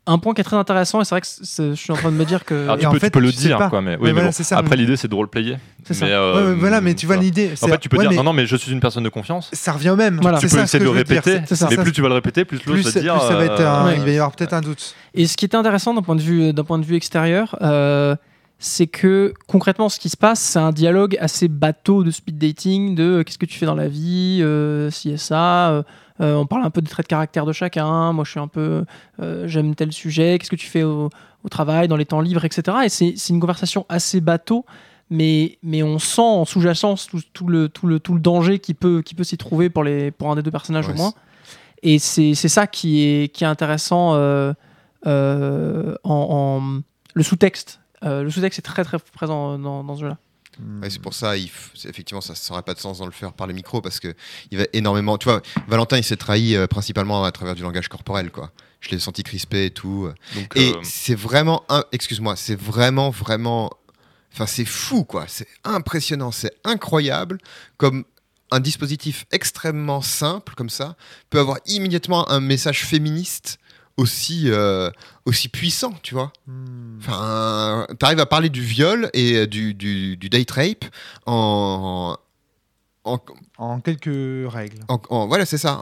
Un 0.07 0.19
point 0.19 0.35
qui 0.35 0.41
est 0.41 0.43
très 0.43 0.55
intéressant, 0.55 1.01
et 1.01 1.05
c'est 1.05 1.15
vrai 1.15 1.21
que 1.21 1.27
je 1.27 1.73
suis 1.73 1.91
en 1.91 1.95
train 1.95 2.11
de 2.11 2.15
me 2.15 2.25
dire 2.25 2.45
que. 2.45 2.53
Alors, 2.65 2.77
tu, 2.77 2.85
en 2.85 2.91
peux, 2.91 2.99
fait, 2.99 3.07
tu 3.07 3.11
peux 3.13 3.19
le 3.21 3.31
dire, 3.31 3.57
pas. 3.57 3.69
quoi, 3.71 3.81
mais, 3.81 3.95
oui, 3.95 4.01
Ouais, 4.01 4.07
mais 4.07 4.11
voilà, 4.11 4.27
bon, 4.27 4.31
c'est 4.33 4.43
ça, 4.43 4.57
après 4.59 4.75
mais- 4.75 4.83
l'idée 4.83 4.97
c'est 4.97 5.07
de 5.07 5.15
roleplayer. 5.15 5.57
C'est 5.83 5.95
ça. 5.95 6.05
Ouais, 6.05 6.11
euh, 6.11 6.49
ouais, 6.51 6.59
voilà, 6.59 6.79
mais 6.79 6.93
tu 6.93 7.07
vois 7.07 7.15
l'idée. 7.17 7.51
En 7.59 7.67
fait, 7.67 7.79
tu 7.79 7.89
peux 7.89 7.97
ouais, 7.97 8.03
dire 8.03 8.11
mais 8.11 8.17
non, 8.17 8.23
non, 8.25 8.33
mais 8.33 8.45
je 8.45 8.55
suis 8.55 8.71
une 8.71 8.79
personne 8.79 9.03
de 9.03 9.09
confiance. 9.09 9.49
Ça 9.53 9.71
revient 9.71 9.89
au 9.89 9.95
même. 9.95 10.19
Voilà. 10.21 10.37
Tu 10.37 10.47
C'est 10.47 10.55
peux 10.55 10.59
ça 10.59 10.63
essayer 10.65 10.79
de 10.83 10.85
dire, 10.89 10.93
répéter, 10.95 11.41
c'est- 11.47 11.55
c'est 11.55 11.69
mais 11.69 11.75
ça. 11.77 11.81
plus 11.81 11.91
tu 11.91 12.01
vas 12.03 12.09
le 12.09 12.13
répéter, 12.13 12.45
plus 12.45 12.57
l'autre 12.57 12.81
plus, 12.83 12.93
va 12.93 13.01
dire. 13.01 13.19
ça 13.19 13.35
va 13.35 13.45
être 13.45 13.61
un- 13.61 13.63
euh, 13.63 13.85
Ouais. 13.87 13.95
il 13.97 14.03
va 14.03 14.09
y 14.11 14.15
avoir 14.15 14.31
peut-être 14.31 14.53
un 14.53 14.61
doute. 14.61 14.93
Et 15.15 15.25
ce 15.25 15.35
qui 15.37 15.45
est 15.45 15.55
intéressant 15.55 15.95
d'un 15.95 16.03
point 16.03 16.15
de 16.15 16.21
vue, 16.21 16.53
d'un 16.53 16.63
point 16.63 16.77
de 16.77 16.85
vue 16.85 16.95
extérieur, 16.95 17.55
euh, 17.63 18.15
c'est 18.59 18.85
que 18.87 19.33
concrètement, 19.47 19.89
ce 19.89 19.99
qui 19.99 20.09
se 20.09 20.17
passe, 20.17 20.39
c'est 20.39 20.59
un 20.59 20.71
dialogue 20.71 21.17
assez 21.19 21.47
bateau 21.47 22.03
de 22.03 22.11
speed 22.11 22.37
dating, 22.37 22.93
de 22.93 23.23
qu'est-ce 23.23 23.39
que 23.39 23.45
tu 23.47 23.57
fais 23.57 23.65
dans 23.65 23.73
la 23.75 23.87
vie, 23.87 24.43
si 24.91 25.09
et 25.09 25.17
ça. 25.17 25.83
Euh, 26.21 26.35
on 26.35 26.45
parle 26.45 26.63
un 26.65 26.69
peu 26.69 26.81
des 26.81 26.89
traits 26.89 27.05
de 27.05 27.09
caractère 27.09 27.45
de 27.45 27.51
chacun. 27.53 28.13
Moi, 28.13 28.23
je 28.23 28.31
suis 28.31 28.39
un 28.39 28.47
peu, 28.47 28.85
euh, 29.21 29.47
j'aime 29.47 29.75
tel 29.75 29.91
sujet. 29.91 30.37
Qu'est-ce 30.39 30.49
que 30.51 30.55
tu 30.55 30.67
fais 30.67 30.83
au, 30.83 31.09
au 31.43 31.49
travail, 31.49 31.87
dans 31.87 31.97
les 31.97 32.05
temps 32.05 32.21
libres, 32.21 32.45
etc. 32.45 32.77
Et 32.85 32.89
c'est 32.89 33.29
une 33.29 33.39
conversation 33.39 33.85
assez 33.89 34.21
bateau. 34.21 34.65
Mais, 35.11 35.59
mais 35.61 35.83
on 35.83 35.99
sent 35.99 36.21
en 36.21 36.45
sous-jacence 36.45 37.05
tout, 37.07 37.21
tout 37.33 37.47
le, 37.47 37.69
tout, 37.69 37.85
le, 37.85 37.99
tout 37.99 38.13
le 38.15 38.19
danger 38.19 38.57
qui 38.59 38.73
peut, 38.73 39.03
qui 39.03 39.13
peut 39.13 39.23
s'y 39.23 39.37
trouver 39.37 39.69
pour, 39.69 39.83
les, 39.83 40.09
pour 40.09 40.31
un 40.31 40.35
des 40.35 40.41
deux 40.41 40.49
personnages 40.51 40.87
Ouais, 40.87 40.93
au 40.93 40.97
moins. 40.97 41.13
Et 41.83 41.99
c'est 41.99 42.33
c'est 42.33 42.47
ça 42.47 42.65
qui 42.65 43.03
est, 43.03 43.27
qui 43.31 43.43
est 43.43 43.47
intéressant 43.47 44.15
euh, 44.15 44.53
en, 45.05 45.99
en- 46.03 46.81
le 47.13 47.23
sous-texte. 47.23 47.79
Le 48.01 48.29
sous-texte 48.29 48.59
est 48.59 48.61
très 48.63 48.83
très 48.83 48.97
présent 48.99 49.57
dans, 49.57 49.83
dans 49.83 49.95
ce 49.95 50.01
jeu-là. 50.01 50.17
Ouais, 50.81 50.89
c'est 50.89 51.01
pour 51.01 51.13
ça, 51.13 51.35
il 51.37 51.47
f- 51.47 51.71
c'est- 51.75 51.89
effectivement, 51.89 52.21
ça 52.21 52.33
n'aurait 52.49 52.63
pas 52.63 52.73
de 52.73 52.79
sens 52.79 52.99
dans 52.99 53.05
le 53.05 53.11
faire 53.11 53.33
par 53.33 53.47
les 53.47 53.53
micros 53.53 53.81
parce 53.81 53.99
que 53.99 54.13
il 54.51 54.57
va 54.57 54.65
énormément. 54.73 55.17
Tu 55.17 55.25
vois, 55.25 55.41
Valentin, 55.67 55.97
il 55.97 56.03
s'est 56.03 56.15
trahi 56.17 56.55
euh, 56.55 56.67
principalement 56.67 57.23
à 57.23 57.31
travers 57.31 57.55
du 57.55 57.61
langage 57.63 57.87
corporel, 57.89 58.31
quoi. 58.31 58.51
Je 58.81 58.89
l'ai 58.89 58.99
senti 58.99 59.23
crispé 59.23 59.65
et 59.65 59.71
tout. 59.71 60.09
donc, 60.35 60.55
Et 60.55 60.71
euh, 60.71 60.79
c'est 60.83 61.15
vraiment, 61.15 61.63
un- 61.69 61.83
excuse-moi, 61.91 62.35
c'est 62.35 62.59
vraiment, 62.59 63.09
vraiment, 63.09 63.69
enfin, 64.33 64.45
c'est 64.45 64.65
fou, 64.65 65.03
quoi. 65.03 65.25
C'est 65.27 65.47
impressionnant, 65.63 66.31
c'est 66.31 66.53
incroyable 66.63 67.39
comme 67.77 68.05
un 68.51 68.59
dispositif 68.59 69.25
extrêmement 69.31 70.01
simple 70.01 70.53
comme 70.53 70.69
ça 70.69 70.95
peut 71.31 71.39
avoir 71.39 71.57
immédiatement 71.65 72.29
un 72.29 72.39
message 72.39 72.85
féministe 72.85 73.57
aussi, 73.97 74.45
euh, 74.51 74.89
aussi 75.25 75.47
puissant, 75.49 75.93
tu 76.03 76.13
vois. 76.15 76.31
Hmm. 76.47 76.97
Enfin, 76.99 77.87
t'arrives 77.99 78.19
à 78.19 78.25
parler 78.25 78.49
du 78.49 78.61
viol 78.61 79.09
et 79.13 79.35
euh, 79.37 79.47
du, 79.47 79.73
du, 79.73 80.17
du 80.17 80.29
date 80.29 80.51
rape 80.51 80.85
en, 81.25 82.17
en, 83.05 83.19
En 83.57 83.79
quelques 83.79 84.51
règles. 84.51 84.79
en- 84.89 85.01
en- 85.09 85.27
voilà, 85.27 85.45
c'est 85.45 85.57
ça. 85.57 85.81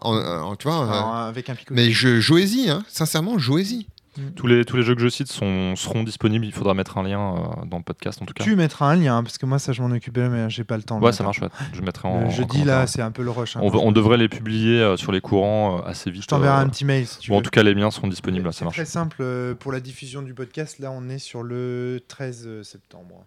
Tu 0.59 0.67
vois. 0.67 0.83
euh, 0.85 0.91
Alors, 0.91 1.15
avec 1.15 1.49
un 1.49 1.55
picot. 1.55 1.73
mais 1.73 1.91
je, 1.91 2.19
jouez-y, 2.19 2.69
hein. 2.69 2.83
sincèrement, 2.87 3.37
jouez-y. 3.39 3.87
Tous, 4.35 4.47
les, 4.47 4.63
tous 4.65 4.77
les 4.77 4.83
jeux 4.83 4.95
que 4.95 5.01
je 5.01 5.07
cite 5.09 5.27
sont, 5.31 5.75
seront 5.75 6.03
disponibles. 6.03 6.45
Il 6.45 6.51
faudra 6.51 6.73
mettre 6.73 6.97
un 6.97 7.03
lien 7.03 7.35
euh, 7.35 7.65
dans 7.65 7.77
le 7.77 7.83
podcast 7.83 8.21
en 8.21 8.25
tout 8.25 8.33
cas. 8.33 8.43
Tu 8.43 8.55
mettras 8.55 8.87
un 8.91 8.95
lien 8.95 9.23
parce 9.23 9.37
que 9.37 9.45
moi 9.45 9.59
ça 9.59 9.73
je 9.73 9.81
m'en 9.81 9.89
occupais 9.91 10.29
mais 10.29 10.49
j'ai 10.49 10.63
pas 10.63 10.77
le 10.77 10.83
temps. 10.83 10.99
de 10.99 11.05
Ouais, 11.05 11.11
ça 11.11 11.23
marche. 11.23 11.41
ouais. 11.41 11.49
Je 11.73 11.81
mettrai 11.81 12.07
en. 12.07 12.25
Le 12.25 12.29
jeudi 12.29 12.63
là 12.63 12.85
c'est 12.87 13.01
un 13.01 13.11
peu 13.11 13.23
le 13.23 13.31
rush. 13.31 13.55
hein. 13.57 13.61
On, 13.63 13.91
devrait 13.91 14.17
les 14.17 14.29
publier 14.29 14.79
euh, 14.79 14.97
sur 14.97 15.11
les 15.11 15.21
courants 15.21 15.79
euh, 15.79 15.89
assez 15.89 16.11
vite. 16.11 16.23
Je 16.23 16.27
t'enverrai 16.27 16.57
euh, 16.59 16.65
un 16.65 16.69
petit 16.69 16.85
mail 16.85 17.05
si 17.07 17.19
tu 17.19 17.31
Bon, 17.31 17.37
en 17.37 17.41
tout 17.41 17.49
cas, 17.51 17.63
les 17.63 17.73
liens 17.73 17.91
seront 17.91 18.07
disponibles. 18.07 18.51
Ça 18.53 18.59
C'est 18.59 18.65
marche. 18.65 18.75
très 18.77 18.85
simple 18.85 19.17
euh, 19.21 19.55
pour 19.55 19.71
la 19.71 19.79
diffusion 19.79 20.21
du 20.21 20.33
podcast. 20.33 20.79
Là, 20.79 20.91
on 20.91 21.09
est 21.09 21.19
sur 21.19 21.43
le 21.43 22.01
13 22.07 22.61
septembre. 22.63 23.25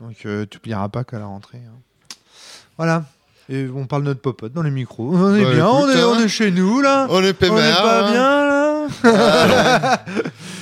Donc, 0.00 0.26
euh, 0.26 0.44
tu 0.50 0.58
oublieras 0.58 0.88
pas 0.88 1.04
qu'à 1.04 1.18
la 1.18 1.26
rentrée. 1.26 1.62
hein. 1.66 1.78
Voilà. 2.76 3.04
Et 3.48 3.68
on 3.74 3.86
parle 3.86 4.04
notre 4.04 4.20
popote 4.20 4.52
dans 4.52 4.62
les 4.62 4.70
micros. 4.70 5.14
On 5.14 5.34
est 5.34 5.44
Bah, 5.44 5.52
bien, 5.52 5.68
on, 5.68 5.88
est, 5.88 6.00
hein. 6.00 6.08
on 6.16 6.18
est 6.18 6.28
chez 6.28 6.50
nous 6.50 6.80
là. 6.80 7.06
On 7.10 7.20
est 7.20 7.22
On 7.22 7.22
est 7.28 7.32
pépère, 7.34 7.76
pas 7.82 8.06
hein. 8.08 8.10
bien 8.10 8.44
là. 8.46 8.53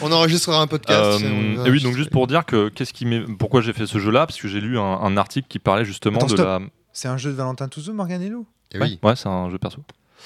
On 0.00 0.10
enregistrera 0.12 0.60
un 0.60 0.66
podcast. 0.66 1.22
Euh, 1.24 1.64
et 1.64 1.70
oui, 1.70 1.82
donc 1.82 1.94
juste 1.94 2.10
pour 2.10 2.26
dire 2.26 2.44
que 2.44 2.68
qu'est-ce 2.68 2.92
qui 2.92 3.06
m'est- 3.06 3.24
pourquoi 3.38 3.60
j'ai 3.60 3.72
fait 3.72 3.86
ce 3.86 3.98
jeu-là, 3.98 4.26
parce 4.26 4.40
que 4.40 4.48
j'ai 4.48 4.60
lu 4.60 4.78
un, 4.78 4.82
un 4.82 5.16
article 5.16 5.46
qui 5.48 5.58
parlait 5.58 5.84
justement 5.84 6.18
Attends, 6.18 6.26
de 6.26 6.32
stop. 6.32 6.46
la. 6.46 6.60
C'est 6.92 7.08
un 7.08 7.16
jeu 7.16 7.30
de 7.30 7.36
Valentin 7.36 7.68
Touzou, 7.68 7.92
Morganello. 7.94 8.46
Eh 8.74 8.78
Ouais, 8.78 8.86
oui. 8.86 8.98
ouais, 9.02 9.16
c'est 9.16 9.28
un 9.28 9.48
jeu 9.50 9.58
perso. 9.58 9.78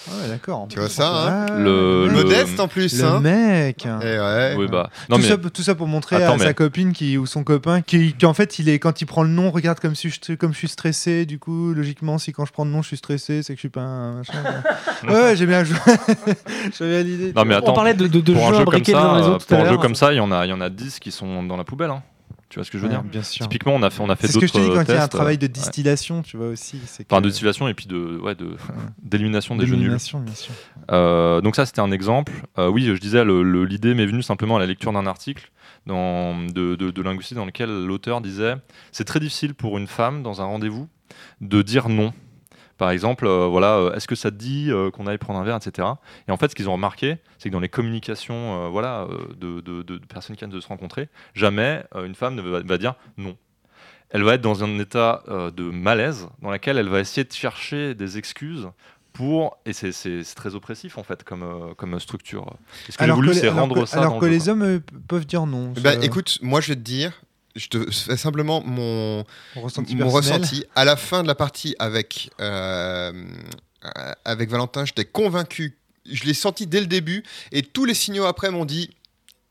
Ah 0.08 0.22
ouais, 0.22 0.28
d'accord. 0.28 0.66
Tu 0.68 0.78
vois 0.78 0.88
ça, 0.88 1.08
hein 1.08 1.46
Ah, 1.50 1.58
Le- 1.58 2.06
le- 2.06 2.12
Modeste 2.12 2.60
en 2.60 2.68
plus, 2.68 3.00
Le 3.00 3.04
hein. 3.08 3.20
mec. 3.20 3.86
Eh 3.86 4.18
ouais. 4.18 4.54
Oui, 4.56 4.66
bah. 4.70 4.90
Non 5.08 5.16
tout, 5.16 5.22
mais 5.22 5.28
ça, 5.28 5.36
tout 5.36 5.62
ça 5.62 5.74
pour 5.74 5.86
montrer 5.88 6.16
Attends, 6.16 6.34
à 6.34 6.36
mais- 6.36 6.44
sa 6.44 6.54
copine 6.54 6.92
qui, 6.92 7.18
ou 7.18 7.26
son 7.26 7.42
copain 7.44 7.80
qui, 7.82 8.12
qui, 8.14 8.26
en 8.26 8.34
fait 8.34 8.58
il 8.58 8.68
est 8.68 8.78
quand 8.78 9.00
il 9.00 9.06
prend 9.06 9.22
le 9.22 9.28
nom 9.30 9.50
regarde 9.50 9.80
comme 9.80 9.94
si 9.94 10.08
je, 10.10 10.34
comme 10.34 10.52
je 10.52 10.58
suis 10.58 10.68
stressé 10.68 11.26
du 11.26 11.38
coup 11.38 11.72
logiquement 11.74 12.18
si 12.18 12.32
quand 12.32 12.44
je 12.44 12.52
prends 12.52 12.64
le 12.64 12.70
nom 12.70 12.82
je 12.82 12.88
suis 12.88 12.96
stressé 12.96 13.42
c'est 13.42 13.52
que 13.54 13.56
je 13.58 13.60
suis 13.60 13.68
pas 13.68 13.80
un 13.82 14.12
machin 14.18 14.32
ouais, 15.08 15.12
ouais, 15.12 15.36
j'ai 15.36 15.46
bien 15.46 15.64
joué 15.64 15.76
j'avais 16.78 17.02
l'idée 17.02 17.32
Non, 17.34 17.44
mais 17.44 17.56
on 17.62 17.72
parlait 17.72 17.94
de, 17.94 18.06
de, 18.06 18.20
de 18.20 18.32
pour 18.32 18.46
un 18.46 18.52
jeux 18.52 18.58
jeu 18.60 18.64
comme 18.64 18.84
ça, 18.84 18.92
dans 18.92 19.16
les 19.16 19.22
autres 19.22 19.46
tout 19.46 19.54
pour 19.54 19.64
un 19.64 19.68
jeu 19.70 19.76
comme 19.78 19.94
ça, 19.94 20.12
il 20.12 20.16
y 20.16 20.20
en 20.20 20.30
a, 20.32 20.46
il 20.46 20.50
y 20.50 20.52
en 20.52 20.60
a 20.60 20.70
10 20.70 20.98
qui 21.00 21.10
sont 21.10 21.42
dans 21.42 21.56
la 21.56 21.64
poubelle. 21.64 21.90
hein. 21.90 22.02
Tu 22.48 22.58
vois 22.60 22.64
ce 22.64 22.70
que 22.70 22.78
je 22.78 22.82
veux 22.84 22.88
Ouais, 22.88 22.94
dire 22.94 23.02
bien 23.02 23.22
sûr 23.22 23.42
Typiquement, 23.48 23.74
on 23.74 23.82
a 23.82 23.90
fait, 23.90 24.00
on 24.02 24.08
a 24.08 24.14
fait 24.16 24.28
c'est 24.28 24.34
ce 24.34 24.38
que 24.38 24.46
je 24.46 24.52
te 24.52 24.58
d'autres 24.58 24.70
dis 24.70 24.76
quand 24.76 24.84
il 24.84 24.94
y 24.94 24.98
a 24.98 24.98
un 24.98 25.00
tests, 25.00 25.12
travail 25.12 25.36
de 25.38 25.44
euh, 25.44 25.48
ouais. 25.48 25.52
distillation 25.52 26.22
tu 26.22 26.36
vois 26.36 26.46
aussi 26.48 26.80
Enfin, 26.84 27.18
que- 27.18 27.24
de 27.24 27.28
distillation 27.28 27.66
et 27.68 27.74
puis 27.74 27.86
de, 27.86 28.18
ouais, 28.22 28.34
de, 28.36 28.56
d'élimination 29.02 29.56
des 29.56 29.66
jeux 29.66 29.76
nuls. 29.76 29.88
bien 29.88 29.98
sûr 29.98 30.20
Euh, 30.92 31.40
donc 31.40 31.56
ça, 31.56 31.66
c'était 31.66 31.80
un 31.80 31.90
exemple. 31.90 32.32
Euh, 32.58 32.68
oui, 32.68 32.84
je 32.84 32.92
disais, 33.00 33.24
l'idée 33.24 33.94
m'est 33.94 34.06
venue 34.06 34.22
simplement 34.22 34.56
à 34.56 34.60
la 34.60 34.66
lecture 34.66 34.92
d'un 34.92 35.06
article 35.06 35.50
dans, 35.86 36.36
de, 36.40 36.76
de, 36.76 36.90
de 36.90 37.02
linguistique 37.02 37.36
dans 37.36 37.46
lequel 37.46 37.84
l'auteur 37.86 38.20
disait 38.20 38.54
c'est 38.92 39.04
très 39.04 39.18
difficile 39.20 39.54
pour 39.54 39.76
une 39.78 39.86
femme 39.88 40.22
dans 40.22 40.40
un 40.40 40.44
rendez-vous 40.44 40.88
de 41.40 41.62
dire 41.62 41.88
non 41.88 42.12
Par 42.78 42.90
exemple, 42.90 43.26
euh, 43.26 43.46
voilà, 43.46 43.76
euh, 43.76 43.94
est-ce 43.94 44.06
que 44.06 44.14
ça 44.14 44.30
te 44.30 44.36
dit 44.36 44.70
euh, 44.70 44.90
qu'on 44.90 45.06
aille 45.06 45.18
prendre 45.18 45.38
un 45.40 45.44
verre, 45.44 45.56
etc. 45.56 45.88
Et 46.28 46.32
en 46.32 46.36
fait, 46.36 46.50
ce 46.50 46.54
qu'ils 46.54 46.68
ont 46.68 46.74
remarqué, 46.74 47.16
c'est 47.38 47.48
que 47.48 47.52
dans 47.54 47.60
les 47.60 47.68
communications, 47.70 48.66
euh, 48.66 48.68
voilà, 48.68 49.06
de, 49.38 49.60
de- 49.60 49.82
de- 49.82 49.98
de 49.98 50.04
personnes 50.06 50.36
qui 50.36 50.40
viennent 50.40 50.50
de 50.50 50.60
se 50.60 50.68
rencontrer, 50.68 51.08
jamais 51.34 51.84
euh, 51.94 52.04
une 52.04 52.14
femme 52.14 52.34
ne 52.34 52.42
va, 52.42 52.60
va 52.60 52.78
dire 52.78 52.94
non. 53.16 53.36
Elle 54.10 54.22
va 54.22 54.34
être 54.34 54.40
dans 54.42 54.62
un 54.62 54.78
état 54.78 55.22
euh, 55.28 55.50
de 55.50 55.64
malaise 55.64 56.28
dans 56.42 56.50
lequel 56.50 56.78
elle 56.78 56.88
va 56.88 57.00
essayer 57.00 57.24
de 57.24 57.32
chercher 57.32 57.94
des 57.94 58.18
excuses 58.18 58.68
pour 59.12 59.56
et 59.64 59.72
c'est- 59.72 59.92
c'est 59.92 60.22
c'est 60.22 60.34
très 60.34 60.54
oppressif 60.54 60.98
en 60.98 61.02
fait 61.02 61.24
comme 61.24 61.42
euh, 61.42 61.74
comme 61.74 61.98
structure. 61.98 62.54
Ce 62.88 62.96
que 62.98 63.04
j'ai 63.06 63.12
voulu, 63.16 63.28
c'est 63.40 63.48
rendre 63.48 63.74
que- 63.80 63.86
ça. 63.86 64.00
alors 64.00 64.12
dans 64.12 64.20
que 64.20 64.26
le 64.26 64.32
jeu, 64.32 64.38
les 64.38 64.48
hommes 64.50 64.80
peuvent 65.08 65.26
dire 65.26 65.46
non. 65.46 65.72
Bah, 65.82 65.94
écoute, 66.02 66.38
moi 66.42 66.60
je 66.60 66.68
vais 66.68 66.74
te 66.76 66.80
dire, 66.80 67.12
je 67.56 67.68
te 67.68 67.90
fais 67.90 68.16
simplement 68.16 68.62
mon, 68.64 69.24
mon 69.54 69.62
ressenti 69.62 69.96
mon 69.96 70.08
ressenti. 70.08 70.64
À 70.74 70.84
la 70.84 70.96
fin 70.96 71.22
de 71.22 71.28
la 71.28 71.34
partie 71.34 71.74
avec, 71.78 72.30
euh, 72.40 73.12
avec 74.24 74.50
Valentin, 74.50 74.84
j'étais 74.84 75.04
convaincu, 75.04 75.76
je 76.10 76.24
l'ai 76.24 76.34
senti 76.34 76.66
dès 76.66 76.80
le 76.80 76.86
début, 76.86 77.24
et 77.52 77.62
tous 77.62 77.84
les 77.84 77.94
signaux 77.94 78.24
après 78.24 78.50
m'ont 78.50 78.64
dit. 78.64 78.90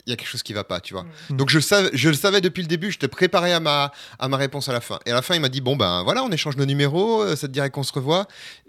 Il 0.08 0.12
y 0.12 0.14
a 0.14 0.18
quelque 0.18 0.30
chose 0.30 0.44
qui 0.44 0.54
va 0.54 0.64
pas, 0.64 0.82
tu 0.82 0.94
vois. 0.94 1.08
Mm. 1.32 1.38
Donc 1.38 1.50
je, 1.50 1.58
le 1.58 1.64
savais, 1.64 1.90
je 1.94 2.10
le 2.10 2.16
savais 2.16 2.40
depuis 2.40 2.62
le 2.62 2.68
début, 2.68 2.92
j'étais 2.92 3.08
préparé 3.08 3.54
à 3.54 3.60
ma, 3.60 3.92
à 4.20 4.28
ma 4.28 4.38
réponse 4.38 4.70
à 4.70 4.74
la 4.74 4.80
fin. 4.80 5.00
Et 5.08 5.12
à 5.12 5.16
la 5.16 5.24
fin, 5.24 5.34
il 5.34 5.42
m'a 5.42 5.50
dit 5.50 5.62
Bon, 5.62 5.76
ben 5.76 6.04
voilà, 6.04 6.24
on 6.24 6.30
échange 6.30 6.58
nos 6.58 6.66
numéros, 6.68 7.24
euh, 7.24 7.36
ça 7.36 7.48
te 7.48 7.52
dirait 7.52 7.72
qu'on 7.72 7.82
se 7.82 7.92
revoit. 7.92 8.28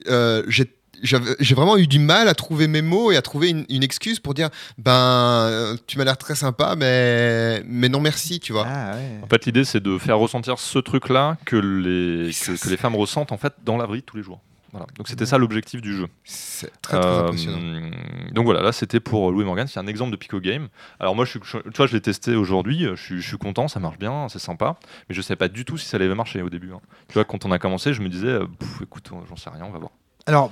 Euh, 0.09 0.45
j'ai 0.49 0.65
j'ai 1.03 1.55
vraiment 1.55 1.77
eu 1.77 1.87
du 1.87 1.99
mal 1.99 2.29
à 2.29 2.35
trouver 2.35 2.69
mes 2.69 2.83
mots 2.83 3.11
et 3.13 3.17
à 3.17 3.23
trouver 3.23 3.51
une, 3.51 3.65
une 3.69 3.83
excuse 3.83 4.21
pour 4.21 4.35
dire 4.35 4.51
Ben, 4.79 4.93
euh, 4.93 5.77
tu 5.87 5.99
m'as 5.99 6.05
l'air 6.05 6.17
très 6.19 6.35
sympa, 6.35 6.75
mais, 6.77 7.63
mais 7.67 7.89
non 7.89 8.01
merci, 8.01 8.41
tu 8.41 8.53
vois. 8.53 8.67
Ah 8.69 8.95
ouais. 8.95 9.21
En 9.23 9.27
fait, 9.27 9.47
l'idée, 9.47 9.65
c'est 9.65 9.83
de 9.83 9.99
faire 9.99 10.19
ressentir 10.19 10.59
ce 10.59 10.79
truc-là 10.79 11.37
que 11.45 11.57
les, 11.57 12.31
que, 12.33 12.69
les 12.69 12.77
femmes 12.77 12.97
ressentent 12.97 13.33
en 13.33 13.39
fait 13.39 13.53
dans 13.65 13.77
la 13.77 13.87
vie 13.87 14.03
tous 14.03 14.17
les 14.17 14.23
jours. 14.23 14.41
Voilà. 14.73 14.87
Donc 14.97 15.09
c'était 15.09 15.25
ça 15.25 15.39
l'objectif 15.39 15.81
du 15.81 15.97
jeu. 15.97 16.07
C'est 16.25 16.71
très, 16.83 16.99
très 17.01 17.09
Euh, 17.09 17.25
impressionnant. 17.29 17.91
donc 18.33 18.45
voilà, 18.45 18.61
là 18.61 18.73
c'était 18.73 19.01
pour 19.01 19.31
Louis 19.31 19.45
Morgan, 19.45 19.67
c'est 19.69 19.81
un 19.81 19.87
exemple 19.87 20.11
de 20.11 20.17
Pico 20.17 20.39
Game. 20.39 20.69
Alors 21.01 21.15
moi, 21.15 21.25
je 21.25 21.39
tu 21.39 21.57
vois, 21.77 21.87
je 21.87 21.95
l'ai 21.95 22.01
testé 22.03 22.35
aujourd'hui, 22.35 22.87
je 22.95 23.01
suis, 23.03 23.23
je 23.23 23.27
suis 23.27 23.39
content, 23.39 23.69
ça 23.69 23.81
marche 23.81 23.97
bien, 23.99 24.27
c'est 24.29 24.39
sympa, 24.41 24.77
mais 25.09 25.15
je 25.15 25.23
savais 25.23 25.37
pas 25.37 25.49
du 25.49 25.65
tout 25.65 25.79
si 25.79 25.87
ça 25.87 25.97
allait 25.97 26.15
marcher 26.15 26.43
au 26.43 26.51
début. 26.51 26.73
hein. 26.75 26.81
Tu 27.09 27.15
vois, 27.15 27.25
quand 27.25 27.47
on 27.47 27.53
a 27.53 27.59
commencé, 27.59 27.95
je 27.95 28.03
me 28.03 28.09
disais, 28.11 28.27
euh, 28.27 28.47
écoute, 28.83 29.09
j'en 29.31 29.37
sais 29.37 29.49
rien, 29.49 29.65
on 29.65 29.71
va 29.73 29.79
voir. 29.79 29.93
Alors 30.27 30.51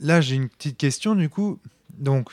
là, 0.00 0.20
j'ai 0.20 0.36
une 0.36 0.48
petite 0.48 0.76
question 0.76 1.14
du 1.14 1.28
coup. 1.28 1.58
Donc, 1.98 2.30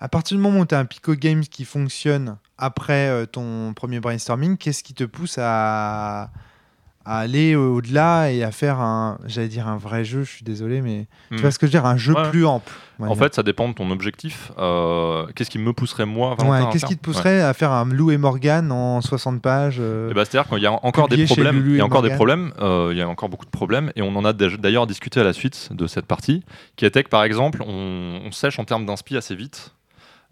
à 0.00 0.08
partir 0.08 0.36
du 0.36 0.42
moment 0.42 0.60
où 0.60 0.66
tu 0.66 0.74
as 0.74 0.78
un 0.78 0.84
Pico 0.84 1.14
Games 1.14 1.42
qui 1.42 1.64
fonctionne 1.64 2.38
après 2.58 3.08
euh, 3.08 3.26
ton 3.26 3.72
premier 3.74 4.00
brainstorming, 4.00 4.56
qu'est-ce 4.56 4.82
qui 4.82 4.94
te 4.94 5.04
pousse 5.04 5.36
à, 5.38 6.30
à 7.08 7.18
aller 7.20 7.54
au-delà 7.54 8.32
et 8.32 8.42
à 8.42 8.50
faire 8.50 8.80
un, 8.80 9.16
j'allais 9.26 9.46
dire 9.48 9.68
un 9.68 9.76
vrai 9.76 10.04
jeu, 10.04 10.24
je 10.24 10.30
suis 10.30 10.44
désolé, 10.44 10.80
mais 10.82 11.06
Hmm. 11.30 11.36
tu 11.36 11.42
vois 11.42 11.50
ce 11.52 11.58
que 11.58 11.66
je 11.66 11.72
veux 11.72 11.78
dire, 11.80 11.86
un 11.86 11.96
jeu 11.96 12.14
Ouais. 12.14 12.30
plus 12.30 12.44
ample. 12.44 12.72
En 12.98 13.14
fait, 13.14 13.34
ça 13.34 13.42
dépend 13.42 13.68
de 13.68 13.74
ton 13.74 13.90
objectif. 13.90 14.50
Euh, 14.58 15.26
Qu'est-ce 15.34 15.50
qui 15.50 15.58
me 15.58 15.72
pousserait 15.72 16.06
moi, 16.06 16.34
Ouais, 16.42 16.60
qu'est-ce 16.72 16.86
qui 16.86 16.96
te 16.96 17.02
pousserait 17.02 17.42
à 17.42 17.52
faire 17.52 17.70
un 17.70 17.84
Lou 17.84 18.10
et 18.10 18.16
Morgan 18.16 18.72
en 18.72 19.00
60 19.02 19.40
pages 19.42 19.76
euh, 19.80 20.08
Eh 20.10 20.14
ben, 20.14 20.24
C'est-à-dire 20.24 20.48
qu'il 20.50 20.62
y 20.62 20.66
a 20.66 20.72
encore 20.72 21.06
des 21.08 21.24
problèmes. 21.26 21.62
Il 21.68 21.76
y 21.76 21.80
a 21.80 21.84
encore 21.84 22.02
des 22.02 22.10
problèmes. 22.10 22.52
euh, 22.60 22.88
il 22.92 22.98
y 22.98 23.02
a 23.02 23.08
encore 23.08 23.28
beaucoup 23.28 23.44
de 23.44 23.50
problèmes. 23.50 23.92
Et 23.96 24.02
on 24.02 24.16
en 24.16 24.24
a 24.24 24.32
d'ailleurs 24.32 24.86
discuté 24.86 25.20
à 25.20 25.24
la 25.24 25.32
suite 25.34 25.68
de 25.72 25.86
cette 25.86 26.06
partie, 26.06 26.42
qui 26.76 26.86
était 26.86 27.04
que 27.04 27.08
par 27.10 27.22
exemple, 27.22 27.62
on, 27.66 28.20
on 28.24 28.32
sèche 28.32 28.58
en 28.58 28.64
termes 28.64 28.86
d'inspi 28.86 29.16
assez 29.16 29.34
vite. 29.36 29.74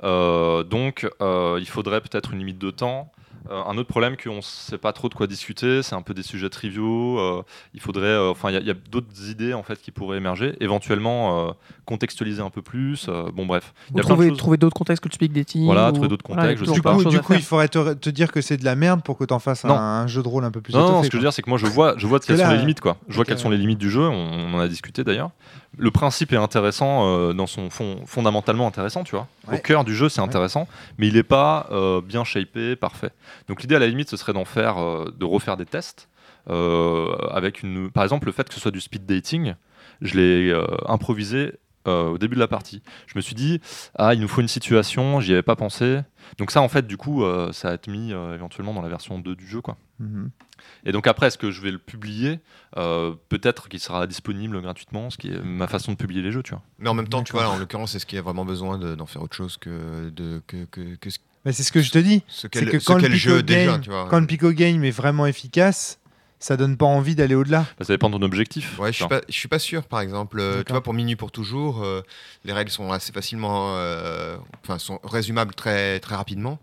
Donc, 0.03 1.07
il 1.21 1.67
faudrait 1.69 2.01
peut-être 2.01 2.33
une 2.33 2.39
limite 2.39 2.59
de 2.59 2.71
temps. 2.71 3.11
Euh, 3.51 3.63
un 3.67 3.77
autre 3.77 3.89
problème 3.89 4.17
qu'on 4.17 4.37
ne 4.37 4.41
sait 4.41 4.79
pas 4.79 4.93
trop 4.93 5.09
de 5.09 5.15
quoi 5.15 5.27
discuter, 5.27 5.83
c'est 5.83 5.95
un 5.95 6.03
peu 6.03 6.15
des 6.15 6.23
sujets 6.23 6.49
triviaux. 6.49 7.19
euh, 7.19 7.43
il 7.75 7.81
faudrait, 7.81 8.07
euh, 8.07 8.31
enfin, 8.31 8.51
il 8.51 8.67
y 8.67 8.71
a, 8.71 8.75
d'autres 8.91 9.29
idées 9.31 9.53
en 9.55 9.63
fait 9.63 9.81
qui 9.83 9.91
pourraient 9.91 10.17
émerger. 10.17 10.55
Éventuellement, 10.61 11.49
euh, 11.49 11.53
contextualiser 11.85 12.41
un 12.43 12.51
peu 12.51 12.63
plus. 12.63 13.07
euh, 13.09 13.31
bon, 13.35 13.45
bref. 13.47 13.75
Ou 13.93 14.01
trouver, 14.01 14.57
d'autres 14.57 14.75
contextes 14.77 15.03
que 15.03 15.09
le 15.09 15.15
speak 15.15 15.33
dating. 15.33 15.65
Voilà, 15.67 15.89
ou- 15.89 15.93
trouver 15.93 16.09
d'autres 16.09 16.25
voilà, 16.27 16.43
contextes, 16.43 16.61
je 16.61 16.65
toujours 16.65 16.75
sais 16.77 16.81
Du 16.81 16.83
pas. 16.83 16.95
coup, 16.95 17.05
du 17.11 17.21
coup 17.21 17.33
il 17.35 17.43
faudrait 17.43 17.69
te, 17.69 17.93
te 17.95 18.11
dire 18.11 18.33
que 18.33 18.41
c'est 18.41 18.57
de 18.57 18.65
la 18.65 18.77
merde 18.77 19.03
pour 19.03 19.19
que 19.19 19.25
tu 19.25 19.35
en 19.35 19.39
fasses 19.39 19.65
Non. 19.65 19.75
un, 19.75 20.03
un 20.03 20.07
jeu 20.07 20.23
de 20.23 20.29
rôle 20.29 20.45
un 20.45 20.51
peu 20.51 20.61
plus 20.61 20.73
Non, 20.75 20.81
non, 20.81 21.03
ce 21.03 21.09
que 21.09 21.13
je 21.13 21.19
veux 21.19 21.23
dire, 21.25 21.33
c'est 21.33 21.43
que 21.43 21.51
moi, 21.51 21.59
je 21.59 21.67
vois, 21.67 21.95
je 21.99 22.07
vois 22.07 22.21
quelles 22.21 22.37
là, 22.39 22.47
sont 22.47 22.53
les 22.53 22.59
limites, 22.59 22.81
quoi. 22.81 22.97
Je 23.09 23.15
vois 23.15 23.25
quelles 23.25 23.39
sont 23.39 23.51
les 23.51 23.59
limites 23.59 23.79
du 23.79 23.91
jeu. 23.91 24.03
On, 24.09 24.13
on 24.15 24.55
en 24.55 24.59
a 24.59 24.69
discuté 24.69 25.05
d'ailleurs. 25.05 25.31
Le 25.77 25.91
principe 25.91 26.33
est 26.33 26.37
intéressant 26.37 27.05
euh, 27.09 27.33
dans 27.33 27.49
son 27.49 27.69
fond, 27.69 27.97
fondamentalement 28.07 28.67
intéressant, 28.69 29.03
tu 29.03 29.17
vois. 29.17 29.27
Ouais. 29.49 29.57
Au 29.57 29.61
cœur 29.61 29.85
du 29.85 29.95
jeu, 29.95 30.09
c'est 30.09 30.21
Ouais. 30.21 30.27
intéressant, 30.29 30.69
mais 30.99 31.09
il 31.09 31.15
n'est 31.15 31.25
pas 31.25 31.67
euh, 31.73 32.01
bien 32.01 32.23
shapé, 32.23 32.77
parfait. 32.77 33.11
Donc 33.49 33.63
l'idée, 33.63 33.77
à 33.77 33.79
la 33.79 33.87
limite, 33.87 34.09
ce 34.11 34.17
serait 34.17 34.33
d'en 34.33 34.45
faire, 34.45 34.79
euh, 34.79 35.13
de 35.17 35.25
refaire 35.25 35.57
des 35.57 35.67
tests 35.67 36.09
euh, 36.51 37.15
avec 37.31 37.63
une, 37.63 37.91
par 37.91 38.03
exemple, 38.05 38.27
le 38.27 38.33
fait 38.33 38.49
que 38.49 38.55
ce 38.55 38.61
soit 38.61 38.71
du 38.71 38.81
speed 38.81 39.07
dating. 39.07 39.55
Je 40.01 40.15
l'ai 40.19 40.51
euh, 40.51 40.65
improvisé 40.87 41.53
euh, 41.87 42.09
au 42.09 42.19
début 42.19 42.35
de 42.35 42.41
la 42.41 42.49
partie. 42.49 42.83
Je 43.07 43.13
me 43.17 43.21
suis 43.21 43.35
dit, 43.35 43.61
ah, 43.97 44.15
il 44.15 44.21
nous 44.21 44.29
faut 44.29 44.41
une 44.41 44.49
situation, 44.49 45.21
j'y 45.21 45.33
avais 45.33 45.43
pas 45.43 45.57
pensé. 45.57 46.01
Donc 46.39 46.51
ça, 46.51 46.61
en 46.63 46.69
fait, 46.69 46.87
du 46.87 46.97
coup, 46.97 47.23
euh, 47.25 47.53
ça 47.53 47.71
a 47.71 47.75
été 47.75 47.91
mis 47.91 48.13
euh, 48.13 48.35
éventuellement 48.35 48.73
dans 48.75 48.81
la 48.83 48.89
version 48.89 49.19
2 49.19 49.37
du 49.37 49.47
jeu, 49.47 49.61
quoi. 49.61 49.77
Mhm. 50.01 50.31
Et 50.87 50.93
donc 50.93 51.07
après, 51.07 51.27
est-ce 51.27 51.37
que 51.39 51.51
je 51.51 51.61
vais 51.61 51.71
le 51.71 51.79
publier? 51.79 52.41
Euh, 52.79 53.13
Peut-être 53.29 53.69
qu'il 53.69 53.81
sera 53.81 54.07
disponible 54.07 54.61
gratuitement, 54.63 55.11
ce 55.11 55.19
qui 55.19 55.29
est 55.29 55.43
ma 55.43 55.67
façon 55.67 55.93
de 55.93 55.97
publier 55.99 56.23
les 56.23 56.33
jeux, 56.33 56.43
tu 56.43 56.53
vois. 56.53 56.63
Mais 56.79 56.89
en 56.89 56.95
même 56.95 57.09
temps, 57.09 57.23
tu 57.23 57.33
vois, 57.33 57.49
en 57.49 57.59
l'occurrence, 57.59 57.95
est-ce 57.95 58.07
qu'il 58.07 58.17
y 58.17 58.19
a 58.19 58.23
vraiment 58.23 58.45
besoin 58.47 58.79
de- 58.79 58.95
d'en 58.95 59.07
faire 59.07 59.23
autre 59.23 59.37
chose 59.37 59.59
que, 59.59 60.09
de, 60.11 60.43
que, 60.47 60.65
que, 60.65 60.95
que 60.97 61.11
c'est 61.53 61.63
ce 61.63 61.73
que 61.73 61.83
je 61.83 61.91
te 61.91 61.99
dis. 61.99 62.23
ce 62.29 62.43
C'est 62.43 62.49
qu'est 62.49 62.67
que 62.67 62.85
quand 62.85 62.97
le 62.97 63.09
Pico 63.09 63.17
jeu 63.17 63.43
déjà, 63.43 63.73
Game, 63.73 63.81
tu 63.81 63.91
vois. 63.91 64.07
quand 64.09 64.21
le 64.21 64.27
Pico 64.27 64.51
Game 64.51 64.85
est 64.85 64.91
vraiment 64.91 65.27
efficace, 65.27 65.99
ça 66.39 66.57
donne 66.59 66.77
pas 66.77 66.87
envie 66.87 67.15
d'aller 67.15 67.35
au-delà. 67.35 67.61
Bah, 67.79 67.85
ça 67.85 67.95
dépend 67.95 68.11
de 68.11 68.19
ton 68.19 68.23
objectif. 68.23 68.79
Ouais, 68.79 68.93
je 68.93 68.97
suis 68.99 69.07
pas, 69.07 69.23
je 69.29 69.35
suis 69.35 69.49
pas 69.49 69.59
sûr. 69.59 69.85
Par 69.85 70.01
exemple, 70.01 70.39
euh, 70.41 70.63
tu 70.63 70.73
vois, 70.73 70.83
pour 70.83 70.93
Minuit 70.93 71.17
pour 71.17 71.33
toujours, 71.33 71.83
euh, 71.83 72.03
les 72.45 72.53
règles 72.53 72.71
sont 72.71 72.93
assez 72.93 73.13
facilement, 73.13 73.77
euh, 73.77 74.37
enfin, 74.63 74.79
sont 74.79 75.01
résumables 75.05 75.55
très, 75.55 76.01
très 76.01 76.17
rapidement. 76.17 76.59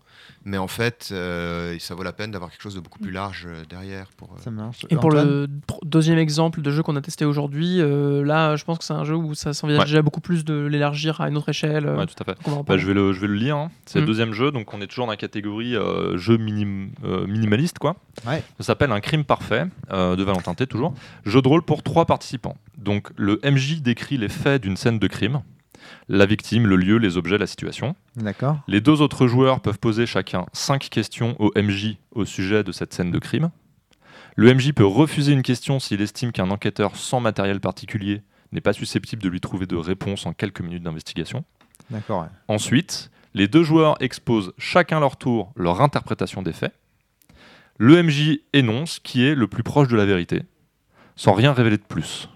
Mais 0.45 0.57
en 0.57 0.67
fait, 0.67 1.09
euh, 1.11 1.78
ça 1.80 1.93
vaut 1.95 2.03
la 2.03 2.13
peine 2.13 2.32
d'avoir 2.32 2.49
quelque 2.49 2.61
chose 2.61 2.76
de 2.76 2.80
beaucoup 2.80 2.99
plus 2.99 3.11
large 3.11 3.45
euh, 3.47 3.63
derrière. 3.69 4.07
Pour, 4.17 4.30
euh, 4.34 4.41
Ça 4.43 4.49
marche. 4.51 4.86
Et 4.89 4.95
pour 4.95 5.05
Antoine 5.05 5.28
le 5.28 5.47
pr- 5.67 5.80
deuxième 5.86 6.17
exemple 6.17 6.61
de 6.61 6.72
jeu 6.72 6.82
qu'on 6.84 6.95
a 6.95 7.01
testé 7.01 7.26
aujourd'hui, 7.26 7.80
euh, 7.80 8.24
là, 8.26 8.55
je 8.55 8.63
pense 8.65 8.78
que 8.80 8.84
c'est 8.84 8.93
un 8.93 9.03
jeu 9.03 9.15
où 9.15 9.34
ça 9.36 9.53
s'envisage 9.53 9.80
Ouais. 9.82 9.86
déjà 9.86 10.01
beaucoup 10.01 10.22
plus 10.22 10.43
de 10.43 10.65
l'élargir 10.65 11.22
à 11.22 11.28
une 11.30 11.38
autre 11.38 11.49
échelle. 11.49 11.86
euh, 11.86 11.97
Ouais, 11.97 12.05
tout 12.07 12.15
à 12.22 12.24
fait. 12.26 12.38
Bah, 12.67 12.78
je, 12.78 12.88
vais 12.88 12.93
le, 12.93 13.13
je 13.13 13.19
vais 13.19 13.28
le 13.28 13.36
lire. 13.36 13.55
hein. 13.57 13.72
C'est 13.86 13.99
Mm. 13.99 14.01
le 14.01 14.07
deuxième 14.07 14.34
jeu, 14.34 14.51
donc 14.51 14.74
on 14.74 14.82
est 14.82 14.88
toujours 14.88 15.05
dans 15.05 15.11
la 15.11 15.17
catégorie 15.17 15.76
euh, 15.76 16.17
jeu 16.17 16.38
minim- 16.38 16.91
euh, 17.03 17.28
minimaliste. 17.28 17.78
Quoi. 17.80 17.95
Ouais. 18.28 18.43
Ça 18.59 18.65
s'appelle 18.65 18.91
Un 18.91 18.99
crime 19.01 19.24
parfait, 19.24 19.65
euh, 19.91 20.15
de 20.15 20.24
Valentin 20.24 20.53
T, 20.55 20.65
toujours. 20.67 20.93
Jeu 21.26 21.41
de 21.41 21.47
rôle 21.47 21.61
pour 21.61 21.84
trois 21.84 22.05
participants. 22.05 22.57
Donc 22.78 23.09
le 23.15 23.39
MJ 23.43 23.82
décrit 23.82 24.17
les 24.17 24.30
faits 24.30 24.63
d'une 24.63 24.76
scène 24.76 24.97
de 24.97 25.07
crime, 25.07 25.41
la 26.12 26.26
victime, 26.26 26.68
le 26.68 26.76
lieu, 26.76 26.97
les 26.97 27.16
objets, 27.16 27.38
la 27.38 27.47
situation. 27.47 27.95
D'accord. 28.18 28.59
Les 28.68 28.82
deux 28.82 29.01
autres 29.01 29.28
joueurs 29.28 29.62
peuvent 29.62 29.80
poser 29.80 30.05
chacun 30.05 30.45
cinq 30.51 30.89
questions 30.89 31.38
au 31.39 31.51
MJ 31.55 31.97
au 32.12 32.26
sujet 32.26 32.66
de 32.66 32.74
cette 32.74 32.93
scène 32.93 33.12
de 33.12 33.20
crime. 33.20 33.49
Le 34.36 34.53
MJ 34.53 34.74
peut 34.74 34.86
refuser 34.86 35.32
une 35.32 35.41
question 35.41 35.80
s'il 35.80 36.01
estime 36.01 36.34
qu'un 36.34 36.51
enquêteur 36.51 36.97
sans 36.97 37.22
matériel 37.22 37.62
particulier 37.62 38.24
n'est 38.51 38.62
pas 38.62 38.74
susceptible 38.74 39.24
de 39.24 39.30
lui 39.30 39.39
trouver 39.39 39.66
de 39.66 39.78
réponse 39.78 40.26
en 40.26 40.34
quelques 40.34 40.59
minutes 40.59 40.84
d'investigation. 40.84 41.45
D'accord. 41.89 42.28
Ensuite, 42.49 43.09
les 43.34 43.47
deux 43.47 43.64
joueurs 43.64 43.95
exposent 44.01 44.53
chacun 44.57 44.99
leur 44.99 45.16
tour 45.16 45.53
leur 45.55 45.80
interprétation 45.80 46.41
des 46.41 46.53
faits. 46.53 46.74
Le 47.78 48.03
MJ 48.03 48.39
énonce 48.51 48.99
qui 48.99 49.26
est 49.26 49.34
le 49.34 49.47
plus 49.47 49.64
proche 49.64 49.88
de 49.88 49.95
la 49.95 50.05
vérité, 50.05 50.43
sans 51.16 51.32
rien 51.32 51.53
révéler 51.53 51.78
de 51.78 51.84
plus. 51.84 52.28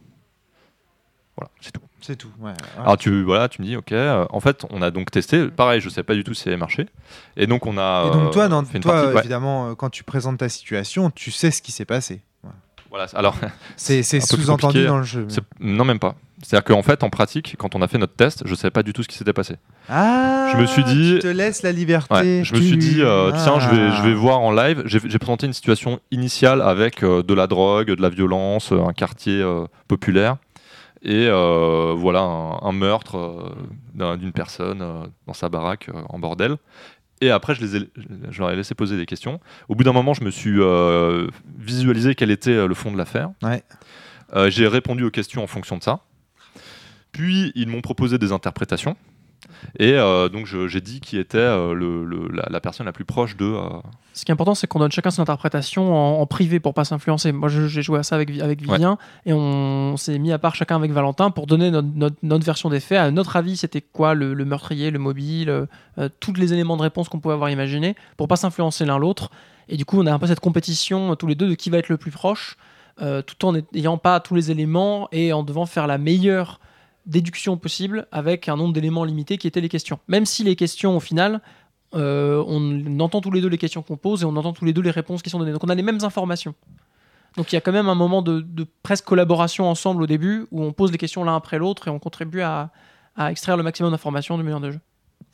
Voilà, 1.35 1.51
c'est 1.59 1.71
tout. 1.71 1.81
C'est 2.05 2.15
tout. 2.15 2.29
ouais. 2.39 2.51
Ouais. 2.51 2.55
Alors 2.81 2.97
tu, 2.97 3.23
voilà, 3.23 3.49
tu 3.49 3.61
me 3.61 3.67
dis, 3.67 3.75
ok, 3.75 3.91
euh, 3.91 4.25
en 4.29 4.39
fait, 4.39 4.63
on 4.69 4.81
a 4.81 4.91
donc 4.91 5.09
testé, 5.09 5.47
pareil, 5.47 5.81
je 5.81 5.89
sais 5.89 6.03
pas 6.03 6.13
du 6.13 6.23
tout 6.23 6.33
si 6.35 6.43
ça 6.43 6.49
avait 6.51 6.57
marché. 6.57 6.87
Et 7.35 7.47
donc 7.47 7.65
on 7.65 7.77
a 7.77 8.05
Et 8.07 8.11
donc 8.11 8.31
toi, 8.31 8.43
euh, 8.43 8.61
une 8.73 8.81
toi 8.81 8.93
partie- 8.93 9.13
ouais, 9.13 9.19
évidemment, 9.21 9.69
euh, 9.69 9.73
quand 9.75 9.89
tu 9.89 10.03
présentes 10.03 10.37
ta 10.37 10.49
situation, 10.49 11.09
tu 11.09 11.31
sais 11.31 11.49
ce 11.51 11.61
qui 11.61 11.71
s'est 11.71 11.85
passé. 11.85 12.21
Voilà, 12.91 13.07
alors, 13.15 13.35
C'est 13.75 14.03
sous-entendu 14.03 14.85
dans 14.85 14.97
le 14.97 15.03
jeu. 15.03 15.27
non 15.59 15.83
même 15.83 15.99
pas. 15.99 16.15
C'est-à-dire 16.43 16.63
qu'en 16.65 16.83
fait, 16.83 17.01
en 17.03 17.09
pratique, 17.09 17.55
quand 17.57 17.73
on 17.75 17.81
a 17.81 17.87
fait 17.87 17.97
notre 17.97 18.13
test, 18.15 18.43
je 18.45 18.53
savais 18.55 18.69
pas 18.71 18.83
du 18.83 18.93
tout 18.93 19.01
ce 19.03 19.07
qui 19.07 19.17
s'était 19.17 19.33
passé. 19.33 19.55
Ah, 19.89 20.49
Je 20.53 20.57
me 20.57 20.65
suis 20.65 20.83
dit- 20.83 21.13
Tu 21.15 21.19
te 21.19 21.27
laisses 21.27 21.63
la 21.63 21.71
liberté. 21.71 22.13
Ouais, 22.13 22.43
je 22.43 22.53
me 22.53 22.61
suis 22.61 22.77
dit, 22.77 23.01
euh, 23.01 23.31
tiens, 23.31 23.59
je 23.59 23.67
vais, 23.69 23.87
Ah. 23.91 23.95
je 23.97 24.01
vais 24.03 24.13
voir 24.13 24.39
en 24.41 24.51
live. 24.51 24.83
J'ai 24.85 24.99
présenté 25.19 25.47
une 25.47 25.53
situation 25.53 25.99
initiale 26.11 26.61
avec 26.61 27.03
euh, 27.03 27.23
de 27.23 27.33
la 27.33 27.47
drogue, 27.47 27.87
de 27.87 28.01
la 28.01 28.09
violence, 28.09 28.71
un 28.71 28.93
quartier 28.93 29.41
euh, 29.41 29.65
populaire. 29.87 30.37
Et 31.05 31.27
euh, 31.29 31.93
voilà, 31.95 32.21
un, 32.21 32.57
un 32.61 32.71
meurtre 32.71 33.15
euh, 33.17 33.49
d'un- 33.93 34.17
d'une 34.17 34.31
personne 34.31 34.81
euh, 34.81 35.05
dans 35.27 35.33
sa 35.33 35.49
baraque 35.49 35.89
en 36.09 36.17
bordel. 36.19 36.57
Et 37.21 37.29
après, 37.31 37.55
je, 37.55 37.61
les 37.61 37.75
ai, 37.77 37.89
je 38.31 38.39
leur 38.39 38.51
ai 38.51 38.55
laissé 38.55 38.75
poser 38.75 38.97
des 38.97 39.05
questions. 39.05 39.39
Au 39.69 39.75
bout 39.75 39.83
d'un 39.85 39.93
moment, 39.93 40.13
je 40.13 40.23
me 40.23 40.31
suis 40.31 40.59
visualisé 41.57 42.13
quel 42.13 42.29
était 42.29 42.67
le 42.67 42.73
fond 42.73 42.91
de 42.91 42.97
l'affaire. 42.97 43.29
Ouais. 43.41 43.63
J'ai 44.49 44.67
répondu 44.67 45.05
aux 45.05 45.11
questions 45.11 45.41
en 45.41 45.47
fonction 45.47 45.77
de 45.77 45.83
ça. 45.83 46.01
Puis, 47.13 47.53
ils 47.55 47.69
m'ont 47.69 47.79
proposé 47.79 48.17
des 48.17 48.33
interprétations. 48.33 48.97
Et 49.79 49.93
euh, 49.93 50.29
donc 50.29 50.45
j'ai 50.45 50.81
dit 50.81 50.99
qui 51.01 51.17
était 51.17 51.37
euh, 51.37 51.73
le, 51.73 52.05
le- 52.05 52.29
la, 52.33 52.47
la 52.49 52.59
personne 52.59 52.85
la 52.85 52.91
plus 52.91 53.05
proche 53.05 53.35
de. 53.37 53.45
euh, 53.45 53.69
Ce 54.13 54.23
qui 54.25 54.31
est 54.31 54.33
important, 54.33 54.55
c'est 54.55 54.67
qu'on 54.67 54.79
donne 54.79 54.91
chacun 54.91 55.11
son 55.11 55.21
interprétation 55.21 55.93
en, 55.93 56.21
en 56.21 56.25
privé 56.25 56.59
pour 56.59 56.73
pas 56.73 56.85
s'influencer. 56.85 57.31
Moi, 57.31 57.49
j'ai 57.49 57.81
joué 57.81 57.99
à 57.99 58.03
ça 58.03 58.15
avec, 58.15 58.29
avec 58.39 58.61
Vivien 58.61 58.97
et 59.25 59.33
on 59.33 59.97
s'est 59.97 60.17
mis 60.19 60.31
à 60.31 60.37
part 60.39 60.55
chacun 60.55 60.75
avec 60.77 60.91
Valentin 60.91 61.31
pour 61.31 61.47
donner 61.47 61.71
notre, 61.71 61.87
notre- 61.95 62.15
notre 62.23 62.45
version 62.45 62.69
des 62.69 62.79
faits. 62.79 62.97
À 62.99 63.11
notre 63.11 63.35
avis, 63.35 63.57
c'était 63.57 63.81
quoi 63.81 64.13
le, 64.13 64.33
le 64.33 64.45
meurtrier, 64.45 64.91
le 64.91 64.99
mobile, 64.99 65.49
euh, 65.49 66.09
tous 66.19 66.33
les 66.33 66.53
éléments 66.53 66.77
de 66.77 66.81
réponse 66.83 67.09
qu'on 67.09 67.19
pouvait 67.19 67.33
avoir 67.33 67.49
imaginés 67.49 67.95
pour 68.17 68.27
pas 68.27 68.35
s'influencer 68.37 68.85
l'un 68.85 68.97
l'autre. 68.97 69.29
Et 69.67 69.77
du 69.77 69.85
coup, 69.85 69.99
on 69.99 70.05
a 70.05 70.13
un 70.13 70.19
peu 70.19 70.27
cette 70.27 70.39
compétition 70.41 71.15
tous 71.15 71.27
les 71.27 71.35
deux 71.35 71.49
de 71.49 71.55
qui 71.55 71.69
va 71.69 71.79
être 71.79 71.89
le 71.89 71.97
plus 71.97 72.11
proche, 72.11 72.55
tout 72.99 73.45
en 73.45 73.53
n'ayant 73.73 73.97
pas 73.97 74.19
tous 74.19 74.35
les 74.35 74.51
éléments 74.51 75.09
et 75.11 75.33
en 75.33 75.43
devant 75.43 75.65
faire 75.65 75.87
la 75.87 75.97
meilleure 75.97 76.59
déduction 77.05 77.57
possible 77.57 78.07
avec 78.11 78.49
un 78.49 78.55
nombre 78.55 78.73
d'éléments 78.73 79.03
limité 79.03 79.37
qui 79.37 79.47
étaient 79.47 79.61
les 79.61 79.69
questions. 79.69 79.99
Même 80.07 80.25
si 80.25 80.43
les 80.43 80.55
questions, 80.55 80.97
au 80.97 80.99
final, 80.99 81.41
euh, 81.93 82.43
on 82.47 82.99
entend 82.99 83.21
tous 83.21 83.31
les 83.31 83.41
deux 83.41 83.47
les 83.47 83.57
questions 83.57 83.81
qu'on 83.81 83.97
pose 83.97 84.23
et 84.23 84.25
on 84.25 84.35
entend 84.35 84.53
tous 84.53 84.65
les 84.65 84.73
deux 84.73 84.81
les 84.81 84.91
réponses 84.91 85.21
qui 85.21 85.29
sont 85.29 85.39
données. 85.39 85.51
Donc 85.51 85.63
on 85.63 85.69
a 85.69 85.75
les 85.75 85.83
mêmes 85.83 86.03
informations. 86.03 86.55
Donc 87.37 87.51
il 87.51 87.55
y 87.55 87.57
a 87.57 87.61
quand 87.61 87.71
même 87.71 87.89
un 87.89 87.95
moment 87.95 88.21
de, 88.21 88.45
presque 88.81 89.05
collaboration 89.05 89.69
ensemble 89.69 90.03
au 90.03 90.07
début 90.07 90.47
où 90.51 90.63
on 90.63 90.71
pose 90.71 90.91
les 90.91 90.97
questions 90.97 91.23
l'un 91.23 91.35
après 91.35 91.57
l'autre 91.57 91.87
et 91.87 91.91
on 91.91 91.99
contribue 91.99 92.41
à, 92.41 92.71
à 93.15 93.31
extraire 93.31 93.57
le 93.57 93.63
maximum 93.63 93.91
d'informations 93.91 94.37
du 94.37 94.43
meilleur 94.43 94.61
de 94.61 94.71
jeu. 94.71 94.79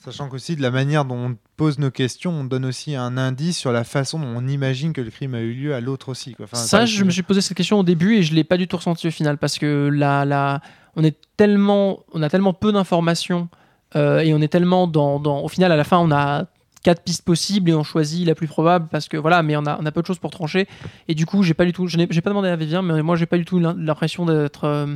Sachant 0.04 0.30
qu'aussi, 0.30 0.56
de 0.56 0.62
la 0.64 0.72
manière 0.72 1.06
dont 1.06 1.16
on 1.32 1.38
pose 1.58 1.78
nos 1.78 1.92
questions, 1.92 2.32
on 2.32 2.44
donne 2.44 2.66
aussi 2.66 2.96
un 2.96 3.18
indice 3.18 3.58
sur 3.58 3.72
la 3.72 3.84
façon 3.84 4.18
dont 4.20 4.34
on 4.36 4.48
imagine 4.48 4.94
que 4.94 5.02
le 5.02 5.12
crime 5.12 5.36
a 5.36 5.42
eu 5.42 5.54
lieu 5.54 5.76
à 5.76 5.80
l'autre 5.80 6.10
aussi. 6.10 6.34
Quoi. 6.34 6.46
Enfin, 6.46 6.58
Ça, 6.58 6.86
je 6.88 7.04
me 7.04 7.12
suis 7.12 7.22
posé 7.24 7.40
cette 7.42 7.56
question 7.56 7.78
au 7.80 7.84
début 7.84 8.16
et 8.16 8.24
je 8.24 8.34
l'ai 8.34 8.44
pas 8.44 8.58
du 8.58 8.68
tout 8.68 8.78
ressenti 8.78 9.08
au 9.08 9.12
final 9.12 9.38
parce 9.38 9.60
que 9.60 9.90
là, 9.94 10.26
là, 10.26 10.62
on 10.96 11.04
est 11.04 11.16
tellement, 11.38 12.00
on 12.14 12.24
a 12.24 12.30
tellement 12.30 12.54
peu 12.54 12.72
d'informations 12.72 13.48
euh, 13.96 14.20
et 14.22 14.34
on 14.34 14.42
est 14.42 14.48
tellement 14.48 14.88
dans, 14.88 15.20
dans- 15.20 15.42
au 15.44 15.48
final 15.50 15.72
à 15.72 15.76
la 15.76 15.84
fin 15.84 15.98
on 16.00 16.12
a 16.12 16.46
quatre 16.84 17.04
pistes 17.04 17.24
possibles 17.24 17.70
et 17.70 17.74
on 17.76 17.84
choisit 17.84 18.26
la 18.26 18.34
plus 18.36 18.48
probable 18.48 18.88
parce 18.90 19.08
que 19.08 19.18
voilà, 19.18 19.44
mais 19.44 19.56
on 19.56 19.66
a, 19.68 19.78
on 19.80 19.86
a 19.86 19.92
peu 19.92 20.02
de 20.02 20.08
choses 20.08 20.18
pour 20.18 20.32
trancher 20.32 20.68
et 21.08 21.14
du 21.14 21.26
coup 21.28 21.44
j'ai 21.44 21.54
pas 21.54 21.66
du 21.66 21.74
tout, 21.74 21.86
je 21.88 21.98
n'ai 21.98 22.08
pas 22.08 22.30
demandé 22.32 22.48
à 22.50 22.56
Vivien, 22.56 22.82
mais 22.82 23.04
moi 23.04 23.16
j'ai 23.18 23.26
pas 23.28 23.38
du 23.38 23.46
tout 23.46 23.60
l'im- 23.60 23.76
l'impression 23.78 24.26
d'être 24.26 24.64
euh, 24.64 24.96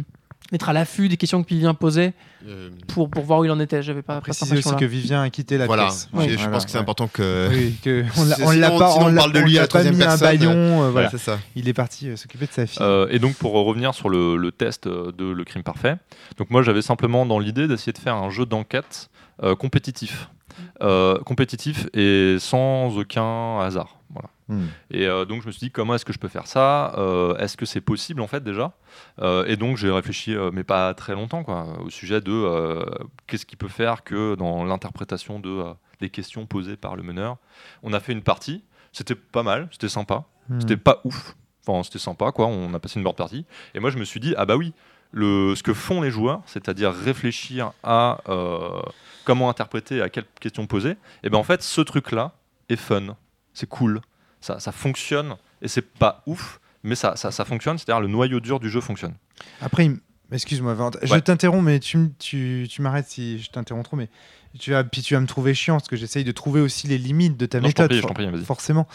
d'être 0.52 0.70
à 0.70 0.74
l'affût 0.74 1.10
des 1.10 1.18
questions 1.18 1.44
que 1.44 1.50
Vivien 1.50 1.74
posait 1.74 2.14
Euh, 2.48 2.70
pour, 2.90 3.10
pour 3.10 3.24
voir 3.24 3.40
où 3.40 3.46
il 3.46 3.50
en 3.52 3.60
était. 3.60 3.82
J'avais 3.82 4.04
pas, 4.04 4.22
préciser 4.22 4.58
aussi 4.58 4.76
que 4.76 4.86
Vivien 4.86 5.24
a 5.24 5.30
quitté 5.32 5.58
la 5.58 5.66
voilà, 5.66 5.86
pièce. 5.86 6.08
je, 6.14 6.18
Oui. 6.20 6.30
je 6.30 6.36
Voilà, 6.36 6.52
pense 6.52 6.66
que 6.66 6.70
c'est 6.72 6.78
ouais. 6.78 6.82
important 6.84 7.08
que. 7.08 7.50
Oui, 7.52 7.76
que 7.84 8.06
on 8.18 8.24
l'a- 8.26 8.70
pas, 8.70 8.92
sinon 8.92 9.06
on 9.06 9.08
l'a- 9.10 9.16
parle 9.22 9.32
de 9.34 9.40
lui 9.40 9.58
à 9.58 9.62
la 9.62 9.68
pas 9.68 9.68
troisième 9.70 9.96
mis 9.96 10.04
un 10.04 10.06
personne. 10.06 10.28
baillon. 10.28 10.84
euh, 10.84 10.90
voilà. 10.92 11.08
Ouais, 11.08 11.12
c'est 11.18 11.24
ça. 11.24 11.40
Il 11.56 11.68
est 11.68 11.74
parti 11.74 12.10
euh, 12.10 12.16
s'occuper 12.16 12.46
de 12.46 12.52
sa 12.52 12.68
fille. 12.68 12.78
Euh, 12.82 13.08
et 13.10 13.18
donc 13.18 13.34
pour 13.36 13.54
revenir 13.54 13.96
sur 13.96 14.10
le, 14.10 14.38
le 14.38 14.52
test 14.52 14.88
de 14.88 15.26
Le 15.32 15.44
Crime 15.44 15.64
Parfait, 15.64 15.96
donc 16.38 16.52
moi 16.52 16.62
j'avais 16.62 16.84
simplement 16.84 17.26
dans 17.26 17.40
l'idée 17.40 17.68
d'essayer 17.68 17.94
de 17.94 17.98
faire 17.98 18.16
un 18.16 18.30
jeu 18.30 18.46
d'enquête 18.46 19.10
euh, 19.44 19.56
compétitif. 19.56 20.30
Euh, 20.82 21.18
compétitif 21.20 21.88
et 21.94 22.38
sans 22.40 22.96
aucun 22.98 23.60
hasard. 23.62 23.98
Voilà. 24.16 24.30
Hmm. 24.48 24.68
Et 24.92 25.06
euh, 25.08 25.26
donc 25.26 25.42
je 25.42 25.48
me 25.48 25.52
suis 25.52 25.60
dit 25.60 25.72
comment 25.72 25.94
est-ce 25.96 26.06
que 26.06 26.14
je 26.14 26.20
peux 26.20 26.28
faire 26.30 26.48
ça 26.48 26.94
Euh, 26.98 27.36
Est-ce 27.38 27.58
que 27.58 27.66
c'est 27.66 27.82
possible 27.82 28.22
en 28.22 28.28
fait 28.28 28.44
déjà? 28.44 28.72
Euh, 29.22 29.46
Et 29.46 29.58
donc 29.58 29.78
j'ai 29.78 29.92
réfléchi, 29.92 30.36
mais 30.54 30.64
pas 30.64 30.94
très 30.94 31.14
longtemps, 31.14 31.44
quoi, 31.44 31.68
au 31.84 31.90
sujet 31.90 32.22
de 32.22 32.84
qu'est-ce 33.28 33.46
qui 33.46 33.56
peut 33.58 33.68
faire 33.68 34.04
que 34.04 34.36
dans 34.36 34.64
l'interprétation 34.64 35.40
de 35.40 35.64
des 36.02 36.10
questions 36.10 36.46
posées 36.46 36.76
par 36.78 36.96
le 36.96 37.04
meneur. 37.04 37.38
On 37.84 37.94
a 37.94 38.00
fait 38.00 38.12
une 38.14 38.22
partie, 38.24 38.64
c'était 38.92 39.16
pas 39.16 39.44
mal, 39.44 39.70
c'était 39.72 39.90
sympa. 39.90 40.26
Hmm. 40.50 40.60
C'était 40.60 40.78
pas 40.78 41.02
ouf. 41.06 41.36
Enfin, 41.68 41.84
c'était 41.84 42.00
sympa, 42.00 42.32
quoi. 42.32 42.48
On 42.48 42.74
a 42.74 42.80
passé 42.80 43.00
une 43.00 43.04
board 43.04 43.16
partie. 43.16 43.46
Et 43.74 43.80
moi, 43.80 43.90
je 43.90 43.98
me 43.98 44.04
suis 44.04 44.20
dit, 44.20 44.34
ah 44.38 44.46
bah 44.46 44.56
oui, 44.58 44.74
le, 45.12 45.56
ce 45.56 45.64
que 45.64 45.74
font 45.74 46.02
les 46.02 46.12
joueurs, 46.12 46.42
c'est-à-dire 46.46 46.92
réfléchir 46.94 47.72
à 47.84 48.18
comment 49.24 49.50
interpréter, 49.50 50.02
à 50.02 50.10
quelles 50.10 50.28
questions 50.40 50.68
poser, 50.68 50.98
et 51.24 51.30
ben 51.30 51.38
en 51.38 51.44
fait, 51.44 51.62
ce 51.64 51.82
truc-là 51.82 52.34
est 52.70 52.76
fun. 52.76 53.16
C'est 53.56 53.68
cool. 53.68 54.02
Ça, 54.42 54.60
ça 54.60 54.72
fonctionne. 54.72 55.36
Et 55.64 55.68
c'est 55.68 55.82
pas 55.82 56.22
ouf, 56.28 56.60
mais 56.84 56.94
ça, 56.94 57.16
ça, 57.16 57.46
fonctionne. 57.46 57.80
C'est-à-dire, 57.80 58.02
le 58.02 58.08
noyau 58.08 58.40
dur 58.40 58.60
du 58.60 58.70
jeu 58.70 58.82
fonctionne. 58.82 59.16
Après, 59.62 59.90
excuse-moi, 60.32 60.76
je 61.04 61.12
Ouais. 61.14 61.22
t'interromps, 61.22 61.64
mais 61.64 61.80
tu, 61.80 62.10
tu, 62.20 62.68
tu 62.70 62.82
m'arrêtes 62.82 63.08
si 63.08 63.40
je 63.40 63.50
t'interromps 63.50 63.86
trop, 63.86 63.98
mais 63.98 64.10
tu 64.58 64.72
vas, 64.72 64.84
puis 64.86 65.02
tu 65.02 65.14
vas 65.16 65.20
me 65.20 65.28
trouver 65.28 65.54
chiant, 65.54 65.76
parce 65.76 65.90
que 65.90 65.98
j'essaye 65.98 66.24
de 66.24 66.32
trouver 66.32 66.62
aussi 66.62 66.88
les 66.88 66.98
limites 66.98 67.36
de 67.38 67.46
ta 67.46 67.58
Non, 67.60 67.64
je 67.64 67.68
méthode. 67.70 67.88
prie, 67.90 67.98
je 67.98 68.02
for- 68.02 68.08
t'en 68.10 68.14
prie, 68.14 68.30
vas-y. 68.30 68.46
forcément. 68.46 68.88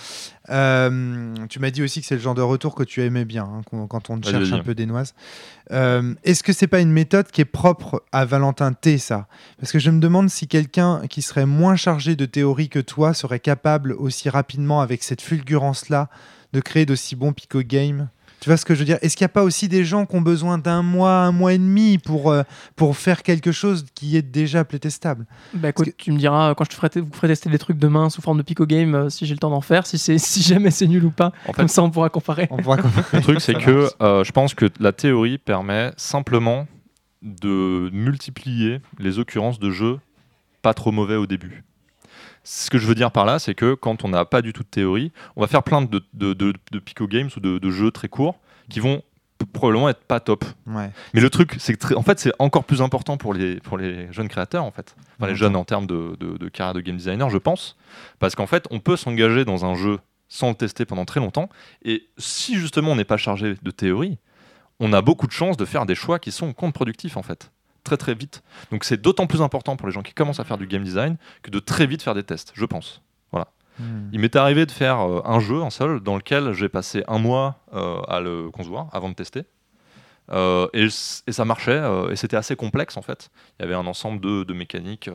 Euh, 0.48 1.34
tu 1.48 1.58
m'as 1.58 1.70
dit 1.70 1.82
aussi 1.82 2.00
que 2.00 2.06
c'est 2.06 2.14
le 2.14 2.20
genre 2.20 2.34
de 2.34 2.42
retour 2.42 2.74
que 2.74 2.82
tu 2.82 3.02
aimais 3.02 3.24
bien, 3.24 3.44
hein, 3.44 3.60
quand- 3.88 4.10
on 4.10 4.18
te 4.18 4.28
cherche 4.28 4.52
un 4.52 4.62
peu 4.62 4.74
des 4.74 4.86
noises. 4.86 5.14
Euh, 5.70 6.14
Est-ce 6.24 6.42
que 6.42 6.52
c'est 6.52 6.66
pas 6.66 6.80
une 6.80 6.90
méthode 6.92 7.30
qui 7.30 7.40
est 7.42 7.44
propre 7.46 8.02
à 8.12 8.24
Valentin 8.24 8.72
T, 8.72 8.98
ça? 8.98 9.28
Parce 9.58 9.70
que 9.70 9.78
je 9.78 9.90
me 9.90 10.00
demande 10.00 10.30
si 10.30 10.48
quelqu'un 10.48 11.02
qui 11.08 11.22
serait 11.22 11.46
moins 11.46 11.76
chargé 11.76 12.16
de 12.16 12.24
théorie 12.26 12.68
que 12.68 12.78
toi 12.80 13.14
serait 13.14 13.40
capable 13.40 13.92
aussi 13.92 14.28
rapidement, 14.30 14.80
avec 14.80 15.02
cette 15.02 15.20
fulgurance-là, 15.20 16.08
de 16.52 16.60
créer 16.60 16.86
d'aussi 16.86 17.14
bons 17.16 17.32
pico 17.32 17.60
games? 17.62 18.08
Tu 18.40 18.48
vois 18.48 18.56
ce 18.56 18.64
que 18.64 18.74
je 18.74 18.80
veux 18.80 18.84
dire? 18.86 18.98
Est-ce 19.02 19.16
qu'il 19.16 19.24
n'y 19.24 19.30
a 19.30 19.34
pas 19.34 19.42
aussi 19.42 19.68
des 19.68 19.84
gens 19.84 20.06
qui 20.06 20.16
ont 20.16 20.22
besoin 20.22 20.56
d'un 20.56 20.82
mois, 20.82 21.24
un 21.24 21.32
mois 21.32 21.52
et 21.52 21.58
demi 21.58 21.98
pour, 21.98 22.30
euh, 22.30 22.42
pour 22.74 22.96
faire 22.96 23.22
quelque 23.22 23.52
chose 23.52 23.84
qui 23.94 24.16
est 24.16 24.22
déjà 24.22 24.64
playtestable 24.64 25.26
Bah 25.52 25.68
écoute, 25.68 25.90
tu 25.98 26.10
me 26.10 26.18
diras 26.18 26.54
quand 26.54 26.64
je 26.64 26.70
te 26.70 26.74
ferai, 26.74 26.88
vous 26.96 27.12
ferai 27.12 27.28
tester 27.28 27.50
des 27.50 27.58
trucs 27.58 27.78
demain 27.78 28.08
sous 28.08 28.22
forme 28.22 28.38
de 28.38 28.42
Pico 28.42 28.64
Game 28.64 28.94
euh, 28.94 29.10
si 29.10 29.26
j'ai 29.26 29.34
le 29.34 29.38
temps 29.38 29.50
d'en 29.50 29.60
faire, 29.60 29.86
si, 29.86 29.98
jamais 30.42 30.70
c'est 30.70 30.86
nul 30.86 31.04
ou 31.04 31.10
pas. 31.10 31.32
En 31.46 31.52
fait, 31.52 31.58
Comme 31.58 31.68
ça, 31.68 31.82
on 31.82 31.90
pourra 31.90 32.08
comparer. 32.08 32.48
On 32.50 32.56
pourra 32.56 32.78
Le 33.12 33.20
truc, 33.20 33.40
c'est 33.42 33.54
que 33.54 33.90
euh, 34.00 34.24
je 34.24 34.32
pense 34.32 34.54
que 34.54 34.66
la 34.80 34.92
théorie 34.92 35.36
permet 35.36 35.92
simplement 35.98 36.66
de 37.20 37.90
multiplier 37.92 38.80
les 38.98 39.18
occurrences 39.18 39.58
de 39.58 39.70
jeux 39.70 39.98
pas 40.62 40.72
trop 40.72 40.92
mauvais 40.92 41.16
au 41.16 41.26
début. 41.26 41.64
Ce 42.42 42.70
que 42.70 42.78
je 42.78 42.86
veux 42.86 42.94
dire 42.94 43.10
par 43.10 43.24
là, 43.24 43.38
c'est 43.38 43.54
que 43.54 43.74
quand 43.74 44.04
on 44.04 44.08
n'a 44.08 44.24
pas 44.24 44.42
du 44.42 44.52
tout 44.52 44.62
de 44.62 44.68
théorie, 44.68 45.12
on 45.36 45.40
va 45.40 45.46
faire 45.46 45.62
plein 45.62 45.82
de, 45.82 46.02
de, 46.14 46.32
de, 46.32 46.52
de 46.72 46.78
Pico 46.78 47.06
Games 47.06 47.30
ou 47.36 47.40
de, 47.40 47.70
jeux 47.70 47.90
très 47.90 48.08
courts 48.08 48.38
qui 48.68 48.80
vont 48.80 49.02
probablement 49.52 49.88
être 49.88 50.04
pas 50.04 50.20
top. 50.20 50.44
Ouais. 50.66 50.90
Mais 51.14 51.20
le 51.20 51.30
truc, 51.30 51.56
c'est 51.58 51.74
que 51.74 51.94
en 51.94 52.02
fait, 52.02 52.18
c'est 52.18 52.32
encore 52.38 52.64
plus 52.64 52.82
important 52.82 53.16
pour 53.16 53.34
les, 53.34 53.56
pour 53.60 53.78
les 53.78 54.12
jeunes 54.12 54.28
créateurs, 54.28 54.64
en 54.64 54.70
fait. 54.70 54.94
Enfin, 55.18 55.30
les 55.30 55.36
jeunes 55.36 55.56
en 55.56 55.64
termes 55.64 55.86
de, 55.86 56.16
de, 56.18 56.36
de 56.36 56.48
carrière 56.48 56.74
de 56.74 56.80
game 56.80 56.96
designer, 56.96 57.30
je 57.30 57.38
pense. 57.38 57.76
Parce 58.18 58.34
qu'en 58.34 58.46
fait, 58.46 58.66
on 58.70 58.80
peut 58.80 58.96
s'engager 58.96 59.44
dans 59.44 59.64
un 59.64 59.74
jeu 59.74 59.98
sans 60.28 60.50
le 60.50 60.54
tester 60.54 60.84
pendant 60.84 61.04
très 61.04 61.20
longtemps. 61.20 61.48
Et 61.82 62.08
si 62.16 62.56
justement 62.56 62.92
on 62.92 62.96
n'est 62.96 63.04
pas 63.04 63.16
chargé 63.16 63.54
de 63.60 63.70
théorie, 63.70 64.18
on 64.78 64.92
a 64.92 65.02
beaucoup 65.02 65.26
de 65.26 65.32
chances 65.32 65.56
de 65.56 65.64
faire 65.64 65.84
des 65.84 65.94
choix 65.94 66.18
qui 66.18 66.32
sont 66.32 66.52
contre-productifs, 66.54 67.16
en 67.16 67.22
fait. 67.22 67.50
Très 67.84 67.96
très 67.96 68.14
vite. 68.14 68.42
Donc 68.70 68.84
c'est 68.84 69.00
d'autant 69.00 69.26
plus 69.26 69.40
important 69.42 69.76
pour 69.76 69.86
les 69.88 69.92
gens 69.92 70.02
qui 70.02 70.12
commencent 70.14 70.40
à 70.40 70.44
faire 70.44 70.58
du 70.58 70.66
game 70.66 70.82
design 70.84 71.16
que 71.42 71.50
de 71.50 71.58
très 71.58 71.86
vite 71.86 72.02
faire 72.02 72.14
des 72.14 72.22
tests, 72.24 72.52
je 72.54 72.64
pense. 72.66 73.02
Hmm. 73.78 74.10
Il 74.12 74.20
m'est 74.20 74.36
arrivé 74.36 74.66
de 74.66 74.70
faire 74.72 75.00
euh, 75.00 75.22
un 75.24 75.40
jeu 75.40 75.62
en 75.62 75.70
seul 75.70 76.00
dans 76.00 76.16
lequel 76.16 76.52
j'ai 76.52 76.68
passé 76.68 77.02
un 77.08 77.18
mois 77.18 77.60
euh, 77.72 78.02
à 78.08 78.20
le 78.20 78.50
concevoir 78.50 78.88
avant 78.92 79.08
de 79.08 79.14
tester. 79.14 79.44
Euh, 80.32 80.68
et, 80.74 80.88
ça 80.90 81.44
marchait, 81.46 81.80
et 82.10 82.16
c'était 82.16 82.36
assez 82.36 82.56
complexe 82.56 82.96
en 82.98 83.02
fait. 83.02 83.30
Il 83.58 83.62
y 83.62 83.64
avait 83.64 83.74
un 83.74 83.86
ensemble 83.86 84.20
de, 84.20 84.44
de 84.44 84.52
mécaniques. 84.52 85.08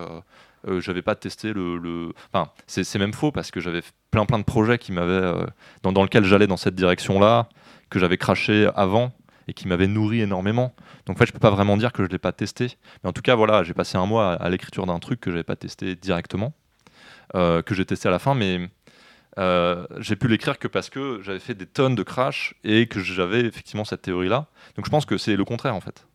Euh, 0.68 0.82
j'avais 0.82 1.04
pas 1.04 1.14
testé 1.16 1.54
le. 1.54 1.78
le- 1.78 2.14
Enfin, 2.34 2.50
c'est 2.66 2.98
même 2.98 3.14
faux 3.14 3.32
parce 3.32 3.52
que 3.52 3.60
j'avais 3.60 3.82
plein 4.10 4.26
plein 4.26 4.40
de 4.40 4.44
projets 4.44 4.80
qui 4.80 4.92
m'avaient 4.92 5.12
euh, 5.12 5.46
dans, 5.84 5.92
dans 5.92 6.02
lesquels 6.02 6.24
j'allais 6.26 6.48
dans 6.48 6.58
cette 6.58 6.76
direction-là, 6.76 7.48
que 7.92 8.00
j'avais 8.00 8.18
craché 8.18 8.68
avant 8.76 9.12
et 9.48 9.54
qui 9.54 9.68
m'avaient 9.68 9.88
nourri 9.88 10.22
énormément. 10.22 10.74
Donc 11.06 11.18
en 11.18 11.20
fait, 11.20 11.26
je 11.26 11.34
peux 11.34 11.40
pas 11.40 11.52
vraiment 11.52 11.78
dire 11.78 11.92
que 11.92 12.04
je 12.04 12.10
l'ai 12.10 12.18
pas 12.18 12.32
testé. 12.32 12.78
Mais 13.04 13.10
en 13.10 13.14
tout 13.14 13.22
cas, 13.22 13.36
voilà, 13.36 13.64
j'ai 13.64 13.74
passé 13.74 13.98
un 13.98 14.06
mois 14.06 14.34
à, 14.34 14.36
à 14.36 14.50
l'écriture 14.50 14.86
d'un 14.86 15.00
truc 15.00 15.20
que 15.20 15.32
j'avais 15.32 15.44
pas 15.44 15.56
testé 15.56 15.96
directement, 15.96 16.54
euh, 17.36 17.62
que 17.62 17.76
j'ai 17.76 17.86
testé 17.86 18.08
à 18.08 18.12
la 18.12 18.20
fin, 18.20 18.36
mais 18.36 18.70
euh, 19.38 19.86
j'ai 19.98 20.16
pu 20.16 20.28
l'écrire 20.28 20.58
que 20.58 20.68
parce 20.68 20.90
que 20.90 21.20
j'avais 21.22 21.40
fait 21.40 21.56
des 21.56 21.66
tonnes 21.66 21.96
de 21.96 22.04
crash 22.04 22.56
et 22.64 22.88
que 22.88 23.00
j'avais 23.02 23.42
effectivement 23.42 23.86
cette 23.86 24.02
théorie-là. 24.02 24.48
Donc 24.76 24.86
je 24.86 24.90
pense 24.90 25.06
que 25.06 25.18
c'est 25.18 25.36
le 25.36 25.46
contraire 25.46 25.76
en 25.76 25.82
fait. 25.82 26.08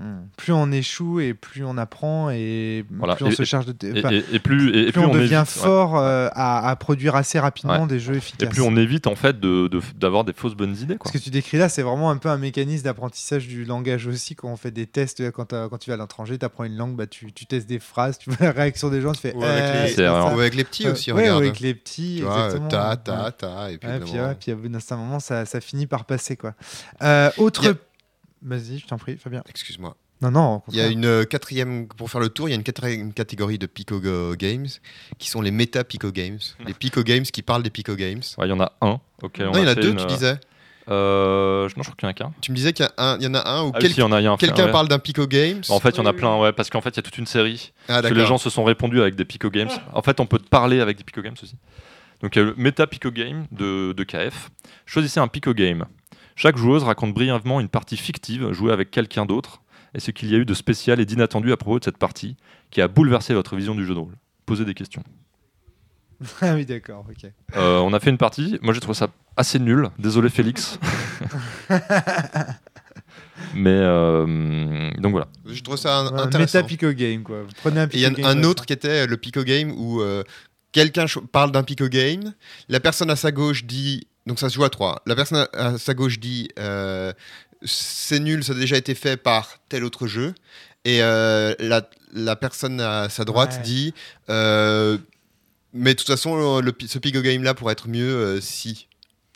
Hmm. 0.00 0.26
Plus 0.36 0.52
on 0.52 0.72
échoue 0.72 1.20
et 1.20 1.34
plus 1.34 1.64
on 1.64 1.78
apprend 1.78 2.28
et 2.30 2.84
Voilà. 2.90 3.14
plus 3.14 3.26
on 3.26 3.30
Et- 3.30 3.34
se 3.36 3.44
charge 3.44 3.66
de. 3.66 3.74
Et, 3.86 4.00
enfin, 4.00 4.10
et- 4.10 4.24
et 4.32 4.38
plus, 4.40 4.74
et, 4.74 4.88
et 4.88 4.92
plus, 4.92 5.00
on, 5.02 5.08
devient 5.12 5.34
évite, 5.36 5.38
ouais. 5.38 5.44
fort 5.62 5.96
euh, 5.96 6.28
à, 6.32 6.68
à 6.68 6.74
produire 6.74 7.14
assez 7.14 7.38
rapidement 7.38 7.82
Ouais. 7.82 7.86
des 7.86 8.00
jeux 8.00 8.14
Et 8.14 8.16
efficaces. 8.16 8.48
plus 8.48 8.62
on 8.62 8.76
évite 8.76 9.06
en 9.06 9.14
fait 9.14 9.38
de- 9.38 9.68
de- 9.68 9.80
d'avoir 9.96 10.24
des 10.24 10.32
fausses 10.32 10.56
bonnes 10.56 10.74
idées. 10.76 10.96
Quoi. 10.96 11.12
Ce 11.12 11.16
que 11.16 11.22
tu 11.22 11.30
décris 11.30 11.58
là, 11.58 11.68
c'est 11.68 11.82
vraiment 11.82 12.10
un 12.10 12.16
peu 12.16 12.28
un 12.28 12.38
mécanisme 12.38 12.82
d'apprentissage 12.84 13.46
du 13.46 13.64
langage 13.64 14.08
aussi. 14.08 14.34
Quand 14.34 14.48
on 14.48 14.56
fait 14.56 14.72
des 14.72 14.86
tests, 14.88 15.30
quand, 15.30 15.44
t'as- 15.44 15.68
quand 15.68 15.78
tu 15.78 15.90
vas 15.90 15.94
à 15.94 15.98
l'étranger, 16.00 16.38
tu 16.38 16.44
apprends 16.44 16.64
une 16.64 16.76
langue, 16.76 16.96
bah, 16.96 17.06
tu, 17.06 17.32
tu 17.32 17.46
testes 17.46 17.68
des 17.68 17.78
phrases, 17.78 18.18
tu 18.18 18.30
vois 18.30 18.46
la 18.46 18.50
réaction 18.52 18.88
des 18.90 19.00
gens, 19.00 19.12
tu 19.12 19.20
fais. 19.20 19.32
Ou 19.32 19.44
avec, 19.44 19.62
euh, 19.62 19.86
les, 19.96 20.02
ou 20.08 20.40
avec 20.40 20.54
les 20.56 20.64
petits 20.64 20.86
Euh, 20.88 20.92
aussi, 20.92 21.12
ouais, 21.12 21.20
regarde. 21.22 21.42
avec 21.42 21.60
les 21.60 21.72
petits, 21.74 22.16
Tu 22.18 22.24
vois, 22.24 22.46
exactement. 22.46 22.68
ta, 22.68 22.90
Ouais. 22.90 22.96
ta, 23.04 23.30
ta, 23.30 23.70
et 23.70 23.78
puis, 23.78 23.88
puis, 23.88 23.88
d'un 24.00 24.04
ouais, 24.06 24.20
moment- 24.22 24.34
puis 24.40 24.50
à 24.50 24.54
bout 24.56 24.68
d'un 24.68 24.80
certain 24.80 24.96
moment, 24.96 25.20
ça, 25.20 25.44
ça 25.46 25.60
finit 25.60 25.86
par 25.86 26.04
passer. 26.04 26.36
quoi. 26.36 26.54
Euh, 27.02 27.30
autre. 27.36 27.62
Y 27.62 27.68
a- 27.68 27.74
Vas-y, 28.44 28.78
je 28.78 28.86
t'en 28.86 28.98
prie, 28.98 29.16
Fabien. 29.16 29.42
Excuse-moi. 29.48 29.96
Non, 30.22 30.30
non, 30.30 30.62
Il 30.68 30.76
y 30.76 30.80
a 30.80 30.86
une 30.86 31.04
euh, 31.04 31.24
quatrième, 31.24 31.86
pour 31.88 32.08
faire 32.10 32.20
le 32.20 32.28
tour, 32.28 32.48
il 32.48 32.52
y 32.52 32.54
a 32.54 32.56
une 32.56 32.62
quatrième 32.62 33.12
catégorie 33.12 33.58
de 33.58 33.66
Pico 33.66 34.00
Go 34.00 34.34
Games 34.36 34.68
qui 35.18 35.28
sont 35.28 35.42
les 35.42 35.50
méta 35.50 35.84
Pico 35.84 36.10
Games. 36.12 36.38
Les 36.66 36.72
Pico 36.72 37.02
Games 37.02 37.24
qui 37.24 37.42
parlent 37.42 37.62
des 37.62 37.70
Pico 37.70 37.94
Games. 37.94 38.22
Ouais, 38.38 38.46
Il 38.46 38.50
y 38.50 38.52
en 38.52 38.60
a 38.60 38.72
un 38.80 39.00
on 39.22 39.22
Non, 39.22 39.30
il 39.54 39.58
y 39.58 39.64
en 39.64 39.66
a 39.66 39.74
deux, 39.74 39.90
une, 39.90 39.96
tu 39.96 40.04
euh, 40.04 40.06
disais. 40.06 40.38
Euh, 40.88 41.68
non, 41.76 41.82
je 41.82 41.90
crois 41.90 41.94
qu'il 41.96 42.04
y 42.04 42.06
en 42.06 42.10
a 42.10 42.14
qu'un. 42.14 42.32
Tu 42.40 42.52
me 42.52 42.56
disais 42.56 42.72
qu'il 42.72 42.86
y, 42.86 42.88
en 43.00 43.34
a 43.34 43.48
un 43.50 43.64
où 43.64 43.72
Ah 43.74 43.78
quel- 43.80 43.92
si, 43.92 44.00
frère, 44.00 44.36
quelqu'un 44.38 44.66
ouais. 44.66 44.72
parle 44.72 44.88
d'un 44.88 44.98
Pico 44.98 45.26
Games. 45.26 45.62
En 45.68 45.80
fait, 45.80 45.90
il 45.90 45.96
y 45.96 46.00
en 46.00 46.06
a 46.06 46.10
Oui, 46.12 46.16
plein, 46.16 46.38
ouais, 46.38 46.52
parce 46.52 46.70
qu'en 46.70 46.80
fait, 46.80 46.90
il 46.90 46.96
y 46.96 47.00
a 47.00 47.02
toute 47.02 47.18
une 47.18 47.26
série. 47.26 47.72
Ah, 47.88 48.00
Parce 48.00 48.08
que 48.08 48.14
les 48.14 48.26
gens 48.26 48.38
se 48.38 48.50
sont 48.50 48.64
répondus 48.64 49.00
avec 49.00 49.14
des 49.16 49.24
Pico 49.24 49.50
Games. 49.50 49.70
En 49.92 50.02
fait, 50.02 50.20
on 50.20 50.26
peut 50.26 50.38
te 50.38 50.48
parler 50.48 50.80
avec 50.80 50.96
des 50.98 51.04
Pico 51.04 51.22
Games 51.22 51.36
aussi. 51.42 51.56
Donc, 52.22 52.36
il 52.36 52.38
y 52.38 52.42
a 52.42 52.44
le 52.46 52.54
Meta 52.56 52.86
Pico 52.86 53.10
Game 53.10 53.46
de, 53.50 53.92
de 53.92 54.04
KF. 54.04 54.50
Choisissez 54.86 55.20
un 55.20 55.28
Pico 55.28 55.52
Game. 55.52 55.84
Chaque 56.36 56.56
joueuse 56.56 56.82
raconte 56.82 57.14
brièvement 57.14 57.60
une 57.60 57.68
partie 57.68 57.96
fictive 57.96 58.52
jouée 58.52 58.72
avec 58.72 58.90
quelqu'un 58.90 59.24
d'autre 59.26 59.62
et 59.94 60.00
ce 60.00 60.10
qu'il 60.10 60.30
y 60.30 60.34
a 60.34 60.38
eu 60.38 60.44
de 60.44 60.54
spécial 60.54 60.98
et 61.00 61.06
d'inattendu 61.06 61.52
à 61.52 61.56
propos 61.56 61.78
de 61.78 61.84
cette 61.84 61.98
partie 61.98 62.36
qui 62.70 62.80
a 62.80 62.88
bouleversé 62.88 63.34
votre 63.34 63.54
vision 63.56 63.74
du 63.74 63.84
jeu 63.86 63.94
de 63.94 64.00
rôle. 64.00 64.14
Posez 64.46 64.64
des 64.64 64.74
questions. 64.74 65.02
Ah 66.40 66.54
oui, 66.54 66.64
d'accord, 66.64 67.04
ok. 67.10 67.30
Euh, 67.56 67.78
on 67.80 67.92
a 67.92 68.00
fait 68.00 68.08
une 68.08 68.16
partie. 68.18 68.58
Moi, 68.62 68.72
j'ai 68.72 68.80
trouvé 68.80 68.94
ça 68.96 69.08
assez 69.36 69.58
nul. 69.58 69.88
Désolé, 69.98 70.30
Félix. 70.30 70.78
Mais 73.54 73.70
euh, 73.70 74.90
donc 74.98 75.12
voilà. 75.12 75.26
Je 75.46 75.60
trouve 75.62 75.76
ça 75.76 75.98
un- 75.98 76.12
Ouais, 76.12 76.20
intéressant. 76.20 76.58
Meta 76.58 76.68
Pico 76.68 76.92
Game, 76.92 77.22
quoi. 77.24 77.42
Vous 77.42 77.50
Prenez 77.56 77.80
un 77.80 77.84
Et 77.88 77.90
il 77.94 78.00
y 78.00 78.06
a 78.06 78.28
un 78.28 78.42
autre 78.44 78.64
qui 78.66 78.72
était 78.72 79.06
le 79.06 79.16
Pico 79.16 79.42
Game 79.42 79.72
où 79.76 80.00
euh, 80.00 80.22
quelqu'un 80.72 81.04
parle 81.32 81.52
d'un 81.52 81.62
Pico 81.62 81.88
Game, 81.88 82.32
la 82.68 82.80
personne 82.80 83.10
à 83.10 83.16
sa 83.16 83.30
gauche 83.32 83.64
dit, 83.64 84.06
donc 84.26 84.38
ça 84.38 84.48
se 84.48 84.54
joue 84.54 84.64
à 84.64 84.70
trois, 84.70 85.02
la 85.06 85.14
personne 85.14 85.46
à 85.52 85.78
sa 85.78 85.94
gauche 85.94 86.18
dit 86.18 86.48
euh, 86.58 87.12
c'est 87.62 88.20
nul, 88.20 88.44
ça 88.44 88.52
a 88.52 88.56
déjà 88.56 88.76
été 88.76 88.94
fait 88.94 89.16
par 89.16 89.58
tel 89.68 89.84
autre 89.84 90.06
jeu, 90.06 90.34
et 90.84 91.02
euh, 91.02 91.54
la, 91.58 91.88
la 92.12 92.36
personne 92.36 92.80
à 92.80 93.08
sa 93.08 93.24
droite 93.24 93.54
Ouais. 93.56 93.62
dit 93.62 93.94
euh, 94.30 94.98
mais 95.72 95.94
de 95.94 95.98
toute 95.98 96.06
façon, 96.06 96.60
le, 96.60 96.72
ce 96.86 96.98
Pico 96.98 97.20
Game 97.20 97.42
là 97.42 97.52
pourrait 97.54 97.72
être 97.72 97.88
mieux 97.88 98.40
si. 98.40 98.86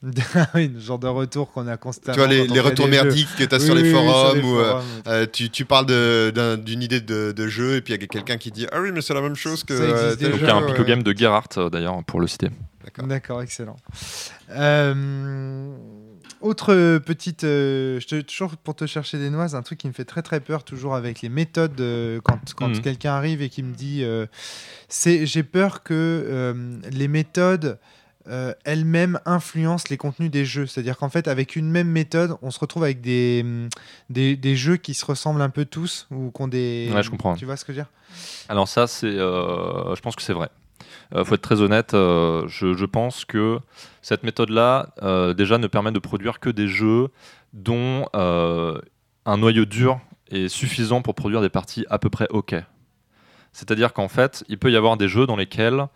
Oui, 0.54 0.68
le 0.72 0.78
genre 0.80 0.98
de 0.98 1.08
retour 1.08 1.50
qu'on 1.52 1.66
a 1.66 1.76
constamment. 1.76 2.14
Tu 2.14 2.20
vois, 2.20 2.28
les, 2.28 2.60
retours 2.60 2.86
jeux. 2.86 2.90
merdiques 2.92 3.28
que 3.36 3.44
tu 3.44 3.54
as 3.54 3.58
Oui, 3.58 3.64
sur 3.64 3.74
les 3.74 3.82
oui, 3.82 3.88
oui, 3.88 3.94
sur 3.94 4.02
forums 4.04 4.36
les 4.38 4.42
où 4.44 4.58
euh, 4.58 4.70
forums. 4.70 4.84
euh, 5.08 5.26
tu, 5.32 5.50
tu 5.50 5.64
parles 5.64 5.86
d'une 6.62 6.82
idée 6.82 7.00
de, 7.00 7.32
de 7.32 7.48
jeu 7.48 7.74
et 7.76 7.80
puis 7.80 7.94
il 7.94 8.00
y 8.00 8.04
a 8.04 8.06
quelqu'un 8.06 8.36
qui 8.36 8.50
dit 8.52 8.66
Ah 8.70 8.80
oui, 8.80 8.90
mais 8.92 9.00
c'est 9.02 9.14
la 9.14 9.20
même 9.22 9.34
chose 9.36 9.64
que. 9.64 9.72
Euh, 9.74 10.14
Donc, 10.16 10.40
il 10.40 10.46
y 10.46 10.50
a 10.50 10.54
un 10.56 10.62
Pico 10.62 10.78
ouais. 10.80 10.84
Game 10.84 11.02
de 11.02 11.12
Gerhardt, 11.16 11.48
euh, 11.58 11.68
d'ailleurs, 11.68 12.02
pour 12.04 12.20
le 12.20 12.26
citer. 12.28 12.48
D'accord. 12.84 13.06
D'accord, 13.06 13.42
excellent. 13.42 13.76
Euh, 14.50 15.74
autre 16.40 16.98
petite, 16.98 17.44
euh, 17.44 17.98
je 18.00 18.06
te, 18.06 18.20
toujours 18.20 18.56
pour 18.56 18.76
te 18.76 18.86
chercher 18.86 19.18
des 19.18 19.28
noises, 19.30 19.54
un 19.54 19.62
truc 19.62 19.78
qui 19.78 19.88
me 19.88 19.92
fait 19.92 20.04
très 20.04 20.22
très 20.22 20.40
peur 20.40 20.62
toujours 20.64 20.94
avec 20.94 21.20
les 21.20 21.28
méthodes 21.28 21.80
euh, 21.80 22.20
quand, 22.22 22.38
quand 22.56 22.68
Mhm. 22.68 22.80
quelqu'un 22.80 23.12
arrive 23.12 23.42
et 23.42 23.48
qui 23.48 23.62
me 23.62 23.74
dit, 23.74 24.04
euh, 24.04 24.26
c'est 24.88 25.26
j'ai 25.26 25.42
peur 25.42 25.82
que 25.82 25.92
euh, 25.94 26.78
les 26.92 27.08
méthodes 27.08 27.78
euh, 28.28 28.52
elles-mêmes 28.64 29.18
influencent 29.24 29.86
les 29.90 29.96
contenus 29.96 30.30
des 30.30 30.44
jeux. 30.44 30.66
C'est-à-dire 30.66 30.96
qu'en 30.98 31.08
fait, 31.08 31.28
avec 31.28 31.56
une 31.56 31.70
même 31.70 31.88
méthode, 31.88 32.36
on 32.42 32.50
se 32.50 32.58
retrouve 32.58 32.84
avec 32.84 33.00
des, 33.00 33.42
hum, 33.44 33.68
des, 34.10 34.36
des 34.36 34.56
jeux 34.56 34.76
qui 34.76 34.94
se 34.94 35.04
ressemblent 35.04 35.42
un 35.42 35.50
peu 35.50 35.64
tous 35.64 36.06
ou 36.10 36.30
qui 36.30 36.42
ont 36.42 36.48
des. 36.48 36.90
Ouais, 36.92 37.02
je 37.02 37.10
comprends. 37.10 37.34
Tu 37.34 37.44
vois 37.44 37.56
ce 37.56 37.64
que 37.64 37.72
je 37.72 37.78
veux 37.78 37.84
dire? 37.84 37.90
Alors 38.48 38.68
ça, 38.68 38.86
c'est, 38.86 39.06
euh, 39.06 39.94
je 39.94 40.00
pense 40.00 40.16
que 40.16 40.22
c'est 40.22 40.32
vrai. 40.32 40.48
Euh, 41.14 41.24
faut 41.24 41.34
être 41.34 41.42
très 41.42 41.60
honnête. 41.62 41.94
euh, 41.94 42.46
je, 42.48 42.74
je 42.74 42.84
pense 42.84 43.24
que 43.24 43.58
cette 44.02 44.22
méthode-là, 44.24 44.90
euh, 45.02 45.32
déjà, 45.34 45.58
ne 45.58 45.66
permet 45.66 45.92
de 45.92 45.98
produire 45.98 46.38
que 46.38 46.50
des 46.50 46.68
jeux 46.68 47.08
dont 47.54 48.06
un 48.14 49.36
noyau 49.36 49.64
dur 49.64 50.00
est 50.30 50.48
suffisant 50.48 51.00
pour 51.02 51.14
produire 51.14 51.40
des 51.40 51.48
parties 51.48 51.86
à 51.88 51.98
peu 51.98 52.10
près 52.10 52.26
OK. 52.30 52.54
C'est-à-dire 53.52 53.94
qu'en 53.94 54.08
fait, 54.08 54.44
il 54.48 54.58
peut 54.58 54.70
y 54.70 54.76
avoir 54.76 54.98
des 54.98 55.08
jeux 55.08 55.26
dans 55.26 55.36
lesquels 55.36 55.86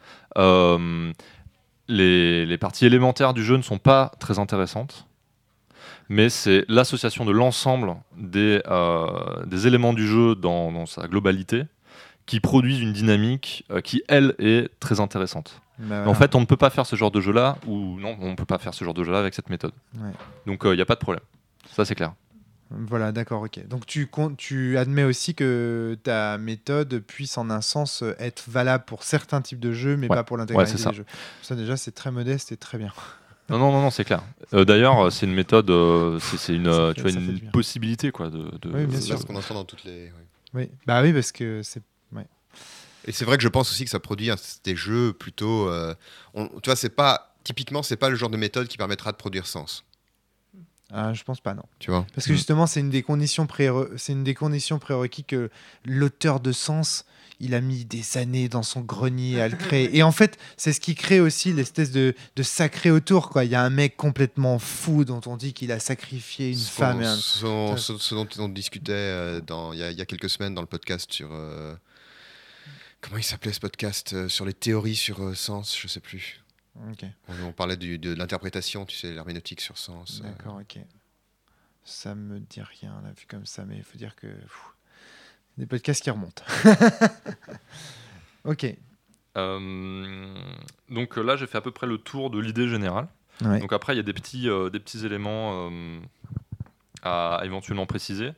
les, 1.89 2.47
les 2.47 2.59
parties 2.59 2.87
élémentaires 2.87 3.35
du 3.35 3.45
jeu 3.45 3.57
ne 3.57 3.63
sont 3.63 3.79
pas 3.79 4.13
très 4.19 4.39
intéressantes, 4.39 5.07
mais 6.09 6.29
c'est 6.29 6.65
l'association 6.69 7.25
de 7.25 7.33
l'ensemble 7.33 7.95
des, 8.17 8.63
euh, 8.69 9.45
des 9.47 9.67
éléments 9.67 9.93
du 9.93 10.07
jeu 10.07 10.35
dans, 10.35 10.73
dans 10.73 10.87
sa 10.87 11.09
globalité 11.09 11.65
qui 12.27 12.39
produisent 12.41 12.81
une 12.81 12.93
dynamique 12.93 13.65
euh, 13.71 13.81
qui, 13.81 14.03
elle, 14.09 14.35
est 14.39 14.71
très 14.79 15.01
intéressante. 15.01 15.61
Bah, 15.79 16.05
En 16.07 16.15
fait, 16.15 16.35
on 16.35 16.41
ne 16.41 16.47
peut 16.47 16.57
pas 16.57 16.71
faire 16.71 16.87
ce 16.87 16.95
genre 16.95 17.11
de 17.11 17.21
jeu-là, 17.21 17.57
ou 17.67 17.99
non, 17.99 18.17
on 18.21 18.31
ne 18.31 18.35
peut 18.37 18.45
pas 18.45 18.59
faire 18.59 18.75
ce 18.75 18.85
genre 18.85 18.95
de 18.95 19.03
jeu-là 19.03 19.19
avec 19.19 19.35
cette 19.35 19.51
méthode. 19.51 19.73
Ouais. 19.97 20.11
Donc, 20.47 20.61
il 20.65 20.73
n'y 20.75 20.81
a 20.81 20.87
pas 20.87 20.95
de 20.95 21.01
problème. 21.01 21.25
Ça, 21.73 21.85
c'est 21.85 21.95
clair. 21.95 22.13
Voilà, 22.87 23.13
d'accord, 23.13 23.43
ok. 23.43 23.67
Donc 23.69 23.87
tu, 23.87 24.09
tu 24.39 24.79
admets 24.79 25.05
aussi 25.05 25.35
que 25.35 25.97
ta 26.03 26.39
méthode 26.39 27.01
puisse 27.01 27.37
en 27.39 27.51
un 27.51 27.61
sens 27.61 28.03
être 28.19 28.45
valable 28.49 28.85
pour 28.87 29.03
certains 29.03 29.41
types 29.43 29.61
de 29.61 29.73
jeux, 29.73 29.97
mais 29.97 30.09
Ouais. 30.09 30.17
pas 30.17 30.25
pour 30.25 30.37
l'intégralité 30.37 30.75
Ouais, 30.77 30.83
ça. 30.83 30.91
des 30.91 30.97
jeux. 30.97 31.07
Ça 31.43 31.55
déjà, 31.55 31.77
c'est 31.77 31.93
très 31.93 32.11
modeste 32.11 32.53
et 32.53 32.57
très 32.57 32.79
bien. 32.79 32.93
Non, 33.51 33.59
non, 33.59 33.73
non, 33.73 33.83
non 33.83 33.91
c'est 33.91 34.05
clair. 34.05 34.23
Euh, 34.55 34.65
D'ailleurs, 34.65 34.99
euh, 35.07 35.11
c'est 35.11 35.27
une 35.27 35.35
méthode, 35.35 35.69
euh, 35.69 36.19
c'est 36.21 36.55
une, 36.55 36.69
euh, 36.69 36.89
Ça 36.91 36.95
tu 36.95 37.03
vois, 37.03 37.11
une 37.11 37.51
possibilité, 37.51 38.11
quoi. 38.13 38.31
De, 38.31 38.39
de- 38.63 38.71
Oui, 38.73 38.87
bien 38.87 38.99
C'est 39.01 39.07
sûr. 39.09 39.19
ce 39.19 39.27
qu'on 39.27 39.35
entend 39.35 39.55
dans 39.55 39.65
toutes 39.65 39.85
les. 39.85 40.11
oui. 40.17 40.23
Oui, 40.55 40.71
bah 40.87 41.03
oui, 41.03 41.13
parce 41.13 41.33
que 41.33 41.61
c'est. 41.63 41.83
Et 43.05 43.11
c'est 43.13 43.25
vrai 43.25 43.37
que 43.37 43.43
je 43.43 43.49
pense 43.49 43.69
aussi 43.71 43.85
que 43.85 43.91
ça 43.91 43.99
produit 43.99 44.31
un- 44.31 44.37
des 44.65 44.77
jeux 44.77 45.13
plutôt. 45.13 45.69
euh, 45.69 45.93
on- 46.35 46.47
tu 46.61 46.67
vois, 46.71 46.77
c'est 46.77 46.89
pas. 46.95 47.35
Typiquement, 47.43 47.83
c'est 47.83 47.97
pas 47.97 48.09
le 48.09 48.15
genre 48.15 48.31
de 48.31 48.37
méthode 48.37 48.69
qui 48.69 48.79
permettra 48.79 49.11
de 49.11 49.17
produire 49.17 49.47
sens. 49.47 49.85
Ah, 50.93 51.15
je 51.15 51.23
pense 51.25 51.41
pas, 51.41 51.55
non. 51.55 51.65
Tu 51.79 51.91
vois 51.91 52.07
Parce 52.15 52.27
que 52.27 52.33
Mm. 52.33 52.37
justement, 52.37 52.67
c'est 52.67 52.81
une 52.81 52.91
des 52.91 53.03
conditions 53.03 53.47
c'est 53.97 54.13
une 54.13 54.25
des 54.25 54.35
conditions 54.35 54.79
prérequis 54.79 55.25
que 55.25 55.51
l'auteur 55.87 56.39
de 56.41 56.53
sens, 56.53 57.05
il 57.41 57.55
a 57.55 57.61
mis 57.61 57.85
des 57.85 58.19
années 58.19 58.49
dans 58.49 58.63
son 58.63 58.83
grenier 58.83 59.41
à 59.41 59.49
le 59.49 59.57
créer. 59.57 59.97
Et 59.97 60.03
en 60.03 60.13
fait, 60.13 60.39
c'est 60.57 60.73
ce 60.73 60.81
qui 60.81 60.95
crée 60.95 61.19
aussi 61.19 61.53
l'espèce 61.53 61.91
de, 61.91 62.15
de 62.37 62.43
sacré 62.43 62.91
autour. 62.91 63.31
Quoi. 63.31 63.45
Il 63.45 63.51
y 63.51 63.55
a 63.55 63.63
un 63.63 63.71
mec 63.71 63.97
complètement 63.97 64.59
fou 64.59 65.05
dont 65.05 65.21
on 65.27 65.37
dit 65.37 65.53
qu'il 65.55 65.73
a 65.73 65.81
sacrifié 65.81 66.51
une 66.51 66.59
femme. 66.59 67.03
Et 67.03 67.07
un... 67.07 67.17
son- 67.17 67.77
ce, 67.77 67.97
ce 67.99 68.15
dont 68.15 68.29
on 68.39 68.49
discutait 68.49 68.93
euh, 68.93 69.41
dans- 69.41 69.73
il 69.73 69.79
y, 69.81 69.83
a- 69.83 69.91
il 69.91 69.99
y 69.99 70.03
a 70.03 70.07
quelques 70.07 70.31
semaines 70.31 70.55
dans 70.55 70.61
le 70.61 70.69
podcast 70.69 71.11
sur. 71.13 71.31
euh, 71.33 71.75
comment 73.01 73.17
il 73.17 73.25
s'appelait 73.25 73.53
ce 73.53 73.61
podcast 73.61 74.13
euh, 74.13 74.29
Sur 74.29 74.45
les 74.45 74.53
théories 74.55 74.95
sur 74.95 75.35
sens, 75.35 75.77
je 75.77 75.89
sais 75.89 76.01
plus. 76.01 76.42
On, 76.77 76.93
on 77.49 77.53
parlait 77.53 77.77
du- 77.77 77.99
de, 77.99 78.15
l'interprétation, 78.15 78.87
tu 78.87 78.97
sais, 78.97 79.13
l'herméneutique 79.13 79.61
sur 79.61 79.77
sens. 79.79 80.21
euh. 80.25 80.29
d'accord, 80.29 80.59
ok. 80.61 80.79
Ça 81.85 82.15
me 82.15 82.39
dit 82.41 82.63
rien, 82.63 83.01
là, 83.03 83.11
vu 83.11 83.27
comme 83.29 83.45
ça, 83.47 83.65
mais 83.65 83.77
il 83.77 83.83
faut 83.83 83.99
dire 83.99 84.15
que. 84.17 84.27
pfff, 84.27 84.63
des 85.59 85.67
podcasts 85.67 86.03
qui 86.03 86.11
remontent. 86.11 86.43
ok. 88.45 88.67
Euh, 89.37 90.35
donc 90.91 91.17
euh, 91.19 91.23
là, 91.23 91.37
j'ai 91.37 91.47
fait 91.47 91.59
à 91.59 91.61
peu 91.61 91.71
près 91.71 91.87
le 91.87 91.99
tour 91.99 92.31
de 92.31 92.39
l'idée 92.39 92.69
générale. 92.69 93.09
Ouais. 93.43 93.59
Donc 93.61 93.73
après, 93.73 93.95
il 93.95 93.97
y 93.97 94.01
a 94.01 94.05
des 94.05 94.13
petits, 94.13 94.49
euh, 94.49 94.71
des 94.71 94.79
petits 94.81 95.05
éléments 95.05 95.71
euh, 95.71 96.01
à, 97.03 97.37
à 97.37 97.45
éventuellement 97.45 97.87
préciser. 97.87 98.33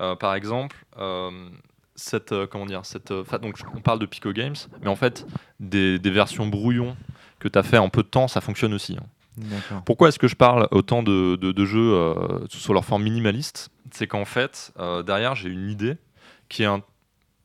Euh, 0.00 0.14
par 0.16 0.34
exemple, 0.34 0.76
euh, 0.98 1.50
cette, 1.96 2.32
euh, 2.32 2.46
comment 2.46 2.66
dire, 2.66 2.86
cette, 2.86 3.10
euh, 3.10 3.24
donc 3.42 3.56
on 3.74 3.80
parle 3.80 3.98
de 3.98 4.06
Pico 4.06 4.32
Games, 4.32 4.54
mais 4.80 4.88
en 4.88 4.96
fait, 4.96 5.26
des, 5.58 5.98
des 5.98 6.10
versions 6.10 6.46
brouillon 6.46 6.96
que 7.38 7.48
tu 7.48 7.58
as 7.58 7.62
fait 7.62 7.78
en 7.78 7.88
peu 7.88 8.02
de 8.02 8.08
temps, 8.08 8.28
ça 8.28 8.40
fonctionne 8.40 8.74
aussi. 8.74 8.96
hein. 9.00 9.06
Pourquoi 9.86 10.08
est-ce 10.08 10.18
que 10.18 10.26
je 10.26 10.34
parle 10.34 10.66
autant 10.72 11.04
de, 11.04 11.36
de- 11.36 11.52
de 11.52 11.64
jeux 11.64 11.92
euh, 11.94 12.14
sous 12.48 12.72
leur 12.72 12.84
forme 12.84 13.04
minimaliste? 13.04 13.70
C'est 13.92 14.08
qu'en 14.08 14.24
fait, 14.24 14.72
euh, 14.80 15.04
derrière, 15.04 15.36
j'ai 15.36 15.48
une 15.48 15.70
idée 15.70 15.96
qui 16.48 16.64
est 16.64 16.66
un, 16.66 16.82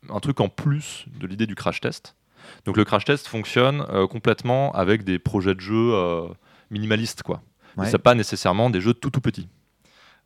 un 0.09 0.19
truc 0.19 0.39
en 0.39 0.49
plus 0.49 1.05
de 1.19 1.27
l'idée 1.27 1.45
du 1.45 1.53
crash 1.53 1.81
test. 1.81 2.15
Donc 2.65 2.77
le 2.77 2.83
crash 2.83 3.05
test 3.05 3.27
fonctionne 3.27 3.85
euh, 3.89 4.07
complètement 4.07 4.71
avec 4.73 5.03
des 5.03 5.19
projets 5.19 5.53
de 5.53 5.59
jeux 5.61 5.93
euh, 5.93 6.27
minimalistes, 6.71 7.21
quoi. 7.21 7.41
Ouais. 7.77 7.89
c'est 7.89 7.99
pas 7.99 8.15
nécessairement 8.15 8.69
des 8.71 8.81
jeux 8.81 8.93
tout 8.95 9.09
tout 9.11 9.21
petits. 9.21 9.47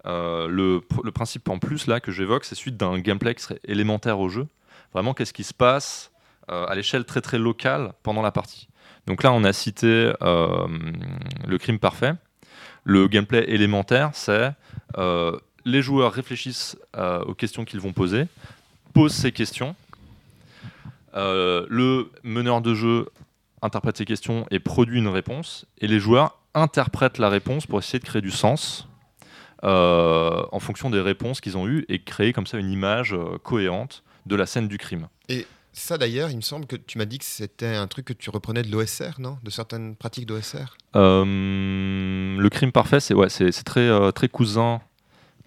Le, 0.05 0.79
pr- 0.79 1.03
le 1.03 1.11
principe 1.11 1.49
en 1.49 1.59
plus 1.59 1.85
là 1.87 1.99
que 1.99 2.11
j'évoque, 2.13 2.45
c'est 2.45 2.55
celui 2.55 2.71
d'un 2.71 2.97
gameplay 2.99 3.35
qui 3.35 3.43
serait 3.43 3.59
élémentaire 3.65 4.19
au 4.19 4.29
jeu. 4.29 4.47
Vraiment, 4.93 5.13
qu'est-ce 5.13 5.33
qui 5.33 5.43
se 5.43 5.53
passe 5.53 6.11
à 6.47 6.73
l'échelle 6.75 7.03
très 7.03 7.19
très 7.19 7.37
locale 7.37 7.91
pendant 8.03 8.21
la 8.21 8.31
partie? 8.31 8.69
Donc 9.07 9.23
là, 9.23 9.31
on 9.31 9.43
a 9.45 9.53
cité 9.53 10.13
euh, 10.21 10.67
le 11.47 11.57
crime 11.57 11.79
parfait. 11.79 12.13
Le 12.83 13.07
gameplay 13.07 13.45
élémentaire, 13.47 14.11
c'est 14.13 14.51
euh, 14.97 15.37
les 15.65 15.81
joueurs 15.81 16.11
réfléchissent 16.11 16.77
euh, 16.95 17.23
aux 17.23 17.33
questions 17.33 17.65
qu'ils 17.65 17.79
vont 17.79 17.93
poser, 17.93 18.25
posent 18.93 19.15
ces 19.15 19.31
questions. 19.31 19.75
Le 21.13 22.11
meneur 22.21 22.61
de 22.61 22.75
jeu 22.75 23.09
interprète 23.63 23.97
ces 23.97 24.05
questions 24.05 24.45
et 24.51 24.59
produit 24.59 24.99
une 24.99 25.07
réponse. 25.07 25.65
Et 25.79 25.87
les 25.87 25.99
joueurs 25.99 26.37
interprètent 26.53 27.17
la 27.17 27.29
réponse 27.29 27.65
pour 27.65 27.79
essayer 27.79 27.97
de 27.97 28.05
créer 28.05 28.21
du 28.21 28.29
sens 28.29 28.87
en 29.63 30.59
fonction 30.59 30.91
des 30.91 31.01
réponses 31.01 31.41
qu'ils 31.41 31.57
ont 31.57 31.67
eues 31.67 31.85
et 31.89 31.97
créer 31.97 32.33
comme 32.33 32.45
ça 32.45 32.59
une 32.59 32.69
image 32.69 33.15
cohérente 33.41 34.03
de 34.27 34.35
la 34.35 34.45
scène 34.45 34.67
du 34.67 34.77
crime. 34.77 35.07
Ça 35.79 35.97
d'ailleurs, 35.99 36.31
il 36.31 36.37
me 36.37 36.41
semble 36.41 36.65
que 36.65 36.75
tu 36.75 36.97
m'as 36.97 37.05
dit 37.05 37.19
que 37.19 37.25
c'était 37.25 37.75
un 37.75 37.85
truc 37.87 38.05
que 38.05 38.13
tu 38.13 38.29
reprenais 38.31 38.63
de 38.63 38.71
l'OSR, 38.71 39.19
non? 39.19 39.37
De 39.43 39.49
certaines 39.51 39.95
pratiques 39.95 40.25
d'OSR 40.25 40.75
Euh, 40.95 41.23
le 42.37 42.49
crime 42.49 42.71
parfait, 42.71 42.99
c'est 42.99 43.13
ouais, 43.13 43.29
c'est 43.29 43.51
très, 43.63 43.81
euh, 43.87 44.11
très 44.11 44.27
cousin 44.27 44.81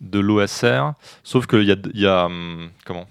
de 0.00 0.20
l'OSR, 0.20 0.92
sauf 1.24 1.46
qu'il 1.48 1.64
y 1.64 1.72
a, 1.72 1.76
y 1.94 2.06
a 2.06 2.26
hum, 2.26 2.70
comment? 2.84 3.08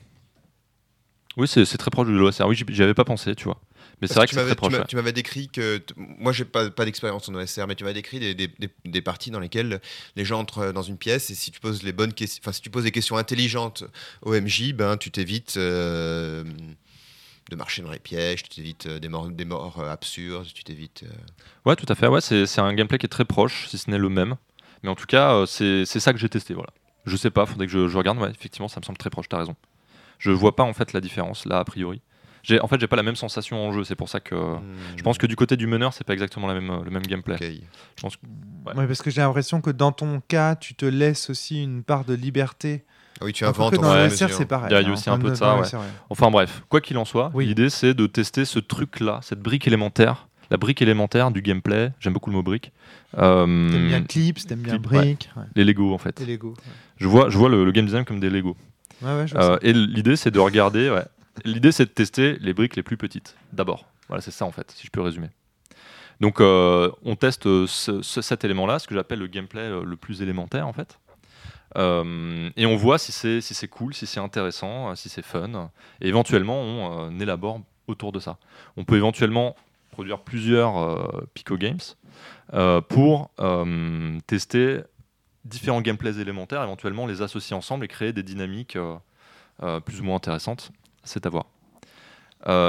Oui, 1.35 1.47
c'est 1.47 1.65
très 1.77 1.91
proche 1.91 2.07
de 2.07 2.13
l'OSR. 2.13 2.47
Oui, 2.47 2.55
j'y 2.69 2.83
avais 2.83 2.93
pas 2.93 3.05
pensé, 3.05 3.35
tu 3.35 3.45
vois. 3.45 3.59
Mais 4.01 4.07
c'est 4.07 4.15
vrai 4.15 4.27
que 4.27 4.33
c'est 4.33 4.55
proche. 4.55 4.73
tu 4.87 4.95
m'avais 4.95 5.11
décrit 5.11 5.49
que. 5.49 5.81
Moi, 5.97 6.31
j'ai 6.31 6.45
pas, 6.45 6.69
pas 6.69 6.85
d'expérience 6.85 7.27
en 7.27 7.35
OSR, 7.35 7.67
mais 7.67 7.75
tu 7.75 7.83
m'avais 7.83 7.93
décrit 7.93 8.19
des, 8.19 8.33
des, 8.33 8.47
des- 8.47 8.69
des 8.85 9.01
parties 9.01 9.29
dans 9.29 9.41
lesquelles 9.41 9.81
les 10.15 10.23
gens 10.25 10.39
entrent 10.39 10.71
dans 10.71 10.81
une 10.83 10.97
pièce 10.97 11.29
et 11.31 11.35
si 11.35 11.51
tu 11.51 11.59
poses 11.59 11.83
les 11.83 11.91
bonnes 11.91 12.13
questions, 12.13 12.39
enfin, 12.41 12.53
si 12.53 12.61
tu 12.61 12.69
poses 12.69 12.85
des 12.85 12.91
questions 12.91 13.17
intelligentes 13.17 13.83
au 14.21 14.33
MJ, 14.33 14.71
ben, 14.73 14.95
tu 14.95 15.11
t'évites 15.11 15.57
euh, 15.57 16.43
de 17.49 17.55
marcher 17.55 17.81
dans 17.81 17.91
les 17.91 17.99
pièges, 17.99 18.43
tu 18.43 18.49
t'évites 18.49 18.85
euh, 18.85 18.99
des 18.99 19.09
morts, 19.09 19.29
des 19.29 19.45
morts 19.45 19.79
euh, 19.79 19.89
absurdes, 19.91 20.47
tu 20.53 20.63
t'évites. 20.63 21.03
euh, 21.03 21.09
Ouais, 21.65 21.75
tout 21.75 21.85
à 21.89 21.95
fait. 21.95 22.07
Ouais, 22.07 22.21
c'est 22.21 22.45
c'est 22.45 22.61
un 22.61 22.73
gameplay 22.73 22.97
qui 22.97 23.05
est 23.05 23.09
très 23.09 23.25
proche, 23.25 23.67
si 23.67 23.77
ce 23.77 23.89
n'est 23.89 23.97
le 23.97 24.09
même. 24.09 24.35
Mais 24.83 24.89
en 24.89 24.95
tout 24.95 25.05
cas, 25.07 25.45
c'est 25.45 25.85
c'est 25.85 25.99
ça 25.99 26.13
que 26.13 26.19
j'ai 26.19 26.29
testé. 26.29 26.53
Voilà. 26.53 26.69
Je 27.05 27.15
sais 27.17 27.29
pas, 27.31 27.45
faudrait 27.45 27.65
que 27.67 27.71
je, 27.73 27.87
je 27.87 27.97
regarde. 27.97 28.17
Ouais, 28.19 28.29
effectivement, 28.29 28.67
ça 28.67 28.79
me 28.79 28.85
semble 28.85 28.97
très 28.97 29.09
proche. 29.09 29.27
T'as 29.27 29.39
raison. 29.39 29.55
Je 30.19 30.31
vois 30.31 30.55
pas 30.55 30.63
en 30.63 30.73
fait 30.73 30.93
la 30.93 31.01
différence 31.01 31.45
là 31.45 31.59
a 31.59 31.65
priori. 31.65 32.01
J'ai 32.43 32.61
en 32.61 32.67
fait 32.67 32.79
j'ai 32.79 32.87
pas 32.87 32.95
la 32.95 33.03
même 33.03 33.17
sensation 33.17 33.57
en 33.67 33.71
jeu. 33.73 33.83
C'est 33.83 33.95
pour 33.97 34.07
ça 34.07 34.19
que 34.21 34.35
hmm, 34.35 34.61
je 34.97 35.03
pense 35.03 35.17
que 35.17 35.27
du 35.27 35.35
côté 35.35 35.57
du 35.57 35.67
meneur, 35.67 35.93
c'est 35.93 36.05
pas 36.05 36.13
exactement 36.13 36.47
la 36.47 36.53
même, 36.53 36.83
le 36.83 36.89
même 36.91 37.03
gameplay. 37.03 37.35
ok. 37.35 37.43
Je 37.97 38.01
pense 38.01 38.15
que- 38.15 38.25
ouais. 38.65 38.75
Ouais, 38.77 38.87
parce 38.87 39.01
que 39.01 39.09
j'ai 39.09 39.19
l'impression 39.21 39.59
que 39.59 39.71
dans 39.71 39.91
ton 39.91 40.21
cas, 40.21 40.55
tu 40.55 40.73
te 40.75 40.85
laisses 40.85 41.29
aussi 41.29 41.61
une 41.61 41.83
part 41.83 42.05
de 42.05 42.13
liberté. 42.13 42.85
Ah 43.21 43.25
oui, 43.25 43.33
tu 43.33 43.43
inventes 43.45 43.73
dans 43.75 43.93
mesure. 43.95 44.29
c'est 44.31 44.45
pareil. 44.45 44.69
Il 44.71 44.73
y 44.73 44.75
a- 44.75 44.87
hein, 44.87 44.93
aussi 44.93 45.09
un 45.09 45.17
peu 45.19 45.29
de 45.31 45.35
ça, 45.35 45.55
ouais. 45.55 45.61
Ouais. 45.61 45.79
Enfin 46.09 46.31
bref, 46.31 46.63
quoi 46.69 46.79
qu'il 46.81 46.97
en 46.97 47.05
soit, 47.05 47.31
Oui. 47.33 47.45
l'idée 47.45 47.69
c'est 47.69 47.93
de 47.93 48.07
tester 48.07 48.45
ce 48.45 48.59
truc-là, 48.59 49.19
cette 49.21 49.39
brique 49.41 49.67
élémentaire, 49.67 50.27
la 50.51 50.57
brique 50.57 50.81
élémentaire 50.81 51.31
du 51.31 51.41
gameplay. 51.41 51.91
J'aime 51.99 52.13
beaucoup 52.13 52.29
le 52.29 52.35
mot 52.37 52.43
brique. 52.43 52.71
Euh, 53.17 53.45
T'aimes 53.69 53.87
bien 53.87 54.01
Clips, 54.03 54.47
t'aimes 54.47 54.59
bien 54.61 54.77
Clip, 54.77 54.91
ouais. 54.91 55.17
Ouais. 55.35 55.43
les 55.55 55.63
Lego 55.65 55.93
en 55.93 55.97
fait. 55.97 56.19
et 56.21 56.25
Lego. 56.25 56.53
Je 56.97 57.07
vois, 57.07 57.29
je 57.29 57.37
vois 57.37 57.49
le, 57.49 57.65
le 57.65 57.71
game 57.71 57.85
design 57.85 58.05
comme 58.05 58.19
des 58.19 58.29
Lego. 58.29 58.55
Ouais, 59.01 59.09
ouais, 59.13 59.25
Euh, 59.35 59.57
et 59.61 59.73
l'idée, 59.73 60.15
c'est 60.15 60.31
de 60.31 60.39
regarder. 60.39 60.89
ouais. 60.89 61.03
L'idée, 61.45 61.71
c'est 61.71 61.85
de 61.85 61.89
tester 61.91 62.37
les 62.41 62.53
briques 62.53 62.75
les 62.75 62.83
plus 62.83 62.97
petites 62.97 63.35
d'abord. 63.53 63.85
Voilà, 64.09 64.21
c'est 64.21 64.31
ça 64.31 64.45
en 64.45 64.51
fait, 64.51 64.71
si 64.75 64.85
je 64.87 64.91
peux 64.91 65.01
résumer. 65.01 65.27
Donc, 66.19 66.41
euh, 66.41 66.89
on 67.05 67.15
teste 67.15 67.43
ce- 67.65 68.01
ce- 68.01 68.21
cet 68.21 68.43
élément-là, 68.43 68.79
ce 68.79 68.87
que 68.87 68.95
j'appelle 68.95 69.19
le 69.19 69.27
gameplay 69.27 69.69
le 69.69 69.95
plus 69.95 70.21
élémentaire 70.21 70.67
en 70.67 70.73
fait. 70.73 70.99
Euh, 71.77 72.49
et 72.57 72.65
on 72.65 72.75
voit 72.75 72.97
si 72.97 73.11
c'est 73.11 73.41
si 73.41 73.67
cool, 73.67 73.93
si 73.93 74.05
c'est 74.07 74.19
intéressant, 74.19 74.89
euh, 74.89 74.95
si 74.95 75.09
c'est 75.09 75.21
fun. 75.21 75.69
Et 76.01 76.07
éventuellement, 76.07 76.59
on 76.61 77.09
euh, 77.09 77.19
élabore 77.19 77.61
autour 77.87 78.11
de 78.11 78.19
ça. 78.19 78.37
On 78.77 78.85
peut 78.85 78.97
éventuellement 78.97 79.55
produire 79.91 80.19
plusieurs 80.19 80.77
euh, 80.77 81.27
Pico 81.33 81.57
Games 81.57 81.79
euh, 82.53 82.81
pour 82.81 83.31
tester 84.27 84.79
différents 85.45 85.81
gameplays 85.81 86.19
élémentaires, 86.19 86.63
éventuellement 86.63 87.05
les 87.05 87.21
associer 87.21 87.55
ensemble 87.55 87.85
et 87.85 87.87
créer 87.87 88.13
des 88.13 88.23
dynamiques 88.23 88.77
plus 89.85 90.01
ou 90.01 90.03
moins 90.03 90.15
intéressantes. 90.17 90.71
C'est 91.03 91.25
à 91.25 91.29
voir. 91.29 91.45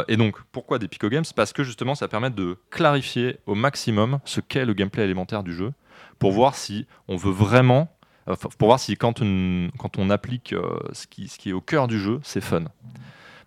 Et 0.09 0.17
donc, 0.17 0.41
pourquoi 0.51 0.79
des 0.79 0.89
Pico 0.89 1.09
Games? 1.09 1.25
Parce 1.37 1.53
que 1.53 1.63
justement, 1.63 1.95
ça 1.95 2.09
permet 2.09 2.31
de 2.31 2.57
clarifier 2.71 3.39
au 3.47 3.55
maximum 3.55 4.19
ce 4.25 4.41
qu'est 4.41 4.65
le 4.65 4.73
gameplay 4.73 5.05
élémentaire 5.05 5.43
du 5.43 5.55
jeu, 5.55 5.73
pour 6.19 6.33
voir 6.33 6.55
si 6.55 6.87
on 7.07 7.17
veut 7.17 7.33
vraiment, 7.33 7.95
pour 8.27 8.69
voir 8.69 8.79
si 8.79 8.97
quand 8.97 9.21
on, 9.23 10.11
applique 10.11 10.53
euh, 10.53 10.79
ce, 10.93 11.07
qui, 11.07 11.31
est 11.47 11.53
au 11.53 11.61
cœur 11.61 11.89
du 11.89 11.99
jeu, 11.99 12.21
c'est 12.23 12.41
fun. 12.41 12.65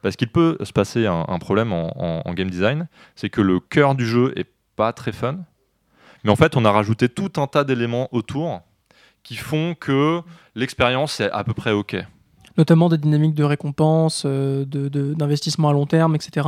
Parce 0.01 0.15
qu'il 0.15 0.27
peut 0.27 0.57
se 0.63 0.73
passer 0.73 1.05
un, 1.05 1.39
problème 1.39 1.71
en, 1.71 2.33
game 2.33 2.49
design, 2.49 2.87
c'est 3.15 3.29
que 3.29 3.41
le 3.41 3.59
cœur 3.59 3.95
du 3.95 4.05
jeu 4.05 4.33
est 4.35 4.49
pas 4.75 4.91
très 4.91 5.13
fun, 5.13 5.37
mais 6.23 6.31
en 6.31 6.35
fait, 6.35 6.57
on 6.57 6.65
a 6.65 6.71
rajouté 6.71 7.09
tout 7.09 7.31
un 7.37 7.47
tas 7.47 7.63
d'éléments 7.63 8.09
autour 8.11 8.61
qui 9.23 9.35
font 9.35 9.75
que 9.79 10.21
l'expérience 10.55 11.19
est 11.19 11.31
à 11.31 11.43
peu 11.43 11.53
près 11.53 11.71
ok. 11.71 11.95
Notamment 12.57 12.89
des 12.89 12.97
dynamiques 12.97 13.33
de 13.33 13.43
récompense, 13.43 14.23
euh, 14.25 14.65
d'investissement 14.65 15.69
à 15.69 15.73
long 15.73 15.85
terme, 15.85 16.15
etc., 16.15 16.47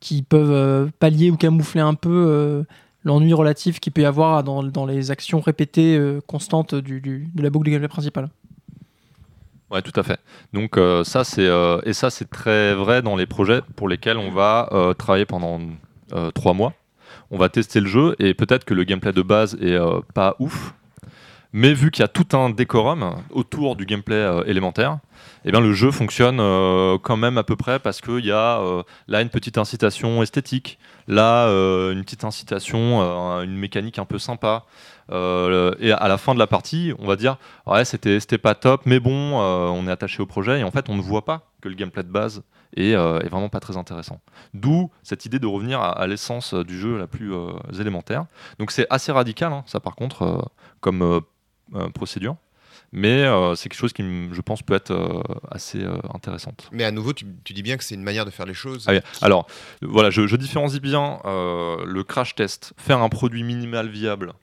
qui 0.00 0.22
peuvent 0.22 0.50
euh, 0.50 0.88
pallier 0.98 1.30
ou 1.30 1.36
camoufler 1.36 1.80
un 1.80 1.94
peu 1.94 2.10
euh, 2.10 2.62
l'ennui 3.06 3.32
relatif 3.32 3.78
qu'il 3.80 3.92
peut 3.92 4.02
y 4.02 4.04
avoir 4.04 4.42
dans, 4.42 4.62
dans 4.64 4.84
les 4.84 5.10
actions 5.10 5.40
répétées 5.40 5.96
euh, 5.96 6.20
constantes 6.26 6.74
du, 6.74 7.00
de 7.00 7.42
la 7.42 7.50
boucle 7.50 7.66
de 7.66 7.70
gameplay 7.70 7.88
principale. 7.88 8.28
Ouais, 9.70 9.80
tout 9.80 9.98
à 9.98 10.02
fait. 10.02 10.18
Donc 10.52 10.76
euh, 10.76 11.04
ça 11.04 11.24
c'est 11.24 11.46
euh, 11.46 11.80
et 11.84 11.92
ça 11.92 12.10
c'est 12.10 12.28
très 12.28 12.74
vrai 12.74 13.02
dans 13.02 13.16
les 13.16 13.26
projets 13.26 13.62
pour 13.76 13.88
lesquels 13.88 14.18
on 14.18 14.30
va 14.30 14.68
travailler 14.98 15.24
pendant 15.24 15.60
trois 16.34 16.52
mois. 16.52 16.74
On 17.30 17.38
va 17.38 17.48
tester 17.48 17.80
le 17.80 17.86
jeu 17.86 18.14
et 18.18 18.34
peut-être 18.34 18.64
que 18.64 18.74
le 18.74 18.84
gameplay 18.84 19.12
de 19.12 19.22
base 19.22 19.56
est 19.60 19.78
pas 20.14 20.36
ouf, 20.38 20.74
mais 21.56 21.72
vu 21.72 21.90
qu'il 21.90 22.02
y 22.02 22.04
a 22.04 22.08
tout 22.08 22.36
un 22.36 22.50
décorum 22.50 23.16
autour 23.30 23.76
du 23.76 23.86
gameplay 23.86 24.14
euh, 24.14 24.44
élémentaire, 24.44 24.98
eh 25.46 25.50
bien 25.50 25.62
le 25.62 25.72
jeu 25.72 25.90
fonctionne 25.90 26.36
euh, 26.38 26.98
quand 26.98 27.16
même 27.16 27.38
à 27.38 27.44
peu 27.44 27.56
près 27.56 27.78
parce 27.78 28.02
qu'il 28.02 28.26
y 28.26 28.30
a 28.30 28.60
euh, 28.60 28.82
là 29.08 29.22
une 29.22 29.30
petite 29.30 29.56
incitation 29.56 30.22
esthétique, 30.22 30.78
là 31.08 31.46
une 31.92 32.04
petite 32.04 32.24
incitation, 32.24 33.00
une 33.40 33.56
mécanique 33.56 33.98
un 33.98 34.04
peu 34.04 34.18
sympa. 34.18 34.66
Et 35.08 35.14
à 35.92 36.08
la 36.08 36.18
fin 36.18 36.34
de 36.34 36.38
la 36.38 36.46
partie, 36.46 36.92
on 36.98 37.06
va 37.06 37.16
dire 37.16 37.38
ouais 37.66 37.86
c'était 37.86 38.38
pas 38.38 38.54
top, 38.54 38.82
mais 38.84 39.00
bon 39.00 39.38
on 39.38 39.88
est 39.88 39.90
attaché 39.90 40.22
au 40.22 40.26
projet 40.26 40.60
et 40.60 40.64
en 40.64 40.70
fait 40.70 40.90
on 40.90 40.94
ne 40.94 41.00
voit 41.00 41.24
pas 41.24 41.48
que 41.62 41.70
le 41.70 41.74
gameplay 41.74 42.02
de 42.02 42.10
base 42.10 42.42
est, 42.76 42.94
vraiment 42.94 43.48
pas 43.48 43.60
très 43.60 43.78
intéressant. 43.78 44.20
D'où 44.52 44.90
cette 45.02 45.24
idée 45.24 45.38
de 45.38 45.46
revenir 45.46 45.80
à, 45.80 46.06
l'essence 46.06 46.52
du 46.52 46.78
jeu 46.78 46.98
la 46.98 47.06
plus 47.06 47.32
élémentaire. 47.80 48.26
Donc 48.58 48.72
c'est 48.72 48.86
assez 48.90 49.10
radical 49.10 49.54
hein, 49.54 49.62
ça 49.66 49.80
par 49.80 49.94
contre 49.94 50.50
comme 50.80 51.22
procédure. 51.94 52.36
Mais 52.92 53.24
euh, 53.24 53.56
c'est 53.56 53.68
quelque 53.68 53.78
chose 53.80 53.92
qui, 53.92 54.02
je 54.32 54.40
pense, 54.40 54.62
peut 54.62 54.74
être 54.74 54.92
euh, 54.92 55.20
assez 55.50 55.82
euh, 55.82 55.98
intéressante. 56.14 56.68
Mais 56.72 56.84
à 56.84 56.92
nouveau, 56.92 57.12
tu, 57.12 57.26
tu 57.42 57.52
dis 57.52 57.62
bien 57.62 57.76
que 57.76 57.82
c'est 57.84 57.96
une 57.96 58.02
manière 58.02 58.24
de 58.24 58.30
faire 58.30 58.46
les 58.46 58.54
choses. 58.54 58.84
Ah 58.88 58.92
oui, 58.92 59.00
Alors, 59.22 59.48
voilà, 59.82 60.10
je, 60.10 60.26
je 60.26 60.36
différencie 60.36 60.80
bien 60.80 61.18
euh, 61.24 61.84
le 61.84 62.04
crash 62.04 62.36
test, 62.36 62.74
faire 62.76 63.02
un 63.02 63.08
produit 63.08 63.42
minimal 63.42 63.88
viable, 63.88 64.34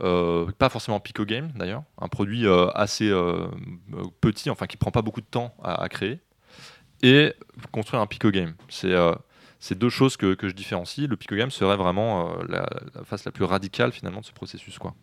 euh, 0.00 0.50
pas 0.58 0.70
forcément 0.70 0.98
Pico 0.98 1.24
Game 1.24 1.52
d'ailleurs, 1.54 1.82
un 2.00 2.08
produit 2.08 2.46
euh, 2.46 2.68
assez 2.74 3.08
euh, 3.10 3.46
euh, 3.92 4.02
petit, 4.20 4.48
enfin 4.50 4.66
qui 4.66 4.78
prend 4.78 4.90
pas 4.90 5.02
beaucoup 5.02 5.20
de 5.20 5.26
temps 5.26 5.54
à, 5.62 5.82
à 5.82 5.88
créer, 5.90 6.20
et 7.02 7.34
construire 7.70 8.00
un 8.00 8.06
Pico 8.06 8.30
Game. 8.30 8.54
C'est 8.70 8.92
euh, 8.92 9.14
deux 9.72 9.90
choses 9.90 10.16
que, 10.16 10.34
que 10.34 10.48
je 10.48 10.54
différencie. 10.54 11.06
Le 11.06 11.16
Pico 11.16 11.36
Game 11.36 11.50
serait 11.50 11.76
vraiment 11.76 12.30
euh, 12.30 12.44
la, 12.48 12.66
la 12.94 13.04
face 13.04 13.24
la 13.26 13.30
plus 13.30 13.44
radicale 13.44 13.92
finalement 13.92 14.20
de 14.20 14.26
ce 14.26 14.32
processus. 14.32 14.78
Quoi. 14.78 14.94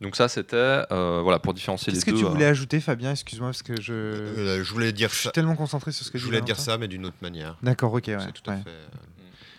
Donc 0.00 0.14
ça, 0.14 0.28
c'était 0.28 0.56
euh, 0.92 1.20
voilà 1.22 1.38
pour 1.40 1.54
différencier 1.54 1.92
les 1.92 1.96
Qu'est-ce 1.98 2.06
que 2.06 2.10
deux. 2.12 2.18
tu 2.18 2.24
voulais 2.24 2.44
ajouter, 2.46 2.78
Fabien? 2.80 3.10
Excuse-moi, 3.12 3.48
parce 3.48 3.62
que 3.64 3.80
je, 3.80 3.92
Euh, 3.92 4.62
je 4.64 4.72
voulais 4.72 4.92
dire 4.92 5.08
je 5.08 5.14
suis 5.16 5.24
ça. 5.24 5.30
tellement 5.32 5.56
concentré 5.56 5.90
sur 5.90 6.06
ce 6.06 6.10
que 6.12 6.18
Je 6.18 6.24
voulais 6.24 6.40
dire 6.40 6.54
Valentin. 6.54 6.72
ça, 6.72 6.78
mais 6.78 6.86
d'une 6.88 7.04
autre 7.06 7.16
manière. 7.20 7.56
D'accord, 7.62 7.92
ok, 7.92 8.04
ouais. 8.06 8.16
C'est 8.20 8.32
tout 8.32 8.48
à 8.50 8.56
fait. 8.58 8.68
euh, 8.68 8.86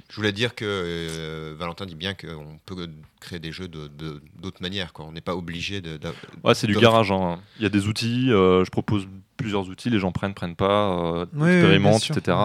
Je 0.09 0.15
voulais 0.15 0.31
dire 0.31 0.55
que 0.55 0.65
euh, 0.65 1.55
Valentin 1.59 1.85
dit 1.85 1.93
bien 1.95 2.13
qu'on 2.13 2.57
peut 2.65 2.87
créer 3.19 3.39
des 3.39 3.51
jeux 3.51 3.67
de- 3.67 3.87
de- 3.89 4.21
d'autres 4.41 4.61
manières. 4.61 4.91
Quoi. 4.93 5.05
On 5.05 5.11
n'est 5.11 5.21
pas 5.21 5.35
obligé 5.35 5.81
de. 5.81 5.97
de- 5.97 6.07
Ouais, 6.43 6.55
c'est 6.55 6.67
du 6.67 6.75
garage. 6.77 7.11
hein. 7.11 7.39
Il 7.57 7.63
y 7.63 7.65
a 7.65 7.69
des 7.69 7.87
outils, 7.87 8.31
euh, 8.31 8.63
je 8.65 8.71
propose 8.71 9.07
plusieurs 9.37 9.67
outils, 9.69 9.89
les 9.89 9.99
gens 9.99 10.11
prennent, 10.11 10.33
prennent 10.33 10.55
pas, 10.55 10.89
euh, 10.89 11.25
Oui, 11.33 11.49
expérimentent, 11.51 11.91
bien 11.91 11.99
sûr. 11.99 12.17
etc. 12.17 12.37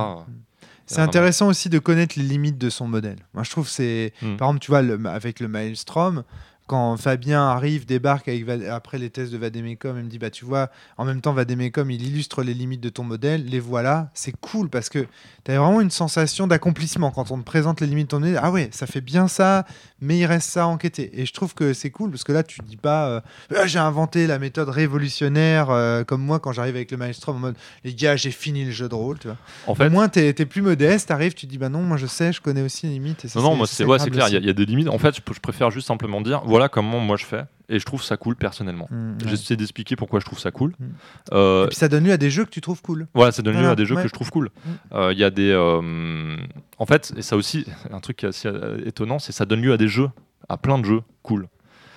C'est 0.86 1.00
intéressant 1.00 1.48
aussi 1.48 1.70
de 1.70 1.78
connaître 1.78 2.18
les 2.18 2.24
limites 2.24 2.58
de 2.58 2.68
son 2.68 2.86
modèle. 2.86 3.16
Moi, 3.32 3.42
je 3.44 3.50
trouve 3.50 3.64
que 3.64 3.70
c'est. 3.72 4.12
Hmm. 4.20 4.36
Par 4.36 4.48
exemple, 4.48 4.60
tu 4.60 4.70
vois, 4.70 4.82
le- 4.82 5.00
avec 5.06 5.40
le 5.40 5.48
Maelstrom, 5.48 6.24
quand 6.66 6.96
Fabien 6.96 7.42
arrive, 7.42 7.84
débarque 7.84 8.28
avec 8.28 8.48
après 8.70 8.98
les 8.98 9.10
tests 9.10 9.32
de 9.32 9.36
Vademecum, 9.38 9.98
il 9.98 10.04
me 10.04 10.08
dit 10.08 10.18
Bah, 10.18 10.30
tu 10.30 10.44
vois, 10.44 10.70
en 10.96 11.04
même 11.04 11.20
temps, 11.20 11.32
Vademecum, 11.34 11.90
il 11.90 12.02
illustre 12.06 12.42
les 12.42 12.54
limites 12.54 12.80
de 12.80 12.88
ton 12.88 13.04
modèle, 13.04 13.44
les 13.46 13.60
voilà. 13.60 14.08
C'est 14.14 14.34
cool 14.40 14.68
parce 14.70 14.88
que 14.88 15.06
tu 15.44 15.50
as 15.52 15.58
vraiment 15.60 15.80
une 15.82 15.90
sensation 15.90 16.46
d'accomplissement 16.46 17.10
quand 17.10 17.30
on 17.30 17.38
te 17.38 17.44
présente 17.44 17.80
les 17.82 17.86
limites 17.86 18.06
de 18.06 18.10
ton 18.16 18.20
modèle. 18.20 18.40
Ah 18.42 18.50
ouais, 18.50 18.68
ça 18.72 18.86
fait 18.86 19.02
bien 19.02 19.28
ça, 19.28 19.66
mais 20.00 20.18
il 20.18 20.24
reste 20.26 20.48
ça 20.50 20.64
à 20.64 20.66
enquêter. 20.66 21.10
Et 21.20 21.26
je 21.26 21.32
trouve 21.34 21.54
que 21.54 21.74
c'est 21.74 21.90
cool 21.90 22.10
parce 22.10 22.24
que 22.24 22.32
là, 22.32 22.42
tu 22.42 22.60
dis 22.66 22.76
pas 22.78 23.08
euh, 23.08 23.20
Ah, 23.54 23.66
J'ai 23.66 23.78
inventé 23.78 24.26
la 24.26 24.38
méthode 24.38 24.70
révolutionnaire, 24.70 25.68
euh, 25.70 26.02
comme 26.04 26.22
moi 26.22 26.38
quand 26.40 26.52
j'arrive 26.52 26.76
avec 26.76 26.90
le 26.90 26.96
Maelstrom 26.96 27.36
en 27.36 27.40
mode 27.40 27.56
Les 27.84 27.94
gars, 27.94 28.16
j'ai 28.16 28.30
fini 28.30 28.64
le 28.64 28.70
jeu 28.70 28.88
de 28.88 28.94
rôle, 28.94 29.18
tu 29.18 29.28
vois. 29.28 29.36
En 29.66 29.72
Au 29.72 29.74
fait, 29.74 29.90
moins, 29.90 30.08
t'es 30.08 30.28
es 30.28 30.46
plus 30.46 30.62
modeste, 30.62 31.08
t'arrives, 31.08 31.34
tu 31.34 31.46
dis 31.46 31.58
bah 31.58 31.68
non, 31.68 31.82
moi 31.82 31.96
je 31.96 32.06
sais, 32.06 32.32
je 32.32 32.40
connais 32.40 32.62
aussi 32.62 32.86
les 32.86 32.92
limites. 32.94 33.24
Et 33.24 33.28
ça, 33.28 33.38
non, 33.40 33.50
non, 33.50 33.56
moi 33.56 33.66
c'est 33.66 33.84
ouais, 33.84 33.98
clair, 33.98 34.08
il 34.08 34.16
y 34.16 34.20
a- 34.20 34.24
aussi. 34.24 34.36
il 34.36 34.46
y, 34.46 34.50
a 34.50 34.52
des 34.52 34.64
limites. 34.66 34.88
En 34.88 34.98
fait, 34.98 35.14
je, 35.16 35.20
je 35.34 35.40
préfère 35.40 35.70
juste 35.70 35.86
simplement 35.88 36.20
dire 36.20 36.42
voilà 36.54 36.68
comment 36.68 37.00
moi 37.00 37.16
je 37.16 37.24
fais, 37.24 37.42
et 37.68 37.80
je 37.80 37.84
trouve 37.84 38.00
ça 38.04 38.16
cool 38.16 38.36
personnellement. 38.36 38.86
Mm, 38.88 39.10
ouais. 39.22 39.28
J'essaie 39.28 39.56
d'expliquer 39.56 39.96
pourquoi 39.96 40.20
je 40.20 40.24
trouve 40.24 40.38
ça 40.38 40.52
cool. 40.52 40.70
Mm. 40.78 40.84
Euh, 41.32 41.64
Et 41.64 41.68
puis 41.68 41.76
ça 41.76 41.88
donne 41.88 42.04
lieu 42.04 42.12
à 42.12 42.16
des 42.16 42.30
jeux 42.30 42.44
que 42.44 42.50
tu 42.50 42.60
trouves 42.60 42.80
cool. 42.80 43.08
Voilà, 43.12 43.32
ça 43.32 43.42
donne 43.42 43.60
lieu 43.60 43.68
à 43.68 43.74
des 43.74 43.86
jeux 43.86 43.96
ouais. 43.96 44.02
que 44.02 44.08
je 44.08 44.12
trouve 44.14 44.30
cool. 44.30 44.50
Mm. 44.64 44.70
Euh, 44.92 45.12
Il 45.12 45.18
y 45.18 45.24
a 45.24 45.30
des. 45.30 45.50
euh, 45.50 46.36
en 46.78 46.86
fait, 46.86 47.12
et 47.16 47.22
ça 47.22 47.34
aussi, 47.36 47.66
un 47.90 47.98
truc 47.98 48.18
qui 48.18 48.26
est 48.26 48.28
assez 48.28 48.48
étonnant, 48.86 49.18
c'est 49.18 49.32
que 49.32 49.36
ça 49.36 49.46
donne 49.46 49.62
lieu 49.62 49.72
à 49.72 49.76
des 49.76 49.88
jeux, 49.88 50.10
à 50.48 50.56
plein 50.56 50.78
de 50.78 50.84
jeux 50.84 51.02
cool. 51.22 51.48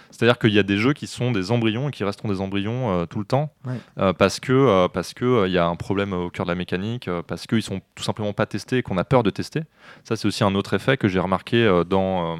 C'est-à-dire 0.10 0.40
qu'il 0.40 0.54
y 0.54 0.58
a 0.58 0.64
des 0.64 0.78
jeux 0.78 0.94
qui 0.94 1.06
sont 1.06 1.32
des 1.32 1.52
embryons 1.52 1.90
et 1.90 1.92
qui 1.92 2.04
resteront 2.04 2.30
des 2.30 2.42
embryons 2.42 3.06
tout 3.08 3.20
le 3.20 3.26
temps 3.26 3.54
Ouais. 3.66 4.14
parce 4.14 4.40
que 4.40 4.88
parce 4.88 5.14
que 5.14 5.46
il 5.46 5.52
y 5.52 5.58
a 5.60 5.68
un 5.68 5.76
problème 5.76 6.14
au 6.14 6.30
cœur 6.32 6.46
de 6.48 6.52
la 6.52 6.56
mécanique, 6.56 7.08
parce 7.28 7.46
qu'ils 7.46 7.62
sont 7.62 7.82
tout 7.94 8.04
simplement 8.04 8.34
pas 8.34 8.48
testés 8.48 8.78
et 8.78 8.84
qu'on 8.84 8.98
a 8.98 9.04
peur 9.04 9.22
de 9.22 9.30
tester. 9.30 9.62
Ça, 10.06 10.16
c'est 10.16 10.26
aussi 10.26 10.44
un 10.46 10.56
autre 10.56 10.74
effet 10.74 10.96
que 10.98 11.08
j'ai 11.10 11.20
remarqué 11.20 11.84
dans 11.90 12.40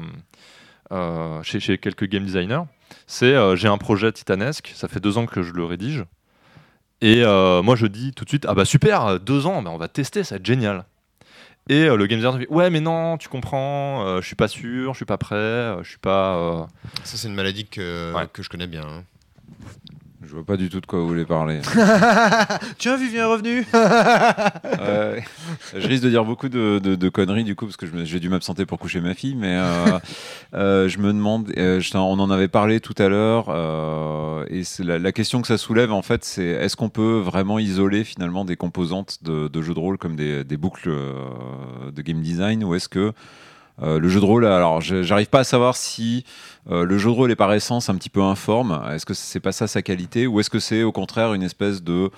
chez, 1.42 1.60
chez 1.60 1.78
quelques 1.78 2.04
game 2.06 2.24
designers. 2.24 2.62
C'est 3.06 3.34
euh, 3.34 3.54
j'ai 3.56 3.68
un 3.68 3.78
projet 3.78 4.10
titanesque, 4.12 4.72
ça 4.74 4.88
fait 4.88 5.00
deux 5.00 5.18
ans 5.18 5.26
que 5.26 5.42
je 5.42 5.52
le 5.52 5.64
rédige. 5.64 6.04
Et 7.00 7.22
euh, 7.22 7.62
moi, 7.62 7.76
je 7.76 7.86
dis 7.86 8.12
tout 8.12 8.24
de 8.24 8.28
suite, 8.30 8.44
ah 8.48 8.54
bah 8.54 8.64
super, 8.64 9.20
deux 9.20 9.46
ans, 9.46 9.62
bah 9.62 9.70
on 9.72 9.76
va 9.78 9.88
tester, 9.88 10.24
ça 10.24 10.34
va 10.34 10.38
être 10.40 10.46
génial. 10.46 10.84
Et 11.68 11.84
euh, 11.84 11.96
le 11.96 12.06
game 12.06 12.18
designer 12.18 12.38
dit 12.38 12.46
ouais 12.48 12.70
mais 12.70 12.80
non 12.80 13.18
tu 13.18 13.28
comprends, 13.28 14.06
euh, 14.06 14.20
je 14.22 14.26
suis 14.26 14.34
pas 14.36 14.48
sûr, 14.48 14.94
je 14.94 14.98
suis 14.98 15.04
pas 15.04 15.18
prêt, 15.18 15.36
euh, 15.36 15.82
je 15.82 15.90
suis 15.90 15.98
pas. 15.98 16.36
euh, 16.38 16.62
Ça, 17.04 17.18
c'est 17.18 17.28
une 17.28 17.34
maladie 17.34 17.66
que, 17.66 18.12
Ouais. 18.14 18.26
que 18.32 18.42
je 18.42 18.48
connais 18.48 18.66
bien. 18.66 18.82
hein. 18.82 19.04
Je 20.28 20.34
vois 20.34 20.44
pas 20.44 20.58
du 20.58 20.68
tout 20.68 20.78
de 20.82 20.84
quoi 20.84 20.98
vous 20.98 21.08
voulez 21.08 21.24
parler. 21.24 21.60
Tiens, 22.78 22.98
Vivien 22.98 23.22
est 23.22 23.32
revenu. 23.32 23.66
Je 25.74 25.88
risque 25.88 26.04
de 26.04 26.10
dire 26.10 26.26
beaucoup 26.26 26.50
de, 26.50 26.78
de- 26.82 26.96
de 26.96 27.08
conneries 27.08 27.44
du 27.44 27.54
coup 27.56 27.64
parce 27.64 27.78
que 27.78 27.86
j'ai 28.04 28.20
dû 28.20 28.28
m'absenter 28.28 28.66
pour 28.66 28.78
coucher 28.78 29.00
ma 29.00 29.14
fille, 29.14 29.34
mais 29.34 29.56
euh, 29.56 29.98
euh, 30.54 30.88
je 30.88 30.98
me 30.98 31.14
demande, 31.14 31.50
euh, 31.56 31.80
je 31.80 31.96
on 31.96 32.18
en 32.20 32.30
avait 32.30 32.48
parlé 32.48 32.80
tout 32.80 32.94
à 32.98 33.08
l'heure, 33.08 33.48
et 34.50 34.62
la, 34.84 34.98
la 34.98 35.12
question 35.12 35.40
que 35.40 35.46
ça 35.48 35.56
soulève 35.56 35.92
en 35.92 36.02
fait, 36.02 36.24
c'est 36.24 36.44
est-ce 36.44 36.76
qu'on 36.76 36.90
peut 36.90 37.18
vraiment 37.20 37.58
isoler 37.58 38.04
finalement 38.04 38.44
des 38.44 38.56
composantes 38.56 39.18
de, 39.22 39.48
de 39.48 39.62
jeux 39.62 39.72
de 39.74 39.78
rôle 39.80 39.96
comme 39.96 40.14
des, 40.14 40.44
des 40.44 40.56
boucles 40.58 40.90
de 40.90 42.02
game 42.02 42.20
design, 42.20 42.62
ou 42.64 42.74
est-ce 42.74 42.88
que 42.90 43.12
euh, 43.82 43.98
le 43.98 44.08
jeu 44.08 44.20
de 44.20 44.24
rôle, 44.24 44.44
alors 44.44 44.80
j'arrive 44.80 45.28
pas 45.28 45.40
à 45.40 45.44
savoir 45.44 45.76
si 45.76 46.24
euh, 46.70 46.84
le 46.84 46.98
jeu 46.98 47.10
de 47.10 47.14
rôle 47.14 47.30
est 47.30 47.36
par 47.36 47.52
essence 47.52 47.88
un 47.88 47.94
petit 47.94 48.10
peu 48.10 48.22
informe. 48.22 48.82
Est-ce 48.92 49.06
que 49.06 49.14
c'est 49.14 49.40
pas 49.40 49.52
ça 49.52 49.66
sa 49.66 49.82
qualité, 49.82 50.26
ou 50.26 50.40
est-ce 50.40 50.50
que 50.50 50.58
c'est 50.58 50.82
au 50.82 50.92
contraire 50.92 51.34
une 51.34 51.42
espèce 51.42 51.82
de 51.82 52.10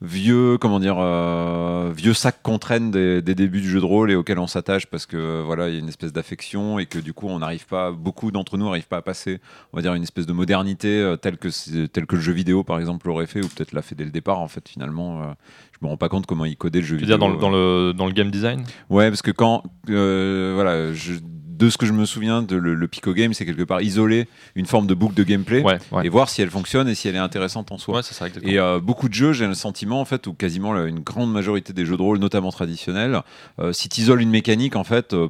vieux, 0.00 0.58
comment 0.58 0.78
dire, 0.78 0.96
euh, 0.98 1.92
vieux 1.94 2.14
sac 2.14 2.36
qu'on 2.42 2.58
traîne 2.58 2.90
des, 2.92 3.20
des 3.20 3.34
débuts 3.34 3.60
du 3.60 3.68
jeu 3.68 3.80
de 3.80 3.84
rôle 3.84 4.10
et 4.12 4.14
auquel 4.14 4.38
on 4.38 4.46
s'attache 4.46 4.86
parce 4.86 5.06
que 5.06 5.42
voilà, 5.44 5.68
il 5.68 5.74
y 5.74 5.76
a 5.76 5.80
une 5.80 5.88
espèce 5.88 6.12
d'affection 6.12 6.78
et 6.78 6.86
que 6.86 6.98
du 7.00 7.12
coup 7.12 7.26
on 7.28 7.40
n'arrive 7.40 7.66
pas, 7.66 7.90
beaucoup 7.90 8.30
d'entre 8.30 8.56
nous 8.58 8.66
n'arrivent 8.66 8.86
pas 8.86 8.98
à 8.98 9.02
passer, 9.02 9.40
on 9.72 9.76
va 9.76 9.82
dire, 9.82 9.94
une 9.94 10.04
espèce 10.04 10.26
de 10.26 10.32
modernité 10.32 11.00
euh, 11.00 11.16
telle 11.16 11.36
que 11.36 11.48
telle 11.86 12.06
que 12.06 12.14
le 12.16 12.22
jeu 12.22 12.32
vidéo 12.32 12.62
par 12.62 12.78
exemple 12.78 13.08
l'aurait 13.08 13.26
fait 13.26 13.44
ou 13.44 13.48
peut-être 13.48 13.72
l'a 13.72 13.82
fait 13.82 13.96
dès 13.96 14.04
le 14.04 14.10
départ 14.12 14.38
en 14.38 14.48
fait 14.48 14.68
finalement. 14.68 15.22
euh, 15.22 15.26
je 15.72 15.84
me 15.84 15.90
rends 15.90 15.96
pas 15.96 16.08
compte 16.08 16.26
comment 16.26 16.44
il 16.44 16.56
codait 16.56 16.80
le 16.80 16.86
jeu 16.86 16.96
tu 16.96 17.04
veux 17.04 17.12
vidéo. 17.12 17.18
dire 17.18 17.26
dans 17.28 17.32
le, 17.34 17.38
dans 17.40 17.50
le 17.50 17.92
dans 17.92 18.06
le 18.06 18.12
game 18.12 18.30
design? 18.30 18.64
Ouais, 18.90 19.08
parce 19.10 19.22
que 19.22 19.30
quand, 19.32 19.62
voilà, 19.86 20.92
je- 20.92 21.14
de 21.58 21.70
ce 21.70 21.76
que 21.76 21.86
je 21.86 21.92
me 21.92 22.04
souviens 22.04 22.42
de 22.42 22.56
le, 22.56 22.74
le 22.74 22.88
Pico 22.88 23.12
Game, 23.12 23.34
c'est 23.34 23.44
quelque 23.44 23.64
part 23.64 23.82
isoler 23.82 24.28
une 24.54 24.66
forme 24.66 24.86
de 24.86 24.94
boucle 24.94 25.14
de 25.14 25.24
gameplay 25.24 25.62
Ouais, 25.62 25.78
ouais. 25.90 26.06
et 26.06 26.08
voir 26.08 26.28
si 26.28 26.40
elle 26.40 26.50
fonctionne 26.50 26.88
et 26.88 26.94
si 26.94 27.08
elle 27.08 27.16
est 27.16 27.18
intéressante 27.18 27.72
en 27.72 27.78
soi. 27.78 27.96
Ouais, 27.96 28.02
ça. 28.02 28.26
Et 28.42 28.58
euh, 28.58 28.78
beaucoup 28.80 29.08
de 29.08 29.14
jeux, 29.14 29.32
j'ai 29.32 29.46
le 29.46 29.54
sentiment 29.54 30.00
en 30.00 30.04
fait, 30.04 30.26
où 30.26 30.34
quasiment 30.34 30.76
une 30.86 31.00
grande 31.00 31.32
majorité 31.32 31.72
des 31.72 31.84
jeux 31.84 31.96
de 31.96 32.02
rôle, 32.02 32.18
notamment 32.18 32.52
traditionnels, 32.52 33.22
euh, 33.58 33.72
si 33.72 33.88
tu 33.88 34.00
isoles 34.00 34.22
une 34.22 34.30
mécanique, 34.30 34.76
en 34.76 34.84
fait, 34.84 35.14
euh, 35.14 35.28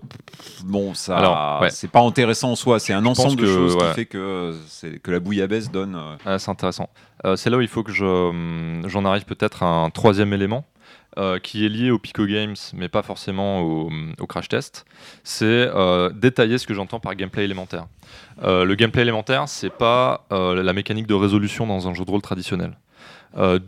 bon, 0.65 0.93
ça, 0.95 1.61
c'est 1.71 1.91
pas 1.91 2.03
intéressant 2.03 2.53
en 2.53 2.57
soi. 2.57 2.79
C'est 2.79 2.93
un 2.93 3.07
ensemble 3.07 3.37
de 3.37 3.43
que, 3.43 3.55
choses 3.55 3.77
qui 3.77 3.95
fait 3.95 4.07
que, 4.07 4.55
que 5.03 5.11
la 5.11 5.21
bouillabaisse 5.21 5.71
donne. 5.71 5.99
Ah, 6.27 6.39
c'est 6.39 6.51
intéressant. 6.51 6.91
C'est 7.37 7.51
là 7.51 7.57
où 7.57 7.61
il 7.61 7.69
faut 7.69 7.83
que 7.83 7.93
je, 7.93 8.05
hum, 8.05 8.83
j'en 8.87 9.05
arrive 9.05 9.25
peut-être 9.25 9.63
à 9.63 9.67
un 9.67 9.91
troisième 9.91 10.33
élément 10.33 10.65
euh, 11.19 11.41
qui 11.41 11.67
est 11.67 11.69
lié 11.69 11.91
au 11.91 11.99
Pico 11.99 12.25
Games, 12.27 12.55
mais 12.75 12.89
pas 12.89 13.03
forcément 13.03 13.61
au, 13.61 13.91
au 14.21 14.27
crash 14.29 14.49
test. 14.49 14.85
C'est 15.25 15.45
euh, 15.45 16.11
détailler 16.11 16.59
ce 16.59 16.67
que 16.67 16.75
j'entends 16.75 17.01
par 17.01 17.17
gameplay 17.17 17.43
élémentaire. 17.43 17.87
Euh, 18.45 18.65
le 18.65 18.77
gameplay 18.77 19.03
élémentaire, 19.03 19.49
c'est 19.49 19.71
pas 19.71 20.27
la 20.31 20.73
mécanique 20.73 21.09
de 21.09 21.15
résolution 21.15 21.67
dans 21.67 21.89
un 21.89 21.95
jeu 21.95 22.05
de 22.05 22.11
rôle 22.11 22.23
traditionnel. 22.23 22.79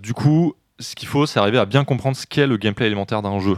Du 0.01 0.15
coup, 0.15 0.55
ce 0.79 0.95
qu'il 0.95 1.09
faut, 1.09 1.27
c'est 1.27 1.41
arriver 1.41 1.59
à 1.59 1.67
bien 1.67 1.85
comprendre 1.85 2.17
ce 2.17 2.25
qu'est 2.25 2.47
le 2.47 2.57
gameplay 2.57 2.87
élémentaire 2.87 3.21
d'un 3.21 3.41
jeu. 3.41 3.57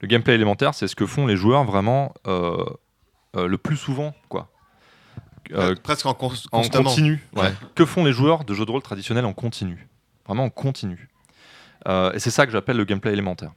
Le 0.00 0.06
gameplay 0.06 0.34
élémentaire, 0.34 0.74
c'est 0.74 0.86
ce 0.86 0.94
que 0.94 1.06
font 1.06 1.26
les 1.26 1.36
joueurs 1.36 1.64
vraiment 1.64 2.14
le 2.24 3.56
plus 3.56 3.76
souvent, 3.76 4.14
quoi. 4.28 4.50
Presque 5.82 6.06
en, 6.06 6.14
continu. 6.14 7.26
ouais. 7.34 7.42
Ouais. 7.42 7.52
Que 7.74 7.84
font 7.84 8.04
les 8.04 8.12
joueurs 8.12 8.44
de 8.44 8.54
jeux 8.54 8.64
de 8.64 8.70
rôle 8.70 8.82
traditionnels 8.82 9.24
en 9.24 9.32
continu? 9.32 9.88
Vraiment 10.26 10.44
en 10.44 10.50
continu. 10.50 11.08
Euh, 11.88 12.12
et 12.12 12.18
c'est 12.18 12.30
ça 12.30 12.46
que 12.46 12.52
j'appelle 12.52 12.76
le 12.76 12.84
gameplay 12.84 13.12
élémentaire. 13.12 13.52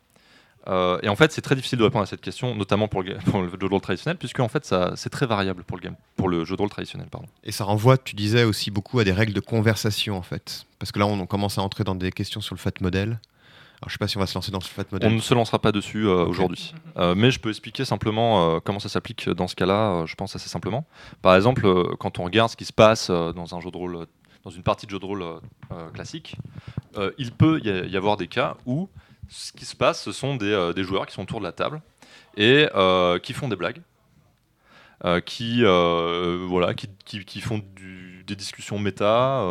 Euh, 0.68 0.97
et 1.03 1.10
en 1.10 1.15
fait, 1.15 1.31
c'est 1.31 1.41
très 1.41 1.56
difficile 1.56 1.77
de 1.77 1.84
répondre 1.84 2.03
à 2.03 2.07
cette 2.07 2.22
question, 2.22 2.56
notamment 2.56 2.88
pour 2.88 3.03
le, 3.03 3.15
pour 3.26 3.41
le 3.41 3.49
jeu 3.49 3.57
de 3.57 3.65
rôle 3.65 3.81
traditionnel, 3.81 4.18
puisque 4.18 4.39
en 4.39 4.47
fait, 4.47 4.73
c'est 4.95 5.10
très 5.10 5.26
variable 5.26 5.64
pour 5.64 5.77
le, 5.77 5.84
game, 5.84 5.95
pour 6.15 6.27
le 6.27 6.43
jeu 6.43 6.56
de 6.56 6.61
rôle 6.61 6.69
traditionnel. 6.69 7.07
Pardon. 7.10 7.27
Et 7.43 7.52
ça 7.52 7.64
renvoie, 7.64 7.97
tu 7.97 8.15
disais 8.15 8.43
aussi 8.43 8.72
beaucoup 8.72 8.99
à 8.99 9.03
des 9.03 9.11
règles 9.11 9.34
de 9.34 9.39
conversation 9.39 10.18
en 10.18 10.22
fait. 10.22 10.65
Parce 10.80 10.91
que 10.91 10.99
là, 10.99 11.06
on 11.06 11.26
commence 11.26 11.57
à 11.57 11.61
entrer 11.61 11.84
dans 11.84 11.95
des 11.95 12.11
questions 12.11 12.41
sur 12.41 12.56
le 12.56 12.60
fat 12.60 12.72
model. 12.81 13.19
Alors, 13.81 13.89
je 13.89 13.93
sais 13.93 13.97
pas 13.99 14.07
si 14.07 14.18
on 14.18 14.22
va 14.22 14.26
se 14.26 14.34
lancer 14.34 14.52
dans 14.52 14.61
ce 14.61 14.69
fat 14.69 14.84
On 14.91 14.95
model. 14.95 15.14
ne 15.15 15.19
se 15.19 15.34
lancera 15.34 15.60
pas 15.60 15.73
dessus 15.73 16.07
euh, 16.07 16.26
aujourd'hui. 16.26 16.73
Euh, 16.97 17.14
mais 17.14 17.30
je 17.30 17.39
peux 17.39 17.49
expliquer 17.49 17.84
simplement 17.84 18.60
comment 18.61 18.80
ça 18.80 18.89
s'applique 18.89 19.30
dans 19.30 19.47
ce 19.47 19.56
cas-là, 19.56 20.06
je 20.06 20.15
pense 20.15 20.35
assez 20.35 20.49
simplement. 20.49 20.85
Par 21.22 21.35
exemple, 21.35 21.95
quand 21.99 22.18
on 22.18 22.23
regarde 22.23 22.49
ce 22.49 22.56
qui 22.56 22.65
se 22.65 22.73
passe 22.73 23.11
dans 23.11 23.53
un 23.53 23.60
jeu 23.60 23.69
de 23.69 23.77
rôle, 23.77 24.07
dans 24.45 24.51
une 24.51 24.63
partie 24.63 24.85
de 24.85 24.91
jeu 24.91 24.99
de 24.99 25.05
rôle 25.05 25.23
euh, 25.23 25.39
euh, 25.72 25.89
classique, 25.89 26.35
euh, 26.97 27.11
il 27.17 27.31
peut 27.31 27.59
y, 27.63 27.97
avoir 27.97 28.15
des 28.15 28.27
cas 28.27 28.55
où 28.65 28.88
ce 29.27 29.51
qui 29.51 29.65
se 29.65 29.76
passe, 29.76 30.01
ce 30.03 30.11
sont 30.11 30.35
des, 30.35 30.72
des 30.76 30.84
joueurs 30.84 31.05
qui 31.07 31.13
sont 31.13 31.23
autour 31.23 31.39
de 31.39 31.45
la 31.45 31.51
table 31.51 31.81
et 32.38 32.67
qui 33.23 33.34
font 33.34 33.47
des 33.47 33.55
blagues. 33.55 33.81
qui, 35.26 35.63
voilà, 35.63 36.73
qui, 36.76 36.88
qui- 37.05 37.26
qui 37.26 37.41
font 37.41 37.59
du- 37.76 38.23
des 38.27 38.35
discussions 38.35 38.80
méta, 38.80 39.43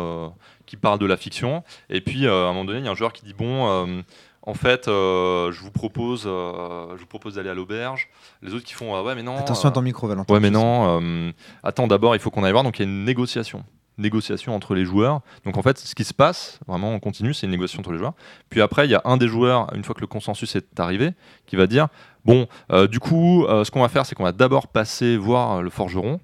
qui 0.65 0.77
parlent 0.77 0.99
de 0.99 1.05
la 1.05 1.17
fiction. 1.17 1.63
Et 1.89 2.01
puis, 2.01 2.25
à 2.27 2.31
un 2.33 2.47
moment 2.47 2.65
donné, 2.65 2.79
il 2.79 2.85
y 2.85 2.87
a 2.87 2.91
un 2.91 2.95
joueur 2.95 3.11
qui 3.13 3.25
dit 3.25 3.33
Bon, 3.33 4.03
en 4.47 4.53
fait, 4.53 4.87
euh, 4.87 5.51
je 5.51 5.59
vous 5.61 5.71
propose, 5.71 6.23
euh, 6.27 6.87
je 6.95 7.01
vous 7.01 7.07
propose 7.07 7.35
d'aller 7.35 7.49
à 7.49 7.53
l'auberge. 7.53 8.09
Les 8.41 8.53
autres 8.53 8.63
qui 8.65 8.73
font 8.75 8.95
Ah 8.95 9.01
ouais, 9.03 9.15
mais 9.15 9.23
non. 9.23 9.37
Attention 9.37 9.67
à 9.69 9.71
ton 9.71 9.81
micro, 9.81 10.07
Valentin. 10.07 10.33
Ouais, 10.33 10.39
mais 10.39 10.51
non. 10.51 11.01
euh, 11.01 11.31
attends, 11.63 11.87
d'abord, 11.87 12.15
il 12.15 12.19
faut 12.19 12.29
qu'on 12.31 12.43
aille 12.43 12.51
voir. 12.51 12.63
Donc, 12.63 12.77
il 12.79 12.83
y 12.83 12.85
a 12.85 12.89
une 12.89 13.03
négociation. 13.03 13.63
Négociation 13.97 14.55
entre 14.55 14.75
les 14.75 14.85
joueurs. 14.85 15.21
Donc, 15.45 15.57
en 15.57 15.61
fait, 15.61 15.77
ce 15.77 15.95
qui 15.95 16.03
se 16.03 16.13
passe, 16.13 16.59
vraiment, 16.67 16.93
en 16.93 16.99
continu, 16.99 17.33
c'est 17.33 17.45
une 17.45 17.51
négociation 17.51 17.79
entre 17.79 17.91
les 17.91 17.97
joueurs. 17.97 18.13
Puis 18.49 18.61
après, 18.61 18.87
il 18.87 18.91
y 18.91 18.95
a 18.95 19.01
un 19.05 19.17
des 19.17 19.27
joueurs, 19.27 19.73
une 19.73 19.83
fois 19.83 19.95
que 19.95 20.01
le 20.01 20.07
consensus 20.07 20.55
est 20.55 20.79
arrivé, 20.79 21.11
qui 21.45 21.55
va 21.55 21.67
dire 21.67 21.87
Bon, 22.25 22.47
euh, 22.71 22.87
du 22.87 22.99
coup, 22.99 23.45
euh, 23.45 23.63
ce 23.63 23.71
qu'on 23.71 23.81
va 23.81 23.87
faire, 23.87 24.05
c'est 24.05 24.15
qu'on 24.15 24.23
va 24.23 24.31
d'abord 24.31 24.67
passer 24.67 25.15
voir 25.15 25.61
le 25.61 25.69
forgeron. 25.69 26.19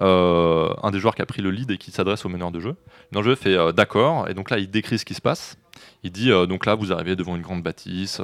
Euh, 0.00 0.72
un 0.82 0.92
des 0.92 1.00
joueurs 1.00 1.16
qui 1.16 1.22
a 1.22 1.26
pris 1.26 1.42
le 1.42 1.50
lead 1.50 1.72
et 1.72 1.76
qui 1.76 1.90
s'adresse 1.90 2.24
au 2.24 2.28
meneur 2.28 2.52
de 2.52 2.60
jeu. 2.60 2.76
Le 3.12 3.22
jeu 3.22 3.34
fait 3.34 3.72
d'accord. 3.72 4.28
Et 4.28 4.34
donc 4.34 4.50
là, 4.50 4.58
il 4.58 4.70
décrit 4.70 4.98
ce 4.98 5.04
qui 5.04 5.14
se 5.14 5.20
passe. 5.20 5.56
Il 6.04 6.12
dit 6.12 6.30
donc 6.30 6.66
là, 6.66 6.76
vous 6.76 6.92
arrivez 6.92 7.16
devant 7.16 7.34
une 7.34 7.42
grande 7.42 7.62
bâtisse 7.62 8.20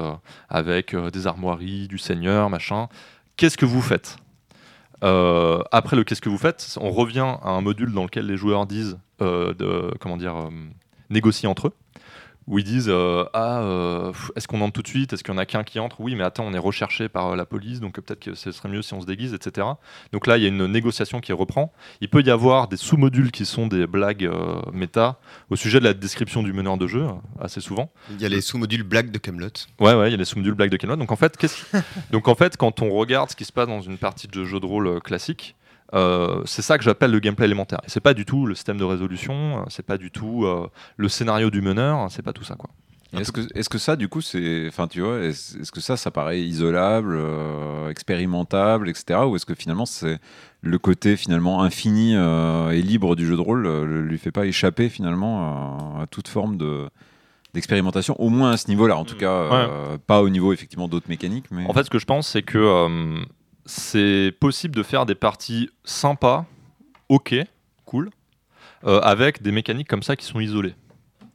avec 0.49 0.95
des 0.95 1.27
armoiries, 1.27 1.89
du 1.89 1.99
seigneur, 1.99 2.49
machin. 2.49 2.89
Qu'est-ce 3.37 3.59
que 3.59 3.67
vous 3.67 3.83
faites? 3.83 4.17
Euh, 5.05 5.63
Après 5.73 5.97
le 5.97 6.05
qu'est-ce 6.05 6.21
que 6.21 6.29
vous 6.29 6.39
faites, 6.39 6.79
on 6.81 6.91
revient 6.91 7.37
à 7.43 7.51
un 7.51 7.61
module 7.61 7.93
dans 7.93 8.05
lequel 8.05 8.27
les 8.27 8.37
joueurs 8.37 8.67
disent 8.67 8.99
euh, 9.21 9.55
de 9.55 9.93
comment 10.01 10.17
dire 10.17 10.37
euh, 10.37 10.51
négocient 11.11 11.51
entre 11.51 11.69
eux. 11.69 11.73
Où 12.49 12.59
ils 12.61 12.65
disent 12.65 12.89
euh, 12.89 13.25
ah 13.33 13.61
euh, 13.63 14.13
est-ce 14.37 14.47
qu'on 14.47 14.61
entre 14.61 14.75
tout 14.75 14.83
de 14.83 14.89
suite? 14.89 15.13
Est-ce 15.13 15.25
qu'il 15.25 15.35
y 15.35 15.37
en 15.37 15.39
a 15.39 15.47
qu'un 15.47 15.65
qui 15.65 15.81
entre? 15.81 16.01
Oui 16.01 16.15
mais 16.15 16.23
attends 16.23 16.45
on 16.45 16.55
est 16.55 16.59
recherché 16.59 17.09
par 17.09 17.31
euh, 17.31 17.37
la 17.37 17.45
police 17.45 17.81
donc 17.81 18.01
peut-être 18.01 18.21
que 18.21 18.35
ce 18.35 18.53
serait 18.53 18.69
mieux 18.69 18.83
si 18.83 18.95
on 18.95 19.01
se 19.01 19.07
déguise 19.07 19.35
etc 19.35 19.67
donc 20.13 20.27
là 20.27 20.37
il 20.37 20.43
y 20.43 20.47
a 20.47 20.49
une 20.49 20.67
négociation 20.67 21.21
qui 21.21 21.33
reprend. 21.33 21.73
Il 22.01 22.09
peut 22.09 22.23
y 22.23 22.31
avoir 22.31 22.69
des 22.69 22.77
sous-modules 22.77 23.33
qui 23.33 23.47
sont 23.47 23.67
des 23.67 23.87
blagues 23.87 24.31
méta 24.73 25.19
au 25.51 25.57
sujet 25.57 25.81
de 25.81 25.85
la 25.85 25.95
description 25.95 26.43
du 26.43 26.53
meneur 26.53 26.77
de 26.77 26.87
jeu 26.87 27.07
assez 27.41 27.61
souvent. 27.61 27.91
Il 28.11 28.21
y 28.21 28.25
a 28.25 28.29
les 28.29 28.41
sous-modules 28.41 28.83
blagues 28.83 29.11
de 29.11 29.19
Camelot. 29.19 29.49
Ouais, 29.81 29.95
ouais, 29.95 30.09
il 30.09 30.13
y 30.13 30.15
a 30.15 30.17
les 30.17 30.25
sous-modules 30.25 30.55
Black 30.55 30.71
de 30.71 30.77
Camelot. 30.77 30.97
Donc 30.97 31.13
en 31.13 31.17
fait, 31.17 31.37
donc 32.11 32.29
en 32.29 32.35
fait, 32.35 32.57
quand 32.57 32.83
on 32.83 32.91
regarde 32.91 33.31
ce 33.31 33.37
qui 33.37 33.45
se 33.45 33.53
passe 33.53 33.69
dans 33.69 33.81
une 33.81 33.99
partie 33.99 34.29
de 34.29 34.45
jeu 34.45 34.61
de 34.61 34.67
rôle 34.67 35.01
classique, 35.01 35.57
euh, 35.95 36.43
c'est 36.45 36.63
ça 36.63 36.79
que 36.79 36.85
j'appelle 36.85 37.11
le 37.13 37.21
gameplay 37.21 37.47
élémentaire. 37.47 37.81
Et 37.85 37.91
c'est 37.91 38.01
pas 38.01 38.15
du 38.15 38.25
tout 38.25 38.47
le 38.47 38.55
système 38.55 38.77
de 38.79 38.85
résolution, 38.85 39.59
euh, 39.59 39.65
c'est 39.69 39.85
pas 39.87 39.99
du 39.99 40.11
tout 40.11 40.45
euh, 40.45 40.67
le 40.97 41.09
scénario 41.09 41.51
du 41.51 41.61
meneur, 41.63 41.97
hein, 41.99 42.09
c'est 42.11 42.23
pas 42.23 42.33
tout 42.33 42.45
ça 42.45 42.55
quoi. 42.57 42.71
Est-ce 43.17 43.33
que, 43.33 43.41
est-ce 43.55 43.69
que 43.71 43.79
ça, 43.79 43.97
du 43.97 44.09
coup, 44.09 44.21
c'est, 44.21 44.67
enfin, 44.69 44.89
tu 44.89 45.01
vois, 45.01 45.21
est-ce, 45.21 45.71
que 45.73 45.81
ça, 45.81 45.97
ça 45.97 46.11
paraît 46.11 46.41
isolable, 46.43 47.15
euh, 47.17 47.89
expérimentable, 47.89 48.89
etc., 48.91 49.21
ou 49.27 49.37
est-ce 49.37 49.47
que 49.47 49.55
finalement, 49.55 49.87
c'est 49.87 50.19
le 50.61 50.79
côté 50.79 51.17
finalement 51.17 51.63
infini 51.63 52.15
euh, 52.15 52.71
et 52.73 52.83
libre 52.83 53.15
du 53.17 53.25
jeu 53.27 53.37
de 53.37 53.41
rôle 53.41 53.63
le- 53.63 54.03
lui 54.03 54.19
fait 54.19 54.33
pas 54.33 54.45
échapper 54.45 54.89
finalement 54.91 55.97
à, 55.99 56.03
à 56.03 56.07
toute 56.09 56.29
forme 56.29 56.57
de 56.59 56.89
d'expérimentation, 57.55 58.21
au 58.21 58.29
moins 58.29 58.51
à 58.51 58.57
ce 58.59 58.69
niveau-là, 58.69 58.99
en 58.99 59.05
tout 59.05 59.17
cas, 59.17 59.31
euh, 59.71 59.99
pas 60.07 60.21
au 60.21 60.29
niveau 60.29 60.53
effectivement 60.53 60.89
d'autres 60.89 61.09
mécaniques, 61.09 61.47
mais 61.51 61.65
En 61.65 61.73
fait, 61.73 61.85
ce 61.85 61.91
que 61.91 61.99
je 61.99 62.05
pense, 62.05 62.29
c'est 62.29 62.43
que 62.43 62.59
euh, 62.59 63.19
c'est 63.67 64.33
possible 64.39 64.75
de 64.75 64.83
faire 64.83 65.07
des 65.07 65.15
parties 65.15 65.71
sympas, 65.85 66.47
ok, 67.09 67.35
cool, 67.85 68.11
euh, 68.85 69.01
avec 69.01 69.43
des 69.43 69.53
mécaniques 69.53 69.89
comme 69.89 70.03
ça 70.03 70.17
qui 70.17 70.25
sont 70.25 70.41
isolées. 70.41 70.75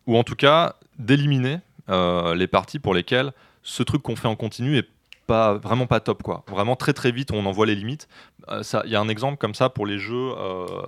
Ou 0.07 0.17
en 0.17 0.23
tout 0.23 0.35
cas, 0.35 0.75
d'éliminer 0.97 1.59
euh, 1.89 2.33
les 2.33 2.47
parties 2.47 2.79
pour 2.79 2.93
lesquelles 2.93 3.33
ce 3.63 3.83
truc 3.83 4.01
qu'on 4.01 4.15
fait 4.15 4.27
en 4.27 4.35
continu 4.35 4.77
est 4.77 4.87
pas, 5.27 5.53
vraiment 5.53 5.85
pas 5.85 5.99
top. 5.99 6.23
Quoi. 6.23 6.43
Vraiment 6.47 6.75
très 6.75 6.93
très 6.93 7.11
vite, 7.11 7.31
on 7.31 7.45
en 7.45 7.51
voit 7.51 7.65
les 7.65 7.75
limites. 7.75 8.07
Euh, 8.49 8.63
Il 8.85 8.91
y 8.91 8.95
a 8.95 9.01
un 9.01 9.09
exemple 9.09 9.37
comme 9.37 9.53
ça 9.53 9.69
pour 9.69 9.85
les 9.85 9.99
jeux 9.99 10.31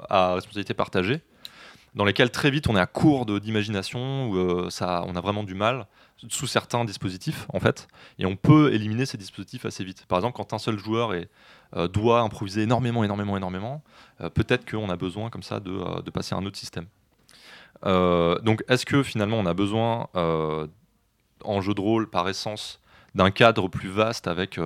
à 0.10 0.34
responsabilité 0.36 0.74
partagée, 0.74 1.22
dans 1.94 2.06
lesquels 2.06 2.32
très 2.32 2.50
vite 2.50 2.68
on 2.68 2.76
est 2.76 2.80
à 2.80 2.88
court 2.88 3.26
d'imagination, 3.26 4.30
où 4.30 4.70
ça, 4.70 5.04
on 5.08 5.16
a 5.16 5.22
vraiment 5.22 5.44
du 5.44 5.54
mal 5.54 5.88
sous 6.30 6.48
certains 6.48 6.86
dispositifs 6.86 7.46
en 7.54 7.60
fait 7.60 7.88
et 8.20 8.26
on 8.26 8.36
peut 8.36 8.74
éliminer 8.74 9.06
ces 9.06 9.18
dispositifs 9.18 9.66
assez 9.66 9.84
vite. 9.84 10.06
Par 10.08 10.20
exemple, 10.20 10.36
quand 10.36 10.54
un 10.54 10.58
seul 10.58 10.78
joueur 10.78 11.14
euh, 11.76 11.88
doit 11.88 12.22
improviser 12.22 12.64
énormément, 12.64 13.04
énormément, 13.04 13.38
énormément, 13.38 13.84
euh, 14.22 14.30
peut-être 14.30 14.70
qu'on 14.70 14.90
a 14.90 14.96
besoin 14.96 15.30
comme 15.30 15.44
ça 15.44 15.60
de, 15.60 15.72
euh, 15.72 16.02
passer 16.14 16.36
à 16.36 16.38
un 16.38 16.46
autre 16.46 16.58
système. 16.58 16.86
Donc, 17.84 18.64
est-ce 18.70 18.86
que 18.86 19.04
finalement 19.04 19.38
on 19.38 19.46
a 19.46 19.54
besoin, 19.54 20.08
en 20.14 21.62
jeu 21.62 21.74
de 21.74 21.82
rôle 21.82 22.10
par 22.10 22.30
essence, 22.30 22.80
d'un 23.14 23.30
cadre 23.30 23.68
plus 23.68 23.90
vaste 23.90 24.28
avec 24.28 24.58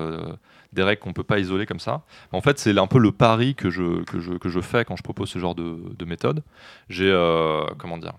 des 0.71 0.83
règles 0.83 1.01
qu'on 1.01 1.13
peut 1.13 1.23
pas 1.23 1.39
isoler 1.39 1.65
comme 1.65 1.79
ça? 1.79 2.03
En 2.31 2.41
fait, 2.41 2.59
c'est 2.59 2.77
un 2.77 2.85
peu 2.85 2.99
le 2.99 3.11
pari 3.11 3.55
que 3.55 3.71
je, 3.71 4.61
fais 4.61 4.85
quand 4.85 4.95
je 4.95 5.01
propose 5.01 5.29
ce 5.29 5.39
genre 5.39 5.55
de, 5.55 5.79
de 5.97 6.05
méthode. 6.05 6.43
J'ai, 6.89 7.11
comment 7.79 7.97
dire? 7.97 8.13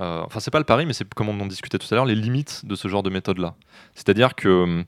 Euh, 0.00 0.22
Enfin, 0.24 0.40
c'est 0.40 0.50
pas 0.50 0.58
le 0.58 0.64
pari, 0.64 0.86
mais 0.86 0.92
c'est 0.92 1.12
comme 1.14 1.28
on 1.28 1.40
en 1.40 1.46
discutait 1.46 1.78
tout 1.78 1.86
à 1.90 1.94
l'heure, 1.94 2.04
les 2.04 2.14
limites 2.14 2.64
de 2.64 2.74
ce 2.74 2.88
genre 2.88 3.02
de 3.02 3.10
méthode-là. 3.10 3.54
C'est-à-dire 3.94 4.34
que 4.34 4.84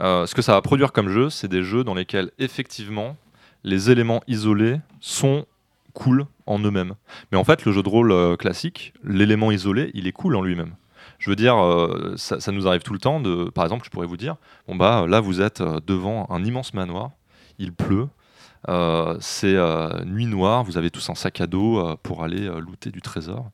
euh, 0.00 0.26
ce 0.26 0.34
que 0.34 0.42
ça 0.42 0.52
va 0.52 0.62
produire 0.62 0.92
comme 0.92 1.08
jeu, 1.08 1.30
c'est 1.30 1.48
des 1.48 1.62
jeux 1.62 1.84
dans 1.84 1.94
lesquels 1.94 2.30
effectivement 2.38 3.16
les 3.64 3.90
éléments 3.90 4.22
isolés 4.26 4.78
sont 5.00 5.46
cool 5.92 6.26
en 6.46 6.58
eux-mêmes. 6.58 6.94
Mais 7.30 7.38
en 7.38 7.44
fait, 7.44 7.64
le 7.64 7.72
jeu 7.72 7.82
de 7.82 7.88
rôle 7.88 8.12
euh, 8.12 8.36
classique, 8.36 8.94
l'élément 9.04 9.50
isolé, 9.50 9.90
il 9.94 10.06
est 10.06 10.12
cool 10.12 10.36
en 10.36 10.42
lui-même. 10.42 10.74
Je 11.18 11.30
veux 11.30 11.36
dire, 11.36 11.56
euh, 11.62 12.14
ça, 12.16 12.50
nous 12.50 12.66
arrive 12.66 12.82
tout 12.82 12.92
le 12.92 12.98
temps. 12.98 13.20
De, 13.20 13.44
par 13.50 13.64
exemple, 13.64 13.84
je 13.84 13.90
pourrais 13.90 14.06
vous 14.06 14.16
dire, 14.16 14.36
bon 14.66 14.74
bah 14.74 15.06
là, 15.06 15.20
vous 15.20 15.40
êtes 15.40 15.60
euh, 15.60 15.78
devant 15.86 16.26
un 16.30 16.44
immense 16.44 16.74
manoir, 16.74 17.10
il 17.58 17.72
pleut, 17.72 18.08
euh, 18.68 19.16
c'est 19.20 19.54
euh, 19.54 20.04
nuit 20.04 20.26
noire, 20.26 20.64
vous 20.64 20.78
avez 20.78 20.90
tous 20.90 21.10
un 21.10 21.14
sac 21.14 21.40
à 21.40 21.46
dos 21.46 21.78
euh, 21.78 21.96
pour 22.02 22.22
aller 22.22 22.46
euh, 22.46 22.60
looter 22.60 22.90
du 22.90 23.02
trésor. 23.02 23.50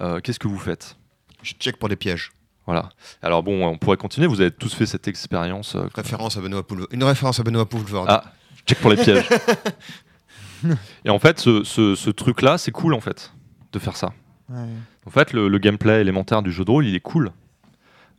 Euh, 0.00 0.20
Qu'est-ce 0.20 0.38
que 0.38 0.48
vous 0.48 0.58
faites? 0.58 0.96
Je 1.42 1.52
check 1.54 1.76
pour 1.78 1.88
des 1.88 1.96
pièges. 1.96 2.32
Voilà. 2.66 2.88
Alors 3.22 3.42
bon, 3.42 3.64
on 3.66 3.78
pourrait 3.78 3.96
continuer. 3.96 4.26
Vous 4.26 4.40
avez 4.40 4.50
tous 4.50 4.74
fait 4.74 4.86
cette 4.86 5.06
expérience. 5.08 5.76
euh, 5.76 5.86
Référence 5.94 6.36
à 6.36 6.40
Benoît 6.40 6.66
Poulvord. 6.66 6.88
Une 6.90 7.04
référence 7.04 7.38
à 7.38 7.42
Benoît 7.44 7.66
Poulvord. 7.68 8.06
Ah, 8.08 8.24
check 8.66 8.78
pour 8.80 8.90
les 8.90 8.96
pièges. 8.96 9.28
Et 11.04 11.10
en 11.10 11.18
fait, 11.18 11.38
ce, 11.38 11.62
ce- 11.64 11.94
ce 11.94 12.10
truc-là, 12.10 12.58
c'est 12.58 12.72
cool 12.72 12.94
en 12.94 13.00
fait 13.00 13.32
de 13.72 13.78
faire 13.78 13.96
ça. 13.96 14.12
Ouais. 14.48 14.56
En 15.06 15.10
fait, 15.10 15.32
le, 15.32 15.48
le 15.48 15.58
gameplay 15.58 16.00
élémentaire 16.00 16.42
du 16.42 16.50
jeu 16.50 16.64
de 16.64 16.70
rôle, 16.70 16.86
il 16.86 16.94
est 16.94 17.00
cool. 17.00 17.30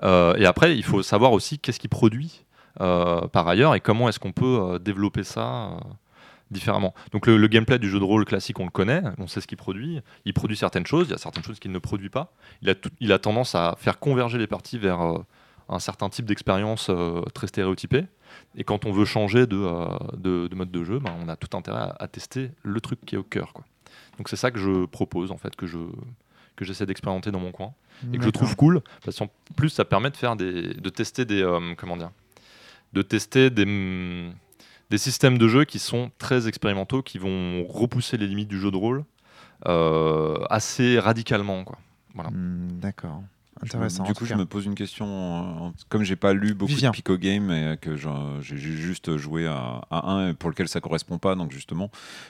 Euh, 0.03 0.35
et 0.35 0.45
après, 0.45 0.77
il 0.77 0.83
faut 0.83 1.01
savoir 1.03 1.31
aussi 1.31 1.57
qu'est-ce 1.59 1.79
qu'il 1.79 1.89
produit 1.89 2.45
euh, 2.79 3.21
par 3.27 3.47
ailleurs 3.47 3.73
et 3.75 3.79
comment 3.81 4.07
est-ce 4.07 4.19
qu'on 4.19 4.31
peut 4.31 4.59
euh, 4.61 4.79
développer 4.79 5.23
ça 5.23 5.71
euh, 5.71 5.77
différemment. 6.51 6.93
Donc 7.11 7.27
le, 7.27 7.37
le 7.37 7.47
gameplay 7.47 7.79
du 7.79 7.89
jeu 7.89 7.99
de 7.99 8.03
rôle 8.03 8.25
classique, 8.25 8.59
on 8.59 8.65
le 8.65 8.71
connaît, 8.71 9.01
on 9.17 9.27
sait 9.27 9.41
ce 9.41 9.47
qu'il 9.47 9.57
produit. 9.57 9.99
Il 10.25 10.33
produit 10.33 10.55
certaines 10.57 10.85
choses, 10.85 11.07
il 11.07 11.11
y 11.11 11.15
a 11.15 11.17
certaines 11.17 11.43
choses 11.43 11.59
qu'il 11.59 11.71
ne 11.71 11.79
produit 11.79 12.09
pas. 12.09 12.33
Il 12.61 12.69
a, 12.69 12.75
tout- 12.75 12.91
il 12.99 13.11
a 13.11 13.19
tendance 13.19 13.55
à 13.55 13.75
faire 13.77 13.99
converger 13.99 14.37
les 14.37 14.47
parties 14.47 14.77
vers 14.77 15.01
euh, 15.01 15.17
un 15.69 15.79
certain 15.79 16.09
type 16.09 16.25
d'expérience 16.25 16.87
euh, 16.89 17.21
très 17.33 17.47
stéréotypée. 17.47 18.05
Et 18.55 18.63
quand 18.63 18.85
on 18.85 18.91
veut 18.91 19.05
changer 19.05 19.47
de, 19.47 19.57
euh, 19.57 19.87
de- 20.15 20.47
de 20.47 20.55
mode 20.55 20.71
de 20.71 20.83
jeu, 20.83 20.99
ben, 20.99 21.13
on 21.23 21.27
a 21.29 21.35
tout 21.35 21.55
intérêt 21.57 21.79
à, 21.79 21.95
à 21.99 22.07
tester 22.07 22.51
le 22.63 22.79
truc 22.81 22.99
qui 23.05 23.15
est 23.15 23.17
au 23.17 23.23
cœur. 23.23 23.51
quoi. 23.53 23.65
Donc 24.17 24.29
c'est 24.29 24.35
ça 24.35 24.51
que 24.51 24.59
je 24.59 24.85
propose, 24.85 25.31
en 25.31 25.37
fait, 25.37 25.55
que 25.55 25.67
je 25.67 25.77
que 26.55 26.65
j'essaie 26.65 26.87
d'expérimenter 26.87 27.29
dans 27.29 27.39
mon 27.39 27.51
coin 27.51 27.73
et 28.13 28.17
que 28.17 28.23
je 28.23 28.29
trouve 28.31 28.55
cool 28.55 28.81
parce 29.05 29.19
qu'en 29.19 29.29
plus 29.55 29.69
ça 29.69 29.85
permet 29.85 30.09
de 30.09 30.17
faire 30.17 30.35
des 30.35 30.73
de 30.73 30.89
tester 30.89 31.23
des 31.23 31.43
comment 31.77 31.97
dire 31.97 32.09
de 32.93 33.03
tester 33.03 33.51
des 33.51 33.65
mm, 33.67 34.33
des 34.89 34.97
systèmes 34.97 35.37
de 35.37 35.47
jeu 35.47 35.65
qui 35.65 35.79
sont 35.79 36.11
très 36.17 36.47
expérimentaux 36.47 37.01
qui 37.01 37.17
vont 37.17 37.65
repousser 37.67 38.17
les 38.17 38.27
limites 38.27 38.47
du 38.47 38.59
jeu 38.59 38.71
de 38.71 38.77
rôle 38.77 39.03
euh, 39.67 40.37
assez 40.49 40.99
radicalement 40.99 41.63
quoi 41.63 41.77
voilà 42.13 42.29
Hmm, 42.29 42.79
D'accord. 42.79 43.21
Me- 43.61 43.65
Intéressant. 43.65 44.03
Du 44.03 44.13
coup, 44.13 44.25
je 44.25 44.35
me 44.35 44.45
pose 44.45 44.65
une 44.67 44.75
question. 44.75 45.73
Comme 45.89 46.03
j'ai 46.03 46.15
pas 46.15 46.31
lu 46.33 46.53
beaucoup 46.53 46.71
Vivien. 46.71 46.91
de 46.91 46.95
Pico 46.95 47.17
Game 47.17 47.49
et 47.49 47.75
que 47.81 47.95
j'ai 47.95 48.55
juste 48.57 49.17
joué 49.17 49.47
à, 49.47 49.81
à 49.89 50.11
un 50.11 50.35
pour 50.35 50.51
lequel 50.51 50.67
ça 50.67 50.79
correspond 50.79 51.17
pas, 51.17 51.33
donc 51.33 51.51
justement, 51.51 51.89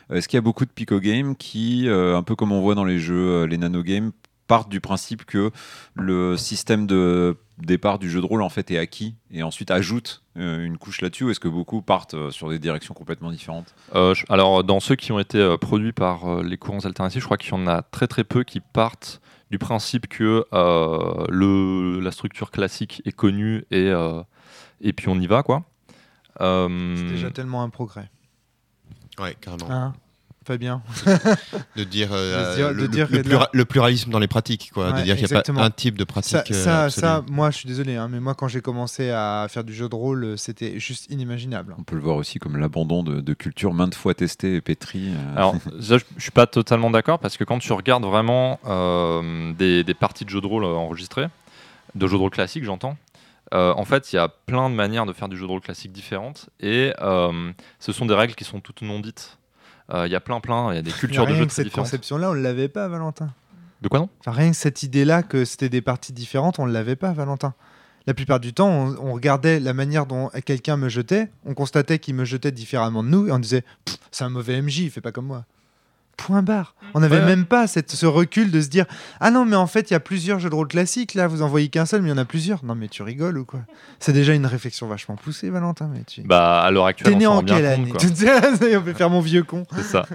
est-ce 0.09 0.29
qu'il 0.29 0.37
y 0.37 0.39
a 0.39 0.41
beaucoup 0.41 0.63
de 0.65 0.69
Pico 0.71 1.01
Game 1.01 1.35
qui, 1.35 1.89
euh, 1.89 2.15
un 2.17 2.23
peu 2.23 2.35
comme 2.37 2.53
on 2.53 2.61
voit 2.61 2.75
dans 2.75 2.85
les 2.85 2.99
jeux, 2.99 3.43
euh, 3.43 3.45
les 3.45 3.57
nano 3.57 3.83
games, 3.83 4.11
partent 4.47 4.69
du 4.69 4.79
principe 4.81 5.25
que 5.25 5.51
le 5.93 6.37
système 6.37 6.87
de 6.87 7.37
départ 7.57 7.99
du 7.99 8.09
jeu 8.09 8.21
de 8.21 8.25
rôle 8.25 8.41
en 8.41 8.49
fait 8.49 8.69
est 8.71 8.77
acquis 8.77 9.15
et 9.31 9.43
ensuite 9.43 9.71
ajoutent 9.71 10.23
euh, 10.37 10.63
une 10.63 10.77
couche 10.77 11.01
là-dessus 11.01 11.23
ou 11.25 11.29
est-ce 11.31 11.39
que 11.39 11.47
beaucoup 11.47 11.81
partent 11.81 12.13
euh, 12.13 12.29
sur 12.31 12.49
des 12.49 12.59
directions 12.59 12.93
complètement 12.93 13.31
différentes? 13.31 13.73
Euh, 13.95 14.13
je- 14.13 14.25
alors, 14.29 14.63
dans 14.63 14.79
ceux 14.79 14.95
qui 14.95 15.11
ont 15.11 15.19
été 15.19 15.37
euh, 15.39 15.57
produits 15.57 15.91
par 15.93 16.25
euh, 16.25 16.43
les 16.43 16.57
courants 16.57 16.85
alternatifs, 16.85 17.21
je 17.21 17.25
crois 17.25 17.37
qu'il 17.37 17.51
y 17.51 17.55
en 17.55 17.67
a 17.67 17.81
très 17.81 18.07
très 18.07 18.23
peu 18.23 18.43
qui 18.43 18.59
partent 18.59 19.21
du 19.49 19.57
principe 19.59 20.07
que 20.07 20.45
euh, 20.53 21.25
le, 21.29 21.99
la 21.99 22.11
structure 22.11 22.51
classique 22.51 23.01
est 23.05 23.11
connue 23.13 23.65
et, 23.71 23.89
euh, 23.89 24.21
et 24.81 24.93
puis 24.93 25.07
on 25.09 25.19
y 25.19 25.25
va, 25.27 25.41
quoi. 25.41 25.63
Euh, 26.41 26.95
C'est 26.97 27.07
déjà 27.15 27.31
tellement 27.31 27.63
un 27.63 27.69
progrès. 27.69 28.09
Ouais, 29.19 29.35
carrément. 29.41 29.71
Hein 29.71 29.93
Fabien 30.47 30.81
De 31.75 31.83
dire, 31.83 32.09
euh, 32.13 32.71
le, 32.73 32.81
de 32.83 32.87
dire 32.87 33.07
le 33.11 33.17
que 33.17 33.23
de 33.23 33.27
plura- 33.29 33.43
la- 33.43 33.49
le 33.53 33.65
pluralisme 33.65 34.09
dans 34.11 34.19
les 34.19 34.27
pratiques, 34.27 34.71
quoi. 34.73 34.91
Ouais, 34.91 34.99
de 34.99 35.03
dire 35.03 35.15
qu'il 35.17 35.27
n'y 35.27 35.33
a 35.37 35.41
pas 35.43 35.51
un 35.61 35.69
type 35.69 35.97
de 35.97 36.03
pratique. 36.05 36.37
euh, 36.51 36.63
ça, 36.63 36.89
ça, 36.89 37.23
moi 37.29 37.51
je 37.51 37.57
suis 37.57 37.67
désolé, 37.67 37.95
hein, 37.97 38.07
mais 38.09 38.19
moi 38.19 38.33
quand 38.33 38.47
j'ai 38.47 38.61
commencé 38.61 39.09
à 39.11 39.45
faire 39.49 39.63
du 39.63 39.73
jeu 39.73 39.89
de 39.89 39.95
rôle, 39.95 40.23
euh, 40.23 40.37
c'était 40.37 40.79
juste 40.79 41.11
inimaginable. 41.11 41.75
On 41.77 41.83
peut 41.83 41.95
le 41.95 42.01
voir 42.01 42.15
aussi 42.15 42.39
comme 42.39 42.57
l'abandon 42.57 43.03
de, 43.03 43.19
de 43.21 43.33
culture 43.33 43.73
maintes 43.73 43.95
fois 43.95 44.13
testée 44.13 44.55
et 44.55 44.61
pétrie. 44.61 45.09
euh, 45.09 45.35
Alors, 45.35 45.55
ça, 45.81 45.97
je 45.97 46.03
suis 46.17 46.31
pas 46.31 46.47
totalement 46.47 46.89
d'accord 46.89 47.19
parce 47.19 47.37
que 47.37 47.43
quand 47.43 47.59
tu 47.59 47.71
regardes 47.73 48.05
vraiment 48.05 48.59
euh, 48.65 49.53
des, 49.53 49.83
des 49.83 49.93
parties 49.93 50.23
de 50.25 50.29
jeux 50.29 50.41
de 50.41 50.47
rôle 50.47 50.63
euh, 50.63 50.69
enregistrées, 50.73 51.27
de 51.95 52.07
jeux 52.07 52.13
de 52.15 52.21
rôle 52.21 52.31
classiques, 52.31 52.63
j'entends, 52.63 52.97
euh, 53.53 53.73
en 53.75 53.85
fait, 53.85 54.11
il 54.11 54.17
y 54.17 54.19
a 54.19 54.27
plein 54.27 54.69
de 54.69 54.75
manières 54.75 55.05
de 55.05 55.13
faire 55.13 55.29
du 55.29 55.37
jeu 55.37 55.45
de 55.45 55.51
rôle 55.51 55.61
classique 55.61 55.91
différentes 55.91 56.49
et 56.59 56.93
euh, 57.01 57.51
ce 57.79 57.91
sont 57.93 58.05
des 58.05 58.13
règles 58.13 58.35
qui 58.35 58.43
sont 58.43 58.59
toutes 58.59 58.81
non 58.81 58.99
dites. 58.99 59.37
Euh, 59.93 60.07
Il 60.07 60.11
y 60.11 60.15
a 60.15 60.19
plein, 60.19 60.39
plein, 60.39 60.71
il 60.73 60.75
y 60.75 60.79
a 60.79 60.81
des 60.81 60.91
cultures 60.91 61.25
de 61.25 61.33
jeu 61.33 61.45
très 61.45 61.63
cette 61.63 61.73
conception-là, 61.73 62.31
on 62.31 62.33
ne 62.33 62.41
l'avait 62.41 62.67
pas, 62.67 62.87
Valentin. 62.87 63.33
De 63.81 63.87
quoi 63.87 63.99
non? 63.99 64.09
Enfin, 64.19 64.31
rien 64.31 64.51
que 64.51 64.57
cette 64.57 64.83
idée-là 64.83 65.23
que 65.23 65.45
c'était 65.45 65.69
des 65.69 65.81
parties 65.81 66.13
différentes, 66.13 66.59
on 66.59 66.65
ne 66.65 66.73
l'avait 66.73 66.95
pas, 66.95 67.13
Valentin. 67.13 67.53
La 68.07 68.13
plupart 68.13 68.39
du 68.39 68.53
temps, 68.53 68.69
on, 68.69 69.09
on 69.09 69.13
regardait 69.13 69.59
la 69.59 69.73
manière 69.73 70.05
dont 70.05 70.29
quelqu'un 70.45 70.77
me 70.77 70.89
jetait, 70.89 71.29
on 71.45 71.53
constatait 71.53 71.99
qu'il 71.99 72.15
me 72.15 72.25
jetait 72.25 72.51
différemment 72.51 73.03
de 73.03 73.09
nous, 73.09 73.27
et 73.27 73.31
on 73.31 73.39
disait 73.39 73.63
c'est 74.11 74.23
un 74.23 74.29
mauvais 74.29 74.61
MJ, 74.61 74.79
il 74.79 74.91
fait 74.91 75.01
pas 75.01 75.11
comme 75.11 75.27
moi. 75.27 75.45
Point 76.17 76.41
barre. 76.41 76.73
On 76.95 76.99
n'avait 76.99 77.19
Ouais. 77.19 77.25
même 77.25 77.45
pas 77.45 77.67
cette, 77.67 77.91
ce 77.91 78.05
recul 78.07 78.49
de 78.51 78.59
se 78.59 78.67
dire 78.69 78.85
Ah 79.19 79.29
non, 79.29 79.45
mais 79.45 79.55
en 79.55 79.67
fait, 79.67 79.91
il 79.91 79.93
y 79.93 79.95
a 79.95 79.99
plusieurs 79.99 80.39
jeux 80.39 80.49
de 80.49 80.55
rôle 80.55 80.67
classiques, 80.67 81.13
là, 81.13 81.27
vous 81.27 81.43
en 81.43 81.47
voyez 81.47 81.69
qu'un 81.69 81.85
seul, 81.85 82.01
mais 82.01 82.07
il 82.09 82.11
y 82.11 82.15
en 82.15 82.17
a 82.17 82.25
plusieurs. 82.25 82.65
Non, 82.65 82.73
mais 82.75 82.87
tu 82.87 83.03
rigoles 83.03 83.37
ou 83.37 83.45
quoi? 83.45 83.59
C'est 83.99 84.13
déjà 84.13 84.33
une 84.33 84.45
réflexion 84.47 84.87
vachement 84.87 85.15
poussée, 85.15 85.49
Valentin. 85.51 85.89
Mais 85.93 86.03
tu... 86.05 86.21
Bah, 86.23 86.61
à 86.61 86.71
l'heure 86.71 86.87
actuelle, 86.87 87.11
T'es 87.11 87.15
on 87.15 87.19
né 87.19 87.27
en 87.27 87.43
quelle 87.43 87.57
compte, 87.57 87.65
année 87.65 87.91
quoi. 87.91 88.77
On 88.79 88.81
peut 88.81 88.93
faire 88.93 89.09
mon 89.11 89.19
vieux 89.21 89.43
con. 89.43 89.65
C'est 89.75 89.83
ça. 89.83 90.05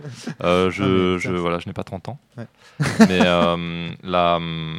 Euh, 0.43 0.71
je, 0.73 1.15
Ah, 1.15 1.19
je, 1.19 1.31
voilà, 1.31 1.59
je 1.61 1.69
n'ai 1.69 1.73
pas 1.73 1.85
30 1.85 2.09
ans. 2.09 2.19
Ouais. 2.37 2.47
Mais 3.09 3.21
euh, 3.25 3.91
la, 4.03 4.37
hum, 4.37 4.79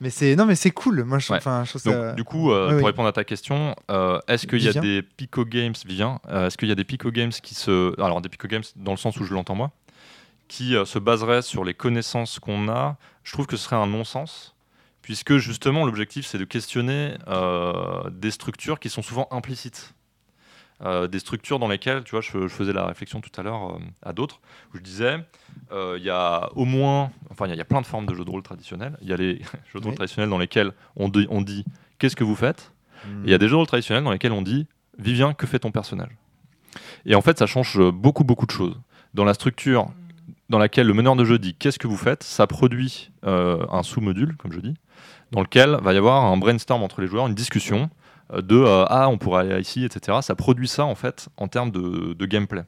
Mais 0.00 0.10
c'est 0.10 0.34
non, 0.34 0.46
mais 0.46 0.56
c'est 0.56 0.70
cool. 0.72 1.04
Moi, 1.04 1.18
je, 1.20 1.30
Ouais. 1.32 1.38
enfin, 1.38 1.62
je 1.64 1.70
trouve 1.70 1.84
donc, 1.84 1.94
ça. 1.94 2.12
du 2.14 2.24
coup, 2.24 2.50
euh, 2.50 2.64
oui, 2.66 2.70
pour 2.74 2.78
oui. 2.80 2.86
répondre 2.86 3.08
à 3.08 3.12
ta 3.12 3.22
question, 3.24 3.76
est-ce 4.28 4.46
qu'il 4.46 4.62
y 4.62 4.68
a 4.68 4.72
des 4.72 5.02
Pico 5.02 5.44
Games, 5.44 5.74
Vivien, 5.86 6.18
est-ce 6.28 6.56
qu'il 6.58 6.68
y 6.68 6.72
a 6.72 6.74
des 6.74 6.84
Pico 6.84 7.10
Games 7.12 7.30
qui 7.30 7.54
se. 7.54 7.98
Alors, 8.00 8.20
des 8.20 8.28
Pico 8.28 8.48
Games 8.48 8.62
dans 8.76 8.90
le 8.92 8.96
sens 8.98 9.16
où 9.20 9.24
je 9.24 9.32
l'entends 9.34 9.54
moi, 9.54 9.70
qui 10.54 10.76
euh, 10.76 10.84
se 10.84 11.00
baseraient 11.00 11.42
sur 11.42 11.64
les 11.64 11.74
connaissances 11.74 12.38
qu'on 12.38 12.68
a 12.68 12.96
Je 13.24 13.32
trouve 13.32 13.46
que 13.46 13.56
ce 13.56 13.64
serait 13.64 13.74
un 13.76 13.88
non-sens, 13.88 14.54
puisque 15.02 15.36
justement, 15.38 15.84
l'objectif, 15.84 16.26
c'est 16.26 16.38
de 16.38 16.44
questionner 16.44 17.14
euh, 17.26 18.08
des 18.10 18.30
structures 18.30 18.78
qui 18.78 18.88
sont 18.88 19.02
souvent 19.02 19.26
implicites. 19.32 19.94
Euh, 20.82 21.08
des 21.08 21.18
structures 21.18 21.58
dans 21.58 21.66
lesquelles, 21.66 22.04
tu 22.04 22.12
vois, 22.12 22.20
je, 22.20 22.30
je 22.46 22.54
faisais 22.54 22.72
la 22.72 22.86
réflexion 22.86 23.20
tout 23.20 23.30
à 23.40 23.42
l'heure 23.42 23.72
euh, 23.72 23.78
à 24.02 24.12
d'autres, 24.12 24.40
où 24.72 24.76
je 24.76 24.82
disais, 24.82 25.16
euh, 25.72 25.96
il 25.98 26.04
y 26.04 26.10
a 26.10 26.48
au 26.54 26.64
moins, 26.64 27.10
enfin, 27.30 27.46
il 27.46 27.48
y 27.48 27.52
a- 27.52 27.54
il 27.56 27.58
y, 27.58 27.62
a 27.62 27.64
plein 27.64 27.80
de 27.80 27.86
formes 27.86 28.06
de 28.06 28.14
jeux 28.14 28.24
de 28.24 28.30
rôle 28.30 28.42
traditionnels. 28.44 28.96
Il 29.02 29.08
y 29.08 29.12
a 29.12 29.16
les 29.16 29.38
jeux 29.72 29.80
de 29.80 29.84
rôle 29.84 29.90
Oui. 29.90 29.94
traditionnels 29.96 30.30
dans 30.30 30.38
lesquels 30.38 30.72
on 30.94 31.08
dit, 31.08 31.26
on 31.30 31.42
dit 31.42 31.64
qu'est-ce 31.98 32.14
que 32.16 32.24
vous 32.24 32.36
faites? 32.36 32.70
Hmm. 33.04 33.22
Et 33.24 33.28
il 33.28 33.30
y 33.30 33.34
a 33.34 33.38
des 33.38 33.46
jeux 33.46 33.52
de 33.52 33.56
rôle 33.56 33.66
traditionnels 33.66 34.04
dans 34.04 34.12
lesquels 34.12 34.32
on 34.32 34.42
dit 34.42 34.66
Vivien, 34.98 35.32
que 35.34 35.46
fait 35.48 35.58
ton 35.58 35.72
personnage? 35.72 36.12
Et 37.06 37.16
en 37.16 37.22
fait, 37.22 37.38
ça 37.40 37.46
change 37.46 37.80
beaucoup, 37.90 38.22
beaucoup 38.22 38.46
de 38.46 38.52
choses. 38.52 38.78
Dans 39.14 39.24
la 39.24 39.34
structure 39.34 39.88
dans 40.50 40.58
laquelle 40.58 40.86
le 40.86 40.94
meneur 40.94 41.16
de 41.16 41.24
jeu 41.24 41.38
dit 41.38 41.54
qu'est-ce 41.54 41.78
que 41.78 41.86
vous 41.86 41.96
faites, 41.96 42.22
ça 42.22 42.46
produit 42.46 43.10
euh, 43.24 43.64
un 43.70 43.82
sous-module, 43.82 44.36
comme 44.36 44.52
je 44.52 44.60
dis, 44.60 44.74
dans 45.32 45.40
lequel 45.40 45.78
va 45.82 45.92
y 45.92 45.96
avoir 45.96 46.24
un 46.24 46.36
brainstorm 46.36 46.82
entre 46.82 47.00
les 47.00 47.06
joueurs, 47.06 47.26
une 47.26 47.34
discussion 47.34 47.90
euh, 48.32 48.42
de 48.42 48.56
euh, 48.56 48.84
ah, 48.88 49.08
on 49.08 49.18
pourrait 49.18 49.40
aller 49.40 49.60
ici, 49.60 49.84
etc. 49.84 50.18
Ça 50.22 50.34
produit 50.34 50.68
ça, 50.68 50.84
en 50.84 50.94
fait, 50.94 51.28
en 51.36 51.48
termes 51.48 51.70
de, 51.70 52.26
gameplay. 52.26 52.62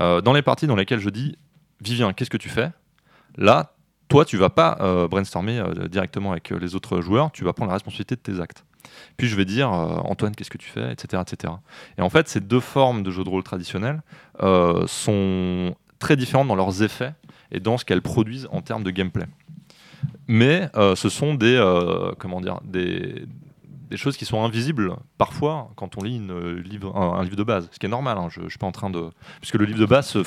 Euh, 0.00 0.20
dans 0.20 0.32
les 0.32 0.42
parties 0.42 0.66
dans 0.66 0.76
lesquelles 0.76 1.00
je 1.00 1.10
dis 1.10 1.36
Vivien, 1.80 2.12
qu'est-ce 2.12 2.30
que 2.30 2.36
tu 2.36 2.48
fais? 2.48 2.70
Là, 3.36 3.72
toi, 4.08 4.24
tu 4.24 4.36
vas 4.36 4.50
pas 4.50 5.06
brainstormer 5.08 5.62
directement 5.88 6.32
avec 6.32 6.50
les 6.50 6.74
autres 6.74 7.00
joueurs, 7.00 7.30
tu 7.30 7.44
vas 7.44 7.52
prendre 7.52 7.68
la 7.68 7.74
responsabilité 7.74 8.16
de 8.16 8.20
tes 8.20 8.40
actes. 8.40 8.64
Puis 9.16 9.28
je 9.28 9.36
vais 9.36 9.44
dire 9.44 9.70
Antoine, 9.70 10.34
qu'est-ce 10.34 10.50
que 10.50 10.58
tu 10.58 10.68
fais, 10.68 10.92
etc., 10.92 11.22
etc. 11.24 11.54
Et 11.96 12.02
en 12.02 12.10
fait, 12.10 12.28
ces 12.28 12.40
deux 12.40 12.60
formes 12.60 13.02
de 13.04 13.10
jeux 13.10 13.22
de 13.22 13.28
rôle 13.30 13.44
traditionnels 13.44 14.02
sont 14.86 15.74
très 16.00 16.16
différentes 16.16 16.48
dans 16.48 16.56
leurs 16.56 16.82
effets 16.82 17.14
et 17.52 17.60
dans 17.60 17.78
ce 17.78 17.84
qu'elles 17.84 18.02
produisent 18.02 18.48
en 18.50 18.60
termes 18.62 18.82
de 18.82 18.90
gameplay. 18.90 19.26
Mais 20.26 20.68
euh, 20.76 20.96
ce 20.96 21.08
sont 21.08 21.34
des, 21.34 21.54
euh, 21.56 22.12
comment 22.18 22.40
dire, 22.40 22.60
des, 22.64 23.26
des 23.90 23.96
choses 23.96 24.16
qui 24.16 24.24
sont 24.24 24.42
invisibles 24.44 24.94
parfois 25.18 25.70
quand 25.76 25.98
on 25.98 26.02
lit 26.02 26.16
une, 26.16 26.30
euh, 26.32 26.60
livre, 26.62 26.96
un, 26.96 27.18
un 27.18 27.22
livre 27.24 27.36
de 27.36 27.42
base, 27.44 27.68
ce 27.72 27.78
qui 27.78 27.86
est 27.86 27.90
normal. 27.90 28.16
hein, 28.18 28.28
je, 28.30 28.40
je 28.42 28.48
suis 28.48 28.58
pas 28.58 28.66
en 28.66 28.72
train 28.72 28.90
de, 28.90 29.10
puisque 29.40 29.54
le 29.56 29.64
livre 29.64 29.78
de 29.80 29.86
base 29.86 30.06
se, 30.08 30.18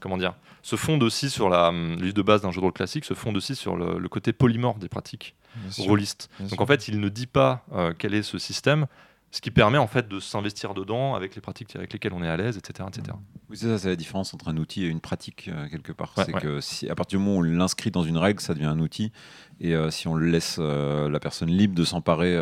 comment 0.00 0.16
dire, 0.18 0.34
se 0.62 0.76
fonde 0.76 1.02
aussi 1.02 1.30
sur 1.30 1.48
la, 1.48 1.68
hum, 1.68 1.96
le 1.96 2.02
livre 2.02 2.14
de 2.14 2.22
base 2.22 2.42
d'un 2.42 2.50
jeu 2.50 2.56
de 2.60 2.64
rôle 2.64 2.72
classique 2.72 3.04
se 3.04 3.14
fonde 3.14 3.36
aussi 3.36 3.54
sur 3.54 3.76
le, 3.76 3.98
le 3.98 4.08
côté 4.08 4.32
polymorphe 4.32 4.78
des 4.78 4.88
pratiques 4.88 5.34
rôlistes. 5.78 6.28
Donc 6.38 6.50
sûr. 6.50 6.60
en 6.60 6.66
fait, 6.66 6.88
il 6.88 7.00
ne 7.00 7.08
dit 7.08 7.26
pas 7.26 7.64
euh, 7.74 7.92
quel 7.96 8.14
est 8.14 8.22
ce 8.22 8.38
système. 8.38 8.86
Ce 9.32 9.40
qui 9.40 9.50
permet 9.50 9.78
en 9.78 9.86
fait 9.86 10.08
de 10.08 10.18
s'investir 10.18 10.74
dedans 10.74 11.14
avec 11.14 11.34
les 11.34 11.40
pratiques 11.40 11.76
avec 11.76 11.92
lesquelles 11.92 12.12
on 12.12 12.22
est 12.22 12.28
à 12.28 12.36
l'aise, 12.36 12.56
etc., 12.56 12.88
etc. 12.88 13.16
Oui, 13.48 13.56
c'est 13.56 13.66
ça, 13.66 13.78
c'est 13.78 13.88
la 13.88 13.96
différence 13.96 14.34
entre 14.34 14.48
un 14.48 14.56
outil 14.56 14.84
et 14.84 14.88
une 14.88 15.00
pratique 15.00 15.48
euh, 15.48 15.68
quelque 15.68 15.92
part. 15.92 16.12
Ouais, 16.16 16.24
c'est 16.24 16.34
ouais. 16.34 16.40
que 16.40 16.60
si 16.60 16.88
à 16.88 16.94
partir 16.94 17.18
du 17.18 17.24
moment 17.24 17.38
où 17.38 17.40
on 17.40 17.42
l'inscrit 17.42 17.90
dans 17.90 18.02
une 18.02 18.16
règle, 18.16 18.40
ça 18.40 18.54
devient 18.54 18.66
un 18.66 18.80
outil, 18.80 19.12
et 19.60 19.74
euh, 19.74 19.90
si 19.90 20.08
on 20.08 20.16
laisse 20.16 20.56
euh, 20.58 21.08
la 21.08 21.20
personne 21.20 21.50
libre 21.50 21.74
de 21.74 21.84
s'emparer 21.84 22.38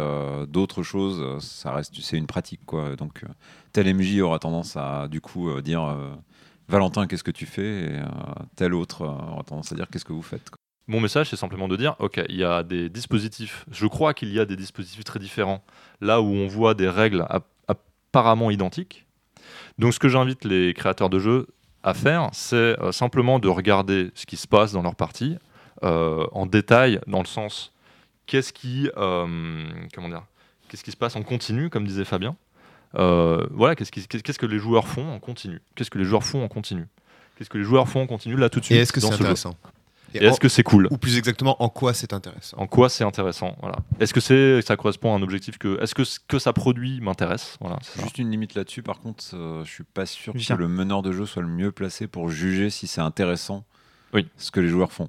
d'autres 0.49 0.83
choses, 0.83 1.43
ça 1.45 1.73
reste, 1.73 1.95
c'est 2.01 2.17
une 2.17 2.27
pratique 2.27 2.65
quoi. 2.65 2.97
Donc 2.97 3.25
tel 3.73 3.93
MJ 3.95 4.21
aura 4.21 4.39
tendance 4.39 4.77
à 4.77 5.09
du 5.09 5.21
coup 5.21 5.61
dire 5.61 5.97
Valentin, 6.69 7.07
qu'est-ce 7.07 7.25
que 7.25 7.31
tu 7.31 7.47
fais? 7.47 7.85
Et 7.85 8.01
tel 8.57 8.75
autre 8.75 9.03
aura 9.03 9.43
tendance 9.45 9.73
à 9.73 9.75
dire 9.75 9.89
qu'est-ce 9.91 10.05
que 10.05 10.13
vous 10.13 10.23
faites? 10.23 10.51
quoi. 10.51 10.59
Mon 10.89 11.01
message, 11.01 11.29
c'est 11.31 11.37
simplement 11.37 11.69
de 11.69 11.77
dire, 11.77 11.95
ok, 11.99 12.21
il 12.29 12.37
y 12.37 12.45
a 12.45 12.63
des 12.63 12.89
dispositifs, 12.89 13.67
je 13.71 13.87
crois 13.87 14.15
qu'il 14.15 14.33
y 14.33 14.41
a 14.41 14.47
des 14.47 14.57
dispositifs 14.57 15.05
très 15.05 15.19
différents, 15.19 15.63
là 16.01 16.21
où 16.23 16.27
on 16.27 16.47
voit 16.47 16.73
des 16.75 16.89
règles 16.89 17.27
ap- 17.29 17.47
apparemment 17.69 18.51
identiques. 18.51 19.05
Donc 19.79 19.93
ce 19.95 19.99
que 19.99 20.09
j'invite 20.09 20.45
les 20.45 20.73
créateurs 20.75 21.11
de 21.11 21.19
jeux 21.19 21.47
à 21.83 21.93
faire, 21.95 22.31
c'est 22.33 22.57
euh, 22.81 22.91
simplement 22.91 23.39
de 23.39 23.49
regarder 23.49 24.11
ce 24.15 24.25
qui 24.27 24.37
se 24.37 24.49
passe 24.49 24.73
dans 24.73 24.83
leur 24.83 24.95
partie 24.97 25.37
euh, 25.85 26.27
en 26.33 26.47
détail, 26.47 27.01
dans 27.07 27.21
le 27.21 27.27
sens, 27.27 27.73
qu'est-ce 28.27 28.53
qui, 28.53 28.91
euh, 28.97 29.67
comment 29.95 30.09
dire, 30.09 30.25
qu'est-ce 30.69 30.83
qui 30.83 30.91
se 30.91 30.97
passe 30.97 31.17
en 31.17 31.23
continu, 31.23 31.69
comme 31.71 31.87
disait 31.87 32.05
Fabien. 32.07 32.35
Euh, 32.95 33.47
voilà, 33.51 33.77
qu'est-ce 33.77 34.39
que 34.39 34.47
les 34.47 34.59
joueurs 34.59 34.89
font 34.89 35.13
en 35.13 35.19
continu 35.21 35.61
Qu'est-ce 35.75 35.91
que 35.91 35.99
les 35.99 36.05
joueurs 36.05 36.25
font 36.25 36.43
en 36.43 36.49
continu 36.49 36.87
Qu'est-ce 37.37 37.51
que 37.51 37.59
les 37.59 37.65
joueurs 37.65 37.89
font 37.89 38.01
en 38.01 38.07
continu 38.07 38.37
là 38.37 38.49
tout 38.49 38.59
de 38.61 38.65
Et 38.65 38.69
suite 38.69 38.79
est-ce 38.79 38.93
que 38.93 39.01
dans 39.01 39.11
c'est 39.13 39.19
ce 39.19 39.23
jeu 39.23 39.29
Et 40.15 40.25
est-ce 40.25 40.41
que 40.41 40.49
c'est 40.49 40.63
cool 40.63 40.89
Ou 40.91 40.97
plus 40.99 41.19
exactement, 41.19 41.63
en 41.63 41.69
quoi 41.69 41.93
c'est 41.95 42.13
intéressant 42.13 42.57
en 42.59 42.67
quoi 42.67 42.89
c'est 42.89 43.05
intéressant 43.05 43.57
voilà. 43.61 43.77
Est-ce 44.01 44.15
que 44.15 44.21
c'est 44.21 44.63
ça 44.63 44.77
correspond 44.77 45.13
à 45.15 45.17
un 45.19 45.23
objectif 45.23 45.59
que 45.59 45.81
est-ce 45.83 45.95
que 45.95 46.05
ce 46.05 46.19
que 46.21 46.39
ça 46.39 46.53
produit 46.53 47.01
m'intéresse 47.01 47.57
voilà, 47.61 47.79
ça. 47.83 48.03
Juste 48.03 48.19
une 48.19 48.31
limite 48.31 48.55
là-dessus, 48.55 48.83
par 48.83 49.01
contre, 49.01 49.25
euh, 49.35 49.65
je 49.65 49.71
suis 49.71 49.85
pas 49.85 50.07
sûr 50.07 50.33
que 50.33 50.53
le 50.55 50.69
meneur 50.69 51.03
de 51.03 51.13
jeu 51.13 51.27
soit 51.27 51.43
le 51.43 51.49
mieux 51.49 51.73
placé 51.73 52.07
pour 52.07 52.31
juger 52.31 52.71
si 52.71 52.87
c'est 52.87 53.01
intéressant 53.01 53.65
Oui. 54.15 54.27
ce 54.37 54.51
que 54.51 54.61
les 54.61 54.69
joueurs 54.69 54.93
font. 54.93 55.09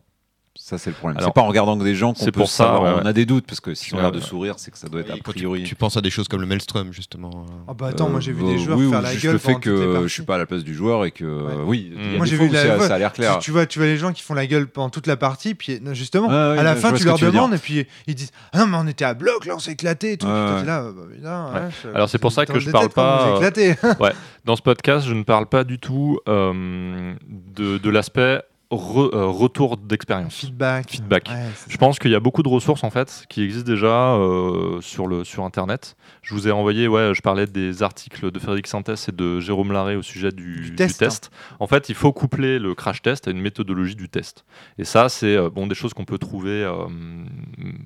Ça, 0.70 0.78
c'est 0.78 0.92
le 0.92 0.96
problème. 0.96 1.20
C'est 1.20 1.34
pas 1.34 1.42
en 1.42 1.48
regardant 1.48 1.76
que 1.80 1.84
des 1.84 1.96
gens 1.96 2.14
qu'on 2.14 2.20
c'est 2.24 2.32
peut 2.32 2.42
pour 2.42 2.50
ça, 2.50 2.66
savoir. 2.66 2.84
ouais, 2.98 3.02
On 3.04 3.06
a 3.08 3.12
des 3.14 3.26
doutes 3.26 3.48
parce 3.48 3.60
que 3.60 3.74
si 3.74 3.96
on 3.96 3.98
a 3.98 4.02
l'air 4.02 4.12
de 4.12 4.20
sourire, 4.20 4.54
c'est 4.58 4.70
que 4.70 4.78
ça 4.78 4.88
doit 4.88 5.02
être 5.02 5.10
a 5.10 5.14
Oui, 5.14 5.18
tu- 5.26 5.32
priori. 5.32 5.64
tu, 5.64 5.74
penses 5.74 5.98
à 5.98 6.02
des 6.02 6.12
choses 6.12 6.28
comme 6.28 6.42
le 6.42 6.46
Maelstrom, 6.46 6.94
justement. 6.94 7.48
Ah 7.68 7.74
bah 7.74 7.88
attends, 7.88 8.08
moi 8.08 8.20
j'ai 8.20 8.34
vu 8.34 8.44
Euh, 8.44 8.50
des 8.50 8.60
joueurs 8.60 8.78
oui, 8.78 8.88
faire 8.88 9.00
ou 9.00 9.02
la 9.02 9.12
juste 9.12 9.24
gueule 9.24 9.34
le 9.34 9.40
fait 9.40 9.56
que 9.56 10.04
je 10.04 10.14
suis 10.14 10.22
pas 10.22 10.36
à 10.36 10.38
la 10.38 10.46
place 10.46 10.64
du 10.64 10.76
joueur 10.76 11.06
et 11.06 11.12
que 11.12 11.24
Ouais. 11.26 11.54
oui, 11.66 11.92
il 11.96 12.12
y 12.12 12.14
a 12.14 12.18
Moi, 12.18 12.26
des 12.26 12.32
j'ai 12.32 12.38
vu 12.38 12.50
la- 12.50 12.78
ça, 12.80 12.88
ça 12.88 12.94
a 12.96 13.00
l'air 13.00 13.14
clair. 13.14 13.40
Tu, 13.40 13.46
tu 13.46 13.52
vois, 13.52 13.66
tu 13.66 13.80
vois 13.80 13.88
les 13.88 13.98
gens 13.98 14.14
qui 14.14 14.22
font 14.22 14.36
la 14.36 14.46
gueule 14.46 14.68
pendant 14.68 14.92
toute 14.92 15.08
la 15.08 15.18
partie, 15.18 15.56
puis 15.56 15.80
non, 15.82 15.96
justement, 15.96 16.30
à 16.30 16.62
la 16.62 16.76
fin, 16.76 16.94
tu 16.94 17.04
leur 17.04 17.18
demandes, 17.18 17.56
et 17.56 17.58
puis 17.58 17.88
ils 18.06 18.14
disent 18.14 18.32
Ah 18.54 18.60
non, 18.60 18.68
mais 18.68 18.78
on 18.80 18.86
était 18.88 19.06
à 19.06 19.16
bloc, 19.16 19.48
là, 19.48 19.56
on 19.56 19.60
s'est 19.60 19.72
éclaté 19.72 20.12
et 20.14 20.18
tout. 20.18 20.28
Là, 20.28 20.84
bah, 21.24 21.70
Alors, 21.96 22.10
c'est 22.10 22.20
pour 22.20 22.32
ça 22.32 22.46
que 22.46 22.60
je 22.60 22.70
parle 22.70 22.90
pas, 22.90 23.34
éclaté. 23.38 23.74
Dans 24.46 24.56
ce 24.56 24.62
podcast, 24.62 25.08
je 25.08 25.14
ne 25.16 25.24
parle 25.24 25.48
pas 25.48 25.64
du 25.64 25.80
tout 25.80 26.20
euh, 26.28 27.14
de 27.58 27.90
l'aspect 27.90 28.42
re- 28.72 29.14
euh, 29.16 29.26
retour 29.26 29.78
d'expérience. 29.78 30.36
Feedback. 30.36 30.90
Feedback. 30.92 31.30
Ouais, 31.30 31.46
c'est 31.56 31.72
Je 31.72 31.78
pense 31.78 31.98
qu'il 32.00 32.12
y 32.12 32.16
a 32.16 32.20
beaucoup 32.20 32.44
de 32.44 32.50
ressources 32.50 32.84
en 32.84 32.90
fait 32.90 33.26
qui 33.30 33.42
existent 33.44 33.70
déjà 33.70 34.14
euh, 34.16 34.80
sur, 34.82 35.08
le, 35.08 35.24
sur 35.24 35.44
internet. 35.44 35.96
Je 36.22 36.34
vous 36.34 36.48
ai 36.48 36.52
envoyé, 36.52 36.88
ouais, 36.88 37.14
je 37.16 37.22
parlais 37.22 37.48
des 37.48 37.82
articles 37.84 38.30
de 38.32 38.40
Frédéric 38.40 38.68
Sintès 38.68 39.10
et 39.10 39.12
de 39.12 39.40
Jérôme 39.40 39.72
Larrey 39.72 39.96
au 39.96 40.02
sujet 40.02 40.32
du, 40.32 40.62
Du 40.62 40.70
du 40.72 40.76
test. 40.76 41.32
En 41.60 41.68
fait, 41.68 41.90
il 41.90 41.96
faut 41.96 42.12
coupler 42.14 42.60
le 42.60 42.76
crash 42.76 43.02
test 43.02 43.28
à 43.28 43.32
une 43.32 43.42
méthodologie 43.42 43.96
du 43.96 44.10
test. 44.10 44.46
Et 44.78 44.84
ça, 44.86 45.10
c'est 45.10 45.36
euh, 45.36 45.50
bon, 45.50 45.68
des 45.68 45.76
choses 45.76 45.94
qu'on 45.94 46.06
peut 46.06 46.18
trouver 46.20 46.64
euh, 46.64 46.74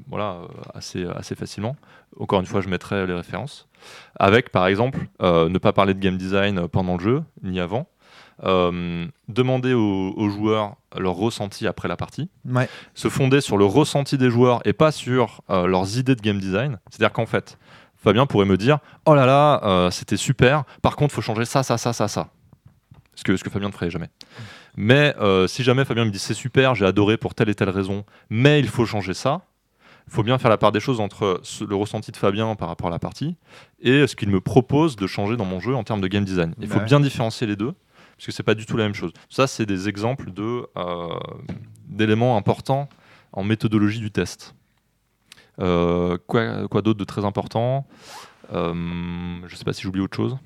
voilà, 0.09 0.33
euh, 0.43 0.47
assez, 0.73 1.05
assez 1.05 1.35
facilement. 1.35 1.75
Encore 2.19 2.39
une 2.39 2.45
fois, 2.45 2.61
je 2.61 2.69
mettrai 2.69 3.07
les 3.07 3.13
références. 3.13 3.67
Avec, 4.19 4.49
par 4.49 4.67
exemple, 4.67 5.07
euh, 5.21 5.49
ne 5.49 5.57
pas 5.57 5.73
parler 5.73 5.93
de 5.93 5.99
game 5.99 6.17
design 6.17 6.67
pendant 6.67 6.93
le 6.97 7.03
jeu, 7.03 7.23
ni 7.41 7.59
avant. 7.59 7.87
Euh, 8.43 9.05
demander 9.27 9.73
aux, 9.73 10.13
aux 10.17 10.29
joueurs 10.29 10.75
leur 10.97 11.13
ressenti 11.13 11.67
après 11.67 11.87
la 11.87 11.95
partie 11.95 12.29
Ouais. 12.49 12.67
se 12.95 13.07
fonder 13.07 13.41
sur 13.41 13.57
le 13.57 13.65
ressenti 13.65 14.17
des 14.17 14.29
joueurs 14.31 14.59
et 14.65 14.73
pas 14.73 14.91
sur 14.91 15.41
euh, 15.49 15.67
leurs 15.67 15.97
idées 15.99 16.15
de 16.15 16.21
game 16.21 16.39
design. 16.39 16.79
C'est-à-dire 16.89 17.13
qu'en 17.13 17.27
fait, 17.27 17.57
Fabien 17.95 18.25
pourrait 18.25 18.45
me 18.47 18.57
dire 18.57 18.79
Oh 19.05 19.13
là 19.13 19.25
là, 19.27 19.61
euh, 19.63 19.91
c'était 19.91 20.17
super, 20.17 20.63
par 20.81 20.95
contre, 20.95 21.13
il 21.13 21.15
faut 21.15 21.21
changer 21.21 21.45
ça, 21.45 21.61
ça, 21.63 21.77
ça, 21.77 21.93
ça, 21.93 22.07
ça. 22.07 22.29
Ce 23.15 23.23
que, 23.23 23.37
ce 23.37 23.43
que 23.43 23.49
Fabien 23.51 23.67
ne 23.69 23.73
ferait 23.73 23.91
jamais. 23.91 24.09
Mais 24.75 25.13
si 25.47 25.63
jamais 25.63 25.85
Fabien 25.85 26.05
me 26.05 26.09
dit 26.09 26.17
C'est 26.19 26.33
super, 26.33 26.73
j'ai 26.75 26.85
adoré 26.85 27.17
pour 27.17 27.35
telle 27.35 27.49
et 27.49 27.55
telle 27.55 27.69
raison, 27.69 28.03
mais 28.31 28.59
il 28.59 28.67
faut 28.67 28.85
changer 28.87 29.13
ça, 29.13 29.41
il 30.07 30.11
faut 30.13 30.23
bien 30.23 30.37
faire 30.39 30.49
la 30.49 30.57
part 30.57 30.71
des 30.71 30.79
choses 30.79 30.99
entre 30.99 31.41
le 31.67 31.75
ressenti 31.75 32.11
de 32.11 32.17
Fabien 32.17 32.55
par 32.55 32.67
rapport 32.67 32.87
à 32.87 32.89
la 32.89 32.99
partie 32.99 33.35
et 33.79 34.07
ce 34.07 34.15
qu'il 34.15 34.29
me 34.29 34.41
propose 34.41 34.95
de 34.95 35.05
changer 35.07 35.37
dans 35.37 35.45
mon 35.45 35.59
jeu 35.59 35.75
en 35.75 35.83
termes 35.83 36.01
de 36.01 36.07
game 36.07 36.25
design. 36.25 36.55
Il 36.59 36.67
Bah 36.67 36.73
faut 36.73 36.79
ouais. 36.81 36.85
bien 36.85 36.99
différencier 36.99 37.45
les 37.47 37.55
deux 37.55 37.73
parce 38.17 38.25
que 38.27 38.31
c'est 38.31 38.43
pas 38.43 38.55
du 38.55 38.65
tout 38.65 38.77
la 38.77 38.83
même 38.85 38.93
chose. 38.93 39.11
Ça, 39.29 39.47
c'est 39.47 39.65
des 39.65 39.89
exemples 39.89 40.31
de 40.31 40.65
euh, 40.77 41.07
d'éléments 41.87 42.37
importants 42.37 42.87
en 43.31 43.43
méthodologie 43.43 43.99
du 43.99 44.11
test. 44.11 44.55
Euh, 45.59 46.17
quoi 46.27 46.67
quoi 46.67 46.81
d'autre 46.81 46.99
de 46.99 47.03
très 47.03 47.25
important? 47.25 47.85
Euh, 48.53 48.73
Je 49.47 49.55
sais 49.55 49.63
pas 49.65 49.73
si 49.73 49.81
j'oublie 49.83 50.01
autre 50.01 50.15
chose. 50.15 50.37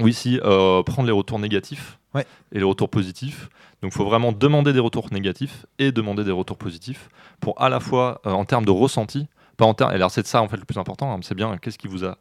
Oui, 0.00 0.12
si 0.12 0.40
euh, 0.42 0.82
prendre 0.82 1.06
les 1.06 1.12
retours 1.12 1.38
négatifs 1.38 1.98
Ouais. 2.14 2.26
et 2.52 2.58
les 2.58 2.64
retours 2.64 2.88
positifs. 2.90 3.48
Donc, 3.82 3.90
il 3.92 3.96
faut 3.96 4.04
vraiment 4.04 4.30
demander 4.30 4.72
des 4.72 4.78
retours 4.80 5.08
négatifs 5.12 5.66
et 5.80 5.90
demander 5.90 6.22
des 6.22 6.30
retours 6.30 6.56
positifs 6.58 7.08
pour 7.40 7.60
à 7.60 7.68
la 7.68 7.80
fois 7.80 8.20
euh, 8.26 8.30
en 8.30 8.44
termes 8.44 8.64
de 8.64 8.70
ressenti, 8.70 9.26
pas 9.56 9.64
en 9.64 9.74
termes. 9.74 9.90
Alors, 9.90 10.10
c'est 10.12 10.24
ça 10.26 10.40
en 10.40 10.48
fait 10.48 10.56
le 10.56 10.64
plus 10.64 10.78
important. 10.78 11.12
hein, 11.12 11.18
c'est 11.22 11.34
bien 11.34 11.56
qu'est-ce 11.58 11.78
qui 11.78 11.88
vous 11.88 12.04
a 12.04 12.16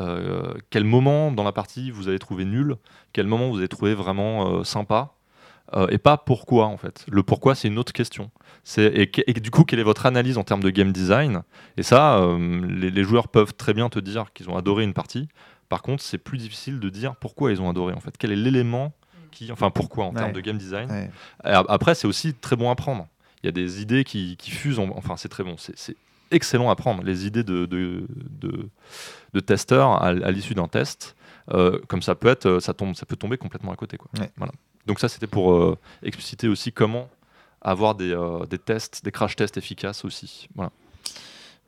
euh, 0.00 0.54
quel 0.70 0.84
moment 0.84 1.30
dans 1.30 1.44
la 1.44 1.52
partie 1.52 1.90
vous 1.90 2.08
avez 2.08 2.18
trouvé 2.18 2.44
nul, 2.44 2.76
quel 3.12 3.26
moment 3.26 3.48
vous 3.50 3.58
avez 3.58 3.68
trouvé 3.68 3.94
vraiment 3.94 4.58
euh, 4.60 4.64
sympa, 4.64 5.12
euh, 5.74 5.86
et 5.90 5.98
pas 5.98 6.16
pourquoi 6.16 6.66
en 6.66 6.76
fait. 6.76 7.04
Le 7.10 7.22
pourquoi 7.22 7.54
c'est 7.54 7.68
une 7.68 7.78
autre 7.78 7.92
question. 7.92 8.30
Et, 8.76 9.06
du 9.40 9.50
coup 9.50 9.64
quelle 9.64 9.78
est 9.78 9.84
votre 9.84 10.06
analyse 10.06 10.36
en 10.38 10.44
termes 10.44 10.62
de 10.62 10.70
game 10.70 10.92
design? 10.92 11.42
Et 11.76 11.82
ça, 11.82 12.20
les, 12.68 12.90
les 12.90 13.04
joueurs 13.04 13.28
peuvent 13.28 13.54
très 13.54 13.72
bien 13.74 13.88
te 13.88 13.98
dire 14.00 14.32
qu'ils 14.34 14.50
ont 14.50 14.56
adoré 14.56 14.84
une 14.84 14.92
partie. 14.94 15.28
Par 15.68 15.82
contre, 15.82 16.02
c'est 16.02 16.18
plus 16.18 16.38
difficile 16.38 16.80
de 16.80 16.88
dire 16.88 17.14
pourquoi 17.16 17.52
ils 17.52 17.62
ont 17.62 17.70
adoré 17.70 17.94
en 17.94 18.00
fait. 18.00 18.16
Quel 18.18 18.32
est 18.32 18.36
l'élément 18.36 18.92
qui, 19.30 19.52
enfin 19.52 19.70
pourquoi 19.70 20.04
en 20.06 20.08
Ouais. 20.08 20.16
termes 20.16 20.32
de 20.32 20.40
game 20.40 20.58
design? 20.58 20.90
Ouais. 20.90 21.10
Après, 21.44 21.94
c'est 21.94 22.08
aussi 22.08 22.34
très 22.34 22.56
bon 22.56 22.70
à 22.70 22.74
prendre. 22.74 23.06
Il 23.42 23.46
y 23.46 23.48
a 23.48 23.52
des 23.52 23.80
idées 23.80 24.02
qui, 24.04 24.36
qui 24.36 24.50
fusent. 24.50 24.80
en- 24.80 24.90
Enfin, 24.96 25.16
c'est 25.16 25.28
très 25.28 25.44
bon. 25.44 25.54
C'est 25.56 25.96
excellent 26.30 26.70
à 26.70 26.76
prendre. 26.76 27.02
Les 27.02 27.26
idées 27.26 27.44
de, 27.44 27.66
de, 27.66 28.06
de, 28.08 28.68
de 29.32 29.40
testeurs 29.40 29.90
à, 29.90 30.08
à 30.08 30.30
l'issue 30.30 30.54
d'un 30.54 30.68
test, 30.68 31.16
euh, 31.52 31.78
comme 31.88 32.02
ça 32.02 32.14
peut 32.14 32.28
être, 32.28 32.46
euh, 32.46 32.60
ça 32.60 32.74
tombe, 32.74 32.94
ça 32.94 33.06
peut 33.06 33.16
tomber 33.16 33.36
complètement 33.38 33.72
à 33.72 33.76
côté. 33.76 33.96
Quoi. 33.96 34.08
Ouais. 34.18 34.30
Voilà. 34.36 34.52
Donc 34.86 35.00
ça, 35.00 35.08
c'était 35.08 35.26
pour 35.26 35.52
euh, 35.52 35.76
expliciter 36.02 36.48
aussi 36.48 36.72
comment 36.72 37.08
avoir 37.60 37.94
des, 37.94 38.12
euh, 38.12 38.46
des 38.46 38.58
tests, 38.58 39.04
des 39.04 39.12
crash 39.12 39.36
tests 39.36 39.56
efficaces 39.56 40.04
aussi. 40.04 40.48
Voilà. 40.54 40.70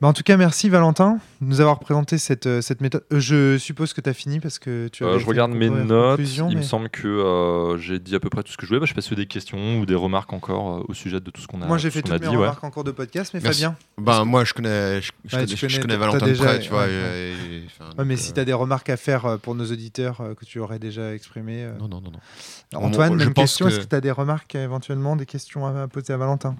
Bah, 0.03 0.09
en 0.09 0.13
tout 0.13 0.25
cas, 0.25 0.37
merci 0.37 0.69
Valentin 0.69 1.21
de 1.41 1.47
nous 1.47 1.61
avoir 1.61 1.79
présenté 1.79 2.19
cette, 2.19 2.49
euh, 2.49 2.61
cette 2.61 2.81
méthode. 2.81 3.05
Euh, 3.13 3.21
je 3.21 3.57
suppose 3.57 3.93
que 3.93 4.01
tu 4.01 4.11
as 4.11 4.13
fini 4.13 4.41
parce 4.41 4.59
que 4.59 4.89
tu 4.89 5.05
Euh, 5.05 5.11
avais 5.11 5.21
je 5.21 5.27
regarde 5.27 5.53
mes 5.53 5.71
notes. 5.71 6.19
Il 6.51 6.57
me 6.57 6.63
semble 6.63 6.89
que 6.89 7.07
euh, 7.07 7.79
j'ai 7.79 8.01
dit 8.01 8.17
à 8.17 8.19
peu 8.19 8.29
près 8.29 8.43
tout 8.43 8.51
ce 8.51 8.57
que 8.57 8.65
je 8.67 8.69
voulais. 8.71 8.81
Bah, 8.81 8.87
je 8.87 8.91
sais 8.91 8.97
pas 8.97 9.01
si 9.01 9.15
des 9.15 9.27
questions 9.27 9.79
ou 9.79 9.87
des 9.87 9.95
remarques 9.95 10.33
encore 10.33 10.79
euh, 10.81 10.85
au 10.89 10.93
sujet 10.93 11.21
de 11.21 11.31
tout 11.31 11.41
ce 11.41 11.47
qu'on 11.47 11.63
a, 11.63 11.67
Moi, 11.67 11.79
j'ai 11.79 11.91
fait 11.93 12.03
toutes 12.03 12.15
mes 12.15 12.19
dit. 12.19 12.27
ouais. 12.31 12.37
remarques 12.37 12.65
en 12.65 12.73
cours 12.73 12.83
de 12.83 12.91
podcast, 12.91 13.31
mais 13.33 13.39
Merci. 13.41 13.61
Fabien 13.63 13.77
Ben, 13.97 14.25
moi, 14.25 14.43
je 14.45 14.55
connais, 14.55 15.01
je, 15.01 15.13
je 15.25 15.37
Ouais, 15.37 15.47
connais, 15.81 15.95
je 15.95 15.99
Valentin 16.01 16.19
t'as 16.19 16.27
de 16.27 16.31
déjà- 16.33 16.45
près, 16.47 16.59
tu 16.59 16.71
vois. 16.71 16.81
ouais, 16.87 16.91
et- 16.91 17.55
et- 17.59 17.65
enfin, 17.67 17.91
Ouais, 17.97 18.05
mais 18.05 18.17
si 18.17 18.33
euh, 18.33 18.35
tu 18.35 18.41
as 18.41 18.45
des 18.45 18.53
remarques 18.55 18.91
à 18.91 18.97
faire 18.97 19.25
euh, 19.27 19.37
pour 19.37 19.55
nos 19.55 19.67
auditeurs 19.71 20.21
euh, 20.21 20.35
que 20.35 20.45
tu 20.45 20.59
aurais 20.59 20.81
déjà 20.81 21.15
exprimées. 21.15 21.63
euh. 21.63 21.79
Non, 21.79 21.87
non, 21.87 22.01
non, 22.01 22.11
non. 22.11 22.85
Antoine, 22.87 23.13
On- 23.15 23.19
je 23.21 23.25
même 23.27 23.35
question. 23.35 23.69
Est-ce 23.69 23.79
que 23.79 23.85
tu 23.85 23.95
as 23.95 24.01
des 24.01 24.11
remarques 24.11 24.57
euh, 24.57 24.65
éventuellement, 24.65 25.15
des 25.15 25.27
questions 25.27 25.65
à 25.65 25.87
poser 25.87 26.13
à 26.13 26.17
Valentin? 26.17 26.57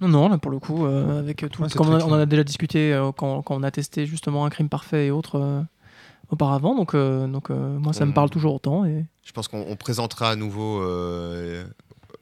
Non, 0.00 0.08
non, 0.08 0.28
là 0.28 0.38
pour 0.38 0.50
le 0.50 0.58
coup, 0.58 0.84
euh, 0.86 1.18
avec 1.20 1.38
tout, 1.50 1.62
Ouais, 1.62 1.68
comme 1.70 1.88
on, 1.88 1.92
très 1.98 2.02
a- 2.02 2.06
on 2.06 2.12
en 2.12 2.18
a 2.20 2.26
déjà 2.26 2.44
discuté 2.44 2.92
euh, 2.92 3.12
quand, 3.12 3.42
quand 3.42 3.54
on 3.56 3.62
a 3.62 3.70
testé 3.70 4.06
justement 4.06 4.44
un 4.44 4.50
crime 4.50 4.68
parfait 4.68 5.06
et 5.06 5.10
autres 5.10 5.36
euh, 5.40 5.62
auparavant, 6.30 6.74
donc, 6.74 6.94
euh, 6.94 7.26
donc 7.26 7.50
euh, 7.50 7.78
moi 7.78 7.92
ça 7.92 8.04
me 8.04 8.12
parle 8.12 8.30
toujours 8.30 8.54
autant. 8.54 8.84
Et... 8.84 9.06
Je 9.24 9.32
pense 9.32 9.48
qu'on 9.48 9.64
on 9.68 9.76
présentera 9.76 10.30
à 10.30 10.36
nouveau 10.36 10.82
euh, 10.82 11.64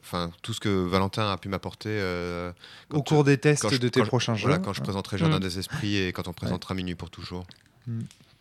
enfin, 0.01 0.31
tout 0.41 0.53
ce 0.53 0.59
que 0.59 0.69
Valentin 0.69 1.29
a 1.31 1.37
pu 1.37 1.49
m'apporter. 1.49 1.89
euh, 1.91 2.51
Au 2.93 3.01
cours 3.03 3.23
des 3.23 3.37
tests 3.37 3.69
je- 3.73 3.77
de 3.79 3.89
tes 3.89 4.03
prochains 4.03 4.35
voilà, 4.35 4.55
jeux 4.57 4.61
quand 4.61 4.73
je 4.73 4.81
présenterai 4.81 5.17
Jardin 5.17 5.37
Mm. 5.37 5.41
des 5.41 5.59
Esprits 5.59 5.97
et 5.97 6.13
quand 6.13 6.27
on 6.27 6.33
présentera 6.33 6.73
Minuit 6.75 6.95
pour 6.95 7.09
toujours. 7.09 7.45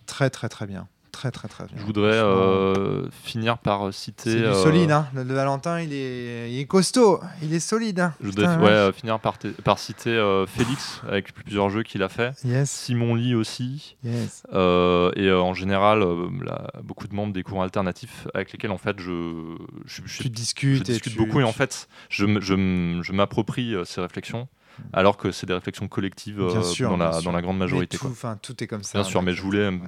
Très, 0.07 0.31
très, 0.31 0.49
très 0.49 0.67
bien. 0.67 0.87
Très, 1.15 1.31
très, 1.31 1.47
très 1.47 1.65
bien. 1.67 1.77
Je 1.79 1.83
voudrais 1.85 2.11
euh, 2.13 3.09
finir 3.23 3.59
par 3.59 3.95
citer. 3.95 4.31
C'est 4.31 4.37
du 4.37 4.43
euh, 4.47 4.63
solide, 4.65 4.91
hein. 4.91 5.07
Le 5.15 5.23
Valentin, 5.33 5.81
il 5.81 5.93
est, 5.93 6.51
il 6.53 6.59
est 6.59 6.65
costaud. 6.67 7.21
Il 7.41 7.55
est 7.55 7.61
solide. 7.61 8.01
hein. 8.01 8.15
Je 8.21 8.27
voudrais 8.27 8.57
ouais, 8.57 8.69
euh, 8.71 8.93
finir 8.93 9.21
par, 9.21 9.37
citer 9.79 10.11
euh, 10.11 10.45
Félix 10.47 11.01
avec 11.09 11.33
plusieurs 11.33 11.71
jeux 11.71 11.85
qu'il 11.85 12.03
a 12.03 12.09
fait. 12.09 12.33
Yes, 12.45 12.69
Simon 12.69 13.15
Lee 13.15 13.37
aussi. 13.37 13.97
yes. 14.03 14.43
Euh, 14.53 15.13
et 15.15 15.29
euh, 15.29 15.41
en 15.41 15.55
général, 15.55 16.03
euh, 16.03 16.27
là, 16.45 16.67
beaucoup 16.83 17.07
de 17.07 17.15
membres 17.15 17.33
des 17.33 17.45
courants 17.45 17.63
alternatifs 17.63 18.27
avec 18.35 18.53
lesquels 18.53 18.73
en 18.73 18.79
fait 18.79 18.99
je, 18.99 19.55
je, 19.87 20.03
je- 20.05 20.17
Tu 20.19 20.23
je 20.25 20.29
discutes. 20.29 20.81
et 20.89 20.93
discute 20.95 21.13
tu- 21.13 21.19
beaucoup 21.19 21.39
et 21.39 21.45
en 21.45 21.53
fait 21.53 21.89
je, 22.09 22.27
je, 22.41 23.01
je 23.03 23.13
m'approprie 23.13 23.75
euh, 23.77 23.85
ces 23.85 24.01
réflexions 24.01 24.49
alors 24.93 25.17
que 25.17 25.31
c'est 25.31 25.47
des 25.47 25.55
réflexions 25.55 25.87
collectives 25.87 26.41
euh, 26.41 26.61
sûr, 26.63 26.91
dans, 26.91 26.97
la, 26.97 27.21
dans 27.21 27.31
grande 27.41 27.59
majorité. 27.59 27.97
tout, 27.97 28.09
quoi. 28.21 28.37
tout 28.43 28.65
est 28.65 28.67
comme 28.67 28.83
ça. 28.83 28.99
Bien 28.99 29.05
sûr, 29.09 29.23
mais 29.23 29.33
je 29.33 29.41
voulais, 29.41 29.69
ouais. 29.69 29.79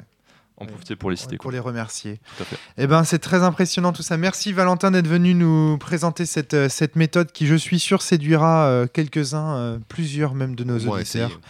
En 0.58 0.66
profiter 0.66 0.96
pour 0.96 1.10
les 1.10 1.16
citer. 1.16 1.36
pour 1.36 1.44
quoi. 1.44 1.52
les 1.52 1.58
remercier. 1.58 2.20
Tout 2.36 2.42
à 2.42 2.46
fait. 2.46 2.56
Eh 2.78 2.86
ben, 2.86 3.04
c'est 3.04 3.18
très 3.18 3.42
impressionnant 3.42 3.92
tout 3.92 4.02
ça. 4.02 4.16
Merci 4.16 4.52
Valentin 4.52 4.90
d'être 4.90 5.06
venu 5.06 5.34
nous 5.34 5.76
présenter 5.78 6.24
cette, 6.26 6.54
euh, 6.54 6.68
cette 6.68 6.96
méthode 6.96 7.30
qui, 7.32 7.46
je 7.46 7.54
suis 7.54 7.78
sûr, 7.78 8.02
séduira 8.02 8.66
euh, 8.66 8.86
quelques-uns, 8.86 9.56
euh, 9.56 9.78
plusieurs 9.88 10.34
même 10.34 10.54
de 10.54 10.64
nos 10.64 10.78
auditeurs. 10.78 11.40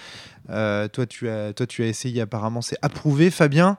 Euh, 0.50 0.88
toi, 0.88 1.06
tu 1.06 1.28
as, 1.28 1.52
toi, 1.52 1.66
tu 1.66 1.82
as 1.82 1.86
essayé 1.86 2.20
apparemment, 2.20 2.62
c'est 2.62 2.78
approuvé. 2.82 3.30
Fabien, 3.30 3.76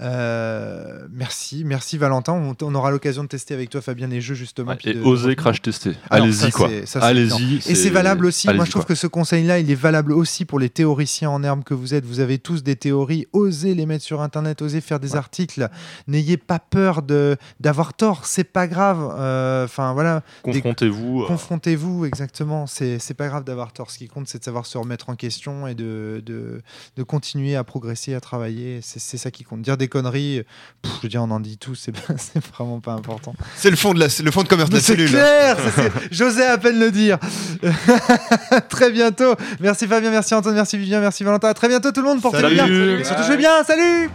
euh, 0.00 1.06
merci, 1.12 1.62
merci 1.64 1.98
Valentin. 1.98 2.32
On, 2.32 2.54
on 2.62 2.74
aura 2.74 2.90
l'occasion 2.90 3.22
de 3.22 3.28
tester 3.28 3.54
avec 3.54 3.70
toi, 3.70 3.80
Fabien, 3.80 4.06
les 4.08 4.20
jeux 4.20 4.34
justement. 4.34 4.70
Ouais, 4.72 4.76
puis 4.76 4.90
et 4.90 4.94
de- 4.94 5.02
oser 5.02 5.36
crash 5.36 5.62
tester. 5.62 5.92
Allez-y 6.10 6.50
quoi. 6.50 6.68
Allez-y. 7.00 7.56
Et 7.66 7.74
c'est 7.74 7.90
valable 7.90 8.26
aussi. 8.26 8.48
Moi, 8.52 8.64
je 8.64 8.70
trouve 8.70 8.82
quoi. 8.84 8.94
que 8.94 9.00
ce 9.00 9.06
conseil-là, 9.06 9.58
il 9.58 9.70
est 9.70 9.74
valable 9.76 10.12
aussi 10.12 10.44
pour 10.44 10.58
les 10.58 10.68
théoriciens 10.68 11.30
en 11.30 11.42
herbe 11.42 11.64
que 11.64 11.74
vous 11.74 11.94
êtes. 11.94 12.04
Vous 12.04 12.20
avez 12.20 12.38
tous 12.38 12.62
des 12.62 12.76
théories. 12.76 13.26
Osez 13.32 13.74
les 13.74 13.86
mettre 13.86 14.04
sur 14.04 14.20
Internet. 14.22 14.62
Osez 14.62 14.80
faire 14.80 15.00
des 15.00 15.16
articles. 15.16 15.68
N'ayez 16.08 16.36
pas 16.36 16.58
peur 16.58 17.02
de 17.02 17.36
d'avoir 17.60 17.94
tort. 17.94 18.26
C'est 18.26 18.44
pas 18.44 18.66
grave. 18.66 19.14
Euh, 19.18 19.64
Enfin 19.64 19.92
voilà. 19.94 20.22
confrontez-vous. 20.42 21.22
euh, 21.22 21.26
Confrontez-vous 21.26 22.04
exactement. 22.04 22.66
C'est 22.66 23.14
pas 23.16 23.28
grave 23.28 23.44
d'avoir 23.44 23.72
tort. 23.72 23.90
Ce 23.90 23.98
qui 23.98 24.08
compte, 24.08 24.28
c'est 24.28 24.38
de 24.38 24.44
savoir 24.44 24.66
se 24.66 24.76
remettre 24.78 25.08
en 25.10 25.14
question 25.16 25.66
et 25.66 25.74
de 25.74 26.22
de, 26.24 26.62
de 26.96 27.02
continuer 27.02 27.56
à 27.56 27.64
progresser, 27.64 28.14
à 28.14 28.20
travailler. 28.20 28.80
C'est 28.82 29.00
c'est 29.00 29.16
ça 29.18 29.30
qui 29.30 29.44
compte. 29.44 29.62
Dire 29.62 29.76
des 29.76 29.83
conneries. 29.88 30.42
pff, 30.82 30.92
je 30.98 31.02
veux 31.02 31.08
dire, 31.08 31.22
on 31.22 31.30
en 31.30 31.40
dit 31.40 31.58
tout. 31.58 31.74
C'est 31.74 31.92
vraiment 32.56 32.80
pas 32.80 32.92
important. 32.92 33.34
C'est 33.56 33.70
le 33.70 33.76
fond 33.76 33.94
de 33.94 34.00
la, 34.00 34.06
le 34.22 34.30
fond 34.30 34.42
de 34.42 34.48
commerce 34.48 34.70
de 34.70 34.76
la 34.76 34.80
cellule. 34.82 35.08
clair, 35.10 35.56
c'est- 35.74 35.92
j'osais 36.10 36.46
à 36.46 36.58
peine 36.58 36.78
le 36.78 36.90
dire. 36.90 37.18
très 38.68 38.90
bientôt. 38.90 39.34
Merci 39.60 39.86
Fabien, 39.86 40.10
merci 40.10 40.34
Antoine, 40.34 40.54
merci 40.54 40.78
Vivien, 40.78 41.00
merci 41.00 41.24
Valentin. 41.24 41.48
À 41.48 41.54
très 41.54 41.68
bientôt 41.68 41.90
tout 41.92 42.00
le 42.02 42.08
monde. 42.08 42.20
Portez-vous 42.22 42.48
bien. 42.48 42.66
Surtout 43.04 43.22
jouez 43.24 43.36
bien. 43.36 43.62
Salut. 43.64 44.10